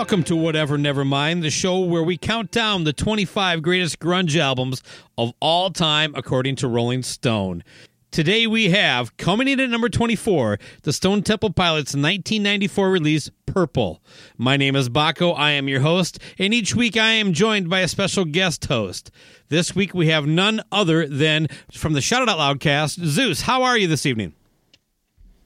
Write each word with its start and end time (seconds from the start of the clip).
Welcome 0.00 0.24
to 0.24 0.34
Whatever 0.34 0.78
Nevermind, 0.78 1.42
the 1.42 1.50
show 1.50 1.80
where 1.80 2.02
we 2.02 2.16
count 2.16 2.50
down 2.50 2.84
the 2.84 2.92
25 2.94 3.60
greatest 3.60 3.98
grunge 4.00 4.34
albums 4.34 4.82
of 5.18 5.34
all 5.40 5.70
time 5.70 6.14
according 6.16 6.56
to 6.56 6.68
Rolling 6.68 7.02
Stone. 7.02 7.62
Today 8.10 8.46
we 8.46 8.70
have, 8.70 9.14
coming 9.18 9.46
in 9.46 9.60
at 9.60 9.68
number 9.68 9.90
24, 9.90 10.58
the 10.84 10.94
Stone 10.94 11.22
Temple 11.22 11.52
Pilots' 11.52 11.90
1994 11.90 12.90
release, 12.90 13.30
Purple. 13.44 14.00
My 14.38 14.56
name 14.56 14.74
is 14.74 14.88
Bakko, 14.88 15.36
I 15.36 15.50
am 15.50 15.68
your 15.68 15.80
host, 15.80 16.18
and 16.38 16.54
each 16.54 16.74
week 16.74 16.96
I 16.96 17.10
am 17.10 17.34
joined 17.34 17.68
by 17.68 17.80
a 17.80 17.88
special 17.88 18.24
guest 18.24 18.64
host. 18.64 19.10
This 19.50 19.74
week 19.74 19.92
we 19.92 20.06
have 20.06 20.26
none 20.26 20.62
other 20.72 21.06
than, 21.06 21.46
from 21.74 21.92
the 21.92 22.00
Shout 22.00 22.22
It 22.22 22.30
Out 22.30 22.38
Loudcast, 22.38 23.04
Zeus. 23.04 23.42
How 23.42 23.64
are 23.64 23.76
you 23.76 23.86
this 23.86 24.06
evening? 24.06 24.32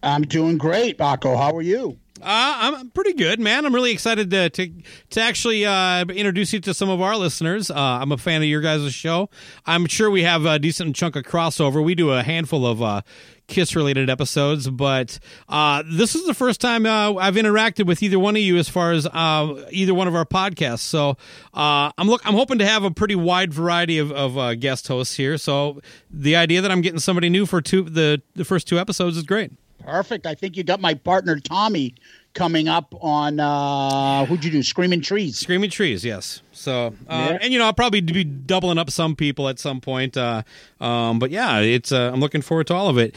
I'm 0.04 0.22
doing 0.22 0.58
great, 0.58 0.96
Bakko. 0.96 1.36
How 1.36 1.56
are 1.56 1.60
you? 1.60 1.98
Uh, 2.22 2.74
I'm 2.76 2.90
pretty 2.90 3.12
good, 3.14 3.40
man. 3.40 3.66
I'm 3.66 3.74
really 3.74 3.90
excited 3.90 4.30
to 4.30 4.48
to, 4.48 4.70
to 5.10 5.20
actually 5.20 5.66
uh, 5.66 6.04
introduce 6.04 6.52
you 6.52 6.60
to 6.60 6.72
some 6.72 6.88
of 6.88 7.00
our 7.00 7.16
listeners. 7.16 7.72
Uh, 7.72 7.74
I'm 7.74 8.12
a 8.12 8.16
fan 8.16 8.40
of 8.40 8.46
your 8.46 8.60
guys' 8.60 8.94
show. 8.94 9.30
I'm 9.66 9.86
sure 9.86 10.10
we 10.10 10.22
have 10.22 10.46
a 10.46 10.60
decent 10.60 10.94
chunk 10.94 11.16
of 11.16 11.24
crossover. 11.24 11.82
We 11.82 11.96
do 11.96 12.12
a 12.12 12.22
handful 12.22 12.66
of 12.66 12.80
uh, 12.80 13.02
Kiss 13.48 13.74
related 13.74 14.08
episodes, 14.08 14.70
but 14.70 15.18
uh, 15.48 15.82
this 15.90 16.14
is 16.14 16.24
the 16.24 16.34
first 16.34 16.60
time 16.60 16.86
uh, 16.86 17.14
I've 17.16 17.34
interacted 17.34 17.86
with 17.86 18.00
either 18.00 18.18
one 18.18 18.36
of 18.36 18.42
you 18.42 18.58
as 18.58 18.68
far 18.68 18.92
as 18.92 19.08
either 19.12 19.92
one 19.92 20.06
of 20.06 20.14
our 20.14 20.24
podcasts. 20.24 20.78
So 20.78 21.16
I'm 21.52 22.08
look 22.08 22.24
I'm 22.24 22.34
hoping 22.34 22.58
to 22.58 22.66
have 22.66 22.84
a 22.84 22.92
pretty 22.92 23.16
wide 23.16 23.52
variety 23.52 23.98
of, 23.98 24.12
of 24.12 24.60
guest 24.60 24.86
hosts 24.86 25.16
here. 25.16 25.36
So 25.36 25.80
the 26.10 26.36
idea 26.36 26.60
that 26.60 26.70
I'm 26.70 26.80
getting 26.80 27.00
somebody 27.00 27.28
new 27.28 27.44
for 27.44 27.60
two 27.60 27.82
the 27.82 28.22
the 28.36 28.44
first 28.44 28.68
two 28.68 28.78
episodes 28.78 29.16
is 29.16 29.24
great. 29.24 29.50
Perfect. 29.86 30.26
I 30.26 30.34
think 30.34 30.56
you 30.56 30.64
got 30.64 30.80
my 30.80 30.94
partner 30.94 31.38
Tommy 31.38 31.94
coming 32.32 32.66
up 32.66 32.92
on 33.00 33.38
uh 33.38 34.24
who'd 34.26 34.44
you 34.44 34.50
do? 34.50 34.62
Screaming 34.62 35.00
Trees. 35.00 35.38
Screaming 35.38 35.70
Trees, 35.70 36.04
yes. 36.04 36.42
So, 36.52 36.86
uh, 37.08 37.28
Yeah. 37.30 37.38
and 37.40 37.52
you 37.52 37.58
know, 37.60 37.66
I'll 37.66 37.72
probably 37.72 38.00
be 38.00 38.24
doubling 38.24 38.76
up 38.78 38.90
some 38.90 39.14
people 39.14 39.48
at 39.48 39.58
some 39.60 39.80
point. 39.80 40.16
Uh, 40.16 40.42
um, 40.80 41.18
but 41.20 41.30
yeah, 41.30 41.60
it's 41.60 41.92
uh, 41.92 42.10
I'm 42.12 42.18
looking 42.20 42.42
forward 42.42 42.66
to 42.68 42.74
all 42.74 42.88
of 42.88 42.98
it. 42.98 43.14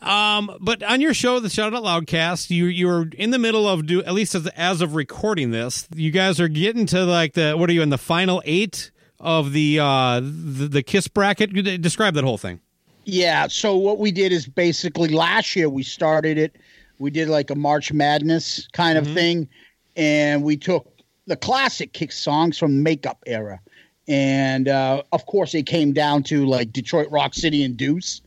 Um, 0.00 0.50
but 0.60 0.82
on 0.82 1.00
your 1.02 1.12
show, 1.14 1.40
the 1.40 1.50
Shout 1.50 1.74
Out 1.74 1.82
Loudcast, 1.82 2.48
you 2.50 2.66
you're 2.66 3.08
in 3.18 3.30
the 3.32 3.38
middle 3.38 3.68
of 3.68 3.86
do 3.86 4.02
at 4.02 4.14
least 4.14 4.34
as 4.34 4.46
as 4.48 4.80
of 4.80 4.94
recording 4.94 5.50
this, 5.50 5.86
you 5.94 6.10
guys 6.10 6.40
are 6.40 6.48
getting 6.48 6.86
to 6.86 7.04
like 7.04 7.34
the 7.34 7.52
what 7.58 7.68
are 7.68 7.72
you 7.74 7.82
in 7.82 7.90
the 7.90 7.98
final 7.98 8.40
eight 8.46 8.90
of 9.20 9.52
the 9.52 9.78
uh 9.80 10.20
the, 10.20 10.68
the 10.70 10.82
Kiss 10.82 11.06
bracket? 11.08 11.52
Describe 11.82 12.14
that 12.14 12.24
whole 12.24 12.38
thing. 12.38 12.60
Yeah. 13.04 13.48
So 13.48 13.76
what 13.76 13.98
we 13.98 14.12
did 14.12 14.32
is 14.32 14.46
basically 14.46 15.08
last 15.08 15.54
year 15.56 15.68
we 15.68 15.82
started 15.82 16.38
it. 16.38 16.56
We 16.98 17.10
did 17.10 17.28
like 17.28 17.50
a 17.50 17.54
March 17.54 17.92
Madness 17.92 18.68
kind 18.72 18.96
of 18.96 19.06
thing, 19.06 19.48
and 19.96 20.42
we 20.42 20.56
took 20.56 20.86
the 21.26 21.36
classic 21.36 21.92
Kiss 21.92 22.16
songs 22.16 22.56
from 22.56 22.82
makeup 22.82 23.22
era, 23.26 23.60
and 24.06 24.68
uh, 24.68 25.02
of 25.12 25.26
course 25.26 25.54
it 25.54 25.64
came 25.64 25.92
down 25.92 26.22
to 26.24 26.46
like 26.46 26.72
Detroit 26.72 27.10
Rock 27.10 27.34
City 27.34 27.64
and 27.64 27.76
Deuce, 27.76 28.22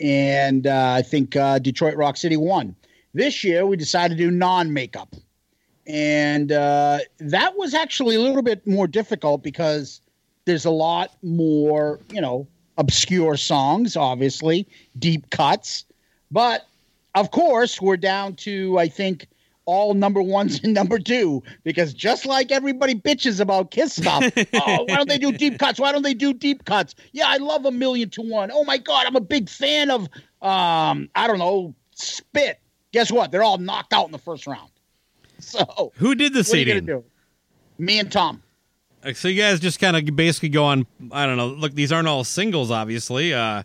and 0.00 0.66
uh, 0.66 0.94
I 0.96 1.02
think 1.02 1.34
uh, 1.34 1.58
Detroit 1.58 1.96
Rock 1.96 2.16
City 2.16 2.36
won. 2.36 2.76
This 3.12 3.42
year 3.42 3.66
we 3.66 3.76
decided 3.76 4.16
to 4.16 4.24
do 4.24 4.30
non-makeup, 4.30 5.14
and 5.86 6.52
uh, 6.52 7.00
that 7.18 7.56
was 7.58 7.74
actually 7.74 8.14
a 8.14 8.20
little 8.20 8.42
bit 8.42 8.66
more 8.66 8.86
difficult 8.86 9.42
because 9.42 10.00
there's 10.44 10.64
a 10.64 10.70
lot 10.70 11.10
more, 11.22 11.98
you 12.10 12.20
know, 12.20 12.46
obscure 12.82 13.36
songs, 13.36 13.96
obviously, 13.96 14.66
deep 14.98 15.30
cuts. 15.30 15.84
But 16.32 16.66
of 17.14 17.30
course, 17.30 17.80
we're 17.80 17.96
down 17.96 18.34
to, 18.36 18.76
I 18.76 18.88
think, 18.88 19.28
all 19.66 19.94
number 19.94 20.20
ones 20.20 20.60
and 20.64 20.74
number 20.80 20.98
two, 20.98 21.44
because 21.62 21.94
just 21.94 22.26
like 22.26 22.50
everybody 22.50 22.96
bitches 22.96 23.38
about 23.38 23.70
Kiss 23.70 23.94
stuff, 23.94 24.24
oh, 24.54 24.84
why 24.88 24.96
don't 24.96 25.08
they 25.08 25.18
do 25.18 25.30
deep 25.30 25.60
cuts? 25.60 25.78
Why 25.78 25.92
don't 25.92 26.02
they 26.02 26.14
do 26.14 26.34
deep 26.34 26.64
cuts? 26.64 26.96
Yeah, 27.12 27.26
I 27.28 27.36
love 27.36 27.64
a 27.64 27.70
million 27.70 28.10
to 28.10 28.22
one. 28.22 28.50
Oh 28.52 28.64
my 28.64 28.78
God, 28.78 29.06
I'm 29.06 29.14
a 29.16 29.20
big 29.20 29.48
fan 29.48 29.88
of, 29.90 30.02
um, 30.42 31.08
I 31.14 31.26
don't 31.28 31.38
know, 31.38 31.74
Spit. 31.94 32.58
Guess 32.92 33.12
what? 33.12 33.30
They're 33.30 33.44
all 33.44 33.58
knocked 33.58 33.92
out 33.92 34.06
in 34.06 34.12
the 34.12 34.18
first 34.18 34.46
round. 34.46 34.68
So 35.38 35.92
Who 35.96 36.14
did 36.14 36.34
the 36.34 36.40
what 36.40 36.54
are 36.54 36.56
you 36.56 36.64
gonna 36.64 36.80
do? 36.80 37.04
Me 37.76 37.98
and 37.98 38.12
Tom. 38.12 38.41
So 39.14 39.28
you 39.28 39.40
guys 39.40 39.58
just 39.58 39.80
kind 39.80 39.96
of 39.96 40.16
basically 40.16 40.48
go 40.48 40.64
on. 40.64 40.86
I 41.10 41.26
don't 41.26 41.36
know. 41.36 41.48
Look, 41.48 41.74
these 41.74 41.90
aren't 41.90 42.08
all 42.08 42.22
singles, 42.24 42.70
obviously. 42.70 43.34
Uh, 43.34 43.62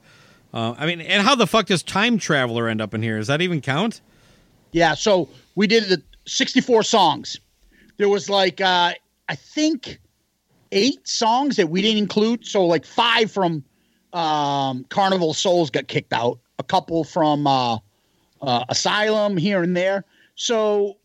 uh, 0.53 0.73
I 0.77 0.85
mean, 0.87 1.01
and 1.01 1.21
how 1.21 1.35
the 1.35 1.45
fuck 1.45 1.67
does 1.67 1.83
Time 1.83 2.17
Traveler 2.17 2.67
end 2.67 2.81
up 2.81 2.93
in 2.93 3.03
here? 3.03 3.17
Does 3.17 3.27
that 3.27 3.41
even 3.41 3.61
count? 3.61 4.01
Yeah, 4.71 4.95
so 4.95 5.29
we 5.55 5.67
did 5.67 5.85
the 5.85 6.01
64 6.25 6.83
songs. 6.83 7.39
There 7.97 8.09
was 8.09 8.29
like 8.29 8.61
uh 8.61 8.93
I 9.29 9.35
think 9.35 9.99
eight 10.71 11.07
songs 11.07 11.55
that 11.55 11.69
we 11.69 11.81
didn't 11.81 11.97
include. 11.97 12.45
So 12.45 12.65
like 12.65 12.85
five 12.85 13.31
from 13.31 13.63
um 14.13 14.85
Carnival 14.89 15.33
Souls 15.33 15.69
got 15.69 15.87
kicked 15.87 16.13
out, 16.13 16.39
a 16.59 16.63
couple 16.63 17.03
from 17.03 17.47
uh, 17.47 17.77
uh 18.41 18.65
Asylum 18.69 19.37
here 19.37 19.63
and 19.63 19.75
there. 19.75 20.05
So 20.35 20.97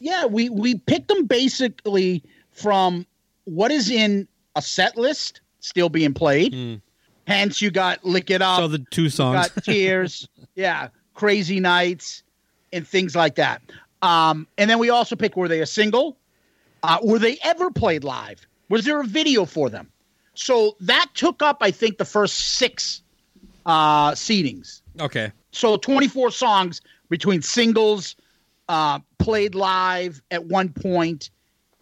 yeah, 0.00 0.26
we 0.26 0.48
we 0.48 0.76
picked 0.76 1.08
them 1.08 1.26
basically 1.26 2.22
from 2.52 3.06
what 3.44 3.70
is 3.70 3.90
in 3.90 4.28
a 4.56 4.62
set 4.62 4.96
list 4.96 5.40
still 5.60 5.88
being 5.88 6.14
played. 6.14 6.80
Hence 7.26 7.62
you 7.62 7.70
got 7.70 8.04
Lick 8.04 8.30
It 8.30 8.42
Up. 8.42 8.58
So 8.60 8.68
the 8.68 8.84
two 8.90 9.08
songs. 9.08 9.48
got 9.48 9.64
tears, 9.64 10.28
yeah, 10.54 10.88
crazy 11.14 11.58
nights, 11.58 12.22
and 12.72 12.86
things 12.86 13.16
like 13.16 13.36
that. 13.36 13.62
Um, 14.02 14.46
and 14.58 14.68
then 14.68 14.78
we 14.78 14.90
also 14.90 15.16
pick 15.16 15.36
were 15.36 15.48
they 15.48 15.60
a 15.60 15.66
single? 15.66 16.18
Uh, 16.82 16.98
were 17.02 17.18
they 17.18 17.38
ever 17.42 17.70
played 17.70 18.04
live? 18.04 18.46
Was 18.68 18.84
there 18.84 19.00
a 19.00 19.04
video 19.04 19.46
for 19.46 19.70
them? 19.70 19.90
So 20.34 20.76
that 20.80 21.06
took 21.14 21.42
up, 21.42 21.58
I 21.60 21.70
think, 21.70 21.96
the 21.96 22.04
first 22.04 22.58
six 22.58 23.02
uh, 23.64 24.12
seedings. 24.12 24.82
Okay. 25.00 25.32
So 25.52 25.76
24 25.78 26.30
songs 26.30 26.82
between 27.08 27.40
singles, 27.40 28.16
uh, 28.68 28.98
played 29.18 29.54
live 29.54 30.20
at 30.30 30.44
one 30.44 30.68
point, 30.68 31.30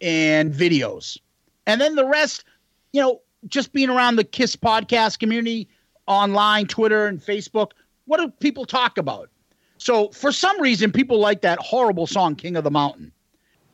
and 0.00 0.52
videos. 0.52 1.18
And 1.66 1.80
then 1.80 1.94
the 1.94 2.06
rest, 2.06 2.44
you 2.92 3.00
know, 3.00 3.20
just 3.48 3.72
being 3.72 3.90
around 3.90 4.16
the 4.16 4.24
Kiss 4.24 4.56
podcast 4.56 5.18
community 5.18 5.68
online, 6.06 6.66
Twitter 6.66 7.06
and 7.06 7.20
Facebook, 7.20 7.72
what 8.06 8.18
do 8.18 8.28
people 8.40 8.64
talk 8.64 8.98
about? 8.98 9.28
So 9.78 10.08
for 10.10 10.30
some 10.30 10.60
reason, 10.60 10.92
people 10.92 11.18
like 11.18 11.40
that 11.42 11.58
horrible 11.58 12.06
song, 12.06 12.36
King 12.36 12.56
of 12.56 12.64
the 12.64 12.70
Mountain. 12.70 13.12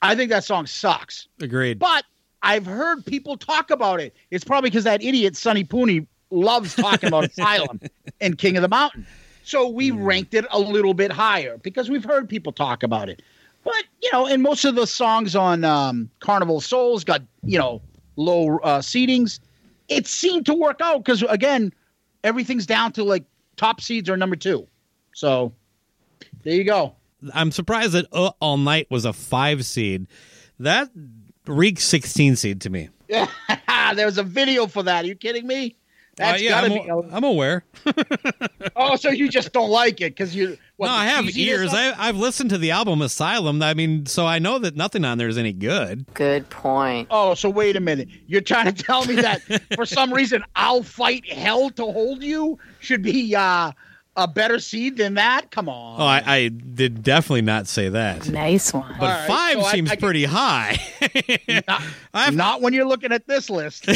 I 0.00 0.14
think 0.14 0.31
that 0.31 0.44
song 0.44 0.67
sucks. 0.67 1.29
Agreed. 1.40 1.79
But 1.79 2.05
I've 2.43 2.67
heard 2.67 3.05
people 3.05 3.37
talk 3.37 3.70
about 3.70 4.00
it. 4.00 4.14
It's 4.31 4.44
probably 4.44 4.70
because 4.70 4.85
that 4.85 5.02
idiot 5.02 5.37
Sonny 5.37 5.64
Pooney 5.64 6.06
loves 6.31 6.75
talking 6.75 7.08
about 7.08 7.25
Asylum 7.31 7.81
and 8.20 8.38
King 8.38 8.56
of 8.56 8.62
the 8.62 8.69
Mountain. 8.69 9.06
So 9.43 9.69
we 9.69 9.88
hmm. 9.88 10.02
ranked 10.02 10.35
it 10.35 10.46
a 10.50 10.58
little 10.58 10.94
bit 10.94 11.11
higher 11.11 11.58
because 11.58 11.90
we've 11.90 12.05
heard 12.05 12.29
people 12.29 12.52
talk 12.52 12.82
about 12.82 13.08
it. 13.08 13.23
But 13.65 13.85
you 14.03 14.11
know, 14.13 14.27
and 14.27 14.43
most 14.43 14.65
of 14.65 14.75
the 14.75 14.87
songs 14.87 15.37
on 15.37 15.65
um, 15.65 16.11
Carnival 16.21 16.61
Souls 16.61 17.05
got 17.05 17.23
you 17.43 17.59
know 17.59 17.83
low 18.17 18.59
uh, 18.59 18.79
seedings. 18.81 19.41
It 19.89 20.07
seemed 20.07 20.47
to 20.47 20.55
work 20.55 20.81
out 20.81 21.05
because 21.05 21.23
again, 21.23 21.73
everything's 22.25 22.67
down 22.67 22.93
to 22.93 23.05
like 23.05 23.25
top 23.57 23.81
seeds 23.81 24.09
are 24.09 24.17
number 24.17 24.37
two. 24.37 24.67
So 25.15 25.53
there 26.43 26.55
you 26.55 26.65
go. 26.65 26.95
I'm 27.35 27.51
surprised 27.51 27.93
that 27.93 28.07
uh, 28.13 28.31
All 28.41 28.57
Night 28.57 28.87
was 28.91 29.05
a 29.05 29.13
five 29.13 29.65
seed. 29.65 30.07
That 30.61 30.89
reeks 31.47 31.85
16 31.85 32.37
seed 32.37 32.61
to 32.63 32.71
me. 32.71 32.91
Yeah, 33.09 33.27
there 33.95 34.07
was 34.07 34.19
a 34.19 34.23
video 34.23 34.67
for 34.67 34.83
that. 34.85 35.05
Are 35.05 35.09
you 35.09 35.15
kidding 35.15 35.47
me? 35.47 35.77
That's 36.17 36.41
Uh, 36.41 36.45
yeah, 36.45 36.51
gotta 36.51 36.93
I'm, 36.93 37.01
be. 37.03 37.15
I'm 37.15 37.25
aware. 37.25 37.65
Oh, 38.81 38.95
so 38.95 39.11
you 39.11 39.29
just 39.29 39.53
don't 39.53 39.71
like 39.71 40.01
it 40.01 40.15
because 40.15 40.37
you? 40.37 40.57
What, 40.79 40.87
no, 40.87 40.93
I 40.95 41.07
have 41.07 41.37
ears. 41.37 41.75
I, 41.75 41.93
I've 41.99 42.17
listened 42.17 42.51
to 42.51 42.59
the 42.59 42.71
album 42.71 43.03
Asylum. 43.03 43.61
I 43.63 43.75
mean, 43.75 44.07
so 44.07 44.27
I 44.27 44.39
know 44.39 44.61
that 44.61 44.77
nothing 44.77 45.05
on 45.05 45.19
there 45.19 45.27
is 45.27 45.37
any 45.37 45.53
good. 45.53 46.07
Good 46.15 46.49
point. 46.51 47.09
Oh, 47.11 47.35
so 47.35 47.51
wait 47.51 47.75
a 47.75 47.81
minute. 47.81 48.09
You're 48.29 48.41
trying 48.43 48.73
to 48.73 48.83
tell 48.85 49.05
me 49.05 49.17
that 49.17 49.43
for 49.75 49.85
some 49.85 50.13
reason 50.13 50.45
I'll 50.55 50.85
fight 50.85 51.27
hell 51.29 51.71
to 51.71 51.83
hold 51.83 52.23
you 52.23 52.61
should 52.79 53.03
be 53.03 53.35
uh, 53.35 53.73
a 54.17 54.29
better 54.29 54.61
seed 54.61 54.97
than 54.99 55.15
that? 55.15 55.51
Come 55.51 55.69
on. 55.69 56.01
Oh, 56.01 56.05
I, 56.05 56.23
I 56.25 56.49
did 56.49 57.03
definitely 57.03 57.43
not 57.43 57.67
say 57.67 57.89
that. 57.89 58.29
Nice 58.29 58.73
one. 58.73 58.95
But 59.01 59.05
All 59.05 59.09
right, 59.19 59.27
five 59.27 59.63
so 59.65 59.69
seems 59.71 59.91
I 59.91 59.97
can- 59.97 60.05
pretty 60.05 60.25
high. 60.27 60.79
not, 61.69 61.83
I've- 62.15 62.37
not 62.37 62.61
when 62.63 62.73
you're 62.73 62.87
looking 62.87 63.11
at 63.11 63.27
this 63.27 63.51
list. 63.51 63.87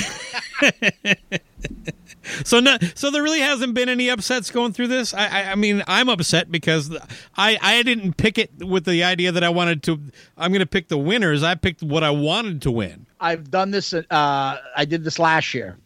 So 2.44 2.60
no, 2.60 2.76
so 2.94 3.10
there 3.10 3.22
really 3.22 3.40
hasn't 3.40 3.74
been 3.74 3.88
any 3.88 4.08
upsets 4.08 4.50
going 4.50 4.72
through 4.72 4.88
this. 4.88 5.14
I, 5.14 5.26
I, 5.26 5.52
I 5.52 5.54
mean, 5.54 5.82
I'm 5.86 6.08
upset 6.08 6.50
because 6.50 6.96
I, 7.36 7.58
I 7.60 7.82
didn't 7.82 8.16
pick 8.16 8.38
it 8.38 8.50
with 8.58 8.84
the 8.84 9.04
idea 9.04 9.32
that 9.32 9.44
I 9.44 9.48
wanted 9.48 9.82
to. 9.84 10.00
I'm 10.36 10.50
going 10.50 10.60
to 10.60 10.66
pick 10.66 10.88
the 10.88 10.98
winners. 10.98 11.42
I 11.42 11.54
picked 11.54 11.82
what 11.82 12.04
I 12.04 12.10
wanted 12.10 12.62
to 12.62 12.70
win. 12.70 13.06
I've 13.20 13.50
done 13.50 13.70
this. 13.70 13.92
Uh, 13.92 14.04
I 14.10 14.84
did 14.84 15.04
this 15.04 15.18
last 15.18 15.54
year. 15.54 15.78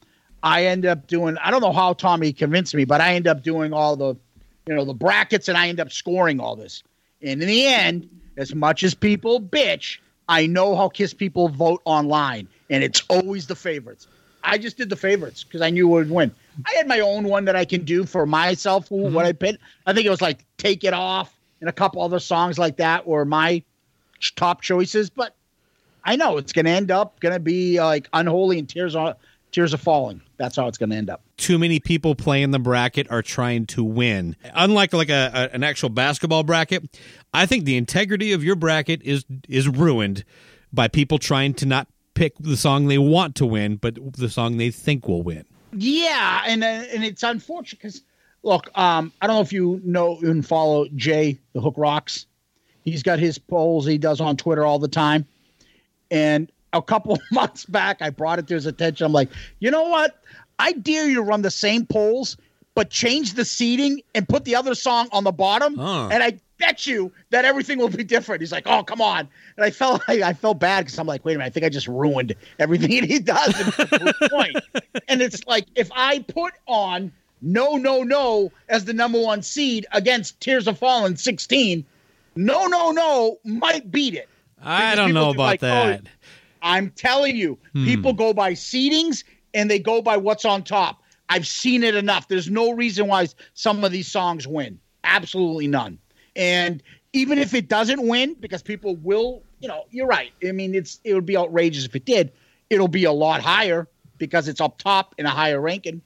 I 0.42 0.66
end 0.66 0.86
up 0.86 1.06
doing. 1.06 1.36
I 1.38 1.50
don't 1.50 1.60
know 1.60 1.72
how 1.72 1.92
Tommy 1.92 2.32
convinced 2.32 2.74
me, 2.74 2.84
but 2.84 3.00
I 3.00 3.14
end 3.14 3.26
up 3.26 3.42
doing 3.42 3.72
all 3.72 3.96
the, 3.96 4.14
you 4.66 4.74
know, 4.74 4.84
the 4.84 4.94
brackets, 4.94 5.48
and 5.48 5.56
I 5.58 5.68
end 5.68 5.80
up 5.80 5.90
scoring 5.90 6.40
all 6.40 6.56
this. 6.56 6.82
And 7.22 7.42
in 7.42 7.48
the 7.48 7.66
end, 7.66 8.08
as 8.36 8.54
much 8.54 8.82
as 8.82 8.94
people 8.94 9.40
bitch, 9.40 9.98
I 10.28 10.46
know 10.46 10.76
how 10.76 10.88
Kiss 10.88 11.14
people 11.14 11.48
vote 11.48 11.82
online, 11.84 12.48
and 12.70 12.84
it's 12.84 13.02
always 13.08 13.46
the 13.46 13.56
favorites. 13.56 14.06
I 14.46 14.58
just 14.58 14.76
did 14.76 14.88
the 14.88 14.96
favorites 14.96 15.44
because 15.44 15.60
I 15.60 15.70
knew 15.70 15.88
would 15.88 16.08
win. 16.08 16.34
I 16.64 16.74
had 16.76 16.86
my 16.86 17.00
own 17.00 17.24
one 17.24 17.44
that 17.46 17.56
I 17.56 17.64
can 17.64 17.84
do 17.84 18.04
for 18.04 18.24
myself. 18.24 18.88
Who 18.88 18.96
mm-hmm. 18.96 19.14
what 19.14 19.26
I 19.26 19.32
picked? 19.32 19.58
I 19.84 19.92
think 19.92 20.06
it 20.06 20.10
was 20.10 20.22
like 20.22 20.44
"Take 20.56 20.84
It 20.84 20.94
Off" 20.94 21.36
and 21.60 21.68
a 21.68 21.72
couple 21.72 22.00
other 22.00 22.20
songs 22.20 22.58
like 22.58 22.76
that 22.76 23.06
were 23.06 23.24
my 23.24 23.62
top 24.36 24.62
choices. 24.62 25.10
But 25.10 25.34
I 26.04 26.16
know 26.16 26.38
it's 26.38 26.52
going 26.52 26.64
to 26.64 26.70
end 26.70 26.90
up 26.90 27.20
going 27.20 27.34
to 27.34 27.40
be 27.40 27.80
like 27.80 28.08
unholy 28.12 28.58
and 28.58 28.68
tears 28.68 28.94
on 28.94 29.14
tears 29.50 29.74
are 29.74 29.78
falling. 29.78 30.20
That's 30.36 30.54
how 30.54 30.68
it's 30.68 30.78
going 30.78 30.90
to 30.90 30.96
end 30.96 31.10
up. 31.10 31.22
Too 31.38 31.58
many 31.58 31.80
people 31.80 32.14
playing 32.14 32.50
the 32.50 32.58
bracket 32.58 33.10
are 33.10 33.22
trying 33.22 33.66
to 33.66 33.82
win. 33.82 34.36
Unlike 34.54 34.92
like 34.92 35.10
a, 35.10 35.30
a 35.34 35.54
an 35.54 35.64
actual 35.64 35.88
basketball 35.88 36.44
bracket, 36.44 37.00
I 37.34 37.46
think 37.46 37.64
the 37.64 37.76
integrity 37.76 38.32
of 38.32 38.44
your 38.44 38.56
bracket 38.56 39.02
is 39.02 39.24
is 39.48 39.68
ruined 39.68 40.24
by 40.72 40.88
people 40.88 41.18
trying 41.18 41.54
to 41.54 41.66
not 41.66 41.88
pick 42.16 42.32
the 42.40 42.56
song 42.56 42.88
they 42.88 42.98
want 42.98 43.36
to 43.36 43.46
win, 43.46 43.76
but 43.76 43.96
the 44.14 44.28
song 44.28 44.56
they 44.56 44.70
think 44.70 45.06
will 45.06 45.22
win. 45.22 45.44
Yeah, 45.72 46.42
and 46.46 46.64
uh, 46.64 46.66
and 46.66 47.04
it's 47.04 47.22
unfortunate 47.22 47.80
because 47.80 48.02
look, 48.42 48.76
um, 48.76 49.12
I 49.20 49.28
don't 49.28 49.36
know 49.36 49.42
if 49.42 49.52
you 49.52 49.80
know 49.84 50.18
and 50.22 50.44
follow 50.44 50.88
Jay 50.96 51.38
the 51.52 51.60
Hook 51.60 51.74
Rocks. 51.76 52.26
He's 52.82 53.02
got 53.02 53.18
his 53.18 53.38
polls 53.38 53.84
he 53.84 53.98
does 53.98 54.20
on 54.20 54.36
Twitter 54.36 54.64
all 54.64 54.78
the 54.78 54.88
time, 54.88 55.26
and 56.10 56.50
a 56.72 56.82
couple 56.82 57.18
months 57.30 57.64
back, 57.66 58.00
I 58.00 58.10
brought 58.10 58.38
it 58.38 58.48
to 58.48 58.54
his 58.54 58.66
attention. 58.66 59.04
I'm 59.04 59.12
like, 59.12 59.30
you 59.60 59.70
know 59.70 59.84
what? 59.84 60.20
I 60.58 60.72
dare 60.72 61.06
you 61.08 61.16
to 61.16 61.22
run 61.22 61.42
the 61.42 61.50
same 61.50 61.84
polls, 61.84 62.38
but 62.76 62.90
change 62.90 63.32
the 63.34 63.44
seeding 63.44 64.02
and 64.14 64.28
put 64.28 64.44
the 64.44 64.54
other 64.54 64.74
song 64.76 65.08
on 65.10 65.24
the 65.24 65.32
bottom, 65.32 65.76
Huh. 65.76 66.08
and 66.12 66.22
I 66.22 66.38
bet 66.58 66.86
you 66.86 67.10
that 67.30 67.44
everything 67.44 67.78
will 67.78 67.88
be 67.88 68.04
different. 68.04 68.42
He's 68.42 68.52
like, 68.52 68.66
oh, 68.66 68.82
come 68.84 69.00
on. 69.00 69.20
And 69.56 69.64
I 69.64 69.70
felt 69.70 70.02
I, 70.08 70.22
I 70.22 70.32
felt 70.34 70.60
bad 70.60 70.84
because 70.84 70.98
I'm 70.98 71.06
like, 71.06 71.24
wait 71.24 71.34
a 71.34 71.38
minute, 71.38 71.48
I 71.48 71.50
think 71.50 71.64
I 71.66 71.70
just 71.70 71.88
ruined 71.88 72.34
everything 72.58 72.90
he 73.04 73.18
does. 73.18 73.54
point. 74.30 74.56
and 75.08 75.20
it's 75.22 75.44
like 75.46 75.66
if 75.74 75.90
I 75.96 76.20
put 76.20 76.52
on 76.66 77.10
no, 77.42 77.76
no, 77.76 78.02
no 78.02 78.52
as 78.68 78.84
the 78.84 78.92
number 78.92 79.20
one 79.20 79.42
seed 79.42 79.86
against 79.92 80.38
Tears 80.40 80.68
Are 80.68 80.74
Falling 80.74 81.16
16, 81.16 81.84
no, 82.36 82.66
no, 82.66 82.90
no 82.90 83.38
might 83.44 83.90
beat 83.90 84.14
it. 84.14 84.28
I 84.62 84.92
Because 84.92 84.96
don't 84.98 85.14
know 85.14 85.30
about 85.30 85.42
like, 85.42 85.62
oh, 85.62 85.66
that. 85.66 86.02
I'm 86.62 86.90
telling 86.90 87.36
you, 87.36 87.58
hmm. 87.72 87.84
people 87.84 88.12
go 88.12 88.32
by 88.34 88.52
seedings 88.52 89.24
and 89.54 89.70
they 89.70 89.78
go 89.78 90.02
by 90.02 90.16
what's 90.18 90.44
on 90.44 90.62
top. 90.62 91.02
I've 91.28 91.46
seen 91.46 91.82
it 91.82 91.94
enough. 91.94 92.28
There's 92.28 92.50
no 92.50 92.72
reason 92.72 93.08
why 93.08 93.26
some 93.54 93.84
of 93.84 93.92
these 93.92 94.06
songs 94.08 94.46
win. 94.46 94.78
Absolutely 95.04 95.66
none. 95.66 95.98
And 96.34 96.82
even 97.12 97.38
if 97.38 97.54
it 97.54 97.68
doesn't 97.68 98.06
win, 98.06 98.34
because 98.38 98.62
people 98.62 98.96
will, 98.96 99.42
you 99.60 99.68
know, 99.68 99.84
you're 99.90 100.06
right. 100.06 100.32
I 100.46 100.52
mean, 100.52 100.74
it's 100.74 101.00
it 101.04 101.14
would 101.14 101.26
be 101.26 101.36
outrageous 101.36 101.84
if 101.84 101.96
it 101.96 102.04
did. 102.04 102.32
It'll 102.70 102.88
be 102.88 103.04
a 103.04 103.12
lot 103.12 103.40
higher 103.40 103.88
because 104.18 104.48
it's 104.48 104.60
up 104.60 104.78
top 104.78 105.14
in 105.18 105.26
a 105.26 105.30
higher 105.30 105.60
ranking. 105.60 106.02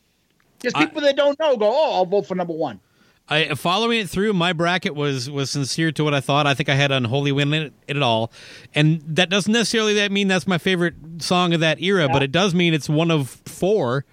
Because 0.59 0.75
I- 0.75 0.87
people 0.87 1.03
that 1.03 1.17
don't 1.17 1.39
know 1.39 1.57
go, 1.57 1.69
oh, 1.71 1.95
I'll 1.95 2.07
vote 2.07 2.27
for 2.27 2.35
number 2.35 2.55
one. 2.55 2.81
I, 3.33 3.55
following 3.55 4.01
it 4.01 4.11
through, 4.11 4.33
my 4.33 4.53
bracket 4.53 4.97
was 4.97 5.31
was 5.31 5.51
sincere 5.53 5.93
to 5.93 6.03
what 6.03 6.15
I 6.15 6.21
thought. 6.21 6.49
I 6.49 6.55
think 6.55 6.69
I 6.69 6.75
had 6.75 6.91
Unholy 6.91 7.31
win 7.31 7.55
it, 7.55 7.73
it 7.87 7.97
at 7.97 8.03
all, 8.03 8.33
and 8.75 9.01
that 9.07 9.31
doesn't 9.31 9.53
necessarily 9.53 9.95
that 9.95 10.11
mean 10.11 10.27
that's 10.27 10.49
my 10.49 10.59
favorite 10.59 10.95
song 11.19 11.55
of 11.55 11.61
that 11.61 11.81
era, 11.81 12.09
but 12.09 12.25
it 12.25 12.33
does 12.33 12.57
mean 12.57 12.75
it's 12.75 12.89
one 12.89 13.09
of 13.13 13.31
four. 13.47 14.05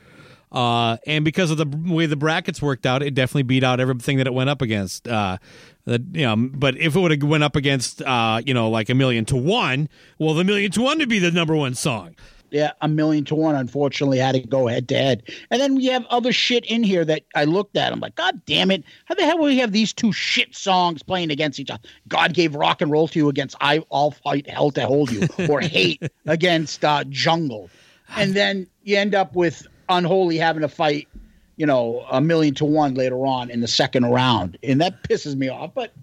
Uh, 0.52 0.98
and 1.06 1.26
because 1.26 1.52
of 1.52 1.58
the 1.58 1.68
way 1.92 2.06
the 2.06 2.16
brackets 2.16 2.62
worked 2.62 2.86
out, 2.86 3.04
it 3.04 3.14
definitely 3.14 3.44
beat 3.44 3.64
out 3.64 3.80
everything 3.80 4.18
that 4.18 4.28
it 4.28 4.34
went 4.34 4.50
up 4.50 4.62
against. 4.62 5.08
Uh, 5.08 5.38
that 5.86 6.02
you 6.14 6.26
know, 6.26 6.36
but 6.36 6.78
if 6.78 6.96
it 6.96 7.00
would 7.00 7.12
have 7.12 7.24
went 7.24 7.44
up 7.44 7.56
against, 7.56 8.02
uh, 8.02 8.42
you 8.46 8.54
know, 8.54 8.70
like 8.70 8.90
a 8.90 8.96
million 8.96 9.26
to 9.26 9.36
one, 9.36 9.90
well, 10.20 10.34
the 10.34 10.44
million 10.44 10.72
to 10.72 10.82
one 10.82 11.00
would 11.00 11.10
be 11.10 11.20
the 11.20 11.32
number 11.32 11.56
one 11.56 11.74
song. 11.74 12.16
Yeah, 12.50 12.72
a 12.82 12.88
million 12.88 13.26
to 13.26 13.36
one. 13.36 13.56
Unfortunately, 13.56 14.20
had 14.20 14.34
to 14.34 14.40
go 14.40 14.68
head 14.68 14.88
to 14.90 14.96
head. 14.96 15.24
And 15.52 15.60
then 15.60 15.76
we 15.76 15.88
have 15.88 16.06
other 16.06 16.32
shit 16.32 16.66
in 16.66 16.82
here 16.82 17.04
that 17.04 17.24
I 17.36 17.44
looked 17.44 17.76
at. 17.76 17.92
I'm 17.92 18.00
like, 18.00 18.16
God 18.16 18.42
damn 18.46 18.72
it! 18.72 18.86
How 19.06 19.16
the 19.16 19.26
hell 19.26 19.38
will 19.38 19.46
we 19.46 19.58
have 19.58 19.74
these 19.74 19.92
two 19.92 20.14
shit 20.14 20.56
songs 20.56 21.04
playing 21.04 21.30
against 21.30 21.60
each 21.60 21.70
other? 21.70 21.84
God 22.08 22.34
gave 22.34 22.56
rock 22.56 22.82
and 22.82 22.90
roll 22.90 23.10
to 23.10 23.20
you 23.20 23.28
against 23.28 23.58
I 23.60 23.84
I'll 23.92 24.12
fight 24.12 24.50
hell 24.50 24.72
to 24.72 24.86
hold 24.86 25.12
you, 25.12 25.28
or 25.50 25.60
hate 25.62 26.02
against 26.26 26.86
uh, 26.86 27.04
jungle, 27.10 27.70
and 28.16 28.34
then 28.34 28.68
you 28.84 28.96
end 28.96 29.14
up 29.14 29.36
with 29.36 29.68
unholy 29.90 30.38
having 30.38 30.62
to 30.62 30.68
fight, 30.68 31.08
you 31.56 31.66
know, 31.66 32.06
a 32.12 32.22
million 32.22 32.54
to 32.56 32.66
one 32.66 32.94
later 32.94 33.26
on 33.26 33.50
in 33.50 33.62
the 33.62 33.68
second 33.68 34.06
round, 34.06 34.58
and 34.64 34.82
that 34.82 35.04
pisses 35.04 35.36
me 35.36 35.50
off. 35.50 35.72
But 35.74 35.94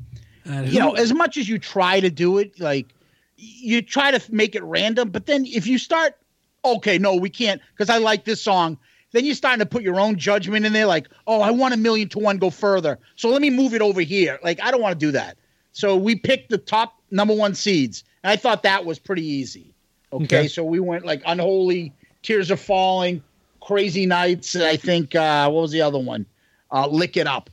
you 0.46 0.78
know, 0.78 0.92
as 0.92 1.12
much 1.12 1.36
as 1.36 1.48
you 1.48 1.58
try 1.58 2.00
to 2.00 2.10
do 2.10 2.38
it, 2.38 2.60
like 2.60 2.88
you 3.36 3.82
try 3.82 4.10
to 4.10 4.32
make 4.32 4.54
it 4.54 4.62
random, 4.62 5.10
but 5.10 5.26
then 5.26 5.44
if 5.46 5.66
you 5.66 5.78
start, 5.78 6.16
okay, 6.64 6.98
no, 6.98 7.14
we 7.16 7.30
can't, 7.30 7.60
because 7.76 7.90
I 7.90 7.98
like 7.98 8.24
this 8.24 8.40
song. 8.42 8.78
Then 9.12 9.24
you're 9.24 9.36
starting 9.36 9.60
to 9.60 9.66
put 9.66 9.82
your 9.84 10.00
own 10.00 10.16
judgment 10.18 10.66
in 10.66 10.72
there, 10.72 10.86
like, 10.86 11.06
oh, 11.28 11.40
I 11.40 11.52
want 11.52 11.72
a 11.72 11.76
million 11.76 12.08
to 12.10 12.18
one 12.18 12.38
go 12.38 12.50
further, 12.50 12.98
so 13.14 13.28
let 13.28 13.40
me 13.40 13.48
move 13.48 13.72
it 13.72 13.80
over 13.80 14.00
here. 14.00 14.40
Like, 14.42 14.60
I 14.60 14.72
don't 14.72 14.80
want 14.82 14.98
to 14.98 15.06
do 15.06 15.12
that. 15.12 15.36
So 15.70 15.96
we 15.96 16.16
picked 16.16 16.50
the 16.50 16.58
top 16.58 17.00
number 17.12 17.32
one 17.34 17.54
seeds, 17.54 18.02
and 18.24 18.32
I 18.32 18.36
thought 18.36 18.64
that 18.64 18.84
was 18.84 18.98
pretty 18.98 19.24
easy. 19.24 19.72
Okay, 20.12 20.24
Okay. 20.24 20.48
so 20.48 20.64
we 20.64 20.80
went 20.80 21.04
like 21.06 21.22
unholy, 21.26 21.92
tears 22.22 22.50
are 22.50 22.56
falling, 22.56 23.22
crazy 23.64 24.06
nights. 24.06 24.54
and 24.54 24.64
I 24.64 24.76
think 24.76 25.14
uh, 25.14 25.48
what 25.50 25.62
was 25.62 25.72
the 25.72 25.82
other 25.82 25.98
one? 25.98 26.26
Uh, 26.70 26.86
Lick 26.86 27.16
it 27.16 27.26
up 27.26 27.50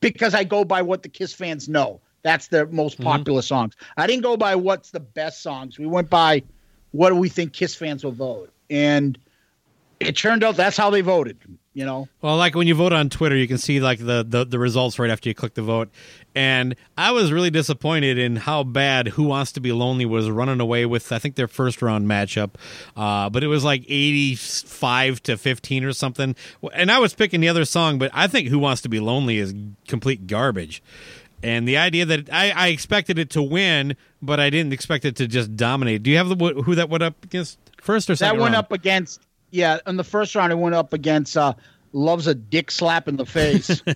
because 0.00 0.34
I 0.34 0.44
go 0.44 0.64
by 0.64 0.82
what 0.82 1.02
the 1.02 1.08
Kiss 1.08 1.32
fans 1.32 1.68
know. 1.68 2.00
That's 2.22 2.48
their 2.48 2.66
most 2.66 3.00
popular 3.00 3.42
songs. 3.42 3.74
I 3.96 4.06
didn't 4.06 4.22
go 4.22 4.36
by 4.36 4.54
what's 4.54 4.90
the 4.90 5.00
best 5.00 5.42
songs. 5.42 5.78
We 5.78 5.86
went 5.86 6.08
by 6.08 6.42
what 6.92 7.08
do 7.08 7.16
we 7.16 7.28
think 7.28 7.52
Kiss 7.52 7.74
fans 7.74 8.04
will 8.04 8.12
vote, 8.12 8.52
and 8.70 9.18
it 9.98 10.16
turned 10.16 10.44
out 10.44 10.56
that's 10.56 10.76
how 10.76 10.90
they 10.90 11.00
voted. 11.00 11.38
You 11.74 11.86
know, 11.86 12.06
Well, 12.20 12.36
like 12.36 12.54
when 12.54 12.66
you 12.66 12.74
vote 12.74 12.92
on 12.92 13.08
Twitter, 13.08 13.34
you 13.34 13.48
can 13.48 13.56
see 13.56 13.80
like 13.80 13.98
the, 13.98 14.22
the, 14.28 14.44
the 14.44 14.58
results 14.58 14.98
right 14.98 15.08
after 15.08 15.30
you 15.30 15.34
click 15.34 15.54
the 15.54 15.62
vote, 15.62 15.88
And 16.34 16.76
I 16.96 17.12
was 17.12 17.32
really 17.32 17.50
disappointed 17.50 18.18
in 18.18 18.36
how 18.36 18.64
bad 18.64 19.08
Who 19.08 19.24
Wants 19.24 19.52
to 19.52 19.60
Be 19.60 19.72
Lonely 19.72 20.06
was 20.06 20.30
running 20.30 20.60
away 20.60 20.86
with, 20.86 21.12
I 21.12 21.18
think, 21.18 21.34
their 21.34 21.48
first 21.48 21.82
round 21.82 22.06
matchup. 22.06 22.52
Uh, 22.96 23.28
but 23.28 23.44
it 23.44 23.48
was 23.48 23.64
like 23.64 23.84
85 23.86 25.22
to 25.24 25.36
15 25.36 25.84
or 25.84 25.92
something. 25.92 26.34
And 26.72 26.90
I 26.90 26.98
was 26.98 27.14
picking 27.14 27.40
the 27.40 27.48
other 27.48 27.64
song, 27.64 27.98
but 27.98 28.10
I 28.14 28.26
think 28.26 28.48
Who 28.48 28.58
Wants 28.58 28.82
to 28.82 28.88
Be 28.88 29.00
Lonely 29.00 29.38
is 29.38 29.54
complete 29.86 30.26
garbage. 30.26 30.82
And 31.42 31.66
the 31.66 31.76
idea 31.76 32.06
that 32.06 32.32
I, 32.32 32.50
I 32.50 32.68
expected 32.68 33.18
it 33.18 33.30
to 33.30 33.42
win, 33.42 33.96
but 34.20 34.38
I 34.38 34.48
didn't 34.48 34.72
expect 34.72 35.04
it 35.04 35.16
to 35.16 35.26
just 35.26 35.56
dominate. 35.56 36.02
Do 36.02 36.10
you 36.10 36.16
have 36.16 36.28
the, 36.28 36.62
who 36.64 36.76
that 36.76 36.88
went 36.88 37.02
up 37.02 37.24
against 37.24 37.58
first 37.80 38.08
or 38.08 38.16
second? 38.16 38.36
That 38.36 38.42
went 38.42 38.54
round? 38.54 38.66
up 38.66 38.72
against, 38.72 39.20
yeah, 39.50 39.78
in 39.86 39.96
the 39.96 40.04
first 40.04 40.34
round, 40.36 40.52
it 40.52 40.56
went 40.56 40.76
up 40.76 40.92
against 40.92 41.36
uh, 41.36 41.54
Loves 41.94 42.26
a 42.26 42.34
Dick 42.34 42.70
Slap 42.70 43.06
in 43.08 43.16
the 43.16 43.26
Face. 43.26 43.82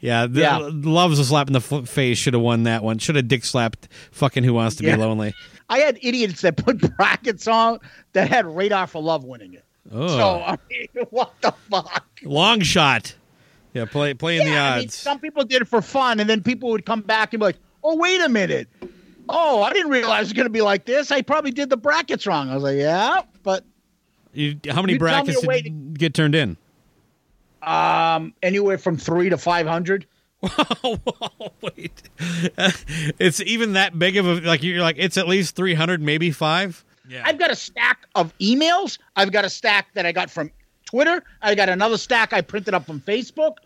Yeah, 0.00 0.26
the, 0.26 0.40
Yeah. 0.40 0.58
loves 0.72 1.18
a 1.18 1.24
slap 1.24 1.48
in 1.48 1.52
the 1.52 1.58
f- 1.60 1.88
face. 1.88 2.18
Should 2.18 2.34
have 2.34 2.42
won 2.42 2.62
that 2.64 2.82
one. 2.82 2.98
Should 2.98 3.16
have 3.16 3.28
dick 3.28 3.44
slapped 3.44 3.88
fucking 4.12 4.44
Who 4.44 4.54
Wants 4.54 4.76
to 4.76 4.84
Yeah. 4.84 4.96
Be 4.96 5.02
Lonely. 5.02 5.34
I 5.68 5.78
had 5.80 5.98
idiots 6.02 6.40
that 6.42 6.56
put 6.56 6.78
brackets 6.96 7.46
on 7.46 7.78
that 8.14 8.28
had 8.28 8.46
Radar 8.46 8.86
for 8.86 9.02
Love 9.02 9.24
winning 9.24 9.54
it. 9.54 9.64
Oh, 9.92 10.08
So, 10.08 10.42
I 10.42 10.56
mean, 10.70 11.06
what 11.10 11.32
the 11.40 11.52
fuck? 11.70 12.04
long 12.22 12.60
shot. 12.60 13.14
Yeah, 13.74 13.84
play 13.84 14.14
playing 14.14 14.44
the 14.46 14.52
Yeah, 14.52 14.64
I 14.64 14.70
odds. 14.76 14.80
mean, 14.82 14.88
some 14.90 15.18
people 15.18 15.44
did 15.44 15.62
it 15.62 15.68
for 15.68 15.82
fun, 15.82 16.20
and 16.20 16.28
then 16.30 16.42
people 16.42 16.70
would 16.70 16.86
come 16.86 17.02
back 17.02 17.32
and 17.34 17.40
be 17.40 17.44
like, 17.46 17.56
"Oh, 17.84 17.96
wait 17.96 18.20
a 18.22 18.28
minute! 18.28 18.66
Oh, 19.28 19.62
I 19.62 19.72
didn't 19.74 19.90
realize 19.90 20.20
it 20.20 20.24
was 20.28 20.32
going 20.32 20.46
to 20.46 20.50
be 20.52 20.62
like 20.62 20.86
this. 20.86 21.10
I 21.12 21.20
probably 21.22 21.50
did 21.50 21.68
the 21.68 21.76
brackets 21.76 22.26
wrong." 22.26 22.48
I 22.48 22.54
was 22.54 22.62
like, 22.64 22.78
"Yeah," 22.78 23.22
but 23.42 23.64
You, 24.32 24.58
how 24.70 24.80
many 24.80 24.96
brackets 24.96 25.40
did 25.42 25.98
get 25.98 26.14
turned 26.14 26.34
in? 26.34 26.56
Um, 27.68 28.34
anywhere 28.42 28.78
from 28.78 28.96
three 28.96 29.28
to 29.30 29.38
five 29.38 29.66
hundred. 29.66 30.06
Wait, 31.60 32.02
it's 33.18 33.40
even 33.40 33.72
that 33.74 33.98
big 33.98 34.16
of 34.16 34.26
a 34.26 34.34
like. 34.40 34.62
You're 34.62 34.80
like 34.80 34.96
it's 34.98 35.16
at 35.16 35.26
least 35.28 35.56
three 35.56 35.74
hundred, 35.74 36.00
maybe 36.00 36.30
five. 36.30 36.84
Yeah, 37.08 37.22
I've 37.24 37.38
got 37.38 37.50
a 37.50 37.56
stack 37.56 38.06
of 38.14 38.36
emails. 38.38 38.98
I've 39.16 39.32
got 39.32 39.44
a 39.44 39.50
stack 39.50 39.88
that 39.94 40.06
I 40.06 40.12
got 40.12 40.30
from 40.30 40.50
Twitter. 40.86 41.22
I 41.42 41.54
got 41.54 41.68
another 41.68 41.96
stack 41.98 42.32
I 42.32 42.40
printed 42.40 42.74
up 42.74 42.86
from 42.86 43.00
Facebook. 43.00 43.56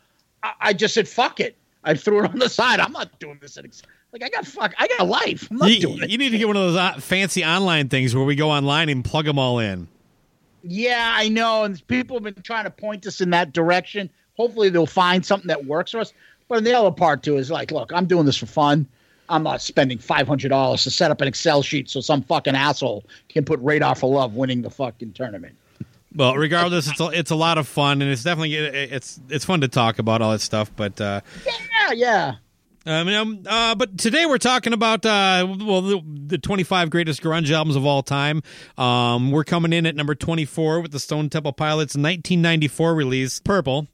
I, 0.42 0.52
I 0.60 0.72
just 0.72 0.94
said, 0.94 1.08
"Fuck 1.08 1.40
it." 1.40 1.56
I 1.84 1.94
threw 1.94 2.24
it 2.24 2.30
on 2.30 2.38
the 2.38 2.48
side. 2.60 2.80
I'm 2.80 2.92
not 2.92 3.18
doing 3.18 3.38
this. 3.42 3.56
at 3.58 3.64
ex- 3.64 3.82
Like 4.12 4.22
I 4.22 4.28
got 4.28 4.46
fuck. 4.46 4.72
I 4.78 4.86
got 4.88 5.00
a 5.00 5.04
life. 5.04 5.48
I'm 5.50 5.58
not 5.58 5.70
you, 5.70 5.80
doing 5.80 6.02
it. 6.04 6.10
you 6.10 6.18
need 6.18 6.30
to 6.30 6.38
get 6.38 6.46
one 6.46 6.56
of 6.56 6.62
those 6.62 6.76
uh, 6.76 6.94
fancy 7.00 7.44
online 7.44 7.88
things 7.88 8.14
where 8.14 8.24
we 8.24 8.34
go 8.36 8.50
online 8.50 8.88
and 8.88 9.04
plug 9.04 9.24
them 9.26 9.38
all 9.38 9.58
in. 9.58 9.88
Yeah, 10.62 11.12
I 11.16 11.28
know, 11.28 11.64
and 11.64 11.86
people 11.88 12.16
have 12.16 12.22
been 12.22 12.42
trying 12.42 12.64
to 12.64 12.70
point 12.70 13.06
us 13.06 13.20
in 13.20 13.30
that 13.30 13.52
direction. 13.52 14.10
Hopefully, 14.36 14.68
they'll 14.68 14.86
find 14.86 15.24
something 15.24 15.48
that 15.48 15.64
works 15.64 15.90
for 15.90 16.00
us. 16.00 16.12
But 16.48 16.64
the 16.64 16.76
other 16.76 16.90
part 16.90 17.22
too 17.22 17.36
is 17.36 17.50
like, 17.50 17.70
look, 17.70 17.92
I'm 17.92 18.06
doing 18.06 18.26
this 18.26 18.36
for 18.36 18.46
fun. 18.46 18.86
I'm 19.28 19.42
not 19.42 19.62
spending 19.62 19.98
five 19.98 20.28
hundred 20.28 20.48
dollars 20.48 20.84
to 20.84 20.90
set 20.90 21.10
up 21.10 21.20
an 21.20 21.28
Excel 21.28 21.62
sheet 21.62 21.88
so 21.88 22.00
some 22.00 22.22
fucking 22.22 22.54
asshole 22.54 23.04
can 23.28 23.44
put 23.44 23.60
radar 23.62 23.94
for 23.94 24.12
love 24.12 24.34
winning 24.34 24.62
the 24.62 24.70
fucking 24.70 25.12
tournament. 25.14 25.56
Well, 26.14 26.36
regardless, 26.36 26.88
it's 26.88 27.00
a, 27.00 27.06
it's 27.06 27.30
a 27.30 27.36
lot 27.36 27.56
of 27.56 27.66
fun, 27.66 28.02
and 28.02 28.10
it's 28.10 28.22
definitely 28.22 28.54
it's 28.54 29.18
it's 29.30 29.44
fun 29.44 29.62
to 29.62 29.68
talk 29.68 29.98
about 29.98 30.20
all 30.20 30.32
that 30.32 30.42
stuff. 30.42 30.70
But 30.76 31.00
uh, 31.00 31.22
Yeah, 31.46 31.92
yeah. 31.92 32.34
Um, 32.84 33.08
um, 33.08 33.42
uh, 33.46 33.74
but 33.74 33.96
today 33.96 34.26
we're 34.26 34.38
talking 34.38 34.72
about 34.72 35.06
uh, 35.06 35.46
well 35.60 35.82
the, 35.82 36.02
the 36.26 36.38
25 36.38 36.90
greatest 36.90 37.22
grunge 37.22 37.50
albums 37.50 37.76
of 37.76 37.86
all 37.86 38.02
time. 38.02 38.42
Um, 38.76 39.30
we're 39.30 39.44
coming 39.44 39.72
in 39.72 39.86
at 39.86 39.94
number 39.94 40.14
24 40.14 40.80
with 40.80 40.90
the 40.90 40.98
Stone 40.98 41.30
Temple 41.30 41.52
Pilots' 41.52 41.94
1994 41.94 42.94
release, 42.94 43.40
Purple. 43.40 43.86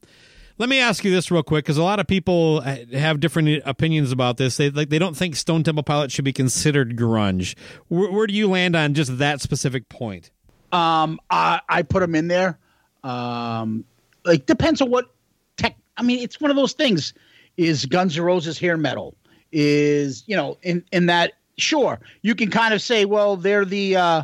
Let 0.56 0.68
me 0.68 0.80
ask 0.80 1.04
you 1.04 1.12
this 1.12 1.30
real 1.30 1.44
quick, 1.44 1.64
because 1.64 1.76
a 1.76 1.84
lot 1.84 2.00
of 2.00 2.08
people 2.08 2.62
uh, 2.64 2.78
have 2.92 3.20
different 3.20 3.62
opinions 3.64 4.10
about 4.10 4.38
this. 4.38 4.56
They 4.56 4.70
like 4.70 4.88
they 4.88 4.98
don't 4.98 5.16
think 5.16 5.36
Stone 5.36 5.64
Temple 5.64 5.84
Pilots 5.84 6.14
should 6.14 6.24
be 6.24 6.32
considered 6.32 6.96
grunge. 6.96 7.56
Where, 7.88 8.10
where 8.10 8.26
do 8.26 8.34
you 8.34 8.48
land 8.48 8.74
on 8.74 8.94
just 8.94 9.18
that 9.18 9.40
specific 9.40 9.88
point? 9.88 10.30
Um, 10.72 11.20
I, 11.30 11.60
I 11.68 11.82
put 11.82 12.00
them 12.00 12.14
in 12.14 12.28
there. 12.28 12.58
Um, 13.04 13.84
like 14.24 14.46
depends 14.46 14.80
on 14.80 14.90
what 14.90 15.10
tech. 15.56 15.76
I 15.96 16.02
mean, 16.02 16.20
it's 16.20 16.40
one 16.40 16.50
of 16.50 16.56
those 16.56 16.72
things. 16.72 17.12
Is 17.58 17.84
Guns 17.84 18.16
N' 18.16 18.24
Roses 18.24 18.58
hair 18.58 18.78
metal? 18.78 19.14
Is 19.52 20.24
you 20.26 20.36
know 20.36 20.56
in 20.62 20.84
in 20.92 21.06
that 21.06 21.32
sure 21.58 21.98
you 22.22 22.34
can 22.34 22.50
kind 22.50 22.72
of 22.72 22.80
say 22.80 23.04
well 23.04 23.36
they're 23.36 23.64
the 23.64 23.96
uh, 23.96 24.22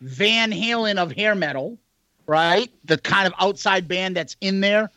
Van 0.00 0.52
Halen 0.52 0.98
of 0.98 1.10
hair 1.12 1.34
metal, 1.34 1.78
right? 2.26 2.70
The 2.84 2.98
kind 2.98 3.26
of 3.26 3.32
outside 3.40 3.88
band 3.88 4.16
that's 4.16 4.36
in 4.40 4.60
there. 4.60 4.90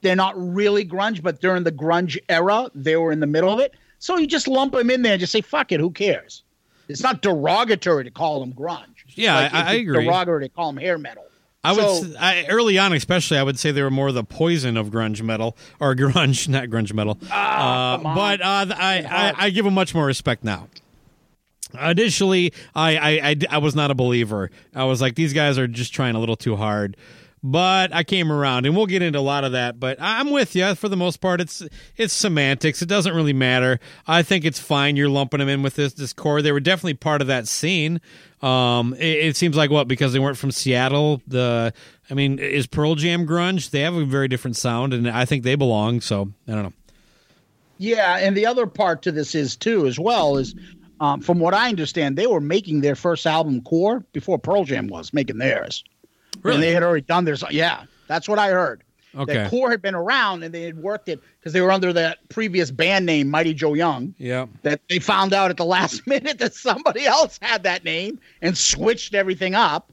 They're 0.00 0.14
not 0.14 0.34
really 0.36 0.84
grunge, 0.86 1.22
but 1.22 1.40
during 1.40 1.64
the 1.64 1.72
grunge 1.72 2.16
era, 2.28 2.70
they 2.74 2.94
were 2.96 3.10
in 3.10 3.18
the 3.18 3.26
middle 3.26 3.52
of 3.52 3.58
it. 3.58 3.74
So 3.98 4.16
you 4.16 4.28
just 4.28 4.46
lump 4.46 4.72
them 4.74 4.90
in 4.90 5.02
there 5.02 5.14
and 5.14 5.20
just 5.20 5.32
say, 5.32 5.40
"Fuck 5.40 5.72
it, 5.72 5.80
who 5.80 5.90
cares?" 5.90 6.44
It's 6.88 7.02
not 7.02 7.20
derogatory 7.20 8.04
to 8.04 8.10
call 8.10 8.38
them 8.40 8.52
grunge. 8.52 8.84
Yeah, 9.14 9.36
I- 9.36 9.44
it's 9.46 9.54
I 9.54 9.72
agree. 9.74 10.04
Derogatory 10.04 10.48
to 10.48 10.54
call 10.54 10.72
them 10.72 10.80
hair 10.80 10.98
metal. 10.98 11.24
I 11.64 11.72
would 11.72 11.80
So- 11.82 12.04
s 12.04 12.16
I 12.20 12.46
early 12.48 12.78
on, 12.78 12.92
especially, 12.92 13.36
I 13.38 13.42
would 13.42 13.58
say 13.58 13.70
they 13.72 13.82
were 13.82 13.90
more 13.90 14.12
the 14.12 14.24
poison 14.24 14.76
of 14.76 14.88
grunge 14.90 15.20
metal 15.22 15.56
or 15.80 15.94
grunge, 15.96 16.48
not 16.48 16.64
grunge 16.64 16.92
metal. 16.94 17.18
uh, 17.24 17.26
Ah, 17.30 17.94
on. 17.96 18.02
but 18.14 18.40
uh, 18.40 18.74
I, 18.78 19.02
I, 19.08 19.34
I 19.46 19.50
give 19.50 19.64
them 19.64 19.74
much 19.74 19.94
more 19.94 20.06
respect 20.06 20.44
now. 20.44 20.68
Initially, 21.78 22.54
I, 22.74 22.96
I, 22.96 23.10
I, 23.30 23.36
I 23.50 23.58
was 23.58 23.74
not 23.74 23.90
a 23.90 23.94
believer. 23.94 24.50
I 24.74 24.84
was 24.84 25.02
like, 25.02 25.16
these 25.16 25.34
guys 25.34 25.58
are 25.58 25.66
just 25.66 25.92
trying 25.92 26.14
a 26.14 26.18
little 26.18 26.36
too 26.36 26.56
hard. 26.56 26.96
But 27.42 27.94
I 27.94 28.02
came 28.04 28.32
around, 28.32 28.66
and 28.66 28.74
we'll 28.76 28.86
get 28.86 29.00
into 29.02 29.18
a 29.18 29.20
lot 29.20 29.44
of 29.44 29.52
that. 29.52 29.78
But 29.78 29.98
I'm 30.00 30.30
with 30.30 30.56
you 30.56 30.74
for 30.74 30.88
the 30.88 30.96
most 30.96 31.18
part. 31.20 31.40
It's 31.40 31.62
it's 31.96 32.12
semantics. 32.12 32.82
It 32.82 32.88
doesn't 32.88 33.14
really 33.14 33.32
matter. 33.32 33.78
I 34.08 34.22
think 34.24 34.44
it's 34.44 34.58
fine. 34.58 34.96
You're 34.96 35.08
lumping 35.08 35.38
them 35.38 35.48
in 35.48 35.62
with 35.62 35.76
this 35.76 35.92
this 35.92 36.12
core. 36.12 36.42
They 36.42 36.50
were 36.50 36.58
definitely 36.58 36.94
part 36.94 37.20
of 37.20 37.28
that 37.28 37.46
scene. 37.46 38.00
Um, 38.40 38.94
it, 38.94 39.26
it 39.26 39.36
seems 39.36 39.56
like 39.56 39.70
what 39.70 39.88
because 39.88 40.12
they 40.12 40.18
weren't 40.18 40.38
from 40.38 40.50
Seattle. 40.50 41.20
The 41.26 41.72
I 42.10 42.14
mean, 42.14 42.38
is 42.38 42.66
Pearl 42.66 42.94
Jam 42.94 43.26
grunge? 43.26 43.70
They 43.70 43.80
have 43.80 43.94
a 43.94 44.04
very 44.04 44.28
different 44.28 44.56
sound, 44.56 44.94
and 44.94 45.08
I 45.08 45.24
think 45.24 45.42
they 45.42 45.54
belong. 45.54 46.00
So 46.00 46.32
I 46.46 46.52
don't 46.52 46.62
know. 46.62 46.72
Yeah, 47.78 48.18
and 48.18 48.36
the 48.36 48.46
other 48.46 48.66
part 48.66 49.02
to 49.02 49.12
this 49.12 49.34
is 49.34 49.56
too, 49.56 49.86
as 49.86 49.98
well, 49.98 50.36
is 50.36 50.54
um, 51.00 51.20
from 51.20 51.38
what 51.38 51.54
I 51.54 51.68
understand, 51.68 52.16
they 52.16 52.26
were 52.26 52.40
making 52.40 52.80
their 52.80 52.96
first 52.96 53.26
album 53.26 53.60
core 53.62 54.04
before 54.12 54.38
Pearl 54.38 54.64
Jam 54.64 54.88
was 54.88 55.12
making 55.12 55.38
theirs. 55.38 55.84
Really? 56.42 56.56
And 56.56 56.62
they 56.62 56.72
had 56.72 56.82
already 56.82 57.02
done 57.06 57.24
theirs. 57.24 57.44
Yeah, 57.50 57.84
that's 58.08 58.28
what 58.28 58.38
I 58.38 58.50
heard. 58.50 58.82
Okay. 59.16 59.34
That 59.34 59.50
core 59.50 59.70
had 59.70 59.80
been 59.80 59.94
around 59.94 60.42
and 60.42 60.52
they 60.52 60.62
had 60.62 60.78
worked 60.78 61.08
it 61.08 61.20
because 61.38 61.52
they 61.52 61.60
were 61.60 61.72
under 61.72 61.92
that 61.92 62.28
previous 62.28 62.70
band 62.70 63.06
name, 63.06 63.28
Mighty 63.28 63.54
Joe 63.54 63.74
Young. 63.74 64.14
Yeah. 64.18 64.46
That 64.62 64.80
they 64.88 64.98
found 64.98 65.32
out 65.32 65.50
at 65.50 65.56
the 65.56 65.64
last 65.64 66.06
minute 66.06 66.38
that 66.38 66.54
somebody 66.54 67.06
else 67.06 67.38
had 67.40 67.62
that 67.62 67.84
name 67.84 68.20
and 68.42 68.56
switched 68.56 69.14
everything 69.14 69.54
up. 69.54 69.92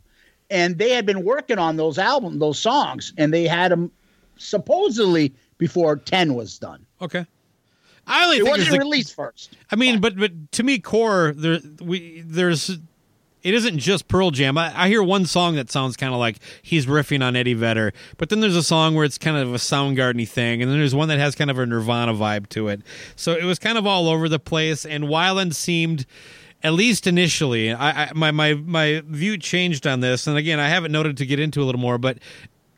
And 0.50 0.78
they 0.78 0.92
had 0.92 1.06
been 1.06 1.24
working 1.24 1.58
on 1.58 1.78
those 1.78 1.98
albums, 1.98 2.40
those 2.40 2.60
songs, 2.60 3.14
and 3.18 3.34
they 3.34 3.48
had 3.48 3.72
them 3.72 3.92
supposedly 4.38 5.34
before 5.58 5.96
10 5.96 6.36
was 6.36 6.60
done. 6.60 6.86
Okay. 7.02 7.26
I 8.08 8.26
only 8.26 8.38
It 8.38 8.44
think 8.44 8.58
wasn't 8.58 8.78
released 8.78 9.16
first. 9.16 9.56
I 9.72 9.76
mean, 9.76 10.00
but 10.00 10.16
but 10.18 10.52
to 10.52 10.64
me, 10.64 10.78
core 10.80 11.34
there 11.36 11.60
we 11.82 12.22
there's 12.26 12.78
it 13.46 13.54
isn't 13.54 13.78
just 13.78 14.08
Pearl 14.08 14.32
Jam. 14.32 14.58
I, 14.58 14.74
I 14.76 14.88
hear 14.88 15.04
one 15.04 15.26
song 15.28 15.56
that 15.56 15.70
sounds 15.70 15.96
kind 15.96 16.12
of 16.12 16.20
like 16.20 16.38
he's 16.64 16.88
riffing 16.88 17.24
on 17.24 17.36
Eddie 17.36 17.54
Vedder, 17.54 17.94
but 18.18 18.30
then 18.30 18.40
there's 18.40 18.56
a 18.56 18.64
song 18.64 18.96
where 18.96 19.06
it's 19.06 19.20
kind 19.20 19.38
of 19.38 19.54
a 19.54 19.58
Soundgarden 19.58 20.28
thing, 20.28 20.64
and 20.64 20.72
then 20.72 20.80
there's 20.80 20.96
one 20.96 21.10
that 21.10 21.20
has 21.20 21.36
kind 21.36 21.52
of 21.52 21.60
a 21.60 21.66
Nirvana 21.66 22.16
vibe 22.16 22.50
to 22.50 22.70
it. 22.70 22.82
So 23.16 23.34
it 23.34 23.44
was 23.44 23.60
kind 23.60 23.78
of 23.78 23.86
all 23.86 24.10
over 24.10 24.28
the 24.28 24.40
place, 24.40 24.86
and 24.86 25.06
Weiland 25.06 25.54
seemed. 25.54 26.06
At 26.64 26.74
least 26.74 27.06
initially, 27.06 27.72
I, 27.72 28.06
I 28.06 28.12
my 28.16 28.32
my 28.32 28.56
my 28.56 29.04
view 29.06 29.38
changed 29.38 29.86
on 29.86 30.00
this, 30.00 30.26
and 30.26 30.36
again, 30.36 30.60
I 30.60 30.68
haven't 30.68 30.92
noted 30.92 31.16
to 31.18 31.26
get 31.26 31.40
into 31.40 31.62
a 31.62 31.66
little 31.66 31.82
more, 31.82 32.00
but 32.00 32.18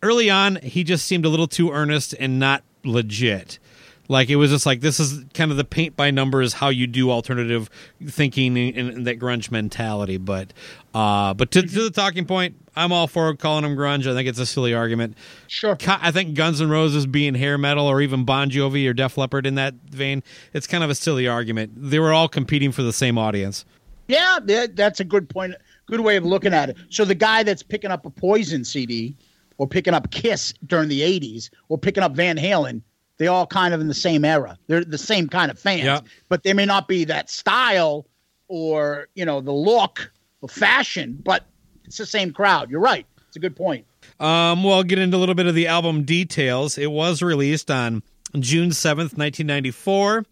early 0.04 0.30
on, 0.30 0.58
he 0.58 0.84
just 0.84 1.06
seemed 1.06 1.26
a 1.26 1.30
little 1.30 1.48
too 1.48 1.72
earnest 1.72 2.14
and 2.20 2.38
not 2.38 2.64
legit. 2.84 3.60
Like 4.08 4.30
it 4.30 4.38
was 4.38 4.52
just 4.52 4.66
like 4.66 4.82
this 4.82 5.00
is 5.00 5.26
kind 5.34 5.52
of 5.52 5.58
the 5.58 5.64
paint 5.64 5.96
by 5.96 6.12
numbers 6.12 6.54
how 6.54 6.70
you 6.70 6.88
do 6.88 7.12
alternative 7.12 7.70
thinking 8.06 8.58
and, 8.58 8.78
and 8.78 9.08
that 9.08 9.20
grunge 9.20 9.52
mentality. 9.52 10.18
But 10.18 10.54
uh, 10.94 11.34
but 11.34 11.52
to, 11.52 11.62
to 11.62 11.84
the 11.84 11.92
talking 11.92 12.26
point, 12.26 12.56
I'm 12.76 12.92
all 12.92 13.08
for 13.08 13.36
calling 13.36 13.64
them 13.64 13.76
grunge. 13.76 14.10
I 14.10 14.14
think 14.14 14.30
it's 14.30 14.40
a 14.40 14.46
silly 14.46 14.74
argument. 14.74 15.18
Sure. 15.48 15.78
I 15.88 16.12
think 16.12 16.36
Guns 16.36 16.62
N' 16.62 16.70
Roses 16.70 17.06
being 17.06 17.36
hair 17.36 17.58
metal 17.58 17.86
or 17.86 18.02
even 18.02 18.24
Bon 18.24 18.50
Jovi 18.50 18.88
or 18.88 18.94
Def 18.94 19.18
Leppard 19.18 19.46
in 19.46 19.56
that 19.56 19.74
vein, 19.90 20.24
it's 20.54 20.68
kind 20.68 20.84
of 20.84 20.90
a 20.90 20.96
silly 20.96 21.28
argument. 21.28 21.72
They 21.76 22.00
were 22.00 22.14
all 22.14 22.28
competing 22.28 22.72
for 22.72 22.84
the 22.84 22.94
same 22.94 23.18
audience. 23.18 23.66
Yeah, 24.08 24.40
that, 24.46 24.76
that's 24.76 25.00
a 25.00 25.04
good 25.04 25.28
point. 25.28 25.56
Good 25.88 26.00
way 26.00 26.16
of 26.16 26.26
looking 26.26 26.54
at 26.54 26.70
it. 26.70 26.78
So 26.90 27.04
the 27.04 27.16
guy 27.16 27.44
that's 27.44 27.64
picking 27.64 27.92
up 27.92 28.06
a 28.06 28.10
Poison 28.10 28.64
CD 28.64 29.16
or 29.58 29.68
picking 29.68 29.94
up 29.94 30.12
Kiss 30.12 30.54
during 30.66 30.90
the 30.90 31.02
80s 31.02 31.50
or 31.70 31.78
picking 31.78 32.04
up 32.04 32.16
Van 32.16 32.38
Halen, 32.38 32.82
they 33.18 33.28
all 33.28 33.48
kind 33.48 33.74
of 33.74 33.82
in 33.82 33.88
the 33.88 33.94
same 33.94 34.24
era. 34.26 34.58
They're 34.68 34.84
the 34.86 34.98
same 34.98 35.28
kind 35.28 35.50
of 35.52 35.58
fans, 35.60 35.84
Yeah. 35.84 36.02
but 36.30 36.44
they 36.44 36.54
may 36.54 36.66
not 36.66 36.88
be 36.88 37.06
that 37.06 37.30
style 37.30 38.06
or, 38.48 39.08
you 39.16 39.26
know, 39.26 39.42
the 39.42 39.52
look 39.52 40.12
or 40.42 40.50
fashion, 40.50 41.20
but 41.24 41.44
it's 41.86 41.98
the 41.98 42.06
same 42.06 42.32
crowd. 42.32 42.70
You're 42.70 42.80
right. 42.82 43.06
It's 43.28 43.36
a 43.36 43.40
good 43.40 43.56
point. 43.56 43.86
Um, 44.20 44.64
well, 44.64 44.76
I'll 44.76 44.84
get 44.84 45.00
into 45.00 45.18
a 45.18 45.20
little 45.20 45.36
bit 45.36 45.48
of 45.48 45.56
the 45.56 45.68
album 45.68 46.04
details. 46.04 46.78
It 46.78 46.92
was 46.92 47.22
released 47.22 47.70
on 47.72 48.04
June 48.40 48.70
7th, 48.70 49.18
1994. 49.18 50.26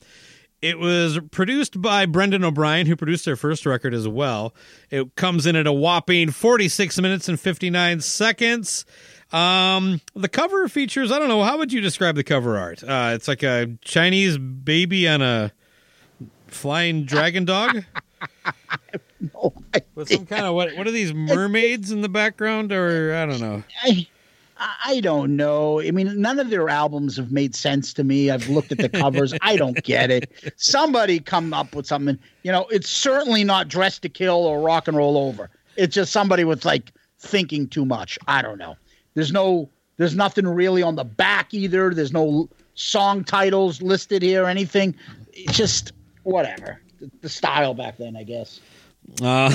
It 0.61 0.79
was 0.79 1.19
produced 1.31 1.79
by 1.81 2.05
Brendan 2.05 2.43
O'Brien, 2.43 2.87
who 2.87 2.95
produced 2.95 3.25
their 3.25 3.35
first 3.35 3.65
record 3.65 3.93
as 3.93 4.07
well. 4.07 4.55
It 4.89 5.13
comes 5.15 5.45
in 5.45 5.55
at 5.55 5.67
a 5.67 5.73
whopping 5.73 6.31
46 6.31 6.99
minutes 7.01 7.27
and 7.29 7.39
59 7.39 7.99
seconds. 8.01 8.85
Um, 9.35 9.99
the 10.15 10.29
cover 10.29 10.69
features, 10.69 11.11
I 11.11 11.19
don't 11.19 11.27
know, 11.27 11.43
how 11.43 11.57
would 11.57 11.73
you 11.73 11.81
describe 11.81 12.15
the 12.15 12.23
cover 12.23 12.57
art? 12.57 12.83
Uh, 12.83 13.11
it's 13.13 13.27
like 13.27 13.43
a 13.43 13.77
Chinese 13.81 14.37
baby 14.37 15.07
on 15.09 15.21
a 15.21 15.51
flying 16.47 17.03
dragon 17.03 17.43
dog 17.43 17.83
I, 19.73 19.81
with 19.93 20.09
some 20.09 20.25
kind 20.25 20.45
of 20.45 20.53
what? 20.55 20.75
What 20.77 20.87
are 20.87 20.91
these 20.91 21.13
mermaids 21.13 21.91
in 21.91 22.01
the 22.01 22.09
background, 22.09 22.71
or 22.71 23.13
I 23.13 23.25
don't 23.25 23.41
know. 23.41 23.63
I, 23.83 24.07
I 24.85 24.99
don't 25.01 25.35
know. 25.35 25.81
I 25.81 25.91
mean, 25.91 26.21
none 26.21 26.39
of 26.39 26.49
their 26.49 26.69
albums 26.69 27.17
have 27.17 27.31
made 27.31 27.55
sense 27.55 27.93
to 27.93 28.03
me. 28.03 28.29
I've 28.29 28.47
looked 28.47 28.71
at 28.71 28.77
the 28.77 28.89
covers. 28.89 29.33
I 29.41 29.57
don't 29.57 29.83
get 29.83 30.11
it. 30.11 30.31
Somebody 30.57 31.19
come 31.19 31.53
up 31.53 31.75
with 31.75 31.85
something. 31.85 32.17
You 32.43 32.51
know, 32.51 32.67
it's 32.69 32.89
certainly 32.89 33.43
not 33.43 33.67
"Dressed 33.67 34.01
to 34.03 34.09
Kill 34.09 34.45
or 34.45 34.61
Rock 34.61 34.87
and 34.87 34.95
Roll 34.95 35.17
Over. 35.17 35.49
It's 35.75 35.93
just 35.93 36.13
somebody 36.13 36.43
with 36.45 36.63
like 36.63 36.91
thinking 37.19 37.67
too 37.67 37.85
much. 37.85 38.17
I 38.27 38.41
don't 38.41 38.57
know. 38.57 38.75
There's 39.15 39.31
no. 39.31 39.69
There's 39.97 40.15
nothing 40.15 40.45
really 40.45 40.83
on 40.83 40.95
the 40.95 41.05
back 41.05 41.53
either. 41.53 41.93
There's 41.93 42.11
no 42.11 42.49
song 42.73 43.23
titles 43.23 43.81
listed 43.81 44.21
here 44.21 44.43
or 44.43 44.47
anything. 44.47 44.93
It's 45.31 45.57
just 45.57 45.93
whatever. 46.23 46.81
The, 46.99 47.09
the 47.21 47.29
style 47.29 47.73
back 47.73 47.97
then, 47.97 48.17
I 48.17 48.23
guess. 48.23 48.59
Um, 49.21 49.53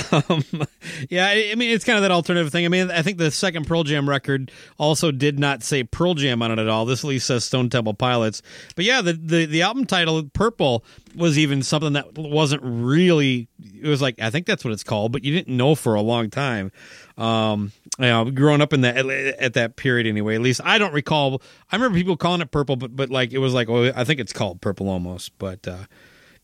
yeah, 1.09 1.27
I 1.27 1.49
I 1.51 1.55
mean, 1.55 1.71
it's 1.71 1.83
kind 1.83 1.97
of 1.97 2.03
that 2.03 2.11
alternative 2.11 2.51
thing. 2.51 2.65
I 2.65 2.69
mean, 2.69 2.89
I 2.89 3.01
think 3.01 3.17
the 3.17 3.31
second 3.31 3.67
Pearl 3.67 3.83
Jam 3.83 4.07
record 4.07 4.51
also 4.79 5.11
did 5.11 5.39
not 5.39 5.61
say 5.61 5.83
Pearl 5.83 6.13
Jam 6.13 6.41
on 6.41 6.51
it 6.51 6.59
at 6.59 6.69
all. 6.69 6.85
This 6.85 7.03
at 7.03 7.07
least 7.07 7.27
says 7.27 7.43
Stone 7.43 7.69
Temple 7.69 7.93
Pilots. 7.93 8.41
But 8.75 8.85
yeah, 8.85 9.01
the, 9.01 9.13
the, 9.13 9.45
the 9.45 9.61
album 9.61 9.85
title, 9.85 10.23
Purple, 10.33 10.85
was 11.15 11.37
even 11.37 11.63
something 11.63 11.93
that 11.93 12.17
wasn't 12.17 12.61
really, 12.63 13.49
it 13.81 13.87
was 13.87 14.01
like, 14.01 14.19
I 14.21 14.29
think 14.29 14.45
that's 14.45 14.63
what 14.63 14.73
it's 14.73 14.83
called, 14.83 15.11
but 15.11 15.23
you 15.23 15.33
didn't 15.33 15.55
know 15.55 15.75
for 15.75 15.95
a 15.95 16.01
long 16.01 16.29
time. 16.29 16.71
Um, 17.17 17.73
you 17.99 18.05
know, 18.05 18.31
growing 18.31 18.61
up 18.61 18.73
in 18.73 18.81
that, 18.81 18.97
at 18.97 19.53
that 19.53 19.75
period 19.75 20.07
anyway, 20.07 20.35
at 20.35 20.41
least 20.41 20.61
I 20.63 20.77
don't 20.77 20.93
recall. 20.93 21.41
I 21.71 21.75
remember 21.75 21.97
people 21.97 22.17
calling 22.17 22.41
it 22.41 22.51
Purple, 22.51 22.75
but, 22.77 22.95
but 22.95 23.09
like, 23.09 23.33
it 23.33 23.37
was 23.39 23.53
like, 23.53 23.69
oh, 23.69 23.91
I 23.95 24.03
think 24.03 24.19
it's 24.19 24.33
called 24.33 24.61
Purple 24.61 24.89
almost. 24.89 25.37
But, 25.37 25.67
uh, 25.67 25.85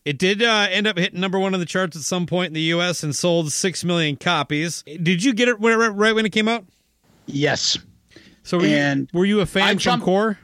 it 0.04 0.18
did 0.18 0.42
uh, 0.42 0.68
end 0.70 0.86
up 0.86 0.96
hitting 0.96 1.20
number 1.20 1.38
one 1.38 1.52
on 1.54 1.60
the 1.60 1.66
charts 1.66 1.96
at 1.96 2.02
some 2.02 2.26
point 2.26 2.48
in 2.48 2.52
the 2.54 2.60
U.S. 2.62 3.02
and 3.02 3.14
sold 3.14 3.52
six 3.52 3.84
million 3.84 4.16
copies. 4.16 4.82
Did 4.84 5.22
you 5.24 5.34
get 5.34 5.48
it 5.48 5.58
when- 5.60 5.76
right 5.78 6.14
when 6.14 6.24
it 6.24 6.30
came 6.30 6.48
out? 6.48 6.64
Yes. 7.26 7.76
So 8.42 8.58
were, 8.58 8.64
And 8.64 9.10
you, 9.12 9.18
were 9.18 9.24
you 9.26 9.38
a 9.40 9.42
I 9.42 9.46
fan 9.46 9.68
from 9.74 9.78
jumped- 9.78 10.04
Core? 10.06 10.38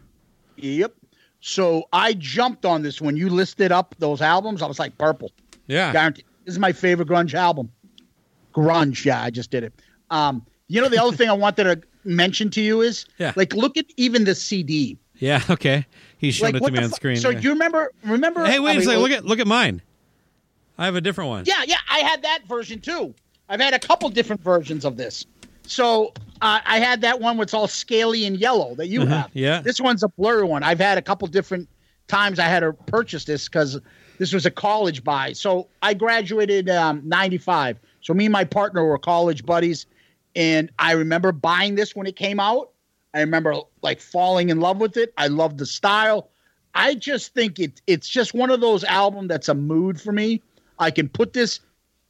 Yep. 0.56 0.92
So 1.40 1.84
I 1.92 2.14
jumped 2.14 2.64
on 2.66 2.82
this 2.82 3.00
when 3.00 3.16
you 3.16 3.28
listed 3.30 3.72
up 3.72 3.94
those 3.98 4.20
albums. 4.20 4.60
I 4.62 4.66
was 4.66 4.78
like, 4.78 4.96
purple. 4.98 5.30
Yeah. 5.66 5.92
Guaranteed. 5.92 6.24
This 6.44 6.54
is 6.54 6.58
my 6.58 6.72
favorite 6.72 7.08
grunge 7.08 7.32
album. 7.34 7.70
Grunge. 8.54 9.04
Yeah, 9.04 9.22
I 9.22 9.30
just 9.30 9.50
did 9.50 9.64
it. 9.64 9.72
Um, 10.10 10.44
you 10.68 10.80
know, 10.80 10.88
the 10.88 11.02
other 11.02 11.16
thing 11.16 11.28
I 11.28 11.32
wanted 11.34 11.64
to 11.64 11.82
mention 12.04 12.50
to 12.50 12.60
you 12.60 12.80
is, 12.80 13.06
Yeah. 13.18 13.32
like, 13.36 13.54
look 13.54 13.76
at 13.76 13.86
even 13.96 14.24
the 14.24 14.34
CD. 14.34 14.98
Yeah. 15.18 15.42
Okay. 15.50 15.86
He's 16.18 16.34
showing 16.34 16.54
Like, 16.54 16.62
it 16.62 16.66
to 16.66 16.72
me 16.72 16.78
on 16.78 16.90
fu- 16.90 16.96
screen. 16.96 17.16
So 17.16 17.30
yeah. 17.30 17.38
you 17.40 17.50
remember? 17.50 17.92
Remember? 18.04 18.44
hey, 18.44 18.58
wait 18.60 18.70
I 18.70 18.72
a 18.72 18.76
mean, 18.78 18.84
second. 18.86 19.02
Look 19.02 19.10
at 19.12 19.24
look 19.24 19.38
at 19.38 19.46
mine. 19.46 19.80
I 20.78 20.86
have 20.86 20.96
a 20.96 21.00
different 21.00 21.28
one. 21.30 21.44
Yeah, 21.46 21.62
yeah, 21.66 21.76
I 21.88 21.98
had 22.00 22.22
that 22.22 22.40
version 22.48 22.80
too. 22.80 23.14
I've 23.48 23.60
had 23.60 23.74
a 23.74 23.78
couple 23.78 24.08
different 24.08 24.42
versions 24.42 24.84
of 24.84 24.96
this. 24.96 25.24
So 25.66 26.12
uh, 26.42 26.60
I 26.64 26.78
had 26.80 27.00
that 27.02 27.20
one 27.20 27.36
where 27.36 27.44
it's 27.44 27.54
all 27.54 27.68
scaly 27.68 28.24
and 28.26 28.36
yellow 28.36 28.74
that 28.74 28.88
you 28.88 29.02
Uh-huh, 29.02 29.14
have. 29.14 29.30
yeah. 29.34 29.60
This 29.60 29.80
one's 29.80 30.02
a 30.02 30.08
blurry 30.08 30.44
one. 30.44 30.62
I've 30.62 30.80
had 30.80 30.98
a 30.98 31.02
couple 31.02 31.28
different 31.28 31.68
times 32.08 32.38
I 32.38 32.44
had 32.48 32.60
to 32.60 32.72
purchase 32.72 33.24
this 33.24 33.48
because 33.48 33.80
this 34.18 34.32
was 34.32 34.44
a 34.46 34.50
college 34.50 35.04
buy. 35.04 35.32
So 35.32 35.68
I 35.80 35.94
graduated 35.94 36.68
um, 36.68 37.02
95. 37.04 37.78
So 38.00 38.12
me 38.14 38.26
and 38.26 38.32
my 38.32 38.44
partner 38.44 38.84
were 38.84 38.98
college 38.98 39.46
buddies. 39.46 39.86
And 40.36 40.70
I 40.78 40.92
remember 40.92 41.32
buying 41.32 41.74
this 41.74 41.94
when 41.94 42.06
it 42.06 42.16
came 42.16 42.40
out. 42.40 42.70
I 43.12 43.20
remember 43.20 43.54
like 43.82 44.00
falling 44.00 44.48
in 44.48 44.60
love 44.60 44.78
with 44.78 44.96
it. 44.96 45.12
I 45.16 45.28
love 45.28 45.58
the 45.58 45.66
style. 45.66 46.30
I 46.74 46.94
just 46.94 47.34
think 47.34 47.60
it 47.60 47.80
it's 47.86 48.08
just 48.08 48.34
one 48.34 48.50
of 48.50 48.60
those 48.60 48.82
albums 48.84 49.28
that's 49.28 49.48
a 49.48 49.54
mood 49.54 50.00
for 50.00 50.12
me. 50.12 50.42
I 50.78 50.90
can 50.90 51.08
put 51.08 51.32
this 51.32 51.60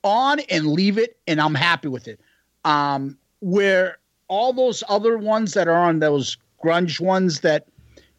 on 0.02 0.40
and 0.40 0.66
leave 0.68 0.96
it, 0.96 1.18
and 1.26 1.40
I'm 1.40 1.54
happy 1.54 1.88
with 1.88 2.08
it. 2.08 2.20
Um, 2.64 3.18
where 3.40 3.98
all 4.28 4.54
those 4.54 4.82
other 4.88 5.18
ones 5.18 5.52
that 5.52 5.68
are 5.68 5.74
on 5.74 5.98
those 5.98 6.38
grunge 6.64 6.98
ones 7.00 7.40
that 7.40 7.66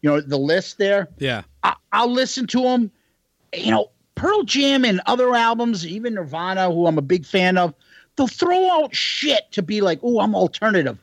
you 0.01 0.09
know 0.09 0.21
the 0.21 0.37
list 0.37 0.77
there, 0.77 1.09
Yeah. 1.17 1.41
I, 1.63 1.73
I'll 1.91 2.11
listen 2.11 2.45
to 2.47 2.61
them. 2.61 2.91
You 3.55 3.71
know, 3.71 3.89
Pearl 4.13 4.43
Jam 4.43 4.85
and 4.85 5.01
other 5.07 5.33
albums, 5.33 5.87
even 5.87 6.13
Nirvana, 6.13 6.71
who 6.71 6.85
I'm 6.85 6.97
a 6.99 7.01
big 7.01 7.25
fan 7.25 7.57
of, 7.57 7.73
they'll 8.15 8.27
throw 8.27 8.69
out 8.71 8.95
shit 8.95 9.51
to 9.51 9.61
be 9.61 9.81
like, 9.81 9.99
"Oh, 10.03 10.19
I'm 10.19 10.35
alternative." 10.35 10.97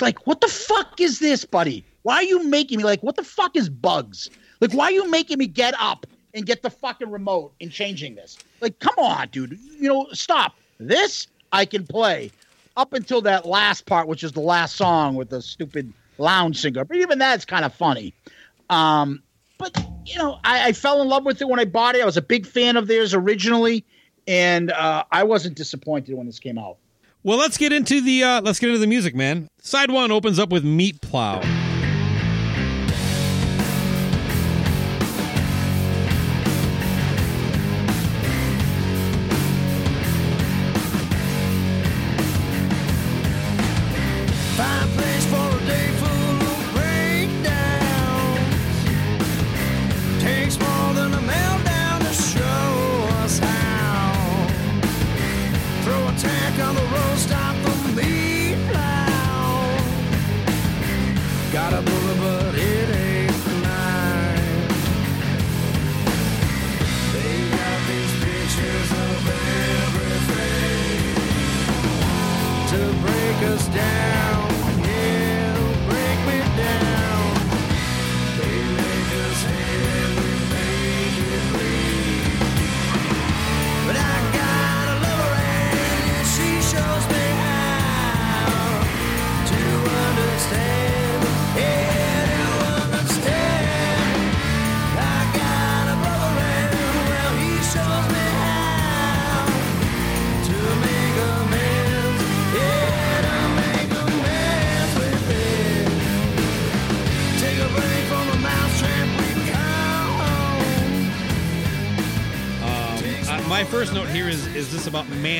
Like, 0.00 0.26
what 0.26 0.40
the 0.40 0.48
fuck 0.48 1.00
is 1.00 1.18
this, 1.18 1.44
buddy? 1.44 1.84
Why 2.02 2.16
are 2.16 2.22
you 2.22 2.44
making 2.44 2.78
me 2.78 2.84
like? 2.84 3.02
What 3.02 3.16
the 3.16 3.24
fuck 3.24 3.56
is 3.56 3.68
bugs? 3.68 4.30
Like, 4.60 4.72
why 4.72 4.86
are 4.86 4.92
you 4.92 5.10
making 5.10 5.38
me 5.38 5.46
get 5.46 5.74
up 5.78 6.06
and 6.34 6.46
get 6.46 6.62
the 6.62 6.70
fucking 6.70 7.10
remote 7.10 7.52
and 7.60 7.70
changing 7.70 8.14
this? 8.14 8.38
Like, 8.60 8.78
come 8.78 8.94
on, 8.98 9.28
dude. 9.28 9.58
You 9.78 9.88
know, 9.88 10.06
stop. 10.12 10.54
This 10.78 11.26
I 11.52 11.64
can 11.64 11.86
play 11.86 12.30
up 12.76 12.92
until 12.92 13.22
that 13.22 13.46
last 13.46 13.86
part, 13.86 14.06
which 14.08 14.22
is 14.22 14.32
the 14.32 14.40
last 14.40 14.76
song 14.76 15.14
with 15.14 15.30
the 15.30 15.40
stupid 15.40 15.92
lounge 16.18 16.60
singer. 16.60 16.84
But 16.84 16.98
even 16.98 17.18
that's 17.18 17.44
kind 17.44 17.64
of 17.64 17.74
funny. 17.74 18.14
Um, 18.68 19.22
but 19.58 19.74
you 20.04 20.18
know, 20.18 20.38
I, 20.44 20.68
I 20.68 20.72
fell 20.72 21.00
in 21.02 21.08
love 21.08 21.24
with 21.24 21.40
it 21.40 21.48
when 21.48 21.58
I 21.58 21.64
bought 21.64 21.94
it. 21.94 22.02
I 22.02 22.06
was 22.06 22.16
a 22.16 22.22
big 22.22 22.46
fan 22.46 22.76
of 22.76 22.86
theirs 22.86 23.14
originally, 23.14 23.84
and 24.26 24.72
uh, 24.72 25.04
I 25.10 25.24
wasn't 25.24 25.56
disappointed 25.56 26.14
when 26.16 26.26
this 26.26 26.38
came 26.38 26.58
out. 26.58 26.76
Well, 27.22 27.38
let's 27.38 27.58
get 27.58 27.72
into 27.72 28.00
the 28.00 28.22
uh, 28.22 28.40
let's 28.42 28.58
get 28.60 28.68
into 28.68 28.78
the 28.78 28.86
music, 28.86 29.14
man. 29.14 29.48
Side 29.60 29.90
one 29.90 30.12
opens 30.12 30.38
up 30.38 30.50
with 30.50 30.64
Meat 30.64 31.00
Plow. 31.00 31.40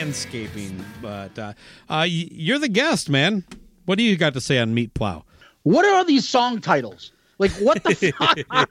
About 0.07 0.15
manscaping? 0.15 0.85
But 1.03 1.39
uh, 1.39 1.53
uh, 1.89 2.07
you're 2.09 2.59
the 2.59 2.69
guest, 2.69 3.09
man. 3.11 3.45
What 3.85 3.99
do 3.99 4.05
you 4.05 4.17
got 4.17 4.35
to 4.35 4.41
say 4.41 4.59
on 4.59 4.75
Meat 4.75 4.95
Plow? 4.95 5.25
What 5.63 5.85
are 5.85 6.05
these 6.05 6.29
song 6.29 6.61
titles? 6.61 7.13
Like, 7.39 7.51
what 7.53 7.83
the 7.85 8.13
fuck? 8.19 8.69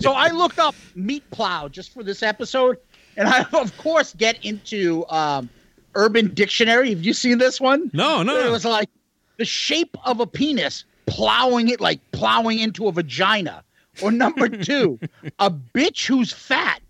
so 0.00 0.12
I 0.12 0.30
looked 0.30 0.58
up 0.58 0.74
Meat 0.94 1.28
Plow 1.30 1.68
just 1.68 1.92
for 1.92 2.02
this 2.02 2.22
episode, 2.22 2.78
and 3.16 3.28
I, 3.28 3.44
of 3.52 3.76
course, 3.78 4.14
get 4.14 4.44
into 4.44 5.06
um, 5.08 5.48
Urban 5.94 6.32
Dictionary. 6.34 6.90
Have 6.90 7.02
you 7.04 7.12
seen 7.12 7.38
this 7.38 7.60
one? 7.60 7.90
No, 7.92 8.22
no, 8.22 8.46
It 8.46 8.50
was 8.50 8.64
like 8.64 8.88
the 9.36 9.44
shape 9.44 9.96
of 10.04 10.20
a 10.20 10.26
penis 10.26 10.84
plowing 11.06 11.68
it, 11.68 11.80
like 11.80 12.00
plowing 12.12 12.58
into 12.58 12.88
a 12.88 12.92
vagina, 12.92 13.62
Or 14.02 14.10
number 14.10 14.48
two, 14.64 14.98
a 15.38 15.50
bitch 15.50 16.06
who's 16.06 16.32
fat, 16.32 16.80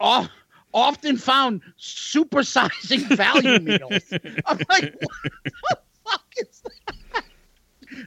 off, 0.00 0.30
often 0.74 1.16
found 1.16 1.62
supersizing 1.78 3.00
value 3.16 3.58
meals. 3.60 4.02
I'm 4.46 4.58
like, 4.68 4.94
what 5.00 5.32
the 5.44 5.52
fuck 6.04 6.24
is 6.36 6.62
that? 6.62 7.24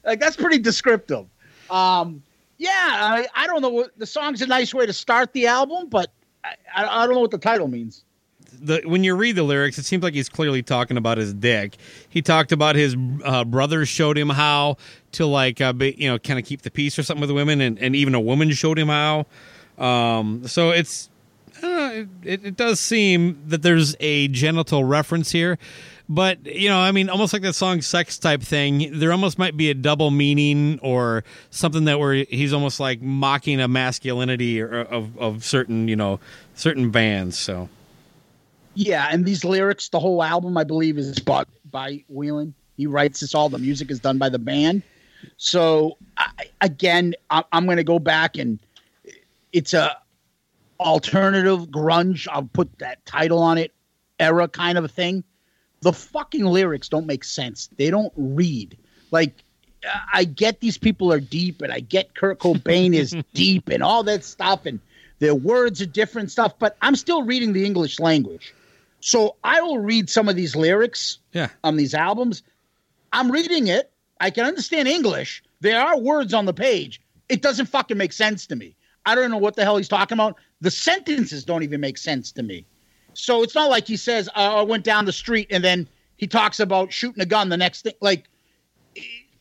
Like 0.03 0.19
that's 0.19 0.35
pretty 0.35 0.59
descriptive. 0.59 1.27
Um, 1.69 2.23
yeah, 2.57 2.69
I, 2.71 3.27
I 3.35 3.47
don't 3.47 3.61
know. 3.61 3.69
What, 3.69 3.97
the 3.97 4.05
song's 4.05 4.41
a 4.41 4.47
nice 4.47 4.73
way 4.73 4.85
to 4.85 4.93
start 4.93 5.33
the 5.33 5.47
album, 5.47 5.89
but 5.89 6.11
I, 6.43 6.85
I, 6.85 7.05
don't 7.05 7.15
know 7.15 7.21
what 7.21 7.31
the 7.31 7.37
title 7.37 7.67
means. 7.67 8.03
the 8.59 8.81
when 8.85 9.03
you 9.03 9.15
read 9.15 9.35
the 9.35 9.43
lyrics, 9.43 9.77
it 9.77 9.85
seems 9.85 10.03
like 10.03 10.13
he's 10.13 10.29
clearly 10.29 10.63
talking 10.63 10.97
about 10.97 11.17
his 11.17 11.33
dick. 11.33 11.77
He 12.09 12.21
talked 12.21 12.51
about 12.51 12.75
his 12.75 12.95
uh, 13.23 13.43
brothers 13.43 13.89
showed 13.89 14.17
him 14.17 14.29
how 14.29 14.77
to 15.13 15.25
like 15.25 15.59
uh, 15.61 15.73
be, 15.73 15.95
you 15.97 16.09
know 16.09 16.17
kind 16.17 16.39
of 16.39 16.45
keep 16.45 16.61
the 16.61 16.71
peace 16.71 16.97
or 16.97 17.03
something 17.03 17.21
with 17.21 17.31
women, 17.31 17.61
and, 17.61 17.77
and 17.79 17.95
even 17.95 18.15
a 18.15 18.21
woman 18.21 18.51
showed 18.51 18.79
him 18.79 18.87
how. 18.87 19.25
Um, 19.77 20.47
so 20.47 20.71
it's 20.71 21.09
Uh, 21.63 21.85
know, 21.95 22.07
it, 22.23 22.45
it 22.45 22.57
does 22.57 22.79
seem 22.79 23.41
that 23.47 23.61
there's 23.61 23.95
a 23.99 24.27
genital 24.29 24.83
reference 24.83 25.31
here. 25.31 25.57
But 26.07 26.45
you 26.45 26.69
know, 26.69 26.79
I 26.79 26.91
mean, 26.91 27.09
almost 27.09 27.33
like 27.33 27.41
that 27.41 27.53
song 27.53 27.81
"Sex" 27.81 28.19
type 28.19 28.41
thing. 28.41 28.99
There 28.99 29.11
almost 29.11 29.39
might 29.39 29.57
be 29.57 29.71
a 29.71 29.73
double 29.73 30.11
meaning 30.11 30.79
or 30.83 31.23
something 31.49 31.85
that 31.85 31.99
where 31.99 32.13
he's 32.13 32.53
almost 32.53 32.79
like 32.79 33.01
mocking 33.01 33.59
a 33.59 33.67
masculinity 33.67 34.61
or, 34.61 34.81
uh, 34.81 34.83
of 34.83 35.17
of 35.17 35.43
certain 35.43 35.87
you 35.87 35.95
know 35.95 36.19
certain 36.53 36.91
bands. 36.91 37.39
So 37.39 37.69
Yeah, 38.75 39.07
and 39.09 39.25
these 39.25 39.43
lyrics, 39.43 39.89
the 39.89 39.99
whole 39.99 40.21
album, 40.21 40.57
I 40.57 40.63
believe, 40.63 40.97
is 40.97 41.17
by, 41.19 41.45
by 41.71 42.03
Weiland. 42.13 42.53
He 42.77 42.87
writes 42.87 43.21
this 43.21 43.33
all. 43.33 43.49
The 43.49 43.57
music 43.57 43.89
is 43.89 43.99
done 43.99 44.17
by 44.17 44.29
the 44.29 44.37
band. 44.37 44.83
So 45.37 45.97
I, 46.17 46.29
again, 46.61 47.15
I, 47.29 47.43
I'm 47.51 47.65
going 47.65 47.77
to 47.77 47.83
go 47.83 47.99
back 47.99 48.37
and 48.37 48.59
it's 49.53 49.73
a 49.73 49.97
alternative 50.79 51.67
grunge. 51.67 52.27
I'll 52.31 52.49
put 52.51 52.79
that 52.79 53.05
title 53.05 53.39
on 53.39 53.57
it, 53.57 53.73
era 54.19 54.47
kind 54.47 54.77
of 54.77 54.83
a 54.83 54.89
thing. 54.89 55.23
The 55.81 55.93
fucking 55.93 56.45
lyrics 56.45 56.89
don't 56.89 57.05
make 57.05 57.23
sense. 57.23 57.69
They 57.77 57.89
don't 57.89 58.13
read. 58.15 58.77
Like 59.11 59.43
I 60.11 60.23
get 60.23 60.59
these 60.59 60.77
people 60.77 61.11
are 61.11 61.19
deep, 61.19 61.61
and 61.61 61.71
I 61.71 61.79
get 61.79 62.15
Kurt 62.15 62.39
Cobain 62.39 62.93
is 62.93 63.15
deep, 63.33 63.69
and 63.69 63.83
all 63.83 64.03
that 64.03 64.23
stuff, 64.23 64.65
and 64.65 64.79
their 65.19 65.35
words 65.35 65.81
are 65.81 65.85
different 65.85 66.31
stuff. 66.31 66.57
But 66.57 66.77
I'm 66.81 66.95
still 66.95 67.23
reading 67.23 67.53
the 67.53 67.65
English 67.65 67.99
language, 67.99 68.53
so 68.99 69.35
I 69.43 69.61
will 69.61 69.79
read 69.79 70.09
some 70.09 70.29
of 70.29 70.35
these 70.35 70.55
lyrics 70.55 71.19
yeah, 71.33 71.49
on 71.63 71.77
these 71.77 71.93
albums. 71.93 72.43
I'm 73.13 73.31
reading 73.31 73.67
it. 73.67 73.91
I 74.19 74.29
can 74.29 74.45
understand 74.45 74.87
English. 74.87 75.43
There 75.61 75.79
are 75.79 75.97
words 75.97 76.33
on 76.33 76.45
the 76.45 76.53
page. 76.53 77.01
It 77.29 77.41
doesn't 77.41 77.67
fucking 77.67 77.97
make 77.97 78.13
sense 78.13 78.47
to 78.47 78.55
me. 78.55 78.75
I 79.05 79.15
don't 79.15 79.31
know 79.31 79.37
what 79.37 79.55
the 79.55 79.63
hell 79.63 79.77
he's 79.77 79.87
talking 79.87 80.15
about. 80.15 80.37
The 80.61 80.71
sentences 80.71 81.43
don't 81.43 81.63
even 81.63 81.79
make 81.81 81.97
sense 81.97 82.31
to 82.33 82.43
me. 82.43 82.65
So 83.13 83.43
it's 83.43 83.55
not 83.55 83.69
like 83.69 83.87
he 83.87 83.97
says, 83.97 84.27
uh, 84.29 84.55
I 84.55 84.61
went 84.61 84.83
down 84.83 85.05
the 85.05 85.13
street 85.13 85.47
and 85.49 85.63
then 85.63 85.87
he 86.17 86.27
talks 86.27 86.59
about 86.59 86.91
shooting 86.91 87.21
a 87.21 87.25
gun 87.25 87.49
the 87.49 87.57
next 87.57 87.83
thing. 87.83 87.93
Like, 88.01 88.25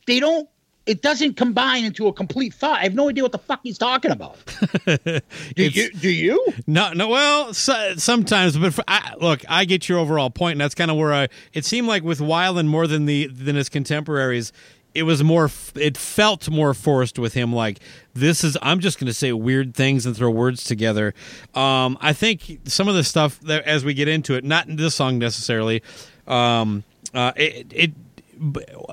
they 0.07 0.21
don't, 0.21 0.49
it 0.87 1.01
doesn't 1.01 1.35
combine 1.35 1.85
into 1.85 2.07
a 2.09 2.13
complete 2.13 2.53
thought. 2.53 2.81
I 2.81 2.83
have 2.83 2.95
no 2.95 3.09
idea 3.09 3.23
what 3.23 3.33
the 3.33 3.39
fuck 3.39 3.61
he's 3.63 3.79
talking 3.79 4.11
about. 4.11 4.37
do, 4.85 5.21
you, 5.57 5.91
do 5.93 6.11
you? 6.11 6.47
No, 6.67 6.93
no. 6.93 7.09
Well, 7.09 7.55
so, 7.55 7.95
sometimes, 7.97 8.59
but 8.59 8.75
for, 8.75 8.85
I, 8.87 9.15
look, 9.19 9.43
I 9.49 9.65
get 9.65 9.89
your 9.89 9.99
overall 9.99 10.31
point, 10.31 10.53
and 10.53 10.61
that's 10.61 10.75
kind 10.75 10.91
of 10.91 10.99
where 10.99 11.15
I. 11.15 11.29
It 11.55 11.65
seemed 11.65 11.89
like 11.89 12.03
with 12.03 12.19
Weiland 12.19 12.67
more 12.67 12.87
than 12.87 13.07
the 13.07 13.29
than 13.29 13.57
his 13.57 13.71
contemporaries, 13.71 14.53
it 14.95 15.03
was 15.03 15.23
more. 15.25 15.51
It 15.75 15.97
felt 15.97 16.49
more 16.49 16.73
forced 16.73 17.19
with 17.19 17.35
him. 17.35 17.53
Like 17.53 17.81
this 18.15 18.45
is. 18.45 18.57
I'm 18.63 18.81
just 18.81 18.99
going 18.99 19.09
to 19.09 19.15
say 19.15 19.33
weird 19.33 19.75
things 19.75 20.07
and 20.07 20.17
throw 20.17 20.31
words 20.31 20.65
together. 20.65 21.15
Um, 21.55 21.99
I 22.01 22.13
think 22.13 22.61
some 22.65 22.89
of 22.89 22.95
the 22.95 23.05
stuff 23.05 23.41
that 23.41 23.65
as 23.65 23.85
we 23.85 23.95
get 23.95 24.09
into 24.09 24.35
it, 24.35 24.45
not 24.45 24.69
in 24.69 24.77
this 24.77 24.95
song 24.95 25.19
necessarily. 25.19 25.83
Um, 26.27 26.85
uh, 27.13 27.33
it. 27.37 27.67
it 27.73 27.93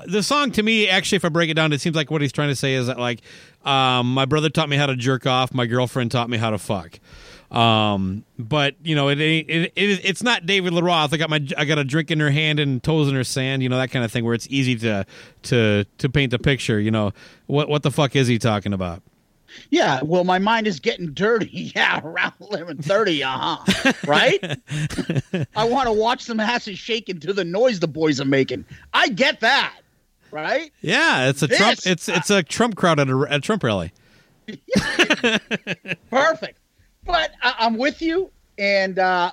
the 0.06 0.22
song 0.22 0.52
to 0.52 0.62
me 0.62 0.88
actually 0.88 1.16
if 1.16 1.24
i 1.24 1.28
break 1.28 1.50
it 1.50 1.54
down 1.54 1.72
it 1.72 1.80
seems 1.80 1.96
like 1.96 2.12
what 2.12 2.22
he's 2.22 2.30
trying 2.30 2.48
to 2.48 2.54
say 2.54 2.74
is 2.74 2.86
that 2.86 2.96
like 2.96 3.20
um, 3.64 4.14
my 4.14 4.24
brother 4.24 4.48
taught 4.48 4.68
me 4.68 4.76
how 4.76 4.86
to 4.86 4.94
jerk 4.94 5.26
off 5.26 5.52
my 5.52 5.66
girlfriend 5.66 6.12
taught 6.12 6.30
me 6.30 6.38
how 6.38 6.50
to 6.50 6.58
fuck 6.58 7.00
um, 7.52 8.24
but 8.38 8.74
you 8.82 8.94
know, 8.94 9.08
it, 9.08 9.20
ain't- 9.20 9.50
it, 9.50 9.72
it 9.76 10.00
it's 10.04 10.22
not 10.22 10.46
David 10.46 10.72
Lee 10.72 10.82
Roth. 10.82 11.12
I 11.12 11.16
got 11.18 11.30
my 11.30 11.46
I 11.56 11.64
got 11.64 11.78
a 11.78 11.84
drink 11.84 12.10
in 12.10 12.18
her 12.20 12.30
hand 12.30 12.58
and 12.58 12.82
toes 12.82 13.08
in 13.08 13.14
her 13.14 13.24
sand. 13.24 13.62
You 13.62 13.68
know 13.68 13.76
that 13.76 13.90
kind 13.90 14.04
of 14.04 14.10
thing 14.12 14.24
where 14.24 14.34
it's 14.34 14.46
easy 14.50 14.76
to 14.76 15.04
to 15.44 15.84
to 15.98 16.08
paint 16.08 16.32
a 16.32 16.38
picture. 16.38 16.80
You 16.80 16.90
know 16.90 17.12
what 17.46 17.68
what 17.68 17.82
the 17.82 17.90
fuck 17.90 18.16
is 18.16 18.26
he 18.28 18.38
talking 18.38 18.72
about? 18.72 19.02
Yeah, 19.68 20.00
well, 20.02 20.24
my 20.24 20.38
mind 20.38 20.66
is 20.66 20.80
getting 20.80 21.12
dirty. 21.12 21.70
Yeah, 21.76 22.00
around 22.02 22.32
eleven 22.40 22.78
thirty, 22.78 23.22
uh 23.22 23.36
huh. 23.36 23.92
Right? 24.06 24.40
I 25.54 25.64
want 25.64 25.88
to 25.88 25.92
watch 25.92 26.22
some 26.22 26.40
asses 26.40 26.78
shaking 26.78 27.20
to 27.20 27.34
the 27.34 27.44
noise 27.44 27.80
the 27.80 27.88
boys 27.88 28.18
are 28.18 28.24
making. 28.24 28.64
I 28.94 29.08
get 29.10 29.40
that, 29.40 29.74
right? 30.30 30.72
Yeah, 30.80 31.28
it's 31.28 31.42
a 31.42 31.48
Trump. 31.48 31.76
This- 31.76 31.86
It's 31.86 32.08
it's 32.08 32.30
a 32.30 32.42
Trump 32.42 32.76
crowd 32.76 32.98
at 32.98 33.10
a, 33.10 33.26
at 33.28 33.34
a 33.36 33.40
Trump 33.40 33.62
rally. 33.62 33.92
Perfect. 36.10 36.58
But 37.04 37.32
I, 37.42 37.54
I'm 37.60 37.76
with 37.76 38.00
you, 38.02 38.30
and 38.58 38.98
uh, 38.98 39.32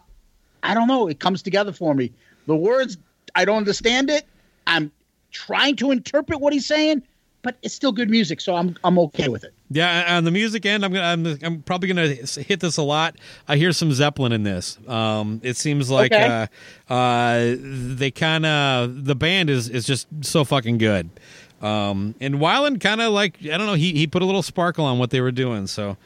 I 0.64 0.74
don't 0.74 0.88
know. 0.88 1.08
It 1.08 1.20
comes 1.20 1.42
together 1.42 1.72
for 1.72 1.94
me. 1.94 2.12
The 2.48 2.56
words, 2.56 2.98
I 3.36 3.46
don't 3.46 3.58
understand 3.58 4.10
it. 4.10 4.26
I'm 4.68 4.92
trying 5.32 5.76
to 5.78 5.92
interpret 5.92 6.40
what 6.42 6.52
he's 6.54 6.66
saying, 6.66 7.04
but 7.44 7.58
it's 7.62 7.74
still 7.76 7.92
good 7.92 8.10
music, 8.10 8.42
so 8.42 8.56
I'm 8.56 8.76
I'm 8.84 8.98
okay 9.00 9.28
with 9.30 9.44
it. 9.44 9.54
Yeah, 9.72 10.18
on 10.18 10.24
the 10.24 10.32
music 10.32 10.66
end, 10.66 10.84
I'm 10.84 10.92
gonna 10.92 11.06
I'm, 11.06 11.38
I'm 11.44 11.62
probably 11.62 11.88
gonna 11.90 12.08
hit 12.08 12.60
this 12.60 12.78
a 12.78 12.82
lot. 12.82 13.16
I 13.48 13.56
hear 13.58 13.72
some 13.72 13.92
Zeppelin 13.94 14.32
in 14.32 14.42
this. 14.44 14.80
Um, 14.88 15.40
it 15.44 15.56
seems 15.58 15.92
like 15.92 16.12
Okay. 16.12 16.48
uh, 16.90 16.94
uh, 16.94 17.56
they 17.60 18.10
kind 18.10 18.46
of 18.48 19.06
the 19.06 19.16
band 19.16 19.50
is 19.52 19.70
is 19.70 19.86
just 19.86 20.08
so 20.22 20.44
fucking 20.44 20.80
good. 20.80 21.10
Um, 21.62 22.16
and 22.20 22.36
Weiland 22.36 22.82
kind 22.82 23.00
of 23.02 23.12
like 23.14 23.36
I 23.44 23.58
don't 23.58 23.68
know 23.68 23.74
he 23.76 23.94
he 23.94 24.08
put 24.08 24.22
a 24.24 24.26
little 24.26 24.44
sparkle 24.44 24.86
on 24.86 24.98
what 24.98 25.12
they 25.12 25.22
were 25.22 25.32
doing. 25.32 25.68
So 25.68 25.98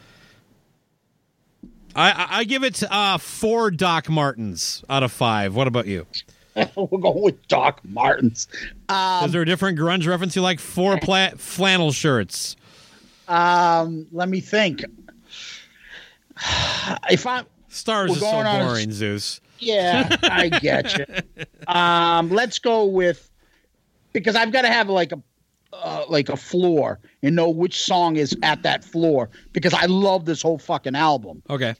I 1.96 2.28
I, 2.30 2.44
give 2.44 2.64
it 2.64 2.82
uh, 2.90 3.18
four 3.18 3.72
Doc 3.72 4.10
Martens 4.10 4.84
out 4.90 5.04
of 5.04 5.12
five. 5.12 5.56
What 5.56 5.68
about 5.68 5.86
you? 5.88 6.06
We're 6.56 7.00
going 7.00 7.22
with 7.24 7.48
Doc 7.48 7.82
Martens. 7.84 8.48
Um, 8.90 9.26
is 9.26 9.32
there 9.32 9.42
a 9.42 9.46
different 9.46 9.78
grunge 9.78 10.08
reference 10.08 10.36
you 10.36 10.42
like? 10.42 10.60
Four 10.60 10.98
pla- 11.00 11.32
flannel 11.38 11.92
shirts. 11.92 12.56
um, 13.28 14.08
let 14.12 14.30
me 14.30 14.40
think. 14.42 14.84
If 17.10 17.26
I 17.28 17.44
Stars 17.70 18.12
is 18.12 18.20
so 18.20 18.32
going 18.32 18.48
on 18.48 18.62
a- 18.62 18.66
boring, 18.66 18.92
Zeus. 18.92 19.40
Yeah, 19.60 20.16
I 20.24 20.50
get 20.50 20.98
you. 20.98 21.06
Um, 21.68 22.30
let's 22.30 22.60
go 22.60 22.84
with 22.84 23.30
because 24.12 24.36
I've 24.36 24.52
got 24.52 24.64
to 24.64 24.68
have 24.68 24.90
like 24.90 25.14
a 25.14 25.22
uh, 25.74 26.06
like 26.08 26.30
a 26.30 26.38
floor 26.38 27.00
and 27.24 27.36
know 27.36 27.50
which 27.50 27.82
song 27.82 28.16
is 28.16 28.36
at 28.44 28.64
that 28.64 28.84
floor 28.86 29.30
because 29.54 29.74
I 29.74 29.86
love 29.88 30.26
this 30.26 30.42
whole 30.42 30.58
fucking 30.58 30.96
album. 30.96 31.42
Okay. 31.50 31.76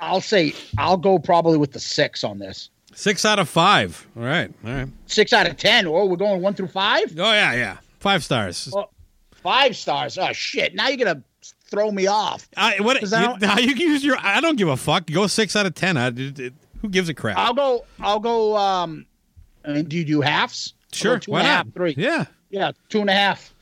I'll 0.00 0.20
say 0.20 0.52
I'll 0.78 0.96
go 0.96 1.18
probably 1.18 1.58
with 1.58 1.72
the 1.72 1.80
six 1.80 2.24
on 2.24 2.38
this. 2.38 2.70
Six 2.94 3.24
out 3.24 3.38
of 3.38 3.48
five. 3.48 4.06
All 4.16 4.22
right. 4.22 4.52
All 4.66 4.72
right. 4.72 4.88
Six 5.06 5.32
out 5.32 5.46
of 5.48 5.56
ten. 5.56 5.86
Oh, 5.86 6.06
we're 6.06 6.16
going 6.16 6.42
one 6.42 6.54
through 6.54 6.68
five. 6.68 7.14
Oh 7.18 7.32
yeah, 7.32 7.54
yeah. 7.54 7.76
Five 8.00 8.22
stars. 8.24 8.70
Oh, 8.74 8.90
five 9.30 9.76
stars. 9.76 10.18
Oh 10.18 10.32
shit! 10.32 10.74
Now 10.74 10.88
you're 10.88 10.98
gonna 11.04 11.22
throw 11.70 11.90
me 11.90 12.06
off. 12.08 12.48
I, 12.56 12.80
what? 12.80 13.00
You, 13.00 13.08
don't- 13.08 13.40
now 13.40 13.58
you 13.58 13.74
can 13.74 13.88
use 13.88 14.04
your. 14.04 14.16
I 14.20 14.40
don't 14.40 14.56
give 14.56 14.68
a 14.68 14.76
fuck. 14.76 15.06
Go 15.06 15.26
six 15.28 15.54
out 15.56 15.64
of 15.66 15.74
ten. 15.74 15.96
I, 15.96 16.08
it- 16.08 16.38
it- 16.38 16.54
who 16.82 16.88
gives 16.88 17.08
a 17.08 17.14
crap? 17.14 17.38
I'll 17.38 17.54
go. 17.54 17.84
I'll 18.00 18.18
go. 18.20 18.56
Um, 18.56 19.06
I 19.64 19.72
mean, 19.72 19.84
do 19.84 19.96
you 19.96 20.04
do 20.04 20.20
halves? 20.20 20.74
Sure. 20.92 21.18
two 21.20 21.30
Why 21.30 21.38
and 21.40 21.46
a 21.48 21.50
half, 21.50 21.72
three. 21.72 21.94
Yeah. 21.96 22.26
Yeah, 22.52 22.72
two 22.90 23.00
and 23.00 23.10
a 23.10 23.14
half. 23.14 23.52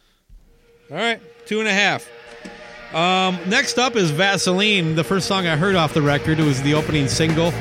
All 0.90 0.96
right. 0.96 1.22
Two 1.46 1.61
and 1.61 1.68
a 1.68 1.72
half. 1.72 2.09
Um, 2.92 3.38
next 3.48 3.79
up 3.79 3.94
is 3.94 4.11
Vaseline. 4.11 4.96
The 4.96 5.05
first 5.05 5.29
song 5.29 5.46
I 5.46 5.57
heard 5.57 5.76
off 5.76 5.94
the 5.94 6.03
record. 6.03 6.40
It 6.40 6.44
was 6.44 6.61
the 6.62 6.74
opening 6.74 7.07
single. 7.07 7.53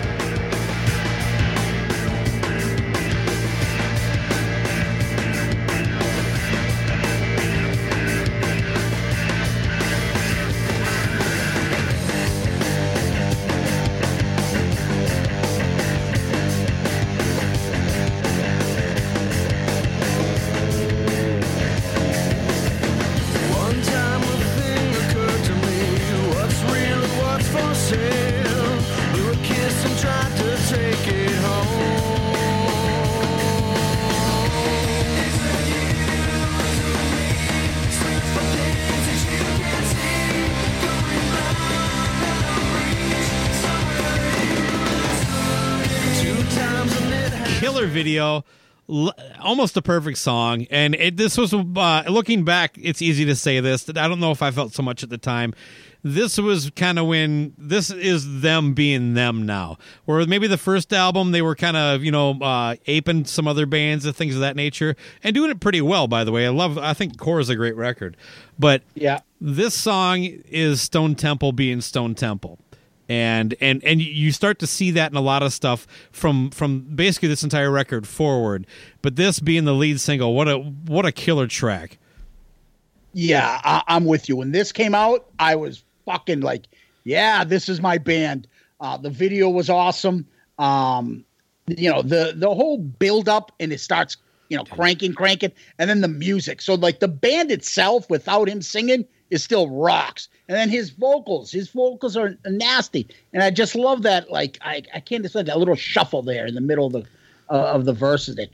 Almost 49.59 49.75
a 49.75 49.81
perfect 49.81 50.17
song. 50.17 50.65
And 50.71 50.95
it, 50.95 51.17
this 51.17 51.37
was 51.37 51.53
uh, 51.53 52.03
looking 52.07 52.45
back, 52.45 52.77
it's 52.81 53.01
easy 53.01 53.25
to 53.25 53.35
say 53.35 53.59
this. 53.59 53.89
I 53.89 54.07
don't 54.07 54.21
know 54.21 54.31
if 54.31 54.41
I 54.41 54.51
felt 54.51 54.71
so 54.73 54.81
much 54.81 55.03
at 55.03 55.09
the 55.09 55.17
time. 55.17 55.53
This 56.01 56.37
was 56.37 56.71
kind 56.77 56.97
of 56.97 57.07
when 57.07 57.53
this 57.57 57.91
is 57.91 58.39
them 58.39 58.73
being 58.73 59.15
them 59.15 59.45
now. 59.45 59.77
Where 60.05 60.25
maybe 60.25 60.47
the 60.47 60.57
first 60.57 60.93
album 60.93 61.33
they 61.33 61.41
were 61.41 61.55
kind 61.55 61.75
of 61.75 62.05
you 62.05 62.11
know 62.13 62.39
uh, 62.39 62.77
aping 62.87 63.25
some 63.25 63.49
other 63.49 63.65
bands 63.65 64.05
and 64.05 64.15
things 64.15 64.33
of 64.35 64.39
that 64.39 64.55
nature 64.55 64.95
and 65.25 65.35
doing 65.35 65.51
it 65.51 65.59
pretty 65.59 65.81
well. 65.81 66.07
By 66.07 66.23
the 66.23 66.31
way, 66.31 66.45
I 66.45 66.51
love. 66.51 66.77
I 66.77 66.93
think 66.93 67.17
Core 67.17 67.41
is 67.41 67.49
a 67.49 67.55
great 67.57 67.75
record, 67.75 68.15
but 68.57 68.81
Yeah. 68.95 69.19
this 69.41 69.73
song 69.73 70.23
is 70.23 70.81
Stone 70.81 71.15
Temple 71.15 71.51
being 71.51 71.81
Stone 71.81 72.15
Temple. 72.15 72.59
And 73.09 73.55
and 73.59 73.83
and 73.83 73.99
you 73.99 74.31
start 74.31 74.59
to 74.59 74.67
see 74.67 74.91
that 74.91 75.11
in 75.11 75.17
a 75.17 75.21
lot 75.21 75.41
of 75.41 75.51
stuff 75.51 75.87
from 76.11 76.51
from 76.51 76.81
basically 76.81 77.27
this 77.27 77.43
entire 77.43 77.71
record 77.71 78.07
forward. 78.07 78.67
But 79.01 79.15
this 79.15 79.39
being 79.39 79.65
the 79.65 79.73
lead 79.73 79.99
single, 79.99 80.35
what 80.35 80.47
a 80.47 80.59
what 80.59 81.07
a 81.07 81.11
killer 81.11 81.47
track. 81.47 81.97
Yeah, 83.13 83.59
I, 83.63 83.81
I'm 83.87 84.05
with 84.05 84.29
you. 84.29 84.35
When 84.37 84.51
this 84.51 84.71
came 84.71 84.93
out, 84.93 85.27
I 85.39 85.55
was 85.55 85.83
fucking 86.05 86.41
like, 86.41 86.67
yeah, 87.03 87.43
this 87.43 87.67
is 87.67 87.81
my 87.81 87.97
band. 87.97 88.47
Uh, 88.79 88.97
the 88.97 89.09
video 89.09 89.49
was 89.49 89.71
awesome. 89.71 90.27
Um, 90.59 91.25
you 91.67 91.89
know, 91.89 92.03
the 92.03 92.33
the 92.35 92.53
whole 92.53 92.77
build 92.77 93.27
up 93.27 93.51
and 93.59 93.73
it 93.73 93.79
starts, 93.79 94.17
you 94.49 94.57
know, 94.57 94.63
cranking, 94.65 95.13
cranking, 95.13 95.51
and 95.79 95.89
then 95.89 96.01
the 96.01 96.07
music. 96.07 96.61
So 96.61 96.75
like 96.75 96.99
the 96.99 97.07
band 97.07 97.51
itself, 97.51 98.07
without 98.09 98.47
him 98.47 98.61
singing, 98.61 99.05
is 99.29 99.43
still 99.43 99.69
rocks. 99.69 100.27
And 100.47 100.57
then 100.57 100.69
his 100.69 100.89
vocals, 100.89 101.51
his 101.51 101.69
vocals 101.69 102.17
are 102.17 102.35
nasty, 102.45 103.07
and 103.33 103.43
I 103.43 103.51
just 103.51 103.75
love 103.75 104.01
that. 104.03 104.31
Like 104.31 104.57
I, 104.61 104.83
I 104.93 104.99
can't 104.99 105.23
decide 105.23 105.45
that 105.45 105.59
little 105.59 105.75
shuffle 105.75 106.21
there 106.21 106.45
in 106.45 106.55
the 106.55 106.61
middle 106.61 106.87
of 106.87 106.93
the 106.93 107.03
uh, 107.49 107.73
of 107.73 107.85
the 107.85 107.93
verses. 107.93 108.35
That 108.35 108.49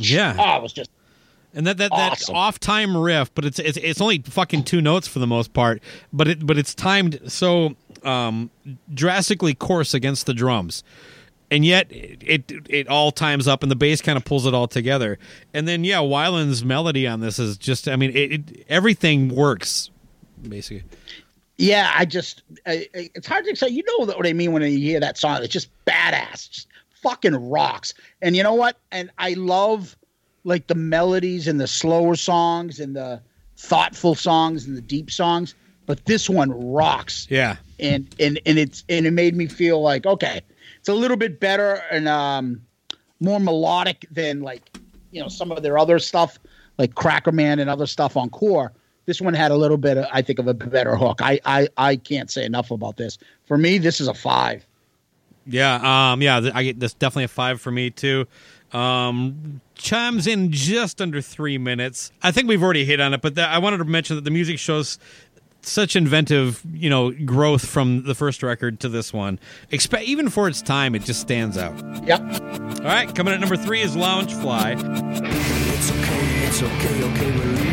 Yeah. 0.00 0.36
oh, 0.38 0.56
it 0.58 0.62
was 0.62 0.72
just 0.72 0.90
And 1.54 1.66
that 1.66 1.78
that 1.78 1.92
Awesome. 1.92 2.34
off 2.34 2.58
time 2.58 2.96
riff, 2.96 3.32
but 3.34 3.44
it's 3.44 3.58
it's 3.58 3.78
it's 3.78 4.00
only 4.00 4.18
fucking 4.18 4.64
two 4.64 4.80
notes 4.80 5.06
for 5.08 5.18
the 5.20 5.26
most 5.26 5.52
part, 5.52 5.82
but 6.12 6.28
it 6.28 6.46
but 6.46 6.58
it's 6.58 6.74
timed 6.74 7.20
so 7.26 7.76
um 8.04 8.50
drastically 8.92 9.54
coarse 9.54 9.94
against 9.94 10.26
the 10.26 10.34
drums. 10.34 10.82
And 11.50 11.64
yet 11.64 11.90
it, 11.90 12.22
it 12.26 12.52
it 12.68 12.88
all 12.88 13.10
times 13.10 13.48
up 13.48 13.62
and 13.62 13.70
the 13.70 13.76
bass 13.76 14.02
kind 14.02 14.16
of 14.18 14.24
pulls 14.24 14.44
it 14.46 14.52
all 14.52 14.68
together. 14.68 15.18
And 15.54 15.66
then 15.66 15.82
yeah, 15.84 15.98
Weiland's 15.98 16.62
melody 16.64 17.06
on 17.06 17.20
this 17.20 17.38
is 17.38 17.56
just 17.56 17.88
I 17.88 17.96
mean 17.96 18.10
it, 18.10 18.32
it 18.32 18.66
everything 18.68 19.34
works 19.34 19.90
basically. 20.42 20.84
Yeah, 21.56 21.92
I 21.94 22.04
just 22.04 22.42
I, 22.66 22.86
I- 22.94 23.10
it's 23.14 23.26
hard 23.26 23.44
to 23.46 23.56
say. 23.56 23.68
You 23.68 23.82
know 23.84 24.06
what 24.06 24.26
I 24.26 24.32
mean 24.32 24.52
when 24.52 24.62
you 24.62 24.78
hear 24.78 25.00
that 25.00 25.18
song? 25.18 25.42
It's 25.42 25.52
just 25.52 25.68
badass, 25.86 26.50
just 26.50 26.68
fucking 27.02 27.34
rocks. 27.50 27.94
And 28.22 28.36
you 28.36 28.42
know 28.42 28.54
what? 28.54 28.76
And 28.92 29.10
I 29.18 29.34
love 29.34 29.96
like 30.44 30.66
the 30.68 30.74
melodies 30.76 31.48
and 31.48 31.60
the 31.60 31.66
slower 31.66 32.14
songs 32.16 32.78
and 32.80 32.94
the 32.94 33.20
thoughtful 33.56 34.14
songs 34.14 34.66
and 34.66 34.76
the 34.76 34.80
deep 34.80 35.10
songs. 35.10 35.54
But 35.86 36.04
this 36.04 36.28
one 36.30 36.50
rocks. 36.72 37.26
Yeah. 37.30 37.56
And 37.80 38.14
and 38.20 38.40
and 38.46 38.58
it's 38.58 38.84
and 38.88 39.06
it 39.06 39.12
made 39.12 39.34
me 39.34 39.46
feel 39.46 39.80
like 39.82 40.06
okay, 40.06 40.42
it's 40.78 40.88
a 40.88 40.94
little 40.94 41.16
bit 41.16 41.40
better 41.40 41.82
and 41.90 42.06
um 42.08 42.62
more 43.20 43.40
melodic 43.40 44.06
than 44.12 44.42
like 44.42 44.62
you 45.10 45.20
know 45.20 45.28
some 45.28 45.50
of 45.50 45.62
their 45.64 45.76
other 45.78 45.98
stuff 45.98 46.38
like 46.76 46.94
Crackerman 46.94 47.60
and 47.60 47.68
other 47.68 47.86
stuff 47.86 48.16
on 48.16 48.30
Core. 48.30 48.72
This 49.08 49.22
one 49.22 49.32
had 49.32 49.50
a 49.50 49.56
little 49.56 49.78
bit, 49.78 49.96
of, 49.96 50.04
I 50.12 50.20
think, 50.20 50.38
of 50.38 50.48
a 50.48 50.52
better 50.52 50.94
hook. 50.94 51.22
I, 51.22 51.40
I 51.46 51.68
I 51.78 51.96
can't 51.96 52.30
say 52.30 52.44
enough 52.44 52.70
about 52.70 52.98
this. 52.98 53.16
For 53.46 53.56
me, 53.56 53.78
this 53.78 54.02
is 54.02 54.06
a 54.06 54.12
five. 54.12 54.66
Yeah, 55.46 56.10
um, 56.12 56.20
yeah, 56.20 56.50
I 56.52 56.62
get 56.62 56.78
this 56.78 56.92
definitely 56.92 57.24
a 57.24 57.28
five 57.28 57.58
for 57.58 57.70
me 57.70 57.88
too. 57.88 58.26
Um, 58.70 59.62
chimes 59.76 60.26
in 60.26 60.52
just 60.52 61.00
under 61.00 61.22
three 61.22 61.56
minutes. 61.56 62.12
I 62.22 62.32
think 62.32 62.50
we've 62.50 62.62
already 62.62 62.84
hit 62.84 63.00
on 63.00 63.14
it, 63.14 63.22
but 63.22 63.34
th- 63.34 63.46
I 63.46 63.56
wanted 63.56 63.78
to 63.78 63.86
mention 63.86 64.16
that 64.16 64.26
the 64.26 64.30
music 64.30 64.58
shows 64.58 64.98
such 65.62 65.96
inventive, 65.96 66.62
you 66.70 66.90
know, 66.90 67.10
growth 67.10 67.66
from 67.66 68.02
the 68.02 68.14
first 68.14 68.42
record 68.42 68.78
to 68.80 68.90
this 68.90 69.10
one. 69.10 69.40
Expe- 69.72 70.02
even 70.02 70.28
for 70.28 70.48
its 70.48 70.60
time, 70.60 70.94
it 70.94 71.04
just 71.04 71.22
stands 71.22 71.56
out. 71.56 71.74
Yep. 72.06 72.20
All 72.20 72.84
right, 72.84 73.14
coming 73.14 73.32
at 73.32 73.40
number 73.40 73.56
three 73.56 73.80
is 73.80 73.96
Lounge 73.96 74.34
Fly. 74.34 74.72
It's 74.72 75.90
okay, 75.92 76.46
it's 76.46 76.62
okay, 76.62 77.04
okay, 77.04 77.67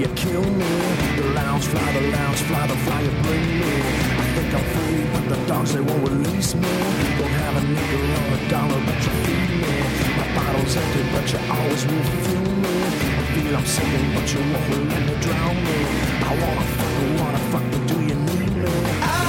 you 0.00 0.08
kill 0.14 0.42
me? 0.42 0.72
The 1.16 1.24
lounge 1.34 1.66
fly, 1.66 1.92
the 1.92 2.00
lounge 2.10 2.40
fly, 2.48 2.66
the 2.66 2.76
fly 2.84 3.00
you 3.02 3.10
bring 3.22 3.46
me. 3.60 3.72
I 4.22 4.26
think 4.34 4.54
I'm 4.54 4.64
free, 4.74 5.04
but 5.12 5.24
the 5.28 5.46
dogs 5.46 5.72
they 5.74 5.80
won't 5.80 6.08
release 6.08 6.54
me. 6.54 6.74
Don't 7.18 7.36
have 7.42 7.56
a 7.56 7.64
nickel 7.66 8.04
or 8.18 8.26
a 8.34 8.48
dollar, 8.48 8.80
but 8.86 8.98
you 9.04 9.12
feed 9.24 9.50
me. 9.62 9.74
My 10.18 10.26
bottle's 10.36 10.76
empty, 10.76 11.02
but 11.12 11.26
you 11.32 11.40
always 11.56 11.82
will 11.86 12.06
fuel 12.24 12.54
me. 12.64 12.74
I 13.20 13.24
feel 13.34 13.56
I'm 13.56 13.66
sinking, 13.66 14.08
but 14.14 14.26
you 14.32 14.40
won't 14.52 14.88
let 14.90 15.02
me 15.08 15.14
drown 15.24 15.56
me. 15.66 15.78
I 16.22 16.32
wanna 16.40 16.66
fuck, 16.76 16.94
I 17.02 17.22
wanna 17.22 17.42
fuck, 17.50 17.64
but 17.72 17.82
do 17.88 17.96
you 18.08 18.14
need 18.14 18.56
me? 18.56 18.72
I 19.02 19.23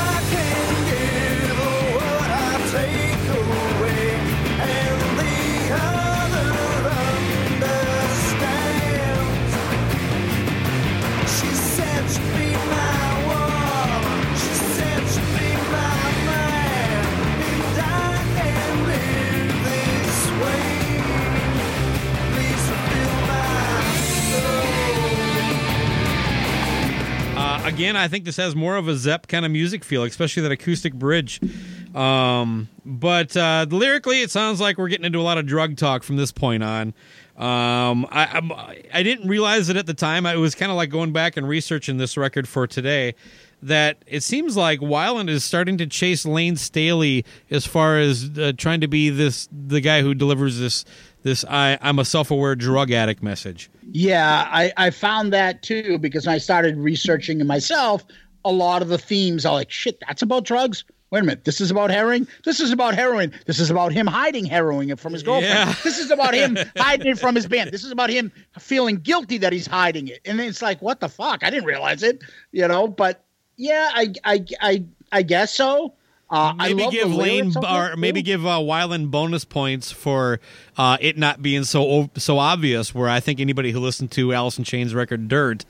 again, 27.68 27.96
I 27.96 28.08
think 28.08 28.26
this 28.26 28.38
has 28.38 28.56
more 28.56 28.76
of 28.76 28.88
a 28.88 28.96
Zepp 28.96 29.28
kind 29.28 29.46
of 29.46 29.52
music 29.52 29.84
feel, 29.84 30.04
especially 30.04 30.44
that 30.44 30.52
acoustic 30.52 30.94
bridge. 30.94 31.40
Um, 31.94 32.70
but 32.86 33.36
uh, 33.36 33.66
lyrically, 33.70 34.22
it 34.22 34.32
sounds 34.32 34.60
like 34.60 34.78
we're 34.78 34.90
getting 34.90 35.06
into 35.06 35.20
a 35.20 35.24
lot 35.24 35.38
of 35.38 35.46
drug 35.46 35.78
talk 35.78 36.04
from 36.04 36.18
this 36.18 36.32
point 36.32 36.64
on. 36.64 36.94
Um, 37.38 38.06
I, 38.12 38.30
I'm, 38.32 38.52
I 38.52 39.04
didn't 39.04 39.28
realize 39.28 39.70
it 39.70 39.78
at 39.78 39.86
the 39.86 39.94
time. 39.94 40.26
I 40.26 40.36
was 40.38 40.56
kind 40.56 40.72
of 40.72 40.78
like 40.78 40.90
going 40.90 41.12
back 41.12 41.36
and 41.36 41.48
researching 41.48 41.98
this 41.98 42.16
record 42.16 42.48
for 42.48 42.68
today. 42.68 43.16
That 43.62 44.04
it 44.06 44.22
seems 44.22 44.56
like 44.56 44.80
Weiland 44.80 45.30
is 45.30 45.44
starting 45.44 45.78
to 45.80 45.88
chase 45.88 46.26
Layne 46.26 46.56
Staley 46.56 47.26
as 47.50 47.66
far 47.66 47.98
as 47.98 48.30
uh, 48.38 48.52
trying 48.56 48.82
to 48.82 48.88
be 48.88 49.10
this 49.10 49.50
the 49.52 49.82
guy 49.82 50.02
who 50.02 50.14
delivers 50.14 50.60
this 50.60 50.86
this 51.26 51.44
I, 51.50 51.78
I'm 51.82 51.98
a 51.98 52.06
self 52.06 52.30
aware 52.32 52.56
drug 52.56 52.92
addict 52.92 53.24
message. 53.24 53.70
Yeah, 53.92 54.48
I, 54.52 54.72
I 54.78 54.90
found 54.92 55.34
that 55.34 55.64
too 55.64 55.98
because 55.98 56.28
I 56.28 56.38
started 56.38 56.78
researching 56.78 57.42
it 57.42 57.46
myself. 57.46 58.06
A 58.46 58.52
lot 58.52 58.84
of 58.84 58.90
the 58.90 59.00
themes 59.00 59.44
are 59.46 59.54
like, 59.54 59.72
shit, 59.72 60.00
that's 60.08 60.22
about 60.22 60.44
drugs. 60.46 60.86
Wait 61.10 61.20
a 61.20 61.24
minute, 61.24 61.46
this 61.46 61.62
is 61.62 61.72
about 61.72 61.90
heroin. 61.90 62.28
This 62.44 62.60
is 62.60 62.72
about 62.72 62.94
heroin. 62.94 63.32
This 63.46 63.60
is 63.60 63.72
about 63.72 63.92
him 63.92 64.06
hiding 64.06 64.46
heroin 64.46 64.96
from 64.98 65.14
his 65.14 65.24
girlfriend. 65.24 65.54
Yeah. 65.54 65.76
This 65.84 65.98
is 65.98 66.12
about 66.12 66.36
him 66.36 66.58
hiding 66.78 67.08
it 67.08 67.18
from 67.18 67.36
his 67.36 67.48
band. 67.48 67.72
This 67.72 67.84
is 67.84 67.92
about 67.92 68.12
him 68.12 68.32
feeling 68.60 68.98
guilty 68.98 69.40
that 69.40 69.52
he's 69.54 69.66
hiding 69.66 70.08
it. 70.08 70.20
And 70.26 70.38
then 70.38 70.48
it's 70.48 70.62
like, 70.62 70.82
what 70.82 71.00
the 71.00 71.10
fuck? 71.10 71.44
I 71.44 71.50
didn't 71.50 71.66
realize 71.66 72.04
it, 72.04 72.24
you 72.52 72.68
know. 72.68 72.88
But 72.88 73.25
yeah, 73.58 73.90
I 73.94 74.14
I 74.24 74.46
I, 74.62 74.84
I 75.12 75.22
guess 75.22 75.54
so. 75.54 75.94
Uh, 76.30 76.54
I 76.58 76.70
maybe 76.70 76.84
love 76.84 76.92
the 76.92 76.98
give 76.98 77.14
Layne 77.14 77.54
or 77.58 77.96
maybe 77.98 78.24
give 78.24 78.46
uh, 78.46 78.58
Weiland 78.58 79.12
bonus 79.12 79.46
points 79.46 79.92
for 79.92 80.40
uh, 80.76 80.98
it 81.00 81.18
not 81.18 81.42
being 81.42 81.64
so 81.64 82.10
so 82.18 82.40
obvious. 82.40 82.96
Where 82.96 83.08
I 83.08 83.20
think 83.20 83.40
anybody 83.40 83.72
who 83.72 83.80
listened 83.80 84.12
to 84.12 84.34
Alice 84.34 84.58
in 84.58 84.64
Chains 84.64 84.96
record 84.96 85.28
Dirt, 85.28 85.66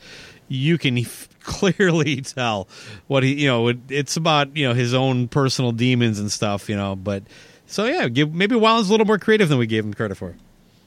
you 0.48 0.78
can 0.78 0.98
f- 0.98 1.28
clearly 1.44 2.22
tell 2.22 2.70
what 3.08 3.24
he 3.24 3.34
you 3.42 3.48
know 3.48 3.68
it, 3.68 3.78
it's 3.90 4.16
about 4.16 4.56
you 4.56 4.66
know 4.66 4.74
his 4.74 4.94
own 4.94 5.28
personal 5.28 5.74
demons 5.74 6.20
and 6.20 6.32
stuff 6.32 6.70
you 6.70 6.76
know. 6.76 6.96
But 6.96 7.24
so 7.68 7.84
yeah, 7.86 8.08
give 8.08 8.34
maybe 8.34 8.56
Weiland's 8.56 8.88
a 8.88 8.92
little 8.92 9.06
more 9.06 9.20
creative 9.20 9.50
than 9.50 9.58
we 9.58 9.68
gave 9.68 9.84
him 9.84 9.94
credit 9.94 10.16
for. 10.16 10.36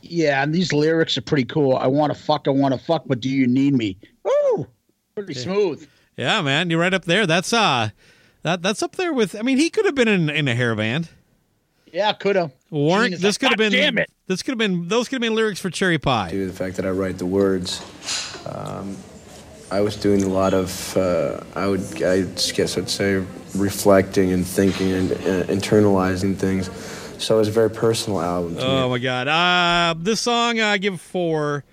Yeah, 0.01 0.43
and 0.43 0.55
these 0.55 0.73
lyrics 0.73 1.19
are 1.19 1.23
pretty 1.23 1.45
cool. 1.45 1.77
I 1.77 1.89
want 1.89 2.13
to 2.15 2.19
fuck, 2.19 2.47
I 2.47 2.51
want 2.51 2.73
to 2.73 2.81
fuck, 2.81 3.03
but 3.07 3.21
do 3.21 3.29
you 3.29 3.47
need 3.47 3.75
me? 3.75 3.99
Ooh, 4.27 4.67
pretty 5.15 5.35
smooth. 5.35 5.87
Yeah, 6.19 6.43
man, 6.43 6.69
you're 6.69 6.81
right 6.81 6.93
up 6.93 7.05
there. 7.07 7.27
That's 7.27 7.53
uh 7.53 7.91
that 8.43 8.61
that's 8.61 8.83
up 8.83 8.97
there 8.97 9.13
with. 9.13 9.35
I 9.35 9.43
mean, 9.43 9.57
he 9.57 9.71
could 9.71 9.85
have 9.87 9.95
been 9.95 10.09
in, 10.09 10.29
in 10.29 10.49
a 10.49 10.55
hair 10.55 10.75
band. 10.75 11.09
Yeah, 11.93 12.13
could 12.13 12.37
have. 12.37 12.53
Warrant, 12.71 13.13
Gene 13.13 13.21
this 13.23 13.37
like, 13.37 13.41
could 13.41 13.51
have 13.61 13.71
been. 13.71 13.73
Damn 13.73 13.99
it. 13.99 14.11
This 14.27 14.43
could 14.43 14.53
have 14.53 14.59
been. 14.59 14.89
Those 14.89 15.09
could 15.09 15.17
have 15.17 15.23
been 15.23 15.35
lyrics 15.35 15.61
for 15.61 15.71
Cherry 15.71 15.99
Pie. 15.99 16.31
due 16.31 16.45
to 16.45 16.51
the 16.53 16.57
fact 16.57 16.77
that 16.77 16.85
I 16.85 16.91
write 16.91 17.19
the 17.19 17.27
words. 17.27 17.81
Um, 18.47 18.97
I 19.71 19.81
was 19.81 19.97
doing 19.97 20.23
a 20.23 20.29
lot 20.29 20.55
of, 20.55 20.97
uh, 20.97 21.43
I 21.55 21.67
would, 21.67 21.83
I 22.03 22.23
guess 22.55 22.79
I'd 22.79 22.89
say, 22.89 23.23
reflecting 23.55 24.33
and 24.33 24.47
thinking 24.47 24.93
and 24.93 25.13
uh, 25.13 25.45
internalizing 25.53 26.37
things. 26.37 26.71
So 27.23 27.37
it 27.37 27.39
was 27.41 27.49
a 27.49 27.53
very 27.53 27.71
personal 27.71 28.21
album 28.21 28.57
to 28.57 28.67
Oh 28.67 28.85
me. 28.85 28.91
my 28.91 28.99
god! 28.99 29.29
Uh, 29.29 29.95
this 29.99 30.21
song 30.21 30.61
I 30.61 30.79
give 30.79 31.01
four 31.01 31.65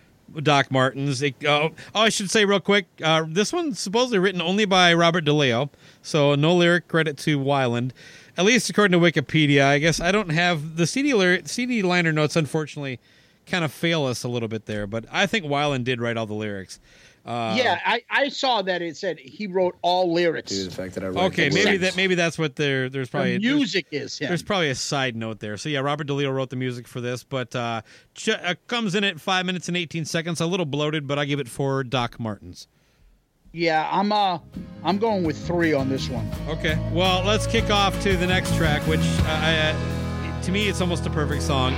Doc 0.43 0.71
Martens. 0.71 1.21
It, 1.21 1.35
uh, 1.45 1.69
oh, 1.93 2.01
I 2.01 2.09
should 2.09 2.29
say 2.29 2.45
real 2.45 2.59
quick. 2.59 2.85
Uh, 3.03 3.25
this 3.27 3.51
one's 3.53 3.79
supposedly 3.79 4.19
written 4.19 4.41
only 4.41 4.65
by 4.65 4.93
Robert 4.93 5.25
DeLeo, 5.25 5.69
so 6.01 6.35
no 6.35 6.55
lyric 6.55 6.87
credit 6.87 7.17
to 7.19 7.39
Weiland. 7.39 7.91
at 8.37 8.45
least 8.45 8.69
according 8.69 8.99
to 8.99 9.05
Wikipedia. 9.05 9.65
I 9.65 9.79
guess 9.79 9.99
I 9.99 10.11
don't 10.11 10.29
have 10.29 10.75
the 10.77 10.85
CD 10.87 11.11
lyri- 11.11 11.47
CD 11.47 11.81
liner 11.81 12.11
notes. 12.11 12.35
Unfortunately, 12.35 12.99
kind 13.45 13.63
of 13.63 13.71
fail 13.71 14.05
us 14.05 14.23
a 14.23 14.27
little 14.27 14.49
bit 14.49 14.65
there. 14.65 14.87
But 14.87 15.05
I 15.11 15.25
think 15.25 15.45
Weiland 15.45 15.83
did 15.83 16.01
write 16.01 16.17
all 16.17 16.25
the 16.25 16.33
lyrics. 16.33 16.79
Uh, 17.25 17.55
yeah, 17.57 17.79
I, 17.83 18.03
I 18.11 18.29
saw 18.29 18.61
that 18.61 18.83
it 18.83 18.95
said 18.95 19.17
he 19.17 19.47
wrote 19.47 19.75
all 19.81 20.13
lyrics. 20.13 20.51
Due 20.51 20.63
to 20.65 20.69
the 20.69 20.75
fact 20.75 20.93
that 20.93 21.03
I 21.03 21.07
write 21.07 21.23
Okay, 21.31 21.49
the 21.49 21.55
maybe 21.55 21.65
lyrics. 21.65 21.81
that 21.81 21.95
maybe 21.97 22.13
that's 22.15 22.37
what 22.37 22.55
there. 22.55 22.87
There's 22.87 23.07
The 23.07 23.11
probably 23.11 23.37
there's- 23.39 23.55
music 23.55 23.87
is 23.91 24.19
him. 24.19 24.27
There's 24.27 24.43
probably 24.43 24.69
a 24.69 24.75
side 24.75 25.15
note 25.15 25.39
there. 25.39 25.57
So 25.57 25.67
yeah, 25.69 25.79
Robert 25.79 26.05
DeLeo 26.07 26.31
wrote 26.31 26.51
the 26.51 26.55
music 26.55 26.87
for 26.87 27.01
this, 27.01 27.23
but 27.23 27.55
uh, 27.55 27.81
ch- 28.13 28.29
uh, 28.29 28.53
comes 28.67 28.93
in 28.93 29.03
at 29.03 29.19
five 29.19 29.45
minutes 29.47 29.67
and 29.67 29.75
eighteen 29.75 30.05
seconds. 30.05 30.39
A 30.39 30.45
little 30.45 30.67
bloated, 30.67 31.07
but 31.07 31.17
I 31.17 31.25
give 31.25 31.39
it 31.39 31.47
four 31.49 31.83
Doc 31.83 32.19
Martens. 32.19 32.67
yeah, 33.53 33.89
I'm 33.91 34.11
uh 34.11 34.37
I'm 34.83 34.99
going 34.99 35.23
with 35.23 35.37
three 35.47 35.73
on 35.73 35.89
this 35.89 36.09
one. 36.09 36.29
Okay, 36.47 36.77
well 36.93 37.23
let's 37.25 37.47
kick 37.47 37.71
off 37.71 37.99
to 38.03 38.15
the 38.17 38.27
next 38.27 38.55
track, 38.55 38.81
which 38.87 38.99
uh, 38.99 39.23
I, 39.27 39.57
uh, 39.73 40.41
to 40.43 40.51
me 40.51 40.67
it's 40.69 40.79
almost 40.79 41.07
a 41.07 41.09
perfect 41.09 41.41
song. 41.41 41.73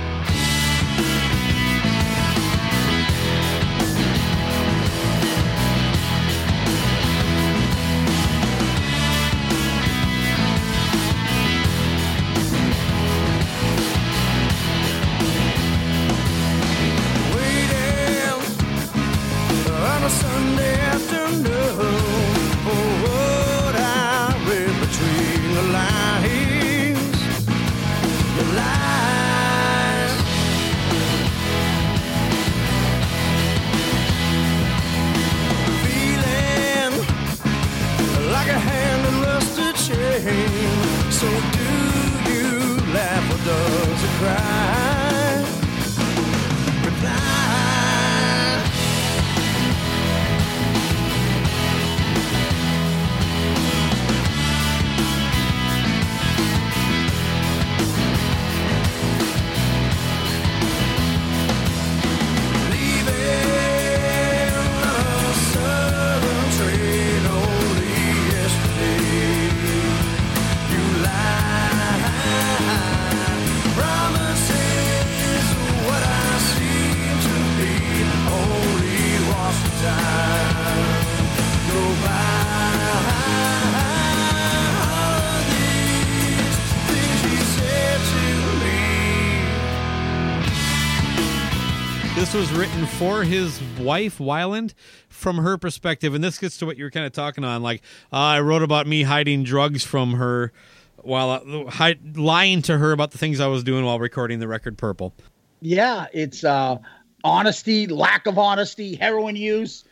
For 92.98 93.22
his 93.22 93.62
wife 93.78 94.18
Weiland 94.18 94.74
from 95.08 95.36
her 95.36 95.56
perspective, 95.56 96.14
and 96.14 96.24
this 96.24 96.36
gets 96.36 96.58
to 96.58 96.66
what 96.66 96.76
you 96.76 96.82
were 96.82 96.90
kind 96.90 97.06
of 97.06 97.12
talking 97.12 97.44
on. 97.44 97.62
Like 97.62 97.80
uh, 98.12 98.16
I 98.16 98.40
wrote 98.40 98.62
about 98.62 98.88
me 98.88 99.04
hiding 99.04 99.44
drugs 99.44 99.84
from 99.84 100.14
her 100.14 100.52
while 100.96 101.30
uh, 101.30 101.94
lying 102.16 102.60
to 102.62 102.76
her 102.76 102.90
about 102.90 103.12
the 103.12 103.18
things 103.18 103.38
I 103.38 103.46
was 103.46 103.62
doing 103.62 103.84
while 103.84 104.00
recording 104.00 104.40
the 104.40 104.48
record 104.48 104.76
Purple. 104.76 105.14
Yeah, 105.60 106.06
it's 106.12 106.42
uh 106.42 106.78
honesty, 107.22 107.86
lack 107.86 108.26
of 108.26 108.36
honesty, 108.36 108.96
heroin 108.96 109.36
use, 109.36 109.84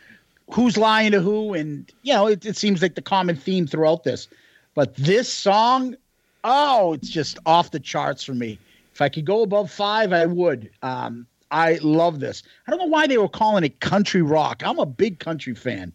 who's 0.50 0.76
lying 0.76 1.12
to 1.12 1.20
who, 1.20 1.54
and 1.54 1.88
you 2.02 2.12
know, 2.12 2.26
it, 2.26 2.44
it 2.44 2.56
seems 2.56 2.82
like 2.82 2.96
the 2.96 3.02
common 3.02 3.36
theme 3.36 3.68
throughout 3.68 4.02
this. 4.02 4.26
But 4.74 4.96
this 4.96 5.32
song, 5.32 5.94
oh, 6.42 6.94
it's 6.94 7.08
just 7.08 7.38
off 7.46 7.70
the 7.70 7.78
charts 7.80 8.24
for 8.24 8.34
me. 8.34 8.58
If 8.94 9.00
I 9.00 9.08
could 9.10 9.26
go 9.26 9.42
above 9.42 9.70
five, 9.70 10.12
I 10.12 10.26
would. 10.26 10.70
Um, 10.82 11.28
I 11.50 11.74
love 11.82 12.20
this. 12.20 12.42
I 12.66 12.70
don't 12.70 12.80
know 12.80 12.86
why 12.86 13.06
they 13.06 13.18
were 13.18 13.28
calling 13.28 13.64
it 13.64 13.80
country 13.80 14.22
rock. 14.22 14.62
I'm 14.64 14.78
a 14.78 14.86
big 14.86 15.18
country 15.20 15.54
fan. 15.54 15.92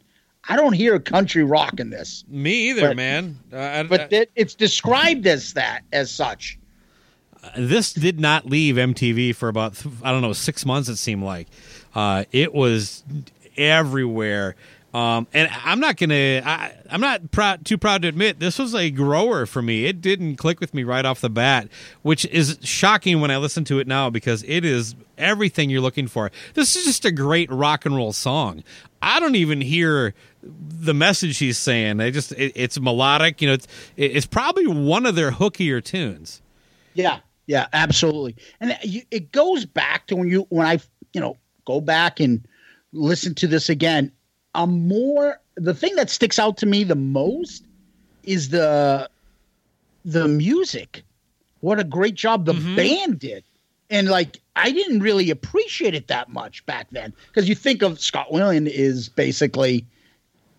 I 0.49 0.55
don't 0.55 0.73
hear 0.73 0.97
country 0.99 1.43
rock 1.43 1.79
in 1.79 1.89
this, 1.91 2.23
Me 2.27 2.69
either, 2.69 2.89
But- 2.89 2.95
man. 2.97 3.37
Uh, 3.53 3.57
I- 3.57 3.83
but 3.83 4.11
it, 4.13 4.31
it's 4.35 4.55
described 4.55 5.27
as 5.27 5.53
that, 5.53 5.81
as 5.93 6.09
such. 6.09 6.57
this 7.57 7.91
did 7.93 8.19
not 8.19 8.45
leave 8.45 8.75
MTV 8.75 9.35
for 9.35 9.49
about 9.49 9.83
I 10.03 10.11
don't 10.11 10.21
know 10.21 10.33
six 10.33 10.65
months. 10.65 10.89
It 10.89 10.97
seemed 10.97 11.23
like 11.23 11.47
uh, 11.95 12.25
it 12.31 12.53
was 12.53 13.03
everywhere. 13.57 14.55
Um, 14.93 15.27
and 15.33 15.49
I'm 15.63 15.79
not 15.79 15.95
gonna. 15.95 16.41
I, 16.45 16.73
I'm 16.89 16.99
not 16.99 17.31
proud, 17.31 17.65
too 17.65 17.77
proud 17.77 18.01
to 18.01 18.09
admit 18.09 18.39
this 18.39 18.59
was 18.59 18.75
a 18.75 18.91
grower 18.91 19.45
for 19.45 19.61
me. 19.61 19.85
It 19.85 20.01
didn't 20.01 20.35
click 20.35 20.59
with 20.59 20.73
me 20.73 20.83
right 20.83 21.05
off 21.05 21.21
the 21.21 21.29
bat, 21.29 21.69
which 22.01 22.25
is 22.25 22.57
shocking 22.61 23.21
when 23.21 23.31
I 23.31 23.37
listen 23.37 23.63
to 23.65 23.79
it 23.79 23.87
now 23.87 24.09
because 24.09 24.43
it 24.43 24.65
is 24.65 24.95
everything 25.17 25.69
you're 25.69 25.81
looking 25.81 26.07
for. 26.07 26.29
This 26.55 26.75
is 26.75 26.83
just 26.83 27.05
a 27.05 27.11
great 27.11 27.49
rock 27.49 27.85
and 27.85 27.95
roll 27.95 28.11
song. 28.11 28.63
I 29.01 29.21
don't 29.21 29.35
even 29.35 29.61
hear 29.61 30.13
the 30.43 30.93
message 30.93 31.37
he's 31.37 31.57
saying. 31.57 32.01
I 32.01 32.11
just 32.11 32.33
it, 32.33 32.51
it's 32.55 32.77
melodic. 32.77 33.41
You 33.41 33.47
know, 33.47 33.53
it's 33.53 33.67
it's 33.95 34.25
probably 34.25 34.67
one 34.67 35.05
of 35.05 35.15
their 35.15 35.31
hookier 35.31 35.81
tunes. 35.81 36.41
Yeah, 36.93 37.19
yeah, 37.47 37.67
absolutely. 37.71 38.35
And 38.59 38.77
it 38.81 39.31
goes 39.31 39.65
back 39.65 40.07
to 40.07 40.17
when 40.17 40.27
you 40.27 40.47
when 40.49 40.67
I 40.67 40.79
you 41.13 41.21
know 41.21 41.37
go 41.65 41.79
back 41.79 42.19
and 42.19 42.45
listen 42.91 43.35
to 43.35 43.47
this 43.47 43.69
again. 43.69 44.11
I'm 44.53 44.87
more 44.87 45.39
the 45.55 45.73
thing 45.73 45.95
that 45.95 46.09
sticks 46.09 46.39
out 46.39 46.57
to 46.57 46.65
me 46.65 46.83
the 46.83 46.95
most 46.95 47.63
is 48.23 48.49
the 48.49 49.09
the 50.05 50.27
music. 50.27 51.03
What 51.59 51.79
a 51.79 51.83
great 51.83 52.15
job 52.15 52.45
the 52.45 52.53
mm-hmm. 52.53 52.75
band 52.75 53.19
did. 53.19 53.43
And 53.89 54.07
like 54.07 54.41
I 54.55 54.71
didn't 54.71 55.01
really 55.01 55.29
appreciate 55.29 55.93
it 55.93 56.07
that 56.07 56.29
much 56.29 56.65
back 56.65 56.87
then 56.91 57.13
because 57.27 57.47
you 57.47 57.55
think 57.55 57.81
of 57.81 57.99
Scott 57.99 58.27
Weiland 58.31 58.67
is 58.67 59.09
basically 59.09 59.85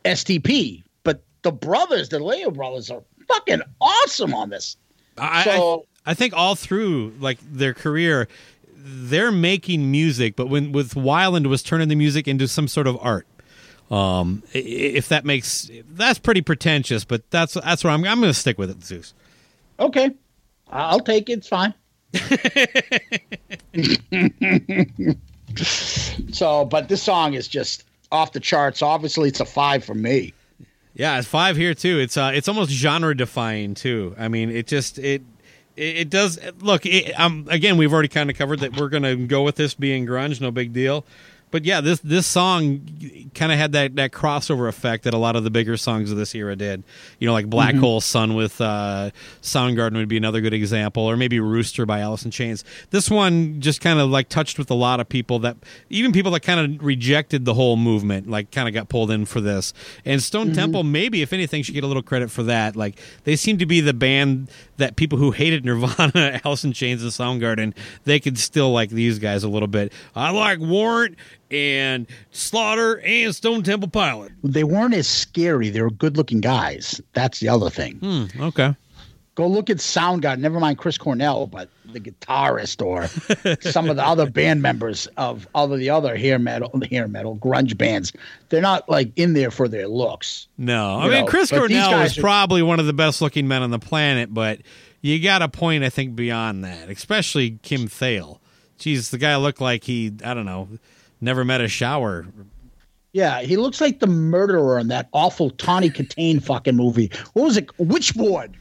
STP, 0.04 0.82
but 1.02 1.22
the 1.42 1.52
brothers, 1.52 2.08
the 2.08 2.18
Leo 2.18 2.50
brothers, 2.50 2.90
are 2.90 3.02
fucking 3.28 3.62
awesome 3.80 4.34
on 4.34 4.50
this. 4.50 4.76
I, 5.18 5.44
So- 5.44 5.86
I, 6.06 6.12
I 6.12 6.14
think 6.14 6.34
all 6.34 6.54
through 6.54 7.14
like 7.20 7.38
their 7.40 7.74
career, 7.74 8.28
they're 8.74 9.32
making 9.32 9.90
music, 9.90 10.36
but 10.36 10.48
when 10.48 10.72
with 10.72 10.94
Weiland 10.94 11.46
was 11.46 11.62
turning 11.62 11.88
the 11.88 11.94
music 11.94 12.26
into 12.26 12.48
some 12.48 12.66
sort 12.68 12.86
of 12.86 12.98
art. 13.00 13.26
Um, 13.92 14.42
if 14.54 15.10
that 15.10 15.26
makes 15.26 15.70
that's 15.90 16.18
pretty 16.18 16.40
pretentious, 16.40 17.04
but 17.04 17.30
that's 17.30 17.52
that's 17.52 17.84
where 17.84 17.92
I'm 17.92 18.02
I'm 18.06 18.20
going 18.20 18.32
to 18.32 18.34
stick 18.34 18.56
with 18.56 18.70
it, 18.70 18.82
Zeus. 18.82 19.12
Okay. 19.78 20.12
I'll 20.70 21.00
take 21.00 21.28
it. 21.28 21.34
It's 21.34 21.48
fine. 21.48 21.74
so, 26.32 26.64
but 26.64 26.88
this 26.88 27.02
song 27.02 27.34
is 27.34 27.48
just 27.48 27.84
off 28.10 28.32
the 28.32 28.40
charts. 28.40 28.80
Obviously, 28.80 29.28
it's 29.28 29.40
a 29.40 29.44
five 29.44 29.84
for 29.84 29.94
me. 29.94 30.32
Yeah, 30.94 31.18
it's 31.18 31.28
five 31.28 31.58
here 31.58 31.74
too. 31.74 31.98
It's 31.98 32.16
uh, 32.16 32.32
it's 32.34 32.48
almost 32.48 32.70
genre 32.70 33.14
defying 33.14 33.74
too. 33.74 34.14
I 34.18 34.28
mean, 34.28 34.50
it 34.50 34.66
just 34.66 34.98
it 34.98 35.20
it, 35.76 35.96
it 35.96 36.10
does 36.10 36.38
look. 36.60 36.86
It, 36.86 37.12
um, 37.20 37.46
again, 37.50 37.76
we've 37.76 37.92
already 37.92 38.08
kind 38.08 38.30
of 38.30 38.38
covered 38.38 38.60
that 38.60 38.78
we're 38.78 38.88
going 38.88 39.02
to 39.02 39.16
go 39.26 39.42
with 39.42 39.56
this 39.56 39.74
being 39.74 40.06
grunge, 40.06 40.40
no 40.40 40.50
big 40.50 40.72
deal. 40.72 41.04
But 41.52 41.64
yeah, 41.64 41.80
this 41.80 42.00
this 42.00 42.26
song 42.26 42.80
kind 43.34 43.52
of 43.52 43.58
had 43.58 43.72
that, 43.72 43.94
that 43.96 44.10
crossover 44.10 44.68
effect 44.68 45.04
that 45.04 45.14
a 45.14 45.18
lot 45.18 45.36
of 45.36 45.44
the 45.44 45.50
bigger 45.50 45.76
songs 45.76 46.10
of 46.10 46.16
this 46.16 46.34
era 46.34 46.56
did. 46.56 46.82
You 47.18 47.26
know, 47.26 47.32
like 47.32 47.48
Black 47.48 47.74
Hole 47.74 48.00
Sun 48.00 48.34
with 48.34 48.60
uh, 48.60 49.10
Soundgarden 49.42 49.94
would 49.94 50.08
be 50.08 50.16
another 50.16 50.40
good 50.40 50.54
example, 50.54 51.04
or 51.04 51.16
maybe 51.16 51.38
Rooster 51.40 51.86
by 51.86 52.00
Alice 52.00 52.24
in 52.24 52.30
Chains. 52.30 52.64
This 52.90 53.10
one 53.10 53.60
just 53.60 53.80
kind 53.80 54.00
of 54.00 54.10
like 54.10 54.28
touched 54.28 54.58
with 54.58 54.70
a 54.70 54.74
lot 54.74 54.98
of 54.98 55.08
people 55.08 55.38
that 55.40 55.56
even 55.90 56.10
people 56.12 56.32
that 56.32 56.40
kind 56.40 56.58
of 56.58 56.84
rejected 56.84 57.44
the 57.44 57.54
whole 57.54 57.76
movement, 57.76 58.28
like 58.28 58.50
kind 58.50 58.66
of 58.66 58.74
got 58.74 58.88
pulled 58.88 59.10
in 59.10 59.26
for 59.26 59.40
this. 59.40 59.74
And 60.04 60.22
Stone 60.22 60.54
Temple, 60.54 60.84
maybe 60.84 61.20
if 61.20 61.32
anything, 61.32 61.62
should 61.62 61.74
get 61.74 61.84
a 61.84 61.86
little 61.86 62.02
credit 62.02 62.30
for 62.30 62.42
that. 62.44 62.76
Like 62.76 62.98
they 63.24 63.36
seem 63.36 63.58
to 63.58 63.66
be 63.66 63.82
the 63.82 63.94
band 63.94 64.50
that 64.78 64.96
people 64.96 65.18
who 65.18 65.32
hated 65.32 65.64
Nirvana, 65.64 66.40
Alice 66.44 66.64
in 66.64 66.72
Chains, 66.72 67.02
and 67.02 67.12
Soundgarden, 67.12 67.74
they 68.04 68.18
could 68.18 68.38
still 68.38 68.72
like 68.72 68.90
these 68.90 69.18
guys 69.18 69.44
a 69.44 69.48
little 69.48 69.68
bit. 69.68 69.92
I 70.16 70.30
like 70.30 70.58
Warrant 70.58 71.16
and 71.52 72.06
Slaughter 72.30 73.00
and 73.00 73.34
Stone 73.34 73.62
Temple 73.62 73.88
Pilot. 73.90 74.32
They 74.42 74.64
weren't 74.64 74.94
as 74.94 75.06
scary. 75.06 75.68
They 75.70 75.82
were 75.82 75.90
good 75.90 76.16
looking 76.16 76.40
guys. 76.40 77.00
That's 77.12 77.40
the 77.40 77.48
other 77.48 77.70
thing. 77.70 77.96
Hmm, 77.96 78.42
okay. 78.42 78.74
Go 79.34 79.46
look 79.46 79.70
at 79.70 79.78
Soundgarden. 79.78 80.40
Never 80.40 80.60
mind 80.60 80.76
Chris 80.76 80.98
Cornell, 80.98 81.46
but 81.46 81.70
the 81.86 82.00
guitarist 82.00 82.84
or 82.84 83.06
some 83.70 83.88
of 83.88 83.96
the 83.96 84.06
other 84.06 84.28
band 84.28 84.60
members 84.60 85.06
of 85.16 85.48
other 85.54 85.78
the 85.78 85.88
other 85.88 86.16
hair 86.16 86.38
metal, 86.38 86.70
hair 86.90 87.08
metal 87.08 87.36
grunge 87.36 87.78
bands. 87.78 88.12
They're 88.50 88.60
not 88.60 88.88
like 88.90 89.10
in 89.16 89.32
there 89.32 89.50
for 89.50 89.68
their 89.68 89.88
looks. 89.88 90.48
No, 90.58 90.98
I 90.98 91.08
mean 91.08 91.24
know, 91.24 91.26
Chris 91.26 91.50
but 91.50 91.60
Cornell 91.60 92.00
is 92.02 92.18
are- 92.18 92.20
probably 92.20 92.62
one 92.62 92.78
of 92.78 92.84
the 92.84 92.92
best 92.92 93.22
looking 93.22 93.48
men 93.48 93.62
on 93.62 93.70
the 93.70 93.78
planet, 93.78 94.32
but 94.34 94.60
you 95.00 95.22
got 95.22 95.40
a 95.40 95.48
point 95.48 95.82
I 95.82 95.88
think 95.88 96.14
beyond 96.14 96.62
that, 96.64 96.90
especially 96.90 97.58
Kim 97.62 97.88
Thayil. 97.88 98.38
Jeez, 98.78 99.10
the 99.10 99.18
guy 99.18 99.36
looked 99.36 99.62
like 99.62 99.84
he 99.84 100.12
I 100.24 100.34
don't 100.34 100.44
know, 100.46 100.68
never 101.22 101.44
met 101.44 101.60
a 101.60 101.68
shower. 101.68 102.26
Yeah, 103.12 103.40
he 103.42 103.56
looks 103.56 103.80
like 103.80 104.00
the 104.00 104.06
murderer 104.06 104.78
in 104.78 104.88
that 104.88 105.08
awful 105.12 105.50
Tawny 105.50 105.90
Kitaen 105.90 106.42
fucking 106.42 106.76
movie. 106.76 107.10
What 107.34 107.44
was 107.44 107.56
it? 107.56 107.68
Witchboard. 107.78 108.54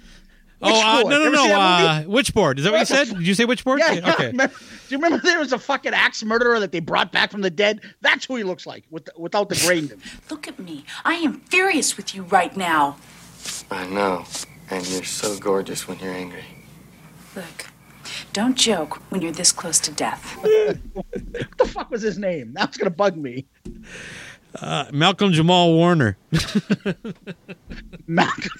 Oh 0.63 0.99
uh, 0.99 1.09
no 1.09 1.17
no 1.23 1.29
no! 1.31 1.41
see 1.43 1.49
that 1.49 2.05
Uh. 2.05 2.09
Witchboard. 2.09 2.59
Is 2.59 2.65
that 2.65 2.71
what 2.73 2.79
you 2.81 2.85
said? 2.85 3.07
Did 3.09 3.25
you 3.25 3.33
say 3.33 3.45
Witchboard? 3.45 3.79
Yeah, 3.79 3.93
yeah. 3.93 4.13
Okay. 4.13 4.27
Remember- 4.27 4.53
do 4.55 4.95
you 4.95 4.97
remember 5.01 5.17
there 5.23 5.39
was 5.39 5.53
a 5.53 5.57
fucking 5.57 5.93
axe 5.93 6.21
murderer 6.23 6.59
that 6.59 6.71
they 6.71 6.81
brought 6.81 7.11
back 7.11 7.31
from 7.31 7.41
the 7.41 7.49
dead? 7.49 7.79
That's 8.01 8.25
who 8.25 8.35
he 8.35 8.43
looks 8.43 8.67
like 8.67 8.83
with 8.91 9.09
without 9.17 9.49
the 9.49 9.55
brain. 9.65 9.89
Look 10.29 10.47
at 10.47 10.59
me. 10.59 10.85
I 11.05 11.13
am 11.15 11.39
furious 11.39 11.97
with 11.97 12.13
you 12.13 12.23
right 12.23 12.55
now. 12.55 12.97
I 13.71 13.87
know. 13.87 14.25
And 14.69 14.87
you're 14.89 15.03
so 15.03 15.37
gorgeous 15.39 15.87
when 15.87 15.97
you're 15.99 16.13
angry. 16.13 16.43
Look, 17.35 17.67
don't 18.33 18.55
joke 18.57 19.01
when 19.11 19.21
you're 19.21 19.31
this 19.31 19.51
close 19.51 19.79
to 19.81 19.91
death. 19.91 20.37
What 20.93 21.57
the 21.57 21.65
fuck 21.65 21.89
was 21.91 22.01
his 22.01 22.17
name? 22.17 22.53
Now 22.53 22.63
it's 22.65 22.77
gonna 22.77 22.89
bug 22.89 23.15
me. 23.17 23.45
Uh, 24.59 24.85
Malcolm 24.91 25.31
Jamal 25.31 25.73
Warner. 25.73 26.17
Malcolm. 28.07 28.51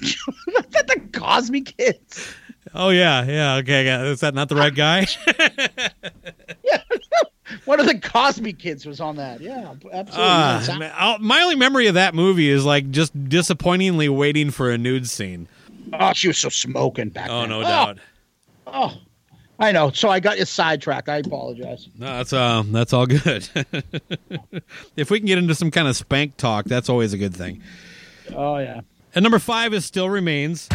Was 0.47 0.65
that 0.71 0.87
the 0.87 1.01
Cosby 1.19 1.61
Kids? 1.61 2.33
Oh 2.73 2.89
yeah, 2.89 3.23
yeah. 3.25 3.55
Okay, 3.57 3.85
yeah. 3.85 4.03
is 4.03 4.19
that 4.21 4.33
not 4.33 4.49
the 4.49 4.55
right 4.55 4.73
guy? 4.73 5.07
Yeah. 6.63 6.81
One 7.65 7.79
of 7.81 7.85
the 7.87 7.99
Cosby 7.99 8.53
Kids 8.53 8.85
was 8.85 9.01
on 9.01 9.17
that. 9.17 9.41
Yeah, 9.41 9.73
absolutely. 9.91 10.11
Uh, 10.13 10.59
Sound- 10.61 10.79
man, 10.79 10.93
I'll- 10.95 11.19
my 11.19 11.41
only 11.41 11.55
memory 11.55 11.87
of 11.87 11.95
that 11.95 12.15
movie 12.15 12.49
is 12.49 12.63
like 12.65 12.89
just 12.91 13.11
disappointingly 13.29 14.07
waiting 14.09 14.51
for 14.51 14.71
a 14.71 14.77
nude 14.77 15.09
scene. 15.09 15.47
oh, 15.93 16.13
she 16.13 16.27
was 16.29 16.37
so 16.37 16.49
smoking 16.49 17.09
back 17.09 17.27
then. 17.27 17.35
Oh 17.37 17.41
then. 17.41 17.49
no 17.49 17.61
doubt. 17.63 17.97
Oh, 18.67 18.93
I 19.61 19.71
know. 19.71 19.91
So 19.91 20.09
I 20.09 20.19
got 20.19 20.39
you 20.39 20.45
sidetracked. 20.45 21.07
I 21.07 21.17
apologize. 21.17 21.87
No, 21.97 22.07
that's 22.17 22.33
uh, 22.33 22.63
that's 22.65 22.93
all 22.93 23.05
good. 23.05 23.47
if 24.97 25.11
we 25.11 25.19
can 25.19 25.27
get 25.27 25.37
into 25.37 25.53
some 25.53 25.69
kind 25.69 25.87
of 25.87 25.95
spank 25.95 26.35
talk, 26.35 26.65
that's 26.65 26.89
always 26.89 27.13
a 27.13 27.17
good 27.17 27.35
thing. 27.35 27.61
Oh 28.33 28.57
yeah. 28.57 28.81
And 29.13 29.21
number 29.21 29.39
five 29.39 29.73
is 29.73 29.85
still 29.85 30.09
remains. 30.09 30.67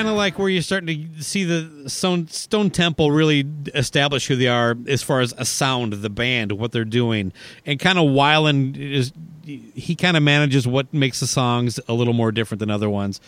Kind 0.00 0.08
of 0.08 0.16
like 0.16 0.38
where 0.38 0.48
you're 0.48 0.62
starting 0.62 1.12
to 1.14 1.22
see 1.22 1.44
the 1.44 1.88
Stone, 1.88 2.28
Stone 2.28 2.70
Temple 2.70 3.10
really 3.10 3.44
establish 3.74 4.26
who 4.26 4.36
they 4.36 4.48
are 4.48 4.74
as 4.88 5.02
far 5.02 5.20
as 5.20 5.34
a 5.36 5.44
sound, 5.44 5.92
the 5.92 6.08
band, 6.08 6.52
what 6.52 6.72
they're 6.72 6.84
doing, 6.84 7.32
and 7.66 7.78
kind 7.78 7.98
of 7.98 8.06
Weiland 8.06 8.78
is 8.78 9.12
he 9.44 9.94
kind 9.96 10.16
of 10.16 10.22
manages 10.22 10.66
what 10.66 10.92
makes 10.94 11.20
the 11.20 11.26
songs 11.26 11.80
a 11.88 11.92
little 11.92 12.14
more 12.14 12.32
different 12.32 12.60
than 12.60 12.70
other 12.70 12.88
ones. 12.88 13.20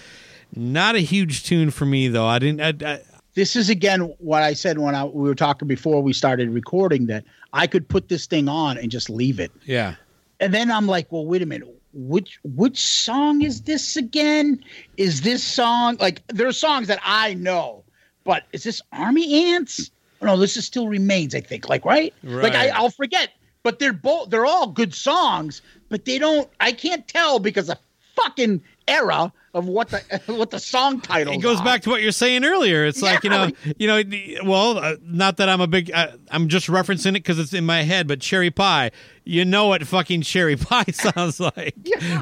Not 0.55 0.95
a 0.95 1.01
huge 1.01 1.45
tune 1.45 1.71
for 1.71 1.85
me 1.85 2.09
though. 2.09 2.27
I 2.27 2.39
didn't. 2.39 2.83
I, 2.83 2.93
I, 2.95 3.01
This 3.35 3.57
is 3.57 3.69
again 3.69 4.01
what 4.19 4.43
I 4.43 4.55
said 4.55 4.79
when 4.79 4.95
I, 4.95 5.05
we 5.05 5.29
were 5.29 5.35
talking 5.35 5.69
before 5.69 6.03
we 6.03 6.13
started 6.13 6.49
recording 6.51 7.07
that 7.07 7.25
I 7.53 7.67
could 7.67 7.89
put 7.89 8.09
this 8.09 8.27
thing 8.27 8.49
on 8.49 8.79
and 8.79 8.91
just 8.91 9.11
leave 9.11 9.41
it. 9.41 9.51
yeah. 9.65 9.97
And 10.41 10.53
then 10.53 10.73
I'm 10.73 10.89
like, 10.89 11.13
well, 11.13 11.25
wait 11.25 11.41
a 11.43 11.47
minute. 11.47 11.69
Which 11.95 12.39
which 12.43 12.83
song 12.83 13.43
is 13.43 13.63
this 13.63 13.97
again? 13.97 14.63
Is 14.97 15.21
this 15.23 15.43
song 15.45 15.97
like 16.01 16.27
there 16.29 16.47
are 16.47 16.53
songs 16.53 16.89
that 16.89 17.01
I 17.05 17.35
know, 17.35 17.85
but 18.25 18.45
is 18.53 18.65
this 18.65 18.81
Army 18.93 19.55
Ants? 19.55 19.91
Oh, 20.21 20.27
no, 20.27 20.37
this 20.37 20.57
is 20.57 20.65
still 20.65 20.89
remains. 20.89 21.35
I 21.35 21.41
think 21.41 21.69
like 21.69 21.85
right, 21.85 22.15
like 22.23 22.55
I, 22.55 22.69
I'll 22.69 22.91
forget. 22.91 23.31
But 23.63 23.79
they're 23.79 23.93
both 23.93 24.31
they're 24.31 24.47
all 24.47 24.69
good 24.69 24.95
songs, 24.95 25.61
but 25.89 26.05
they 26.05 26.19
don't. 26.19 26.49
I 26.61 26.73
can't 26.73 27.07
tell 27.07 27.39
because 27.39 27.69
of 27.69 27.79
fucking 28.17 28.63
era 28.89 29.33
of 29.55 29.67
what 29.67 29.89
the 29.89 30.23
what 30.27 30.51
the 30.51 30.59
song 30.59 31.01
title. 31.01 31.35
It 31.35 31.43
goes 31.43 31.61
back 31.61 31.83
to 31.83 31.91
what 31.91 32.03
you're 32.03 32.13
saying 32.13 32.45
earlier. 32.45 32.85
It's 32.85 33.03
like 33.03 33.25
you 33.25 33.31
know, 33.31 33.51
you 33.77 33.87
know. 33.87 34.03
Well, 34.45 34.79
uh, 34.79 34.97
not 35.03 35.37
that 35.39 35.49
I'm 35.49 35.61
a 35.61 35.67
big. 35.67 35.91
Uh, 35.93 36.09
I'm 36.31 36.49
just 36.49 36.69
referencing 36.69 37.11
it 37.11 37.15
because 37.15 37.39
it's 37.39 37.53
in 37.53 37.67
my 37.67 37.83
head. 37.83 38.09
But 38.09 38.21
cherry 38.21 38.51
pie, 38.51 38.91
you 39.25 39.45
know 39.45 39.69
what 39.69 39.87
fucking 39.87 40.23
cherry 40.23 40.57
pie 40.57 40.85
sounds 40.93 41.41
like, 41.41 41.77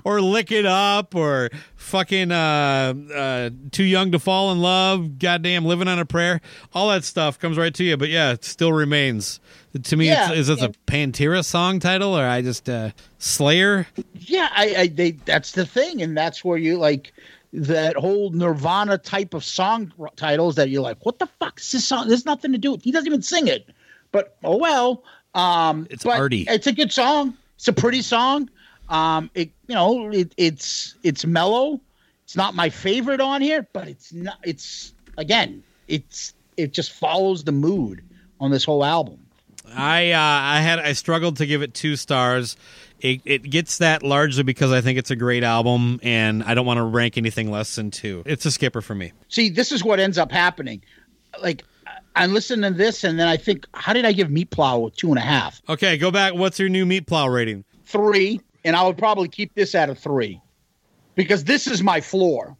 or 0.05 0.21
lick 0.21 0.51
it 0.51 0.67
up, 0.67 1.15
or 1.15 1.51
fucking 1.77 2.33
uh, 2.33 2.95
uh, 3.15 3.51
too 3.71 3.85
young 3.85 4.13
to 4.13 4.19
fall 4.19 4.53
in 4.53 4.61
love. 4.61 5.19
Goddamn, 5.19 5.65
living 5.65 5.89
on 5.89 5.99
a 5.99 6.07
prayer. 6.07 6.41
All 6.73 6.89
that 6.91 7.05
stuff 7.05 7.39
comes 7.39 7.57
right 7.59 7.75
to 7.75 7.85
you. 7.85 7.97
But 7.97 8.09
yeah, 8.09 8.33
it 8.33 8.45
still 8.45 8.73
remains. 8.73 9.41
To 9.83 9.97
me, 9.97 10.07
Yeah, 10.07 10.31
it's, 10.31 10.41
is 10.41 10.47
this 10.49 10.61
yeah. 10.61 10.67
a 10.67 10.91
Pantera 10.91 11.45
song 11.45 11.79
title, 11.79 12.19
or 12.19 12.25
I 12.25 12.43
just 12.43 12.69
uh, 12.69 12.91
Slayer? 13.19 13.87
Yeah, 14.15 14.49
I, 14.51 14.75
I 14.77 14.87
they 14.89 15.13
that's 15.13 15.53
the 15.53 15.65
thing, 15.65 16.03
and 16.03 16.17
that's 16.17 16.45
where 16.45 16.59
you 16.59 16.77
like 16.77 17.13
that 17.53 17.97
whole 17.97 18.31
Nirvana 18.31 18.99
type 18.99 19.35
of 19.35 19.45
song 19.45 19.93
titles 20.17 20.57
that 20.57 20.71
you're 20.71 20.83
like, 20.83 21.05
what 21.05 21.19
the 21.19 21.27
fuck 21.27 21.61
is 21.61 21.71
this 21.73 21.85
song? 21.85 22.09
There's 22.09 22.27
nothing 22.27 22.53
to 22.53 22.59
do. 22.59 22.73
with 22.73 22.83
He 22.83 22.91
doesn't 22.93 23.07
even 23.07 23.23
sing 23.23 23.47
it, 23.47 23.69
but 24.13 24.37
oh 24.43 24.57
well. 24.57 25.05
Um, 25.35 25.87
It's 25.91 26.05
arty. 26.05 26.47
It's 26.49 26.67
a 26.67 26.73
good 26.73 26.93
song. 26.93 27.37
It's 27.57 27.69
a 27.69 27.73
pretty 27.73 28.03
song. 28.03 28.51
Um, 28.89 29.31
it 29.35 29.51
you 29.69 29.75
know 29.77 30.11
it, 30.11 30.35
it's 30.37 30.97
it's 31.05 31.25
mellow. 31.25 31.81
It's 32.25 32.35
not 32.35 32.55
my 32.55 32.71
favorite 32.71 33.21
on 33.21 33.41
here, 33.41 33.67
but 33.73 33.87
it's 33.87 34.13
not. 34.13 34.39
It's 34.43 34.93
again, 35.17 35.63
it's 35.87 36.35
it 36.57 36.73
just 36.73 36.93
follows 36.93 37.45
the 37.45 37.53
mood 37.53 38.03
on 38.41 38.51
this 38.51 38.65
whole 38.65 38.85
album. 38.85 39.20
I 39.75 40.13
uh, 40.13 40.19
I 40.19 40.61
had 40.61 40.79
I 40.79 40.93
struggled 40.93 41.37
to 41.39 41.47
give 41.47 41.63
it 41.63 41.75
two 41.75 41.97
stars. 41.97 42.57
It, 43.01 43.23
it 43.25 43.43
gets 43.49 43.79
that 43.79 44.03
largely 44.03 44.43
because 44.43 44.73
I 44.73 44.83
think 44.83 44.99
it's 44.99 45.11
a 45.11 45.17
great 45.17 45.43
album, 45.43 46.01
and 46.03 46.43
I 46.43 46.53
don't 46.55 46.67
want 46.67 46.79
to 46.79 46.85
rank 46.85 47.17
anything 47.17 47.51
less 47.51 47.75
than 47.77 47.91
two. 47.91 48.23
It's 48.27 48.45
a 48.45 48.51
skipper 48.51 48.83
for 48.83 48.95
me. 48.95 49.13
See, 49.29 49.49
this 49.49 49.73
is 49.73 49.83
what 49.83 49.99
ends 50.01 50.19
up 50.19 50.31
happening. 50.31 50.83
Like 51.41 51.65
I 52.15 52.27
listen 52.27 52.61
to 52.63 52.71
this, 52.71 53.05
and 53.05 53.19
then 53.19 53.27
I 53.27 53.37
think, 53.39 53.67
how 53.73 53.93
did 53.95 54.05
I 54.05 54.13
give 54.13 54.31
Meat 54.31 54.51
Plow 54.51 54.87
a 54.87 54.91
two 54.91 55.09
and 55.09 55.19
a 55.19 55.23
half, 55.23 55.63
Okay, 55.69 55.97
go 55.97 56.11
back. 56.11 56.35
What's 56.35 56.59
your 56.59 56.69
new 56.69 56.85
meat 56.85 57.07
plow 57.07 57.29
rating? 57.29 57.65
three, 57.85 58.41
and 58.65 58.77
I 58.77 58.85
would 58.87 58.99
probably 58.99 59.29
keep 59.29 59.55
this 59.55 59.75
at 59.75 59.89
a 59.91 59.95
three 59.95 60.41
because 61.15 61.43
this 61.45 61.67
is 61.67 61.83
my 61.83 62.01
floor. 62.01 62.57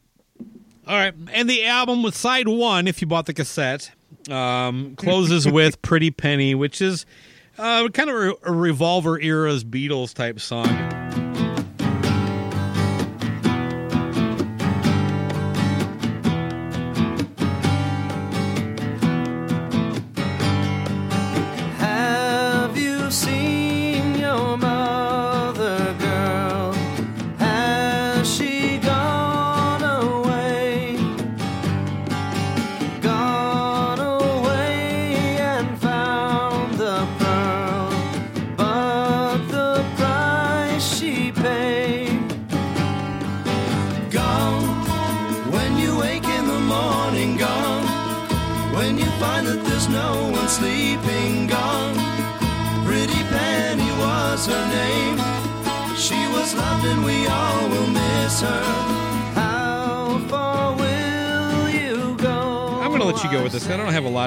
All 0.87 0.97
right, 0.97 1.15
and 1.33 1.49
the 1.51 1.67
album 1.67 2.03
with 2.03 2.17
side 2.17 2.49
one, 2.49 2.89
if 2.89 3.01
you 3.01 3.07
bought 3.07 3.27
the 3.27 3.35
cassette, 3.35 3.93
um, 4.29 4.95
closes 4.97 5.49
with 5.49 5.81
"Pretty 5.83 6.11
Penny," 6.11 6.55
which 6.55 6.81
is 6.83 7.07
uh, 7.59 7.89
kind 7.89 8.11
of 8.11 8.17
a, 8.17 8.35
a 8.45 8.53
Revolver 8.53 9.21
era's 9.21 9.65
Beatles 9.65 10.15
type 10.15 10.41
song. 10.41 11.00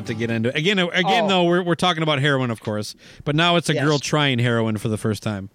Lot 0.04 0.08
to 0.08 0.14
get 0.14 0.30
into. 0.32 0.56
Again, 0.56 0.80
again 0.80 1.26
Oh. 1.26 1.28
though, 1.28 1.44
we're, 1.46 1.64
we're 1.64 1.76
talking 1.76 2.04
about 2.04 2.20
heroin, 2.20 2.52
of 2.52 2.60
course, 2.62 2.96
but 3.24 3.36
now 3.36 3.56
it's 3.56 3.70
a 3.70 3.74
Yes. 3.74 3.84
girl 3.86 4.00
trying 4.00 4.40
heroin 4.40 4.78
for 4.78 4.90
the 4.90 4.98
first 4.98 5.24
time. 5.24 5.50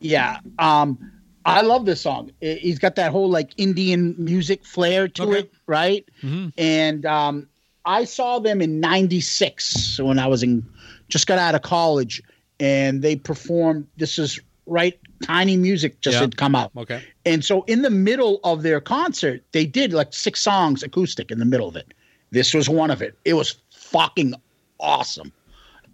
Yeah. 0.00 0.38
Um, 0.58 0.98
I 1.44 1.62
love 1.62 1.86
this 1.86 2.00
song. 2.00 2.30
He's 2.40 2.78
got 2.78 2.96
that 2.96 3.10
whole 3.12 3.28
like 3.28 3.50
Indian 3.56 4.14
music 4.18 4.64
flair 4.64 5.08
to 5.08 5.22
Okay. 5.22 5.38
it, 5.40 5.52
right? 5.66 6.04
Mhm. 6.22 6.52
And 6.58 7.06
um, 7.06 7.48
I 7.84 8.04
saw 8.04 8.38
them 8.38 8.60
in 8.60 8.78
'96 8.80 9.98
when 10.00 10.18
I 10.18 10.26
was 10.26 10.42
in, 10.42 10.64
just 11.08 11.26
got 11.26 11.38
out 11.38 11.54
of 11.54 11.62
college, 11.62 12.22
and 12.60 13.00
they 13.02 13.16
performed. 13.16 13.86
This 13.96 14.18
is 14.18 14.38
right. 14.66 14.98
Tiny 15.22 15.56
Music 15.56 16.00
just 16.02 16.14
Yeah. 16.16 16.20
had 16.20 16.36
come 16.36 16.54
out. 16.54 16.70
Okay. 16.76 17.02
And 17.26 17.44
so 17.44 17.62
in 17.62 17.82
the 17.82 17.90
middle 17.90 18.40
of 18.44 18.62
their 18.62 18.80
concert, 18.80 19.42
they 19.52 19.64
did 19.66 19.92
like 19.92 20.12
six 20.12 20.40
songs 20.40 20.82
acoustic 20.82 21.30
in 21.30 21.38
the 21.38 21.44
middle 21.44 21.68
of 21.68 21.74
it. 21.76 21.92
This 22.30 22.54
was 22.54 22.68
one 22.68 22.90
of 22.90 23.02
it. 23.02 23.18
It 23.24 23.34
was 23.34 23.56
fucking 23.90 24.34
awesome. 24.78 25.32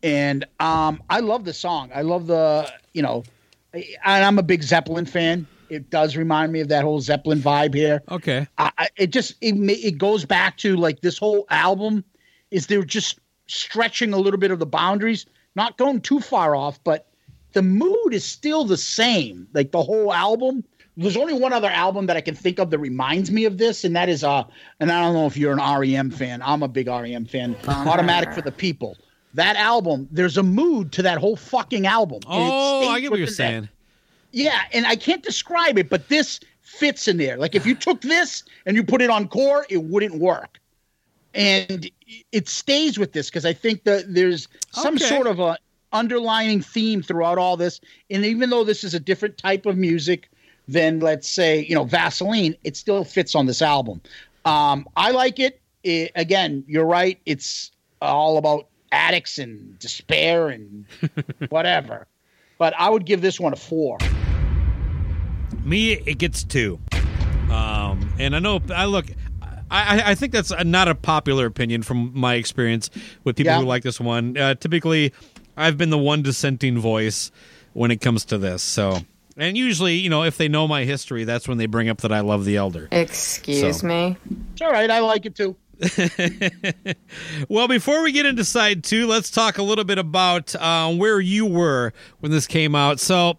And 0.03 0.45
um, 0.61 1.03
I 1.11 1.21
love 1.21 1.45
the 1.45 1.53
song. 1.53 1.91
I 1.95 2.03
love 2.03 2.27
the, 2.27 2.71
you 2.93 3.03
know, 3.03 3.25
I- 3.75 3.87
and 4.05 4.25
I'm 4.25 4.39
a 4.39 4.43
big 4.43 4.63
Zeppelin 4.63 5.07
fan. 5.07 5.47
It 5.69 5.91
does 5.91 6.17
remind 6.17 6.53
me 6.53 6.61
of 6.61 6.69
that 6.69 6.85
whole 6.85 7.01
Zeppelin 7.01 7.41
vibe 7.41 7.75
here. 7.75 8.03
Okay. 8.11 8.47
I, 8.59 8.71
I- 8.79 8.89
it 8.97 9.09
just 9.09 9.35
it 9.41 9.55
it 9.57 9.99
goes 9.99 10.25
back 10.25 10.59
to 10.59 10.77
like 10.77 11.01
this 11.01 11.19
whole 11.19 11.47
album 11.51 12.05
is 12.51 12.67
they're 12.69 12.85
just 12.85 13.19
stretching 13.49 14.13
a 14.13 14.17
little 14.19 14.39
bit 14.39 14.51
of 14.51 14.59
the 14.59 14.67
boundaries, 14.67 15.27
not 15.57 15.77
going 15.79 16.01
too 16.01 16.21
far 16.21 16.55
off, 16.55 16.83
but 16.85 17.09
the 17.53 17.63
mood 17.63 18.13
is 18.13 18.25
still 18.25 18.65
the 18.65 18.77
same. 18.77 19.49
Like 19.55 19.73
the 19.73 19.83
whole 19.83 20.13
album. 20.13 20.63
There's 20.97 21.17
only 21.17 21.35
one 21.35 21.53
other 21.53 21.69
album 21.69 22.07
that 22.07 22.17
I 22.17 22.21
can 22.23 22.35
think 22.35 22.59
of 22.59 22.71
that 22.71 22.79
reminds 22.79 23.31
me 23.31 23.45
of 23.45 23.59
this, 23.59 23.85
and 23.85 23.95
that 23.97 24.09
is 24.09 24.25
uh, 24.25 24.45
and 24.81 24.91
I 24.91 25.03
don't 25.03 25.15
know 25.15 25.27
if 25.27 25.37
you're 25.37 25.53
an 25.53 25.81
REM 25.81 26.11
fan. 26.11 26.41
I'm 26.43 26.63
a 26.63 26.69
big 26.69 26.87
REM 26.89 27.27
fan. 27.27 27.55
Automatic 27.69 28.33
for 28.33 28.41
the 28.41 28.53
People. 28.53 28.97
That 29.35 29.57
album, 29.57 30.09
there's 30.11 30.39
a 30.39 30.43
mood 30.43 30.93
to 30.93 31.03
that 31.03 31.19
whole 31.19 31.37
fucking 31.37 31.87
album. 31.87 32.21
Oh, 32.27 32.89
I 32.89 33.01
get 33.01 33.11
what 33.11 33.19
you're 33.19 33.27
within 33.27 33.27
that- 33.27 33.35
saying. 33.37 33.69
yeah, 34.33 34.63
and 34.73 34.87
I 34.87 34.97
can't 34.97 35.23
describe 35.23 35.77
it, 35.79 35.91
but 35.91 36.09
this 36.09 36.41
fits 36.63 37.07
in 37.09 37.19
there. 37.19 37.37
Like 37.37 37.55
if 37.55 37.67
you 37.67 37.75
took 37.75 38.01
this 38.01 38.45
and 38.65 38.75
you 38.77 38.83
put 38.83 39.03
it 39.03 39.11
on 39.11 39.29
core, 39.29 39.67
it 39.69 39.83
wouldn't 39.85 40.15
work. 40.15 40.59
And 41.35 41.91
it 42.33 42.49
stays 42.49 42.99
with 42.99 43.13
this 43.13 43.29
because 43.29 43.45
I 43.45 43.53
think 43.53 43.85
that 43.85 44.15
there's 44.15 44.49
some 44.71 44.95
Okay. 44.95 45.05
sort 45.07 45.27
of 45.27 45.39
a 45.41 45.59
underlying 45.93 46.63
theme 46.63 47.03
throughout 47.03 47.37
all 47.37 47.59
this. 47.59 47.81
And 48.11 48.25
even 48.25 48.49
though 48.49 48.65
this 48.65 48.83
is 48.85 48.95
a 48.95 49.01
different 49.01 49.37
type 49.37 49.67
of 49.67 49.77
music 49.77 50.31
than 50.69 51.01
let's 51.01 51.29
say, 51.29 51.65
you 51.65 51.75
know, 51.75 51.85
Vaseline, 51.85 52.57
it 52.65 52.77
still 52.77 53.05
fits 53.05 53.35
on 53.35 53.47
this 53.47 53.63
album. 53.63 54.01
Um, 54.45 54.87
I 54.97 55.11
like 55.11 55.39
it. 55.39 55.61
it. 55.85 56.13
Again, 56.15 56.65
you're 56.67 56.87
right. 56.87 57.19
It's 57.27 57.71
all 58.03 58.37
about 58.39 58.69
addicts 58.93 59.39
and 59.39 59.79
despair 59.79 60.49
and 60.49 60.85
whatever. 61.49 62.07
But 62.59 62.75
I 62.79 62.89
would 62.91 63.05
give 63.07 63.21
this 63.23 63.39
one 63.41 63.53
a 63.53 63.57
four. 63.57 63.99
Me, 65.65 65.93
it 65.93 66.19
gets 66.19 66.45
two. 66.45 66.79
Um, 67.51 68.13
and 68.19 68.35
I 68.37 68.39
know 68.39 68.61
I 68.75 68.85
look. 68.87 69.07
I, 69.71 70.11
I- 70.13 70.15
think 70.15 70.33
that's 70.33 70.53
a, 70.53 70.63
not 70.63 70.87
a 70.87 70.95
popular 70.95 71.47
opinion 71.47 71.83
from 71.83 72.13
my 72.15 72.35
experience 72.35 72.89
with 73.25 73.37
people 73.37 73.53
Yeah. 73.53 73.61
who 73.61 73.67
like 73.67 73.83
this 73.83 73.99
one. 74.01 74.37
Uh, 74.39 74.55
typically, 74.55 75.13
I've 75.57 75.77
been 75.77 75.91
the 75.91 75.99
one 75.99 76.23
dissenting 76.23 76.79
voice 76.79 77.33
when 77.73 77.91
it 77.91 78.01
comes 78.01 78.25
to 78.27 78.39
this. 78.39 78.63
So, 78.63 79.01
and 79.37 79.57
usually, 79.57 79.95
you 79.97 80.11
know, 80.11 80.23
if 80.25 80.37
they 80.37 80.49
know 80.49 80.67
my 80.69 80.85
history, 80.85 81.25
that's 81.25 81.47
when 81.49 81.59
they 81.59 81.67
bring 81.67 81.89
up 81.89 81.99
that 82.03 82.13
I 82.13 82.21
love 82.21 82.45
the 82.45 82.57
elder. 82.57 82.89
Excuse 82.91 83.81
So. 83.81 83.87
me. 83.87 84.17
It's 84.53 84.63
all 84.63 84.71
right. 84.73 84.91
I 84.91 85.01
like 85.01 85.27
it 85.27 85.35
too. 85.35 85.57
Well, 87.49 87.69
before 87.69 88.03
we 88.03 88.13
get 88.13 88.25
into 88.27 88.45
side 88.45 88.83
two, 88.83 89.07
let's 89.07 89.31
talk 89.31 89.59
a 89.59 89.63
little 89.63 89.85
bit 89.85 89.99
about 89.99 90.55
uh, 90.57 90.91
where 90.95 91.21
you 91.21 91.45
were 91.45 91.93
when 92.21 92.33
this 92.33 92.47
came 92.47 92.75
out. 92.75 92.99
So, 92.99 93.39